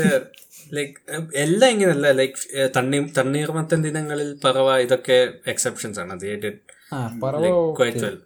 ലൈക് 0.00 0.28
ലൈക്ക് 0.72 0.94
എല്ലാം 1.36 1.70
ഇങ്ങനെയല്ല 1.70 2.10
ലൈക്ക് 2.12 2.36
തണ്ണീർ 2.76 3.06
തണ്ണീർമത്തൻ 3.18 3.80
ദിനങ്ങളിൽ 3.82 4.30
പറവ 4.44 4.76
ഇതൊക്കെ 4.78 5.16
എക്സെപ്ഷൻസ് 5.46 6.00
ആണ്. 6.00 6.12
അത് 6.12 6.26
ക്വൈറ്റ് 7.78 8.02
വെൽ 8.04 8.16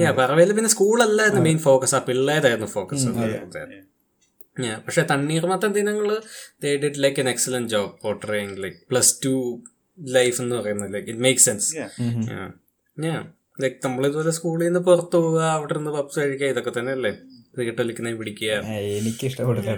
യാ 0.00 0.10
പറവയിൽ 0.18 0.52
പിന്നെ 0.56 0.70
സ്കൂളല്ലായിരുന്നു 0.74 1.42
മെയിൻ 1.46 1.60
ഫോക്കസ് 1.66 1.94
ആ 1.94 2.02
പിള്ളേരായിരുന്നു 2.06 2.70
ഫോക്കസ് 2.74 3.06
പക്ഷെ 4.80 5.02
Thanneermathan 5.10 5.70
Dinangal 5.74 6.06
they 6.62 6.70
did 6.82 7.00
like 7.04 7.20
an 7.20 7.28
excellent 7.28 7.70
job 7.70 7.90
portraying 8.02 8.56
like 8.62 8.78
plus 8.90 9.12
two 9.24 9.32
life 9.98 10.38
എന്ന് 10.42 10.54
പറയുന്നത് 10.56 10.92
ലൈക്ക് 10.94 11.08
ഇറ്റ് 11.10 11.22
മേക്ക് 11.22 11.42
സെൻസ്. 11.42 11.68
ഞാൻ 12.96 13.20
ലൈക്ക് 13.58 13.78
നമ്മളിതുപോലെ 13.84 14.32
സ്കൂളിൽ 14.32 14.64
നിന്ന് 14.64 14.80
പുറത്തു 14.86 15.16
പോവുക 15.18 15.42
അവിടെ 15.52 15.74
നിന്ന് 15.78 15.92
പപ്സ് 15.92 16.18
കഴിക്കുക 16.20 16.48
ഇതൊക്കെ 16.52 16.72
തന്നെ 16.78 16.92
അല്ലേ 16.92 17.12
ക്രിക്കറ്റ് 17.54 17.80
കളിക്കുന്ന 17.80 18.16
പിടിക്കുക 18.18 18.50
എനിക്ക് 18.98 19.24
ഇഷ്ടപ്പെട്ടില്ല 19.28 19.76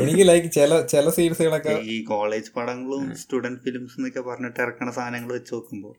എനിക്ക് 0.00 0.24
ലൈക്ക് 0.28 0.48
ചില 0.54 0.80
ചില 0.92 1.10
സീരീസുകളൊക്കെ 1.16 1.74
ഈ 1.90 1.96
കോളേജ് 2.08 2.50
പടങ്ങളും 2.56 3.04
സ്റ്റുഡന്റ് 3.20 3.62
ഫിലിംസ് 3.64 3.96
എന്നൊക്കെ 3.98 4.22
പറഞ്ഞിട്ട് 4.28 4.60
ഇറക്കണ 4.64 4.90
സാധനങ്ങൾ 4.96 5.32
വെച്ച് 5.36 5.54
നോക്കുമ്പോൾ 5.54 5.94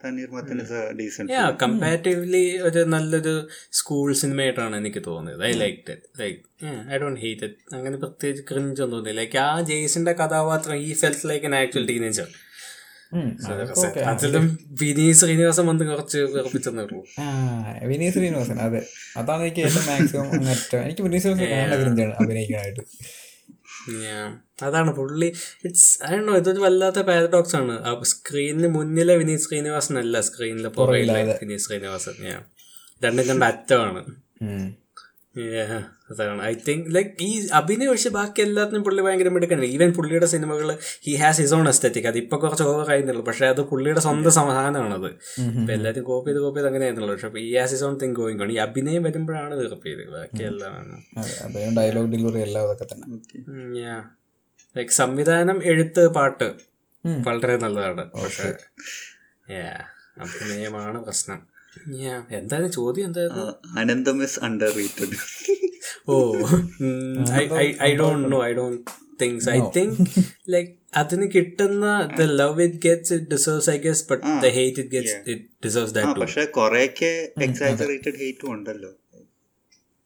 തണ്ണീർമത്തിന് 0.00 0.64
ഡീസെന്റ് 0.98 1.32
യാ 1.32 1.44
കമ്പാരിറ്റീവ്ലി 1.60 2.42
ഒരു 2.66 2.80
നല്ലൊരു 2.92 3.32
സ്കൂൾ 3.78 4.08
സിനിമയായിട്ടാണ് 4.20 4.74
എനിക്ക് 4.80 5.00
തോന്നിയത്. 5.06 5.40
I 5.46 5.52
like 5.62 5.78
it 5.84 5.94
like 6.20 6.38
I 6.88 6.98
don't 7.00 7.20
hate 7.24 7.46
it 7.46 7.74
അങ്ങനെ 7.74 7.96
പ്രത്യേകിച്ച് 8.04 8.44
ക്രിഞ്ച് 8.50 8.80
ഒന്നും 8.84 8.96
തോന്നില്ല 8.96 9.16
ലൈക്ക് 9.20 9.38
ആ 9.44 9.50
ജെയ്സിന്റെ 9.68 10.14
കഥാപാത്രം 10.20 10.76
ഈ 10.84 10.92
feels 11.00 11.26
like 11.30 11.48
an 11.48 11.56
actual 11.56 11.86
teenager 11.90 12.28
ഉം, 12.28 12.34
അതൊക്കെ 12.34 12.36
okay. 12.36 12.36
അതിലും 12.88 12.97
വിനീത് 14.82 15.16
ശ്രീനിവാസൻ 15.16 15.66
വന്ന് 15.66 15.84
കുറച്ച് 15.84 16.18
വെറുപ്പിച്ചെന്നേ 16.18 16.82
ഉള്ളൂ. 16.82 17.04
വിനീത് 17.86 18.12
ശ്രീനിവാസൻ 18.12 18.60
അതെ. 18.60 18.82
അതാണ് 19.16 19.42
എനിക്ക് 19.42 19.60
ഏറ്റവും 19.60 19.86
മാക്സിമം 19.86 20.30
അങ്ങേറ്റം 20.32 20.78
എനിക്ക് 20.78 21.02
വിനീത് 21.02 21.22
ശ്രീനിവാസൻ 21.22 21.50
കാണേണ്ട 21.50 21.74
ക്രിഞ്ചാണ് 21.74 22.12
അഭിനയിക്കാനായിട്ട്. 22.12 22.80
അതാണ് 24.62 24.94
പുള്ളി. 24.94 25.32
ഇറ്റ്സ് 25.64 25.98
ഐ 26.06 26.14
ഇതൊരു 26.14 26.60
വല്ലാത്ത 26.60 27.00
പാരഡോക്സ് 27.00 27.56
ആണ്. 27.56 28.04
സ്ക്രീനിന് 28.04 28.68
മുന്നിലെ 28.68 29.16
വിനീത് 29.16 29.40
ശ്രീനിവാസൻ 29.40 29.98
അല്ല 29.98 30.20
സ്ക്രീനിലെ 30.20 30.68
പുറകിലെ 30.68 31.38
വിനീത് 31.42 31.60
ശ്രീനിവാസൻ. 31.60 32.12
Yeah. 32.12 32.42
രണ്ടും 33.04 33.26
രണ്ട് 33.26 33.44
അറ്റമാണ്. 33.44 34.04
അതാണ്. 36.10 36.40
ഐ 36.42 36.54
തിങ്ക് 36.68 36.86
ലൈക്ക് 36.94 37.10
ഈ 37.20 37.48
അഭിനയ 37.58 37.86
ഒഴിച്ച് 37.92 38.08
ബാക്കി 38.08 38.40
എല്ലാത്തിനും 38.42 38.82
പുള്ളി 38.84 39.02
ഭയങ്കര 39.02 39.28
മിടുക്കാണ് 39.28 39.68
ഈവൻ 39.74 39.90
പുള്ളിയുടെ 39.96 40.26
സിനിമകൾ 40.26 40.68
he 41.06 41.12
has 41.22 41.40
his 41.40 41.54
own 41.54 41.68
aesthetic 41.68 42.06
അത് 42.06 42.18
ഇപ്പൊ 42.18 42.36
കുറച്ച് 42.36 42.62
ഓവർ 42.62 42.90
ആയിരുന്നുള്ളൂ. 42.90 43.24
പക്ഷെ 43.24 43.46
അത് 43.46 43.60
പുള്ളിയുടെ 43.60 44.00
സ്വന്തം 44.00 44.32
സമാധാനമാണത്. 44.38 45.10
ഇപ്പൊ 45.58 45.72
എല്ലാവരും 45.72 46.04
കോപ്പി 46.04 46.28
ചെയ്ത് 46.30 46.40
കോപ്പി 46.44 46.58
ചെയ്ത് 46.58 46.68
അങ്ങനെ 46.68 46.84
ആയിരുന്നുള്ളൂ 46.84 47.14
പക്ഷെ 47.14 47.40
he 47.40 47.56
has 47.58 47.72
his 47.72 47.84
own 47.84 47.96
thing 48.02 48.14
going 48.14 48.42
ആണ് 48.42 48.52
ഈ 48.52 48.56
അഭിനയം 48.56 49.02
വരുമ്പോഴാണ് 49.02 49.68
കോപ്പി 49.70 49.88
ചെയ്ത് 49.90 50.12
ബാക്കി 50.12 50.42
എല്ലാം 50.42 51.04
അതെ 51.44 51.68
ഡയലോഗ് 51.78 52.10
ഡെലിവറി 52.14 52.40
എല്ലാം 52.40 52.64
അതൊക്കെ 52.64 52.86
തന്നെ. 52.94 53.06
ലൈക്ക് 54.76 54.90
സംവിധാനം 54.90 55.60
എഴുത്ത് 55.64 56.08
പാട്ട് 56.08 56.48
വളരെ 57.28 57.56
നല്ലതാണ്. 57.56 58.04
പക്ഷെ 58.24 58.48
yeah, 59.52 59.78
അഭിനയമാണ് 60.24 60.98
പ്രശ്നം. 61.04 61.57
Yeah, 61.98 62.18
എന്താണ് 62.36 62.66
ചോദ്യം 62.76 63.06
എന്തായാലും 63.08 63.48
Aanandam 63.80 64.18
is 64.24 64.38
underrated 64.78 65.16
oh 66.08 66.14
I 67.82 67.90
don't 68.00 68.26
know 68.32 68.38
I 68.44 68.52
don't 68.58 68.80
things 69.20 69.48
I 69.50 69.58
think 69.76 69.98
like 70.54 70.70
അതിന് 70.94 71.26
കിട്ടുന്ന 71.34 71.86
the 72.18 72.26
love 72.40 72.62
it 72.66 72.80
gets 72.86 73.12
it 73.16 73.28
deserves 73.34 73.70
I 73.70 73.78
guess 73.86 74.04
but 74.10 74.24
the 74.44 74.50
hate 74.56 74.80
it 74.82 74.92
gets 74.94 75.16
it 75.26 75.44
deserves 75.66 75.94
that 75.96 76.20
പക്ഷേ 76.24 76.44
കുറേയൊക്കെ 76.58 77.12
exaggerated 77.46 78.16
ഹേറ്റും 78.22 78.50
ഉണ്ടല്ലോ. 78.54 78.92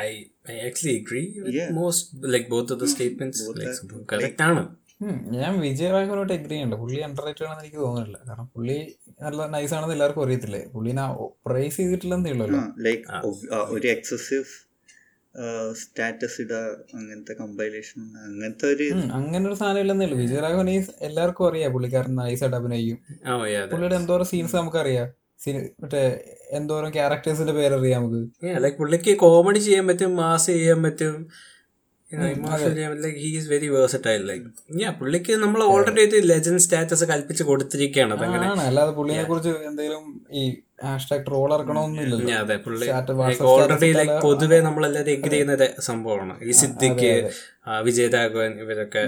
i 0.00 0.30
I 0.50 0.66
actually 0.66 0.98
agree 0.98 1.40
Yeah. 1.40 1.78
most 1.78 2.26
like 2.30 2.44
both 2.44 2.70
of 2.70 2.76
are- 2.76 2.98
statements. 2.98 3.42
Correct 4.12 4.42
ആണ്. 4.42 4.76
ഉം, 5.02 5.32
ഞാൻ 5.32 5.60
Vijay 5.60 5.90
രാഘവനോട്ട് 5.90 6.32
agree 6.32 6.48
ചെയ്യുന്നുണ്ട് 6.48 6.82
പുള്ളി 6.82 7.00
അണ്ടർ 7.00 7.24
റേറ്റഡ് 7.24 7.44
ആണെന്ന് 7.44 7.64
എനിക്ക് 7.64 7.76
തോന്നുന്നില്ല. 7.76 8.20
കാരണം 8.28 8.46
പുള്ളി 8.46 8.96
നല്ല 9.22 9.46
നൈസ് 9.46 9.74
ആണെന്ന് 9.74 9.94
എല്ലാവർക്കും 9.94 10.24
അറിയത്തില്ലേ? 10.24 10.64
പുള്ളിനെ 10.64 11.02
പ്രൈസ് 11.46 11.76
ചെയ്തിട്ടില്ലെന്നേ 11.76 12.32
ov- 12.32 13.48
uh, 13.48 13.54
ഒരു 13.54 13.88
എക്സസീവ് 13.88 14.44
സ്റ്റാറ്റസ് 15.72 16.40
ഇടുക 16.40 16.56
അങ്ങനത്തെ 16.94 17.32
കമ്പൈലേഷൻ 17.32 18.02
അങ്ങനത്തെ 18.02 18.66
ഒരു 18.66 18.90
അങ്ങനെ 19.12 19.46
ഒരു 19.46 19.54
സാധനം 19.54 19.80
ഇല്ലെന്നേ 19.80 20.06
ഉള്ളൂ. 20.06 20.18
വിജയരാഘവൻ 20.18 20.70
ഈ 20.70 20.82
എല്ലാവർക്കും 21.00 21.48
അറിയാം 21.48 21.72
പുള്ളിക്കാരൻ 21.72 22.14
നൈസ് 22.14 22.44
അഭിനയിക്കും 22.44 22.98
പുള്ളിയുടെ 23.70 23.96
എന്തോരം 23.96 24.24
സീൻസ് 24.24 24.56
നമുക്കറിയാം. 24.56 25.08
സീൻ- 25.38 25.68
മറ്റേ 25.80 26.34
എന്തോരം 26.50 26.94
ക്യാരക്ടേഴ്സിന്റെ 26.94 27.52
പേരറിയാം 27.52 28.02
നമുക്ക്. 28.02 28.62
ലൈക്ക് 28.62 28.78
പുള്ളിക്ക് 28.78 29.16
കോമഡി 29.16 29.58
ചെയ്യാൻ 29.58 29.86
പറ്റും 29.86 30.16
മാസ് 30.16 30.46
ചെയ്യാൻ 30.46 30.82
പറ്റും. 30.82 31.26
ഇമോഷണൽ 32.12 32.74
ചെയ്യാൻ 32.74 33.02
like 33.02 33.18
he 33.18 33.36
is 33.36 33.48
very 33.48 33.68
versatile 33.68 34.26
like 34.26 34.82
yeah 34.82 34.90
പുള്ളിക്ക് 34.90 35.32
നമ്മൾ 35.32 35.62
ഓൾറെഡി 35.62 36.20
ലെജൻഡ് 36.20 36.58
സ്റ്റാറ്റസ് 36.58 37.04
കൽപ്പിച്ച് 37.04 37.42
കൊടുത്തിരിക്കുകയാണ് 37.42 38.14
അതങ്ങനെ. 38.14 38.48
അല്ലാതെ 38.48 38.90
പുള്ളിയെ 38.90 39.22
കുറിച്ച് 39.22 39.48
എന്തെങ്കിലും 39.48 40.26
ഈ 40.32 40.56
ഹാഷ്ടാഗ് 40.78 41.24
ട്രോൾ 41.26 41.48
ഇറക്കണമെന്നില്ലല്ലോ 41.54 42.26
Yeah, 42.30 42.40
അതെ 42.44 42.56
പുള്ളി 42.64 42.86
Chat, 42.86 43.10
WhatsApp 43.20 43.48
ഓൾറെഡി 43.50 43.88
ലൈക്ക് 43.98 44.16
പൊതുവെ 44.24 44.58
നമ്മളെല്ലാവരും 44.66 45.12
എഗ്രി 45.16 45.34
ചെയ്യുന്ന 45.34 45.52
ഒരു 45.58 45.68
സംഭവമാണ്. 45.88 46.34
ഈ 46.48 46.54
സിദ്ധിക്ക് 46.62 47.12
വിജയരാഘവൻ 47.86 48.52
ഇവരൊക്കെ 48.64 49.04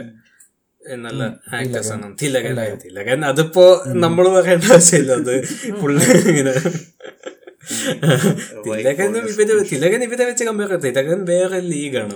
നല്ല 1.05 1.23
ആക്ടേഴ്സ് 1.57 1.93
ആണ്. 1.95 2.07
തിലകൻ 2.23 2.55
തിലകൻ. 2.85 3.19
അതിപ്പോ 3.31 3.65
നമ്മൾ 4.05 4.24
പറയേണ്ട 4.36 4.65
ആവശ്യമില്ല 4.77 5.12
അത്. 5.23 5.35
പുള്ളി 5.81 6.05
ഇങ്ങനെ 6.31 6.55
തിലകനും 8.66 9.24
ഇവർ 9.32 9.49
തിലകൻ 9.73 10.01
ഇവരെ 10.09 10.24
വെച്ച് 10.31 10.45
കമ്പയർ 10.49 10.73
തിലകൻ 10.86 11.20
വേറെ 11.32 11.61
ലീഗാണ്. 11.70 12.15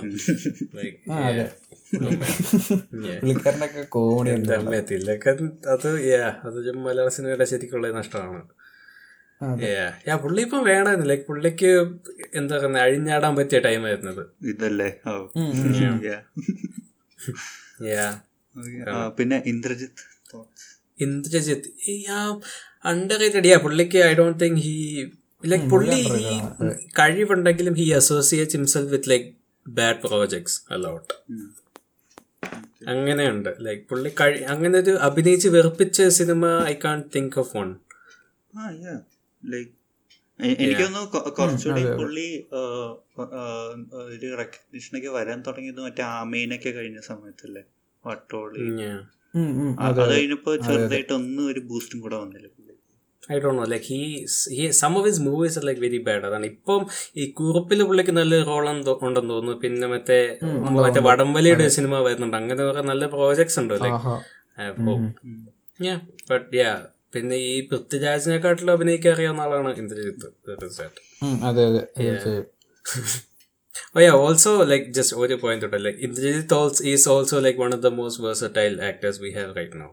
തിലകൻ 4.91 5.39
അത് 5.73 5.89
അത് 6.47 6.69
മലയാള 6.85 7.07
സിനിമയുടെ 7.17 7.45
ശരിക്കുള്ള 7.53 7.87
നഷ്ടമാണ്. 7.99 8.41
Yeah. 9.41 9.93
Yeah, 10.07 10.17
പുള്ളി 10.23 10.41
ഇപ്പൊ 10.41 10.57
വേണമായിരുന്നു. 10.57 11.07
ലൈക്ക് 11.09 11.23
പുള്ളിക്ക് 11.23 11.69
എന്താ 12.35 12.57
പറയുക 12.57 12.77
അഴിഞ്ഞാടാൻ 12.77 13.35
പറ്റിയ 13.35 13.59
ടൈം 13.59 13.85
ആയിരുന്നത്. 13.85 14.25
ഇതല്ലേ? 14.41 14.89
Yeah. 16.03 16.21
Yeah. 17.81 18.11
ആ, 18.89 19.07
പിന്നെ 19.07 19.43
Indrajith 19.45 20.03
thoughts? 20.31 20.63
Indrajith. 20.99 21.69
Underrated 23.19 23.47
yeah 23.47 23.57
പുള്ളിക്ക് 23.57 23.97
I 23.97 24.13
don't 24.13 24.39
think 24.43 24.61
he 24.61 25.11
like 25.45 25.69
പുള്ളി 25.69 25.95
ഈ 25.95 26.39
കഴിവുണ്ടെങ്കിലും 26.99 27.73
he 27.73 27.89
associate 27.89 28.51
himself 28.51 28.91
with 28.91 29.09
like 29.09 29.33
bad 29.67 29.95
projects 29.95 30.61
a lot. 30.73 31.13
അങ്ങനെയുണ്ട്. 32.87 33.55
ലൈക്ക് 33.59 33.83
പുള്ളി 33.89 34.11
കഴി 34.21 34.39
അങ്ങനെ 34.43 34.79
ഒരു 34.79 34.91
അഭിനയിച്ച് 34.91 35.47
വെറുപ്പിച്ച 35.47 36.01
cinema 36.01 36.63
I 36.67 36.75
can't 36.85 37.03
think 37.15 37.39
of 37.39 37.57
one 37.57 37.75
എനിക്ക് 40.39 40.83
തോന്നുന്നു 40.83 41.01
കുറച്ചുകൂടി 41.37 41.81
പുള്ളി 41.99 42.27
ഒരു 44.13 44.29
റെക്കഗ്നിഷൻ 44.41 44.93
ഒക്കെ 44.99 45.09
വരാൻ 45.17 45.39
തുടങ്ങിയത് 45.47 45.81
മറ്റേ 45.85 46.03
ആമേനൊക്കെ 46.19 46.71
കഴിഞ്ഞ 46.77 46.99
സമയത്തല്ലേ? 47.09 47.63
വട്ടോളി. 48.03 48.63
അത് 49.87 49.99
കഴിഞ്ഞപ്പോ 50.11 50.51
ചെറുതായിട്ട് 50.67 51.13
ഒന്നും 51.19 51.43
ഒരു 51.51 51.61
ബൂസ്റ്റും 51.69 52.01
കൂടെ 52.05 52.17
വന്നില്ല 52.23 52.47
I 53.33 53.35
don't 53.43 53.59
know 53.61 53.65
like 53.73 53.85
he 53.91 53.99
he 54.55 54.63
some 54.79 54.93
of 54.99 55.05
his 55.07 55.21
movies 55.27 55.61
like 55.67 55.81
very 55.83 55.99
bad 56.07 56.25
അതാണ് 56.29 56.45
ഇപ്പം 56.53 56.81
ഈ 57.21 57.25
കുറുപ്പിൽ 57.39 57.79
പുള്ളിക്ക് 57.89 58.13
നല്ല 58.17 58.39
റോൾ 58.49 58.65
ഉണ്ടെന്ന് 58.69 59.31
തോന്നുന്നു. 59.33 59.53
പിന്നെ 59.63 59.87
മറ്റേ 59.93 60.17
മറ്റേ 60.79 61.01
വടംവലിയുടെ 61.09 61.67
സിനിമ 61.77 62.01
വരുന്നുണ്ട്. 62.07 62.37
അങ്ങനെ 62.41 62.61
കുറെ 62.69 62.83
നല്ല 62.91 63.05
പ്രോജക്ട്സ് 63.15 63.59
ഉണ്ട് 63.61 63.75
ലൈക്ക് 63.83 64.01
ബട്ട് 66.31 66.49
യാ 66.61 66.71
പിന്നെ 67.13 67.37
ഈ 67.47 67.53
പൃഥ്വിരാജിനെക്കാട്ടിലും 67.67 68.73
അഭിനയിക്കാൻ 68.73 69.13
അറിയാവുന്ന 69.13 69.41
ആളാണ് 69.41 69.71
ഇന്ദ്രജിത്ത് 69.77 70.29
തീർച്ചയായിട്ടും. 70.49 71.03
അതെ 71.49 71.65
അതെ 71.67 72.33
Oh 73.95 73.99
yeah, 73.99 74.15
also 74.17 74.51
like 74.63 74.85
just 74.91 75.11
ഒരു 75.15 75.35
പോയിന്റ് 75.35 75.65
ഉണ്ട് 75.65 75.77
like 75.77 75.99
Indrajit 75.99 76.51
also 76.51 76.83
is 76.85 77.03
also 77.07 77.37
like 77.41 77.57
one 77.57 77.73
of 77.73 77.81
the 77.81 77.91
most 77.91 78.17
versatile 78.19 78.75
actors 78.81 79.15
we 79.19 79.31
have 79.33 79.49
right 79.55 79.73
now. 79.75 79.89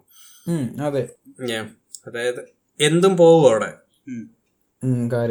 ഉം, 0.47 0.67
അതെ. 0.81 1.03
ഞാൻ 1.51 1.65
അതായത് 2.07 2.41
എന്തും 2.81 3.15
പോവും 3.17 3.43
അവിടെ. 3.49 3.71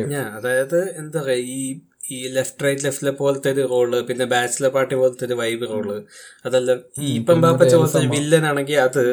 ഞാൻ 0.07 0.25
അതായത് 0.37 0.79
എന്താ 0.99 1.19
പറയാ 1.21 1.39
ഈ 1.53 1.61
ഈ 2.11 2.19
ലെഫ്റ്റ് 2.35 2.63
റൈറ്റ് 2.65 2.85
ലെഫ്റ്റിലെ 2.85 3.13
പോലത്തെ 3.19 3.49
ഒരു 3.51 3.63
റോൾ 3.67 3.91
പിന്നെ 4.01 4.25
ബാച്ചിലർ 4.25 4.69
പാർട്ടി 4.69 4.95
പോലത്തെ 4.95 5.25
ഒരു 5.25 5.35
വൈബ് 5.35 5.65
റോൾ 5.71 5.87
അതല്ല 6.45 6.71
ഈ 6.99 7.09
ഇപ്പം 7.19 7.41
ബാപ്പച്ച 7.41 7.73
പോലത്തെ 7.75 8.01
വില്ലൻ 8.15 8.45
ആണെങ്കിൽ 8.45 8.79
അത് 8.79 9.03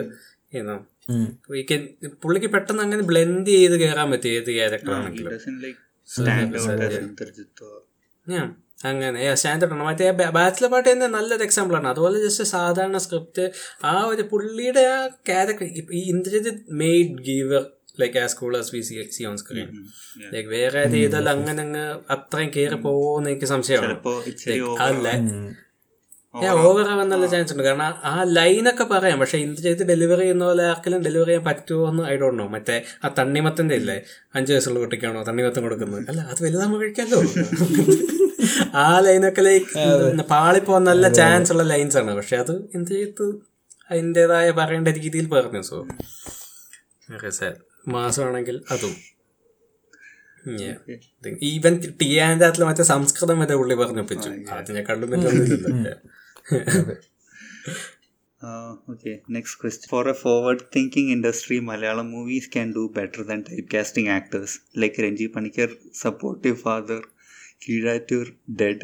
you 1.13 1.57
we 1.57 1.63
can 1.73 2.11
പുള്ളിക്ക് 2.23 2.47
പെട്ടെന്ന് 2.47 2.83
അങ്ങനെ 2.83 3.03
ബ്ലെൻഡ് 3.03 3.47
ചെയ്ത് 3.47 3.81
കയറാൻ 3.81 4.11
പറ്റും 4.11 4.29
ഏത് 4.29 4.51
ഞാൻ 8.29 8.57
അങ്ങനെ. 8.85 9.35
സ്റ്റാൻഡേർഡ് 9.35 9.73
ആണ്. 9.73 9.83
മറ്റേ 9.83 10.11
ബാച്ചിലർ 10.11 10.71
പാർട്ടി 10.71 10.93
തന്നെ 10.93 11.07
നല്ലൊരു 11.07 11.43
എക്സാമ്പിൾ 11.43 11.77
ആണ്. 11.77 11.89
അതുപോലെ 11.89 12.29
ജസ്റ്റ് 12.29 12.45
സാധാരണ 12.45 12.97
സ്ക്രിപ്റ്റ് 12.97 13.51
ആ 13.85 14.05
ഒരു 14.05 14.23
പുള്ളിയുടെ 14.23 14.81
ആ 14.81 15.07
ക്യാരക്ടർ 15.07 15.65
ഈ 15.65 16.03
Indrajith 16.09 16.65
made 16.71 17.23
Geevar 17.23 17.67
like 18.01 18.19
as 18.19 18.37
cool 18.37 18.57
as 18.57 18.75
we 18.75 18.81
see 18.81 19.11
see 19.11 19.25
on 19.25 19.37
screen. 19.37 19.69
Like 20.33 20.49
വേറെ 20.49 20.81
ഏത് 20.81 20.91
ചെയ്താൽ 20.91 21.29
അങ്ങനെ 21.29 21.63
അങ്ങ് 21.63 22.01
അത്രയും 22.11 22.51
കയറി 22.57 22.75
പോകുമെന്ന് 22.75 23.31
എനിക്ക് 23.31 23.47
സംശയമാണ്. 23.47 23.95
അല്ല. 24.81 25.09
ഓവർ 26.45 26.89
ആവാൻ 26.89 27.09
നല്ല 27.09 27.27
ചാൻസ് 27.27 27.53
ഉണ്ട്. 27.53 27.63
കാരണം 27.63 27.83
ആ- 27.83 28.25
ലൈനൊക്കെ 28.29 28.85
പറയാം. 28.85 29.19
പക്ഷെ 29.21 29.39
ഇന്ദ്രജിത്ത് 29.39 29.83
ഡെലിവറി 29.83 30.21
ചെയ്യുന്ന 30.21 30.45
പോലെ 30.45 30.65
ആർക്കെങ്കിലും 30.65 31.05
ഡെലിവറി 31.05 31.29
ചെയ്യാൻ 31.29 31.45
പറ്റുമോ 31.45 31.89
എന്ന് 31.89 32.03
ഐ 32.03 32.17
ഡോണ്ട് 32.17 32.43
നോ 32.43 32.49
മറ്റേ 32.49 32.83
ആ 33.05 33.15
തണ്ണിമത്തന്റെ 33.19 33.75
ഇല്ലേ? 33.75 34.03
അഞ്ചു 34.35 34.53
വയസ്സുള്ള 34.53 34.79
കുട്ടിക്കാണോ 34.79 35.23
തണ്ണിമത്തം 35.23 35.63
കൊടുക്കുന്നത്? 35.63 36.05
അല്ല 36.09 36.21
അത് 36.21 36.45
വലുതാകുമ്പോൾ 36.45 36.81
കഴിക്കാമല്ലോ 36.81 37.23
ആ 38.75 38.99
ലൈനൊക്കെ 38.99 39.43
ലൈക്ക് 39.43 40.23
പാളിപ്പോ 40.23 40.79
നല്ല 40.79 41.09
ചാൻസ് 41.09 41.53
ഉള്ള 41.53 41.63
ലൈൻസ് 41.63 41.97
ആണ്. 41.97 42.17
പക്ഷെ 42.17 42.37
അത് 42.37 42.53
ഇന്ദ്രജിത്ത് 42.75 43.33
അതിന്റെതായ 43.91 44.51
പറയേണ്ട 44.51 44.89
രീതിയിൽ 44.89 45.29
പറഞ്ഞു. 45.29 45.63
സോ 45.63 45.87
മാസമാണെങ്കിൽ 47.89 48.61
അതും. 48.71 48.97
ഈവൻ 51.43 51.81
ടിയാന്റെ 52.03 52.47
അകത്തിൽ 52.47 52.65
മറ്റേ 52.65 52.83
സംസ്കൃതം 52.83 53.41
വരെ 53.41 53.57
പുള്ളി 53.57 53.75
പറഞ്ഞൊപ്പിച്ചു 53.75 54.31
അതിനെക്കാളും 54.53 55.11
പറ്റുന്നില്ല 55.11 56.16
Uh, 58.43 58.77
okay, 58.89 59.23
next 59.29 59.57
question. 59.57 59.89
For 59.89 60.07
a 60.09 60.15
forward 60.15 60.71
thinking 60.71 61.11
industry, 61.11 61.59
Malayalam 61.61 62.11
movies 62.11 62.47
can 62.47 62.73
do 62.73 62.89
better 62.89 63.25
than 63.25 63.45
typecasting 63.45 64.09
actors 64.09 64.61
like 64.75 64.95
Renji 64.97 65.29
Panikar, 65.29 65.71
supportive 65.93 66.61
father, 66.61 67.03
Kiratur, 67.63 68.35
dead, 68.55 68.83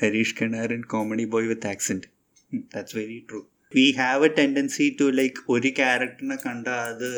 Harish 0.00 0.34
Kanaran, 0.36 0.86
comedy 0.86 1.24
boy 1.24 1.48
with 1.48 1.64
accent. 1.64 2.06
Hmm, 2.50 2.60
That's 2.70 2.92
very 2.92 3.24
true. 3.28 3.46
We 3.74 3.92
have 3.92 4.22
a 4.22 4.28
tendency 4.28 4.86
to 5.00 5.10
like 5.20 5.38
ഒരു 5.54 5.70
ക്യാരക്ടറിനെ 5.78 6.36
കണ്ട 6.46 6.66
അത് 6.90 7.10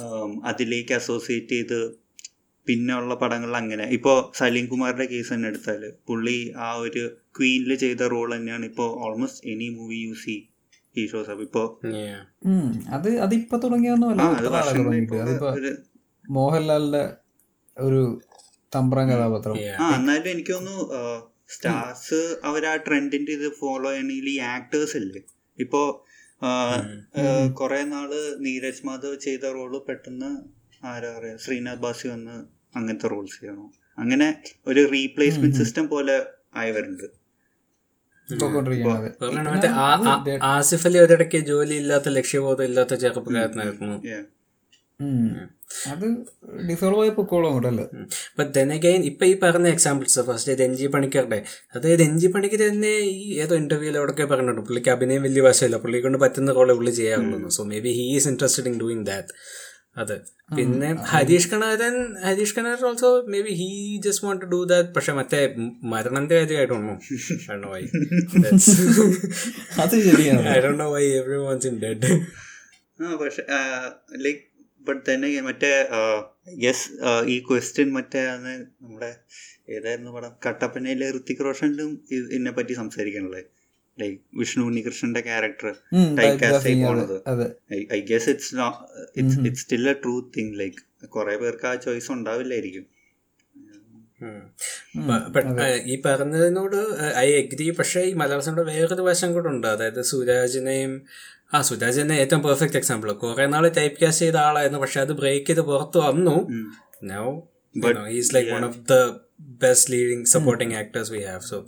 um, 0.00 0.30
അതിലേക്ക് 0.50 0.94
associate 1.00 1.56
ചെയ്ത് 1.56 1.78
പിന്നെ 2.66 2.92
ഉള്ള 3.00 3.12
പടങ്ങളിൽ 3.22 3.56
അങ്ങനെ. 3.60 3.84
ഇപ്പോൾ 3.96 4.16
സലീം 4.38 4.66
കുമാറിന്റെ 4.72 5.06
കേസ് 5.12 5.30
തന്നെ 5.34 5.48
എടുത്താൽ 5.52 5.82
പുള്ളി 6.08 6.38
ആ 6.66 6.68
ഒരു 6.84 7.02
ക്വീനിൽ 7.38 7.72
ചെയ്ത 7.84 8.02
റോൾ 8.14 8.28
തന്നെയാണ് 8.36 8.64
ഇപ്പോൾ 8.70 8.88
almost 9.06 9.42
any 9.52 9.68
movie 9.76 9.98
you 10.06 10.14
see 10.24 10.36
he 10.96 11.02
shows 11.12 11.30
അപ്പൊ 11.32 11.44
ഇപ്പോ 11.48 11.62
അത് 12.96 13.08
അതിപ്പോ 13.26 13.56
തുടങ്ങിയൊന്നുമല്ല 13.64 14.22
ഇപ്പോ 15.02 15.50
മോഹൻലാലിന്റെ 16.24 17.04
ഒരു 17.76 18.00
തമ്പ്രാൻ 18.72 19.06
കഥാപാത്രം. 19.10 19.56
ആ 19.82 19.86
എന്നാലും 19.96 20.30
എനിക്ക് 20.34 20.52
തോന്നുന്നു 20.54 20.84
സ്റ്റാർസ് 21.54 22.20
അവർ 22.48 22.62
ആ 22.70 22.74
ട്രെൻഡിന്റെ 22.86 23.32
ഇത് 23.38 23.48
ഫോളോ 23.60 23.88
ചെയ്യണമെങ്കിൽ 23.90 24.28
ഈ 24.32 24.38
ആക്ടേഴ്സ് 24.54 24.96
ഇല്ലേ? 25.00 25.20
ഇപ്പോ 25.58 25.82
കുറെ 27.60 27.80
നാൾ 27.92 28.10
നീരജ് 28.46 28.84
മാധവ് 28.88 29.16
ചെയ്ത 29.26 29.44
റോൾ 29.56 29.72
പെട്ടെന്ന് 29.88 30.30
ആരാ 30.90 31.10
പറയാ? 31.16 31.36
ശ്രീനാഥ് 31.44 31.82
ബാസി 31.84 32.06
വന്ന് 32.14 32.34
അങ്ങനത്തെ 32.76 33.08
റൂൾസ് 33.14 33.38
ചെയ്യണോ? 33.40 33.66
അങ്ങനെ 33.98 34.28
ഒരു 34.66 34.82
റീപ്ലേസ്മെന്റ് 34.94 35.58
സിസ്റ്റം 35.62 35.86
പോലെ 35.94 36.16
ആയി 36.56 36.72
വരുന്നത് 36.78 37.08
ആസിഫ് 40.54 40.86
അലി 40.88 40.98
ഒരിടയ്ക്ക് 40.98 41.40
ജോലി 41.50 41.74
ഇല്ലാത്ത 41.82 42.08
ലക്ഷ്യബോധം 42.18 42.64
ഇല്ലാത്ത 42.70 42.94
ചെറുപ്പക്കാരനായിരുന്നു. 43.02 43.96
അത് 45.92 46.04
ഡിസോൾവ് 46.68 47.00
ആയി 47.02 47.12
പൊക്കോളും 47.16 47.46
അങ്ങോട്ടല്ലേ 47.48 47.84
ബട്ട് 48.38 48.50
ദെൻ 48.54 48.68
അഗൈൻ 48.76 49.00
ഇപ്പൊ 49.10 49.24
ഈ 49.30 49.32
പറഞ്ഞ 49.42 49.68
എക്സാമ്പിൾസ് 49.76 50.22
ഫസ്റ്റ് 50.28 50.54
രഞ്ജി 50.60 50.86
പണിക്കറുടെ 50.94 51.38
അത് 51.76 51.86
രഞ്ജി 52.02 52.28
പണിക്കർ 52.34 52.60
തന്നെ 52.68 52.92
ഈ 53.14 53.26
ഏതോ 53.44 53.54
ഇന്റർവ്യൂവിൽ 53.62 53.98
എവിടെയൊക്കെ 54.00 54.26
പറഞ്ഞിട്ടുണ്ട്. 54.32 54.62
പുള്ളിക്ക് 54.68 54.90
അഭിനയം 54.94 55.22
വലിയ 55.26 55.42
വശമില്ല. 55.48 55.78
പുള്ളിക്കൊണ്ട് 55.84 56.18
പറ്റുന്ന 56.24 56.52
കോളേ 56.58 56.74
പുള്ളി 56.80 56.94
ചെയ്യാറുള്ളൂ. 57.00 57.50
So 57.58 57.64
maybe 57.86 57.92
he 57.98 58.06
is 58.16 58.28
interested 58.32 58.70
in 58.72 58.76
doing 58.84 59.06
that 59.10 59.32
അത്. 59.96 60.16
പിന്നെ 60.50 60.88
Harish 61.10 61.48
Kanaran 61.52 61.94
Harish 62.24 62.54
Kanaran 62.56 62.82
also 62.88 63.08
maybe 63.42 63.52
he 63.60 63.68
just 64.04 64.24
want 64.26 64.42
to 64.42 64.48
do 64.52 64.58
that 64.70 64.90
പക്ഷെ 64.96 65.12
മറ്റേ 65.18 65.38
മരണന്റെ 65.92 66.34
കാര്യമായിട്ടൊന്നും 66.40 66.98
വൈ 67.68 67.82
അത് 69.82 69.94
ശരിയാണ്. 70.06 70.42
I 70.50 70.58
do 70.64 70.68
know 70.76 70.84
why 70.92 71.02
every 71.18 71.38
ones 71.44 71.66
in 71.70 71.74
dead 71.82 72.10
ആ 72.98 73.16
പക്ഷെ 73.22 73.42
ലൈക്ക് 74.24 74.42
ബട്ട് 74.86 75.02
തന്നെ 75.08 75.28
മറ്റേ 75.46 75.70
യെസ് 76.64 76.84
ഈ 77.28 77.36
ക്വസ്റ്റ്യൻ 77.46 77.88
മറ്റേ 77.96 78.20
നമ്മുടെ 78.34 79.08
ഏതായിരുന്നു 79.74 80.10
പടം? 80.16 80.32
കട്ടപ്പനയിലെ 80.44 81.06
ഋത്തിക് 81.14 81.42
റോഷനിലും 81.46 81.90
ഇതിനെ 82.16 82.50
പറ്റി 82.56 82.74
സംസാരിക്കണല്ലേ 82.80 83.42
ലൈക്ക് 84.00 84.18
വിഷ്ണു 84.38 84.62
ഉണ്ണികൃഷ്ണന്റെ 84.64 85.20
ക്യാരക്ടർ 85.20 85.74
ആയി 86.22 86.82
പോണത്. 86.82 87.16
I 87.92 88.00
guess 88.00 88.28
it's 88.28 88.56
it's 89.16 89.38
it's 89.46 89.62
still 89.62 89.88
a 89.88 89.92
true 89.92 90.14
thing 90.36 90.58
like 90.60 91.06
കുറെ 91.06 91.36
പേർക്ക് 91.36 91.66
ആ 91.66 91.74
ചോയ്സ് 91.74 92.12
ഉണ്ടാവില്ലായിരിക്കും. 92.12 92.86
ഈ 95.86 96.02
പറഞ്ഞതിനോട് 96.06 96.76
ഐ 97.16 97.28
എഗ്രി 97.32 97.70
പക്ഷേ 97.70 98.00
ഈ 98.00 98.12
മലയാള 98.12 98.40
സിനിമയുടെ 98.40 98.72
വേറൊരു 98.72 99.02
വശം 99.02 99.32
കൂടെ 99.34 99.48
ഉണ്ട്. 99.48 99.66
അതായത് 99.66 100.02
സുരാജിനെയും 100.02 101.02
ആ 101.54 101.62
സുരാജ് 101.62 102.00
തന്നെ 102.00 102.14
ഏറ്റവും 102.14 102.42
പെർഫെക്റ്റ് 102.42 102.76
എക്സാമ്പിൾ 102.76 103.12
കുറെ 103.12 103.46
നാൾ 103.46 103.64
ടൈപ്പ് 103.68 104.00
കാസ്റ്റ് 104.00 104.24
ചെയ്ത 104.24 104.36
ആളായിരുന്നു. 104.36 104.80
പക്ഷെ 104.80 105.00
അത് 105.00 105.12
ബ്രേക്ക് 105.12 105.46
ചെയ്ത് 105.46 105.60
പുറത്തു 105.60 105.98
വന്നു. 105.98 106.36
No 107.02 107.22
is 108.08 108.34
like 108.34 108.50
one 108.50 108.64
of 108.64 108.78
the 108.92 108.94
best 109.40 109.92
leading 109.92 110.24
supporting 110.24 110.74
actors 110.74 111.12
we 111.12 111.24
have 111.24 111.40
so 111.40 111.66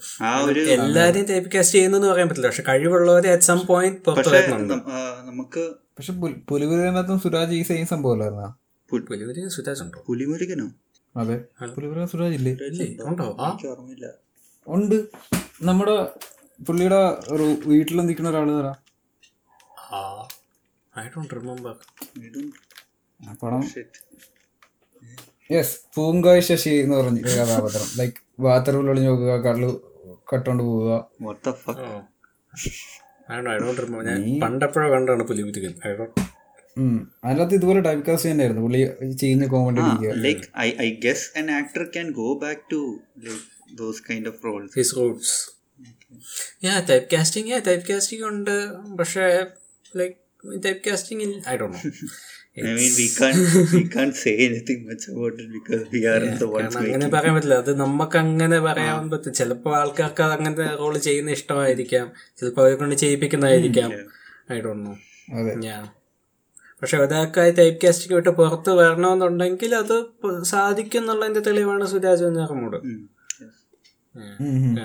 എല്ലാരെയും 0.57 1.27
ടൈപ്പ് 1.27 1.53
കാസ്റ്റ് 1.53 1.75
ചെയ്യുന്നു 1.79 2.09
പറയാൻ 2.09 2.29
പറ്റില്ല. 2.29 2.47
പക്ഷെ 2.47 2.63
കഴിവുള്ളവരെ 2.69 3.33
അറ്റ് 3.33 3.45
സം 3.45 3.67
പോയിന്റ് 3.67 4.01
പുറത്തു 4.01 4.31
നമുക്ക് 5.25 5.75
പക്ഷെ 5.99 6.13
പുലിപുരനകത്തും 6.49 7.21
സുരാജ് 7.21 7.53
ഈ 7.53 7.63
സെയിം 7.63 7.87
സംഭവം 7.87 8.13
അല്ലായിരുന്നാ 8.13 8.55
പുലിമുരി 8.91 9.49
സുരാജ് 9.49 9.83
ഉണ്ടോ? 9.83 10.05
പുലിമുരുകനോ? 10.07 10.71
അതെ. 11.17 11.45
പുലിപുര 11.75 12.05
സുരാജ് 12.05 12.35
ഇല്ലേ? 12.35 12.53
ഉണ്ടോ? 13.05 13.37
ആ. 13.41 13.59
ഓർമ്മയില്ല. 13.67 14.07
ഉണ്ട്. 14.67 15.05
നമ്മുടെ 15.63 16.09
പുള്ളിയുടെ 16.63 17.17
ഒരു 17.29 17.57
വീട്ടിൽ 17.67 18.01
നിൽക്കുന്ന 18.01 18.31
ഒരാൾ 18.31 18.61
തരാ 18.61 18.75
ആ. 19.93 20.29
ഐ 20.99 21.09
ഡോണ്ട് 21.09 21.35
റിമെമ്പർ 21.35 21.75
പടം. 23.43 23.63
യെസ് 25.53 25.77
പൂങ്കായ് 25.95 26.41
ശശി 26.41 26.71
എന്ന് 26.71 26.97
പറഞ്ഞ 26.97 27.19
കഥാപാത്രം. 27.21 27.87
ലൈക്ക് 27.99 28.43
ബാത്റൂമിൽ 28.43 28.89
ഒളിഞ്ഞു 28.89 29.09
നോക്കുക 29.09 29.37
കള്ളു 29.37 29.71
കട്ടോണ്ട് 30.33 30.63
പോവുക. 30.63 30.93
പണ്ടെപ്പോഴോ 34.43 34.91
കണ്ടാണ് 34.91 35.23
ഉം. 36.79 37.13
അതിനകത്ത് 37.25 37.55
ഇതുപോലെ 37.55 37.81
ടൈപ്പ് 37.81 38.07
കാസ്റ്റ് 38.07 38.31
തന്നെയായിരുന്നു. 38.31 38.63
പുള്ളി 38.63 38.81
ചെയ്യുന്ന 39.13 39.47
കോമഡി 39.47 39.81
അടിക്കുക 39.81 40.11
Like 40.27 40.45
I, 40.65 40.69
I 40.87 40.89
guess 41.05 41.23
an 41.41 41.49
actor 41.61 41.85
can 41.97 42.09
go 42.21 42.29
back 42.45 42.61
to 42.73 42.79
like 43.29 43.45
those 43.81 43.99
kind 44.11 44.25
of 44.27 44.37
roles. 44.47 44.71
His 44.77 44.97
roots 44.97 45.37
yeah 46.65 46.87
typecasting 47.17 47.51
yeah 47.51 47.59
typecasting 47.93 48.25
ഉണ്ട്. 48.25 48.57
പക്ഷേ 48.97 49.47
like 49.97 50.17
typecasting 50.91 51.25
I 51.49 51.57
know 51.57 51.67
I 52.61 52.71
mean, 52.75 52.93
we 52.97 53.07
can't 53.11 53.41
we 53.73 53.83
can't 53.95 54.17
say 54.17 54.33
anything 54.39 54.81
much 54.87 55.05
about 55.09 55.35
it 55.35 55.49
because 55.53 55.83
we 55.93 56.01
are 56.07 56.21
the 56.39 56.49
ones 56.49 56.77
അങ്ങനെ. 56.77 57.09
പറയാൻ 57.09 57.35
പറ്റില്ല. 57.35 57.55
അത് 57.55 57.81
നമുക്ക് 57.81 58.19
അങ്ങനെ 58.19 58.61
പറയാൻ 58.61 59.11
പറ്റും. 59.11 59.33
ചിലപ്പോൾ 59.33 59.77
ആൾക്കാർക്ക് 59.77 60.23
അത് 60.23 60.33
അങ്ങനത്തെ 60.33 60.75
റോൾ 60.75 60.99
ചെയ്യുന്ന 60.99 61.31
ഇഷ്ടമായിരിക്കാം. 61.31 62.07
ചിലപ്പോൾ 62.37 62.61
അവരെ 62.61 62.75
കൊണ്ട് 62.75 62.95
ചെയ്യിപ്പിക്കുന്നതായിരിക്കാം. 62.95 63.93
ഐ 64.53 64.61
ഡോ 64.61 64.73
നോ 64.79 64.95
ഞാൻ 65.59 65.85
പക്ഷെ 66.83 66.97
ഒരാൾക്ക് 66.97 67.59
ടൈപ്പ് 67.59 67.85
കാസ്റ്റിംഗ് 67.85 68.15
വിട്ട് 68.15 68.29
പുറത്ത് 68.31 68.71
വരണമെന്നുണ്ടെങ്കിൽ 68.71 69.75
അത് 69.75 69.97
സാധിക്കും 70.43 71.01
എന്നുള്ളതിന്റെ 71.01 71.41
തെളിവാണ് 71.41 71.85
സുരാജ് 71.87 72.25
വെഞ്ഞാറമൂട് 72.25 72.77
Mm. 74.15 74.37
ഉം. 74.41 74.77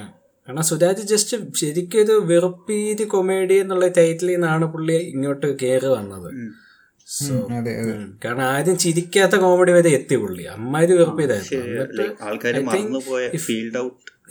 കാരണം 0.47 0.63
സുരാജ് 0.63 1.01
ജസ്റ്റ് 1.01 1.37
ശരിക്കും 1.55 2.01
ഒരു 2.01 2.11
വെറുപ്പീതി 2.25 3.03
കൊമേഡി 3.03 3.53
എന്നുള്ള 3.53 3.87
ടൈറ്റിൽ 3.87 4.27
നിന്നാണ് 4.27 4.65
പുള്ളി 4.65 4.93
ഇങ്ങോട്ട് 5.13 5.57
കയറി 5.61 5.85
വന്നത്. 5.85 6.27
Mm. 6.33 6.49
കാരണം 8.23 8.43
ആദ്യം 8.45 8.77
ചിരിക്കാത്ത 8.77 9.35
കോമഡി 9.35 9.71
വരെ 9.71 9.89
എത്തി 9.89 10.15
പുള്ളി. 10.15 10.43
അമ്മാതിരി 10.53 10.93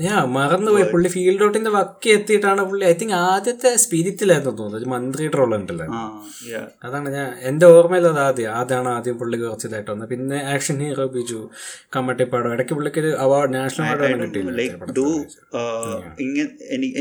ഞാൻ 0.00 0.20
മറന്നുപോയ 0.34 0.82
ഞാ 0.82 0.90
പുള്ളി 0.92 1.08
ഫീൽഡ് 1.08 1.44
ഔട്ടിന്റെ 1.44 1.70
വക്കി 1.70 2.08
എത്തിയിട്ടാണ് 2.08 2.62
പുള്ളി 2.68 2.84
ഐ 2.84 2.92
തിങ്ക് 2.92 3.14
ആദ്യത്തെ 3.24 3.70
സ്പിരിറ്റിലായിരുന്നു 3.76 4.52
തോന്നുന്നത് 4.52 4.84
മന്ത്രി 4.84 4.94
മന്ത്രിയുടെ 4.94 5.36
റോൾ 5.36 5.50
ഉണ്ടല്ലോ 5.56 5.86
അതാണ് 6.84 7.08
ഞാൻ 7.10 7.28
എന്റെ 7.42 7.66
ഓർമ്മയിൽ 7.66 8.06
അത് 8.06 8.20
ആദ്യം 8.20 8.52
ആദ്യമാണ് 8.52 8.88
ആദ്യം 8.88 9.18
പുള്ളി 9.18 9.38
കുറച്ചതായിട്ട് 9.38 9.90
വന്നത്. 9.90 10.08
പിന്നെ 10.08 10.38
ആക്ഷൻ 10.54 10.78
ഹീറോ 10.84 11.06
ബിജു 11.08 11.40
കമ്മട്ടിപ്പാടം 11.96 12.54
ഇടയ്ക്ക് 12.54 12.74
പുള്ളിക്ക് 12.74 13.02
ഒരു 13.04 13.12
അവാർഡ് 13.18 13.54
നാഷണൽ 13.54 13.86
അവാർഡ് 13.88 14.18
കിട്ടിയില്ല 14.22 14.62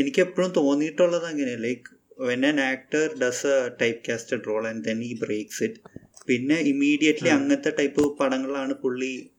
എനിക്ക് 0.01 0.21
എപ്പോഴും 0.21 0.51
തോന്നിയിട്ടുള്ളത് 0.59 1.27
അങ്ങനെ 1.31 1.55
like 1.59 1.89
when 2.21 2.45
an 2.45 2.61
actor 2.61 3.17
does 3.19 3.47
a 3.47 3.69
typecasted 4.07 4.43
role 4.47 4.67
and 4.67 4.83
then 4.83 5.03
he 5.03 5.19
breaks 5.19 5.63
it 5.63 5.79
പിന്നെ 6.25 6.55
ഇമ്മീഡിയറ്റ്ലി 6.55 7.29
അങ്ങനത്തെ 7.29 7.71
ടൈപ്പ് 7.79 8.17
പടങ്ങളാണ് 8.19 8.73
പുള്ളി 8.73 9.31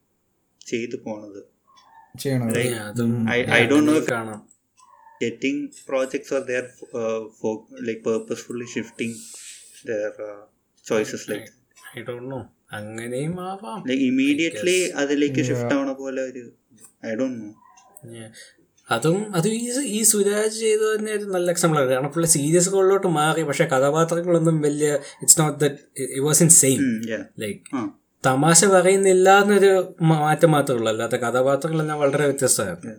ചെയ്തു 0.67 0.97
പോണത്. 0.97 1.41
ഐ 2.59 2.69
അതും 2.79 3.13
I- 3.27 3.47
I 3.59 3.63
don't 3.71 3.87
know 3.89 3.99
if- 3.99 4.11
കാണാം. 4.11 4.41
Getting 5.21 5.69
projects 5.89 6.35
are 6.35 6.41
there 6.41 6.65
for 7.41 7.55
like 7.83 8.05
purposefully 8.05 8.65
shifting 8.65 9.19
their 9.87 10.11
choices 10.87 11.31
like 11.31 11.51
don't 12.07 12.25
know. 12.25 12.29
No 12.29 12.41
അങ്ങനെയും 12.73 13.41
ആവാം. 13.41 13.81
ലൈക്ക് 13.89 14.03
ഇമ്മീഡിയറ്റ്ലി 14.03 14.79
അതിലേക്ക് 15.03 15.43
ഷിഫ്റ്റ് 15.43 15.75
ആവണ 15.75 15.93
പോലെ 15.93 16.23
ഒരു 16.23 16.45
ഐ 17.07 17.15
ഡോണ്ട് 17.15 17.41
നോ 17.43 17.51
Yeah. 18.15 18.31
അതും 18.91 19.37
അത് 19.37 19.49
ഈ 19.49 19.71
ഈ 19.81 20.03
സുരാജ് 20.03 20.55
ചെയ്ത് 20.61 20.99
തന്നെ 20.99 21.13
ഒരു 21.13 21.25
നല്ല 21.25 21.51
എക്സാമ്പിൾ 21.51 21.79
ആണ് 21.81 21.89
കാരണം 21.89 22.09
പുള്ളി 22.09 22.29
സീരിയസ് 22.29 22.69
കോളിലോട്ട് 22.69 23.07
മാറി. 23.07 23.43
പക്ഷെ 23.43 23.65
കഥാപാത്രങ്ങളൊന്നും 23.65 24.61
വലിയ 24.61 24.93
it's 24.95 25.41
not 25.41 25.61
that 25.61 25.75
it 25.99 26.21
was 26.21 26.43
in 26.43 26.49
same 26.49 26.81
like 27.39 27.91
തമാശ 28.27 28.65
പറയുന്നില്ല 28.65 29.43
എന്നൊരു 29.43 29.97
മാറ്റം 30.01 30.51
മാത്രമേ 30.51 30.79
ഉള്ളൂ. 30.79 30.93
അല്ലാത്ത 30.93 31.13
കഥാപാത്രങ്ങളെല്ലാം 31.13 32.01
വളരെ 32.01 32.27
വ്യത്യസ്തമായിരുന്നു. 32.27 32.95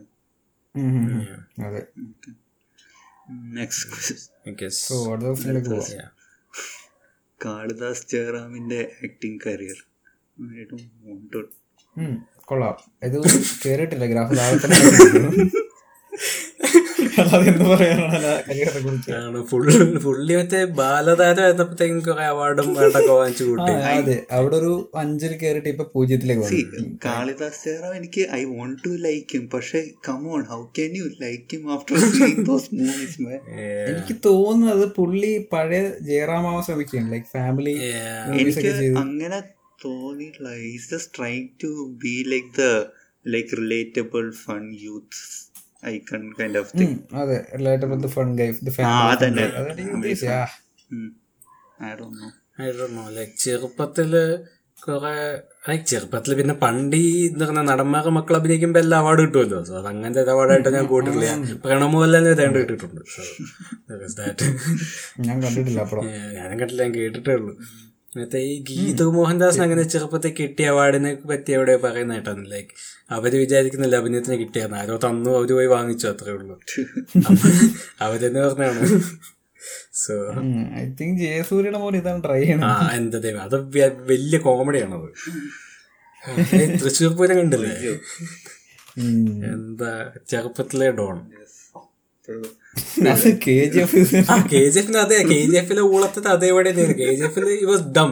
കാളിദാസ് 7.45 8.07
ജയറാമിന്റെ 8.11 8.91
ആക്ടിങ് 9.03 9.39
കരിയർ 9.45 9.79
കൊള്ളാം. 12.45 12.77
ഇത് 13.03 13.17
കേറിയിട്ടില്ല. 13.65 14.05
ഗ്രാഫ് 14.05 14.37
താഴെ 14.37 14.57
പുള്ളി 20.01 20.33
മറ്റേ 20.35 20.59
ബാലതാരം 20.73 21.41
ആയിരുന്നപ്പോഴത്തേക്കും 21.43 21.99
കുറെ 21.99 22.25
അവാർഡും 22.25 22.67
വേണ്ടൊക്കെ 22.75 23.13
വാങ്ങിച്ചു 23.13 23.43
കൂട്ടി. 23.43 23.71
അതെ. 23.91 24.15
അവിടെ 24.31 24.55
ഒരു 24.55 24.71
അഞ്ചിൽ 24.95 25.33
കയറിട്ട് 25.37 25.69
ഇപ്പൊ 25.69 25.85
പൂജ്യത്തിലേക്ക് 25.93 26.59
കാളിദാസ് 27.05 27.73
എനിക്ക് 27.93 28.23
I 28.31 28.41
want 28.45 28.81
to 28.85 28.91
like 28.99 29.27
him 29.33 29.45
പക്ഷെ 29.53 29.81
come on 30.09 30.43
how 30.43 30.59
can 30.77 30.91
you 30.95 31.07
like 31.21 31.43
him 31.51 31.65
after 31.71 31.97
those 32.43 32.69
movies 32.75 33.19
എനിക്ക് 33.89 34.15
തോന്നുന്നത് 34.25 34.85
പുള്ളി 34.97 35.33
പഴയ 35.53 35.81
ജയറാമാവാൻ 36.01 36.63
ശ്രമിക്കുകയാണ് 36.63 37.11
ലൈക്ക് 37.11 37.29
ഫാമിലി 37.33 37.75
എനിക്ക് 38.39 38.73
അങ്ങനെ 38.97 39.39
തോന്നിയിട്ടില്ല. 39.85 40.49
Is 40.67 40.89
just 40.91 41.11
trying 41.17 41.47
to 41.63 41.71
be 42.03 42.15
like 42.27 42.51
the 42.57 42.65
like 43.25 43.57
relatable 43.57 44.23
fun 44.43 44.61
youth 44.81 45.21
icon 45.83 46.23
kind 46.39 46.59
of 46.59 46.71
thing 46.79 46.89
ഉം, 46.89 46.97
അതെ. 47.21 47.37
റിലേറ്റബിൾ 47.59 47.99
ദി 48.03 48.11
ഫൺ 48.15 48.29
ഗൈഫ് 48.41 48.59
ആ 48.89 48.95
അതന്നെ. 49.11 49.45
Family 49.51 49.85
I 51.83 51.93
don't 51.99 52.19
know 52.21 52.29
I 52.61 52.71
don't 52.71 52.97
know 52.97 53.05
like 53.17 53.33
ചെറുപ്പത്തിൽ 53.43 54.11
കുറെ 54.77 55.11
ചെറുപ്പത്തിൽ 55.65 55.85
ചെറുപ്പത്തിൽ 55.89 56.31
പിന്നെ 56.39 56.53
പണ്ട് 56.63 56.95
ഈ 56.97 57.09
എന്താ 57.27 57.45
പറയുക 57.45 57.63
നടന്മാരുടെ 57.69 58.11
മക്കൾ 58.17 58.33
അഭിനയിക്കുമ്പോ 58.39 58.79
എല്ലാ 58.79 58.97
അവാർഡ് 59.01 59.21
കിട്ടുമല്ലോ. 59.25 59.59
സോ 59.69 59.73
അത് 59.79 59.87
അങ്ങനത്തെ 59.91 60.31
അവാർഡായിട്ട് 60.33 60.71
ഞാൻ 60.77 60.85
കൂട്ടിട്ടില്ല. 60.91 61.27
പ്രണമോഹൻലാലിന് 61.65 62.35
തേണ്ട 62.41 62.55
കിട്ടിയിട്ടുണ്ട് 62.61 63.01
So, 63.13 63.21
that 64.17 64.41
ഞാൻ 65.27 65.35
കണ്ടിട്ടില്ല 65.43 65.79
ഞാനും 66.37 66.57
കണ്ടില്ല 66.61 66.81
ഞാൻ 66.85 66.93
കേട്ടിട്ടേ 66.99 67.33
ഉള്ളൂ. 67.39 67.53
മറ്റേ 68.15 68.39
ഈ 68.49 68.55
ഗീതു 68.69 69.05
മോഹൻദാസിന് 69.15 69.63
അങ്ങനെ 69.65 69.83
ചെറുപ്പത്തെ 69.93 70.29
കിട്ടിയ 70.39 70.65
അവാർഡിനെ 70.67 71.11
പറ്റി 71.31 71.51
എവിടെ 71.57 71.75
പറയുന്ന 71.85 72.17
കേട്ടാണ് 72.17 72.43
ലൈക്ക് 72.51 72.73
അവർ 73.11 73.31
വിചാരിക്കുന്നില്ല 73.43 73.95
അഭിനയത്തിന് 74.01 74.37
കിട്ടിയെന്ന്. 74.41 74.77
ആരോ 74.81 74.95
തന്നു 75.05 75.31
അവർ 75.37 75.51
പോയി 75.57 75.69
വാങ്ങിച്ചു 75.75 76.07
അത്രേ 76.07 76.33
ഉള്ളൂ. 76.37 76.55
അവരെന്നെ 78.05 78.41
പറഞ്ഞാണ്. 78.45 78.83
സോ 80.03 80.13
ഐ 80.79 80.83
തിങ്ക് 80.99 81.19
ജയസൂര്യയുടെ 81.23 81.79
പോലെ 81.83 81.97
ഇതാണ് 82.01 82.21
ട്രൈ 82.25 82.39
ആ 82.69 82.73
എന്താ 82.97 83.19
ദൈവം 83.25 83.43
അത് 83.47 83.55
വലിയ 84.11 84.37
കോമഡിയാണത് 84.47 85.09
അത് 86.23 86.41
തൃശ്ശൂർ 86.81 87.11
പൂരം 87.19 87.37
കണ്ടില്ലേ? 87.39 87.71
എന്താ 89.53 89.91
ചെറുപ്പത്തിലെ 90.31 90.89
Don. 90.99 91.17
K 93.45 93.55
G 93.73 93.79
F 93.79 93.95
K 94.51 94.61
G 94.69 94.79
അതെ 94.97 95.17
കെ 95.23 95.39
ജി 95.45 95.57
എഫിലെ 95.57 95.81
ഊളത്തത് 95.81 96.27
അതേപോലെ 96.27 96.71
കെ 96.71 97.09
ജി 97.15 97.23
എഫിൽ 97.23 97.49
ഈ 97.49 97.65
വാസ് 97.65 97.83
ഡം 97.97 98.11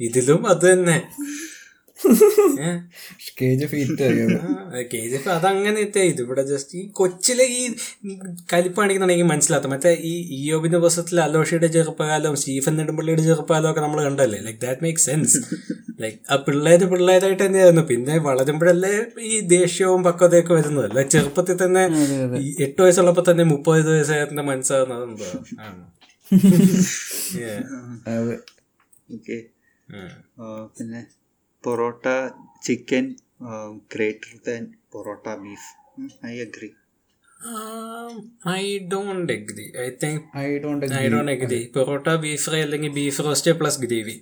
ഇതിലും 0.00 0.46
അത് 0.46 0.72
തന്നെ. 0.72 0.96
K 3.38 3.56
G 3.58 3.64
F 3.64 3.74
hit 3.74 4.08
K 4.92 5.08
G 5.10 5.14
F 5.14 5.28
അതങ്ങനെ 5.28 5.80
ഇത് 5.80 6.20
ഇവിടെ 6.20 6.42
ജസ്റ്റ് 6.42 6.78
ഈ 6.78 6.92
കൊച്ചിലെ 6.92 7.58
ഈ 7.58 7.74
കലിപ്പാണിക്കുന്നുണ്ടെങ്കിൽ 8.52 9.24
മനസ്സിലാത്ത. 9.24 9.66
മറ്റേ 9.66 9.98
ഈ 10.02 10.38
ഇയോബിന്റെ 10.38 10.78
പുസ്തകത്തിൽ 10.78 11.20
അലോഷയുടെ 11.20 11.66
ചെറുപ്പകാലവും 11.66 12.36
സ്റ്റീഫൻ 12.36 12.76
നെടുമ്പള്ളിയുടെ 12.76 13.22
ചെറുപ്പകാലവും 13.22 13.70
ഒക്കെ 13.70 13.80
നമ്മൾ 13.80 14.04
കണ്ടല്ലേ 14.04 14.40
like 14.40 14.60
that 14.60 14.82
make 14.82 15.00
sense 15.00 15.38
like 16.00 16.18
ആ 16.30 16.44
പിള്ളേര് 16.46 16.84
പിള്ളേരായിട്ട് 16.84 17.46
തന്നെയായിരുന്നു. 17.46 17.82
പിന്നെ 17.82 18.18
വളരുമ്പോഴല്ലേ 18.18 19.06
ഈ 19.22 19.46
ദേഷ്യവും 19.46 20.04
പക്വതയൊക്കെ 20.04 20.54
വരുന്നത്. 20.54 20.90
അല്ല? 20.90 21.08
ചെറുപ്പത്തിൽ 21.14 21.64
തന്നെ 21.64 21.80
എട്ട് 22.58 22.82
വയസ്സുള്ളപ്പോ 22.82 23.24
തന്നെ 23.30 23.44
മുപ്പത് 23.44 23.90
വയസ്സായതിന്റെ 23.90 24.42
മനസ്സാകുന്നത് 24.42 25.08
എന്തോ? 25.08 25.44
ആണ്. 25.60 25.84
പിന്നെ? 30.78 31.23
Parotta 31.66 32.06
chicken 32.68 33.06
greater 33.94 34.32
than 34.48 34.64
parotta 34.94 35.28
beef 35.44 35.68
I 36.32 36.34
agree 36.46 36.70
Um, 37.40 38.12
I 38.42 38.86
don't 38.92 39.30
agree. 39.34 39.66
I 39.82 39.88
think 40.02 40.20
I 40.42 40.50
don't 40.64 40.84
I 41.00 41.08
don't 41.14 41.30
agree. 41.34 41.64
Parotta 41.74 42.14
beef 42.22 42.42
fry 42.46 42.60
അല്ലെങ്കിൽ 42.66 42.92
beef 42.98 43.24
roast 43.26 43.54
plus 43.60 43.80
gravy 43.84 44.14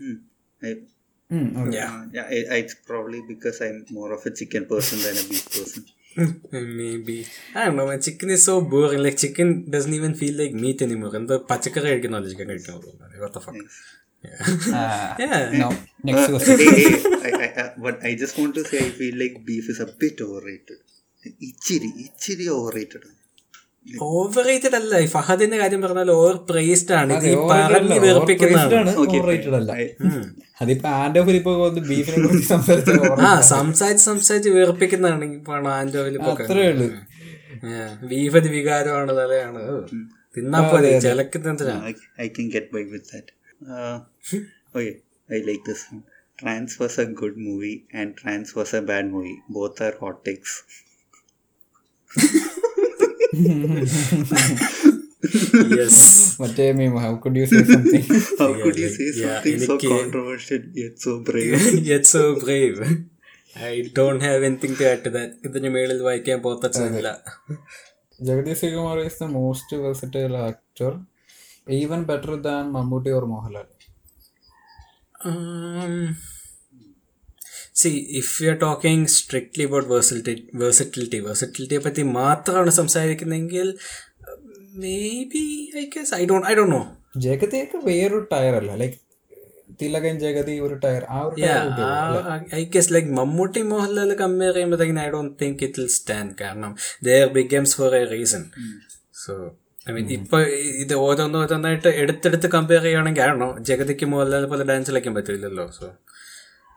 it's 2.59 2.74
probably 2.89 3.20
because 3.31 3.59
I'm 3.66 3.77
more 3.98 4.10
of 4.16 4.24
a 4.31 4.32
chicken 4.40 4.64
person 4.73 4.98
than 5.05 5.14
a 5.23 5.24
beef 5.31 5.47
person. 5.56 5.82
Maybe. 6.81 7.16
I 7.55 7.64
don't 7.64 7.77
know, 7.78 7.86
man. 7.90 8.01
Chicken 8.06 8.31
is 8.31 8.44
so 8.44 8.55
boring. 8.73 9.02
Like, 9.06 9.16
chicken 9.16 9.48
doesn't 9.74 9.94
even 9.94 10.14
feel 10.14 10.35
like 10.40 10.55
meat 10.64 10.82
anymore. 10.86 11.12
എന്താ 11.20 11.39
പച്ചക്കറി 11.51 11.89
കഴിക്കുന്നല്ലോ 11.93 12.31
chicken 12.32 12.48
കഴിക്കുന്നത് 12.52 12.90
The 14.24 14.54
fuck? 14.56 15.18
Yeah. 15.18 15.50
No, 15.52 15.68
next 16.04 16.26
Hey, 16.46 16.56
hey, 16.56 17.02
I, 17.22 17.30
I, 17.38 17.62
I, 17.62 17.72
but 17.76 18.04
I 18.04 18.14
just 18.14 18.38
want 18.38 18.54
to 18.54 18.64
say 18.64 18.78
I 18.78 18.90
feel 18.90 19.16
like 19.18 19.44
beef 19.46 19.68
is 19.68 19.80
a 19.80 19.90
bit 20.02 20.20
overrated. 20.20 20.80
ഇച്ചിരി 21.40 21.88
ഇച്ചിരി 21.98 22.48
overrated. 22.48 23.02
Over 24.02 24.48
അല്ല. 24.74 25.06
ഫഹദിന്റെ 25.06 25.56
കാര്യം 25.58 25.80
പറഞ്ഞാൽ 25.82 26.10
over 26.10 26.36
priced 26.36 26.92
ആണ് 26.92 27.12
ഇത് 27.12 27.36
പറഞ്ഞ് 27.36 27.98
ഫിലിപ്പ് 31.88 32.42
സംസാരിച്ച 32.52 32.90
ആ 33.26 33.40
സംസാരിച്ച് 33.40 34.04
സംസാരിച്ച് 34.04 34.48
വേർപ്പിക്കുന്നതാണ് 34.48 35.24
ഇപ്പൊ. 35.24 35.54
ആൻഡോ 35.68 36.04
ഉള്ളൂ. 36.04 36.88
ബീഫ് 38.10 38.36
ഒരു 38.36 38.48
വികാരമാണ് 38.48 39.12
തലയാണ്. 39.18 39.62
തിന്നാ 40.36 40.60
പോലെ 40.70 41.00
ചിലക്കുന്നതിനാ. 41.00 41.76
I, 44.21 44.39
I 44.39 44.39
can 44.39 44.43
get 44.43 44.75
by 44.75 44.75
with 44.75 44.75
that. 44.75 44.75
Uh, 44.75 44.79
okay, 44.79 44.93
I 45.29 45.43
like 45.47 45.63
this 45.65 45.88
one. 45.91 46.03
Trans 46.39 46.79
was 46.79 46.97
a 46.97 47.05
good 47.05 47.38
movie 47.38 47.77
and 47.91 48.15
Trans 48.17 48.55
was 48.55 48.73
a 48.73 48.81
bad 48.81 49.07
movie. 49.07 49.39
Both 49.49 49.81
are 49.81 49.95
hot 49.99 50.25
takes. 50.25 50.53
Yes 55.79 56.01
മറ്റേ 56.41 56.65
meme 56.79 56.93
how 57.03 57.11
could 57.23 57.38
you 57.41 57.45
say 57.51 57.59
something 57.71 58.05
How 58.41 58.49
could 58.63 58.77
you 58.84 58.89
say 58.97 59.07
yeah, 59.11 59.21
something 59.21 59.57
so 59.61 59.73
എനിക്ക്- 59.75 59.91
controversial 59.95 60.61
yet 60.81 60.95
so 61.05 61.13
brave? 61.29 61.55
Yet 61.91 62.05
so 62.13 62.23
brave. 62.43 62.77
I 63.69 63.75
don't 63.99 64.21
have 64.27 64.41
anything 64.49 64.73
to 64.79 64.85
add 64.91 65.01
to 65.05 65.11
that. 65.17 65.29
ഇതിന് 65.47 65.69
മേളിൽ 65.75 65.99
വായിക്കാൻ 66.07 66.39
പോത്തച്ചില്ല 66.45 67.11
Jagadish 68.19 68.59
Sreekumar 68.61 68.99
is 69.07 69.19
the 69.23 69.27
most 69.38 69.75
versatile 69.85 70.35
actor 70.47 70.93
even 71.79 72.01
better 72.11 72.34
than 72.47 72.63
Mammootty 72.75 73.11
or 73.17 73.25
Mohanlal 73.34 73.67
Um, 75.24 76.16
see, 77.72 77.98
if 78.12 78.40
you 78.40 78.50
are 78.50 78.56
talking 78.56 79.06
strictly 79.08 79.64
about 79.64 79.86
versatility, 79.86 80.34
versatility, 80.54 81.20
versatility 81.20 81.78
പറ്റി 81.78 82.02
മാത്രമാണ് 82.18 82.72
സംസാരിക്കുന്നതെങ്കിൽ 82.80 83.68
maybe 85.32 85.44
I 85.78 85.84
don't 85.86 86.12
I 86.20 86.26
don't 86.26 86.46
I 86.50 86.54
don't 86.54 86.74
know 86.76 86.82
ജഗതിയൊക്കെ 87.26 87.78
വേറൊരു 87.84 88.26
tier 88.32 88.54
അല്ല 88.60 88.74
like 88.82 88.98
Thilakan 89.80 90.14
Jagathy 90.18 90.54
ഒരു 90.60 90.76
tier 90.84 91.04
ആ 91.10 91.20
ഒരു 91.26 91.36
I 92.60 92.62
guess 92.74 92.92
like 92.94 93.10
Mammootty 93.20 93.62
Mohanlal 93.72 94.12
compare 94.22 94.54
ചെയ്യുമ്പോഴത്തേക്കും 94.54 95.00
I 95.06 95.08
don't 95.10 95.34
think 95.42 95.62
it 95.66 95.80
will 95.80 95.90
stand 95.98 96.34
കാരണം 96.40 96.72
they're 97.08 97.26
big ones 97.38 97.76
for 97.80 97.96
a 98.00 98.04
reason 98.14 98.44
so 99.24 99.34
I 99.86 99.92
mean 99.92 100.06
ഇപ്പൊ 100.16 100.38
ഇത് 100.78 100.94
ഓരോന്ന് 100.96 101.38
ഓരോന്നായിട്ട് 101.38 101.88
എടുത്തെടുത്ത് 101.88 102.48
കമ്പയർ 102.48 102.82
ചെയ്യുകയാണെങ്കിൽ 102.82 103.22
ആണോ 103.22 103.48
ജഗതിക്ക് 103.60 104.06
മോഹൻലാൽ 104.06 104.44
പോലെ 104.46 104.64
ഡാൻസ് 104.64 104.90
കളിക്കാൻ 104.90 105.14
പറ്റില്ലല്ലോ 105.14 105.66
so 105.70 105.86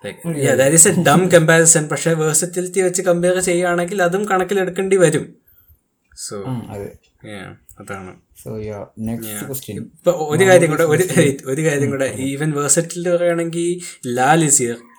that 0.03 0.76
is 0.76 0.88
a 0.88 1.03
dumb 1.03 1.22
comparison 1.30 1.86
പക്ഷെ 1.88 2.14
വേഴ്സറ്റിലിറ്റി 2.14 2.82
വെച്ച് 2.82 3.02
കമ്പയർ 3.02 3.38
ചെയ്യുകയാണെങ്കിൽ 3.40 4.02
അതും 4.03 4.23
കണക്കിലെടുക്കേണ്ടി 4.26 4.98
വരും. 4.98 5.26
സോ 6.11 6.36
അതെ. 6.69 6.90
അതാണ്. 7.80 8.11
ഇപ്പൊ 9.77 10.11
ഒരു 10.27 10.44
കാര്യം 10.45 10.69
കൂടെ 10.72 10.86
ഒരു 10.86 11.06
ഒരു 11.52 11.61
കാര്യം 11.61 11.90
കൂടെ 11.91 12.07
ഈവൻ 12.26 12.49
വേഴ്സറ്റിൽ 12.52 13.07
പറയുകയാണെങ്കിൽ 13.10 13.69
ലാൽ 14.18 14.44
ഇസ് 14.44 14.61
ഹിയർ 14.61 14.77
yeah. 14.77 14.94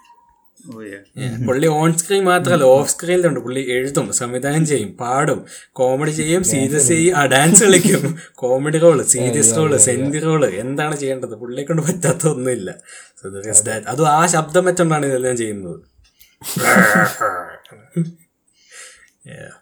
പുള്ളി 1.47 1.67
ഓൺ 1.77 1.91
സ്ക്രീൻ 1.99 2.25
മാത്രമല്ല 2.25 2.65
ഓഫ് 2.75 2.91
സ്ക്രീനിലുണ്ട് 2.91 3.41
പുള്ളി 3.41 3.63
എഴുതും 3.71 4.13
സംവിധാനം 4.13 4.67
ചെയ്യും 4.67 4.91
പാടും 4.97 5.41
കോമഡി 5.73 6.11
ചെയ്യും 6.11 6.43
സീരിയസ് 6.45 6.89
ചെയ്യും 6.89 7.17
ആ 7.17 7.25
ഡാൻസ് 7.27 7.65
കളിക്കും. 7.65 8.05
Comedy 8.35 8.79
role 8.79 8.99
serious 9.15 9.57
role 9.57 9.73
senti 9.87 10.19
role 10.19 10.45
എന്താണ് 10.65 10.97
ചെയ്യേണ്ടത്? 10.97 11.35
പുള്ളിയെ 11.43 11.67
കൊണ്ട് 11.67 11.83
പറ്റാത്ത 11.83 12.27
ഒന്നുമില്ല 12.29 12.71
അത് 13.89 14.03
ആ 14.17 14.27
ശബ്ദം 14.27 14.65
വെച്ചോണ്ടാണ് 14.65 15.07
ഇതെല്ലാം 15.07 15.37
ചെയ്യുന്നത്. 15.37 15.81
Yeah. 19.27 19.55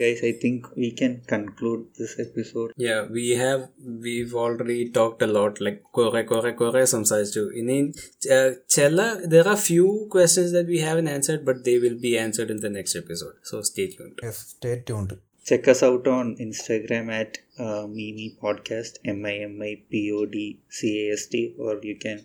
So 0.00 0.04
guys, 0.04 0.18
I 0.22 0.32
think 0.32 0.76
we 0.76 0.88
can 0.90 1.22
conclude 1.26 1.86
this 1.98 2.18
episode. 2.18 2.72
Yeah, 2.76 3.06
we 3.18 3.30
have 3.30 3.70
we've 4.06 4.34
already 4.34 4.90
talked 4.90 5.22
a 5.22 5.26
lot. 5.26 5.60
Like 5.66 5.82
കുറെ 5.90 6.22
കുറെ 6.22 6.50
കുറെ 6.52 6.84
സംസാരിച്ചു 6.84 7.42
ഇനി 7.60 7.76
ച- 8.24 8.56
ചില 8.76 8.98
there 9.34 9.46
are 9.48 9.56
few 9.70 10.08
questions 10.14 10.50
that 10.56 10.66
we 10.74 10.80
haven't 10.88 11.08
answered, 11.08 11.44
but 11.44 11.64
they 11.64 11.78
will 11.78 11.98
be 12.08 12.12
answered 12.18 12.50
in 12.50 12.60
the 12.60 12.72
next 12.78 12.96
episode. 13.02 13.36
So 13.42 13.62
stay 13.62 13.86
tuned. 13.94 14.20
Stay 14.42 14.74
tuned 14.90 15.16
Check 15.50 15.68
us 15.68 15.80
out 15.88 16.06
on 16.08 16.36
Instagram 16.44 17.06
at 17.20 17.32
uh, 17.64 17.86
Mimi 17.96 18.36
Podcast, 18.42 18.94
M 19.04 19.20
I 19.24 19.36
M 19.50 19.62
I 19.62 19.82
P 19.90 20.12
O 20.12 20.26
D 20.26 20.60
C 20.68 20.80
A 21.02 21.12
S 21.12 21.26
T, 21.26 21.54
or 21.58 21.74
you 21.90 21.96
can 22.04 22.18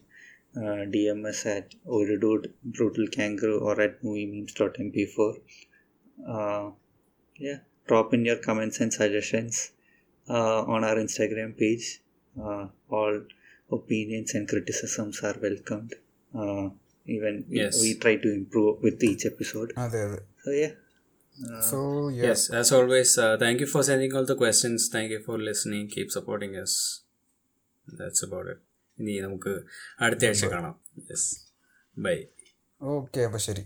uh, 0.62 0.82
DM 0.94 1.20
us 1.32 1.46
at 1.46 1.68
Orudude, 1.98 2.48
Brutal 2.78 3.08
Kangaroo, 3.18 3.60
or 3.60 3.76
at 3.88 4.02
moviememes.mp4. 4.08 5.30
Uh, 6.36 6.66
yeah, 7.40 7.60
drop 7.88 8.14
in 8.14 8.24
your 8.26 8.40
comments 8.48 8.80
and 8.80 8.92
suggestions 8.94 9.56
uh, 10.28 10.60
on 10.74 10.84
our 10.90 10.98
Instagram 11.06 11.52
page. 11.58 11.88
Uh, 12.36 12.64
all 12.90 13.16
opinions 13.72 14.34
and 14.36 14.48
criticisms 14.48 15.18
are 15.22 15.36
welcomed. 15.42 15.92
Uh, 16.34 16.66
even 17.16 17.36
we, 17.50 17.58
Yes. 17.62 17.82
we 17.84 17.90
try 17.96 18.16
to 18.26 18.30
improve 18.34 18.74
with 18.88 19.04
each 19.10 19.26
episode. 19.32 19.72
അതെ 19.86 20.02
അതെ 20.08 20.20
So 20.46 20.52
yeah. 20.62 20.74
So 21.70 21.78
Yes, 22.26 22.42
as 22.60 22.70
always, 22.78 23.12
uh, 23.26 23.36
thank 23.44 23.60
you 23.64 23.70
for 23.74 23.82
sending 23.90 24.12
all 24.18 24.28
the 24.32 24.38
questions. 24.44 24.82
Thank 24.96 25.10
you 25.16 25.22
for 25.28 25.38
listening. 25.50 25.84
Keep 25.96 26.10
supporting 26.18 26.54
us. 26.64 26.74
That's 27.88 28.22
about 28.28 28.48
it. 28.54 28.60
ഇനി 28.98 29.14
നമുക്ക് 29.26 29.52
അടുത്ത 30.06 30.24
ആഴ്ച 30.30 30.46
കാണാം 30.54 30.74
yes 31.12 31.30
bye 31.98 32.16
okay 32.82 33.22
അപ്പൊ 33.28 33.40
ശരി 33.48 33.64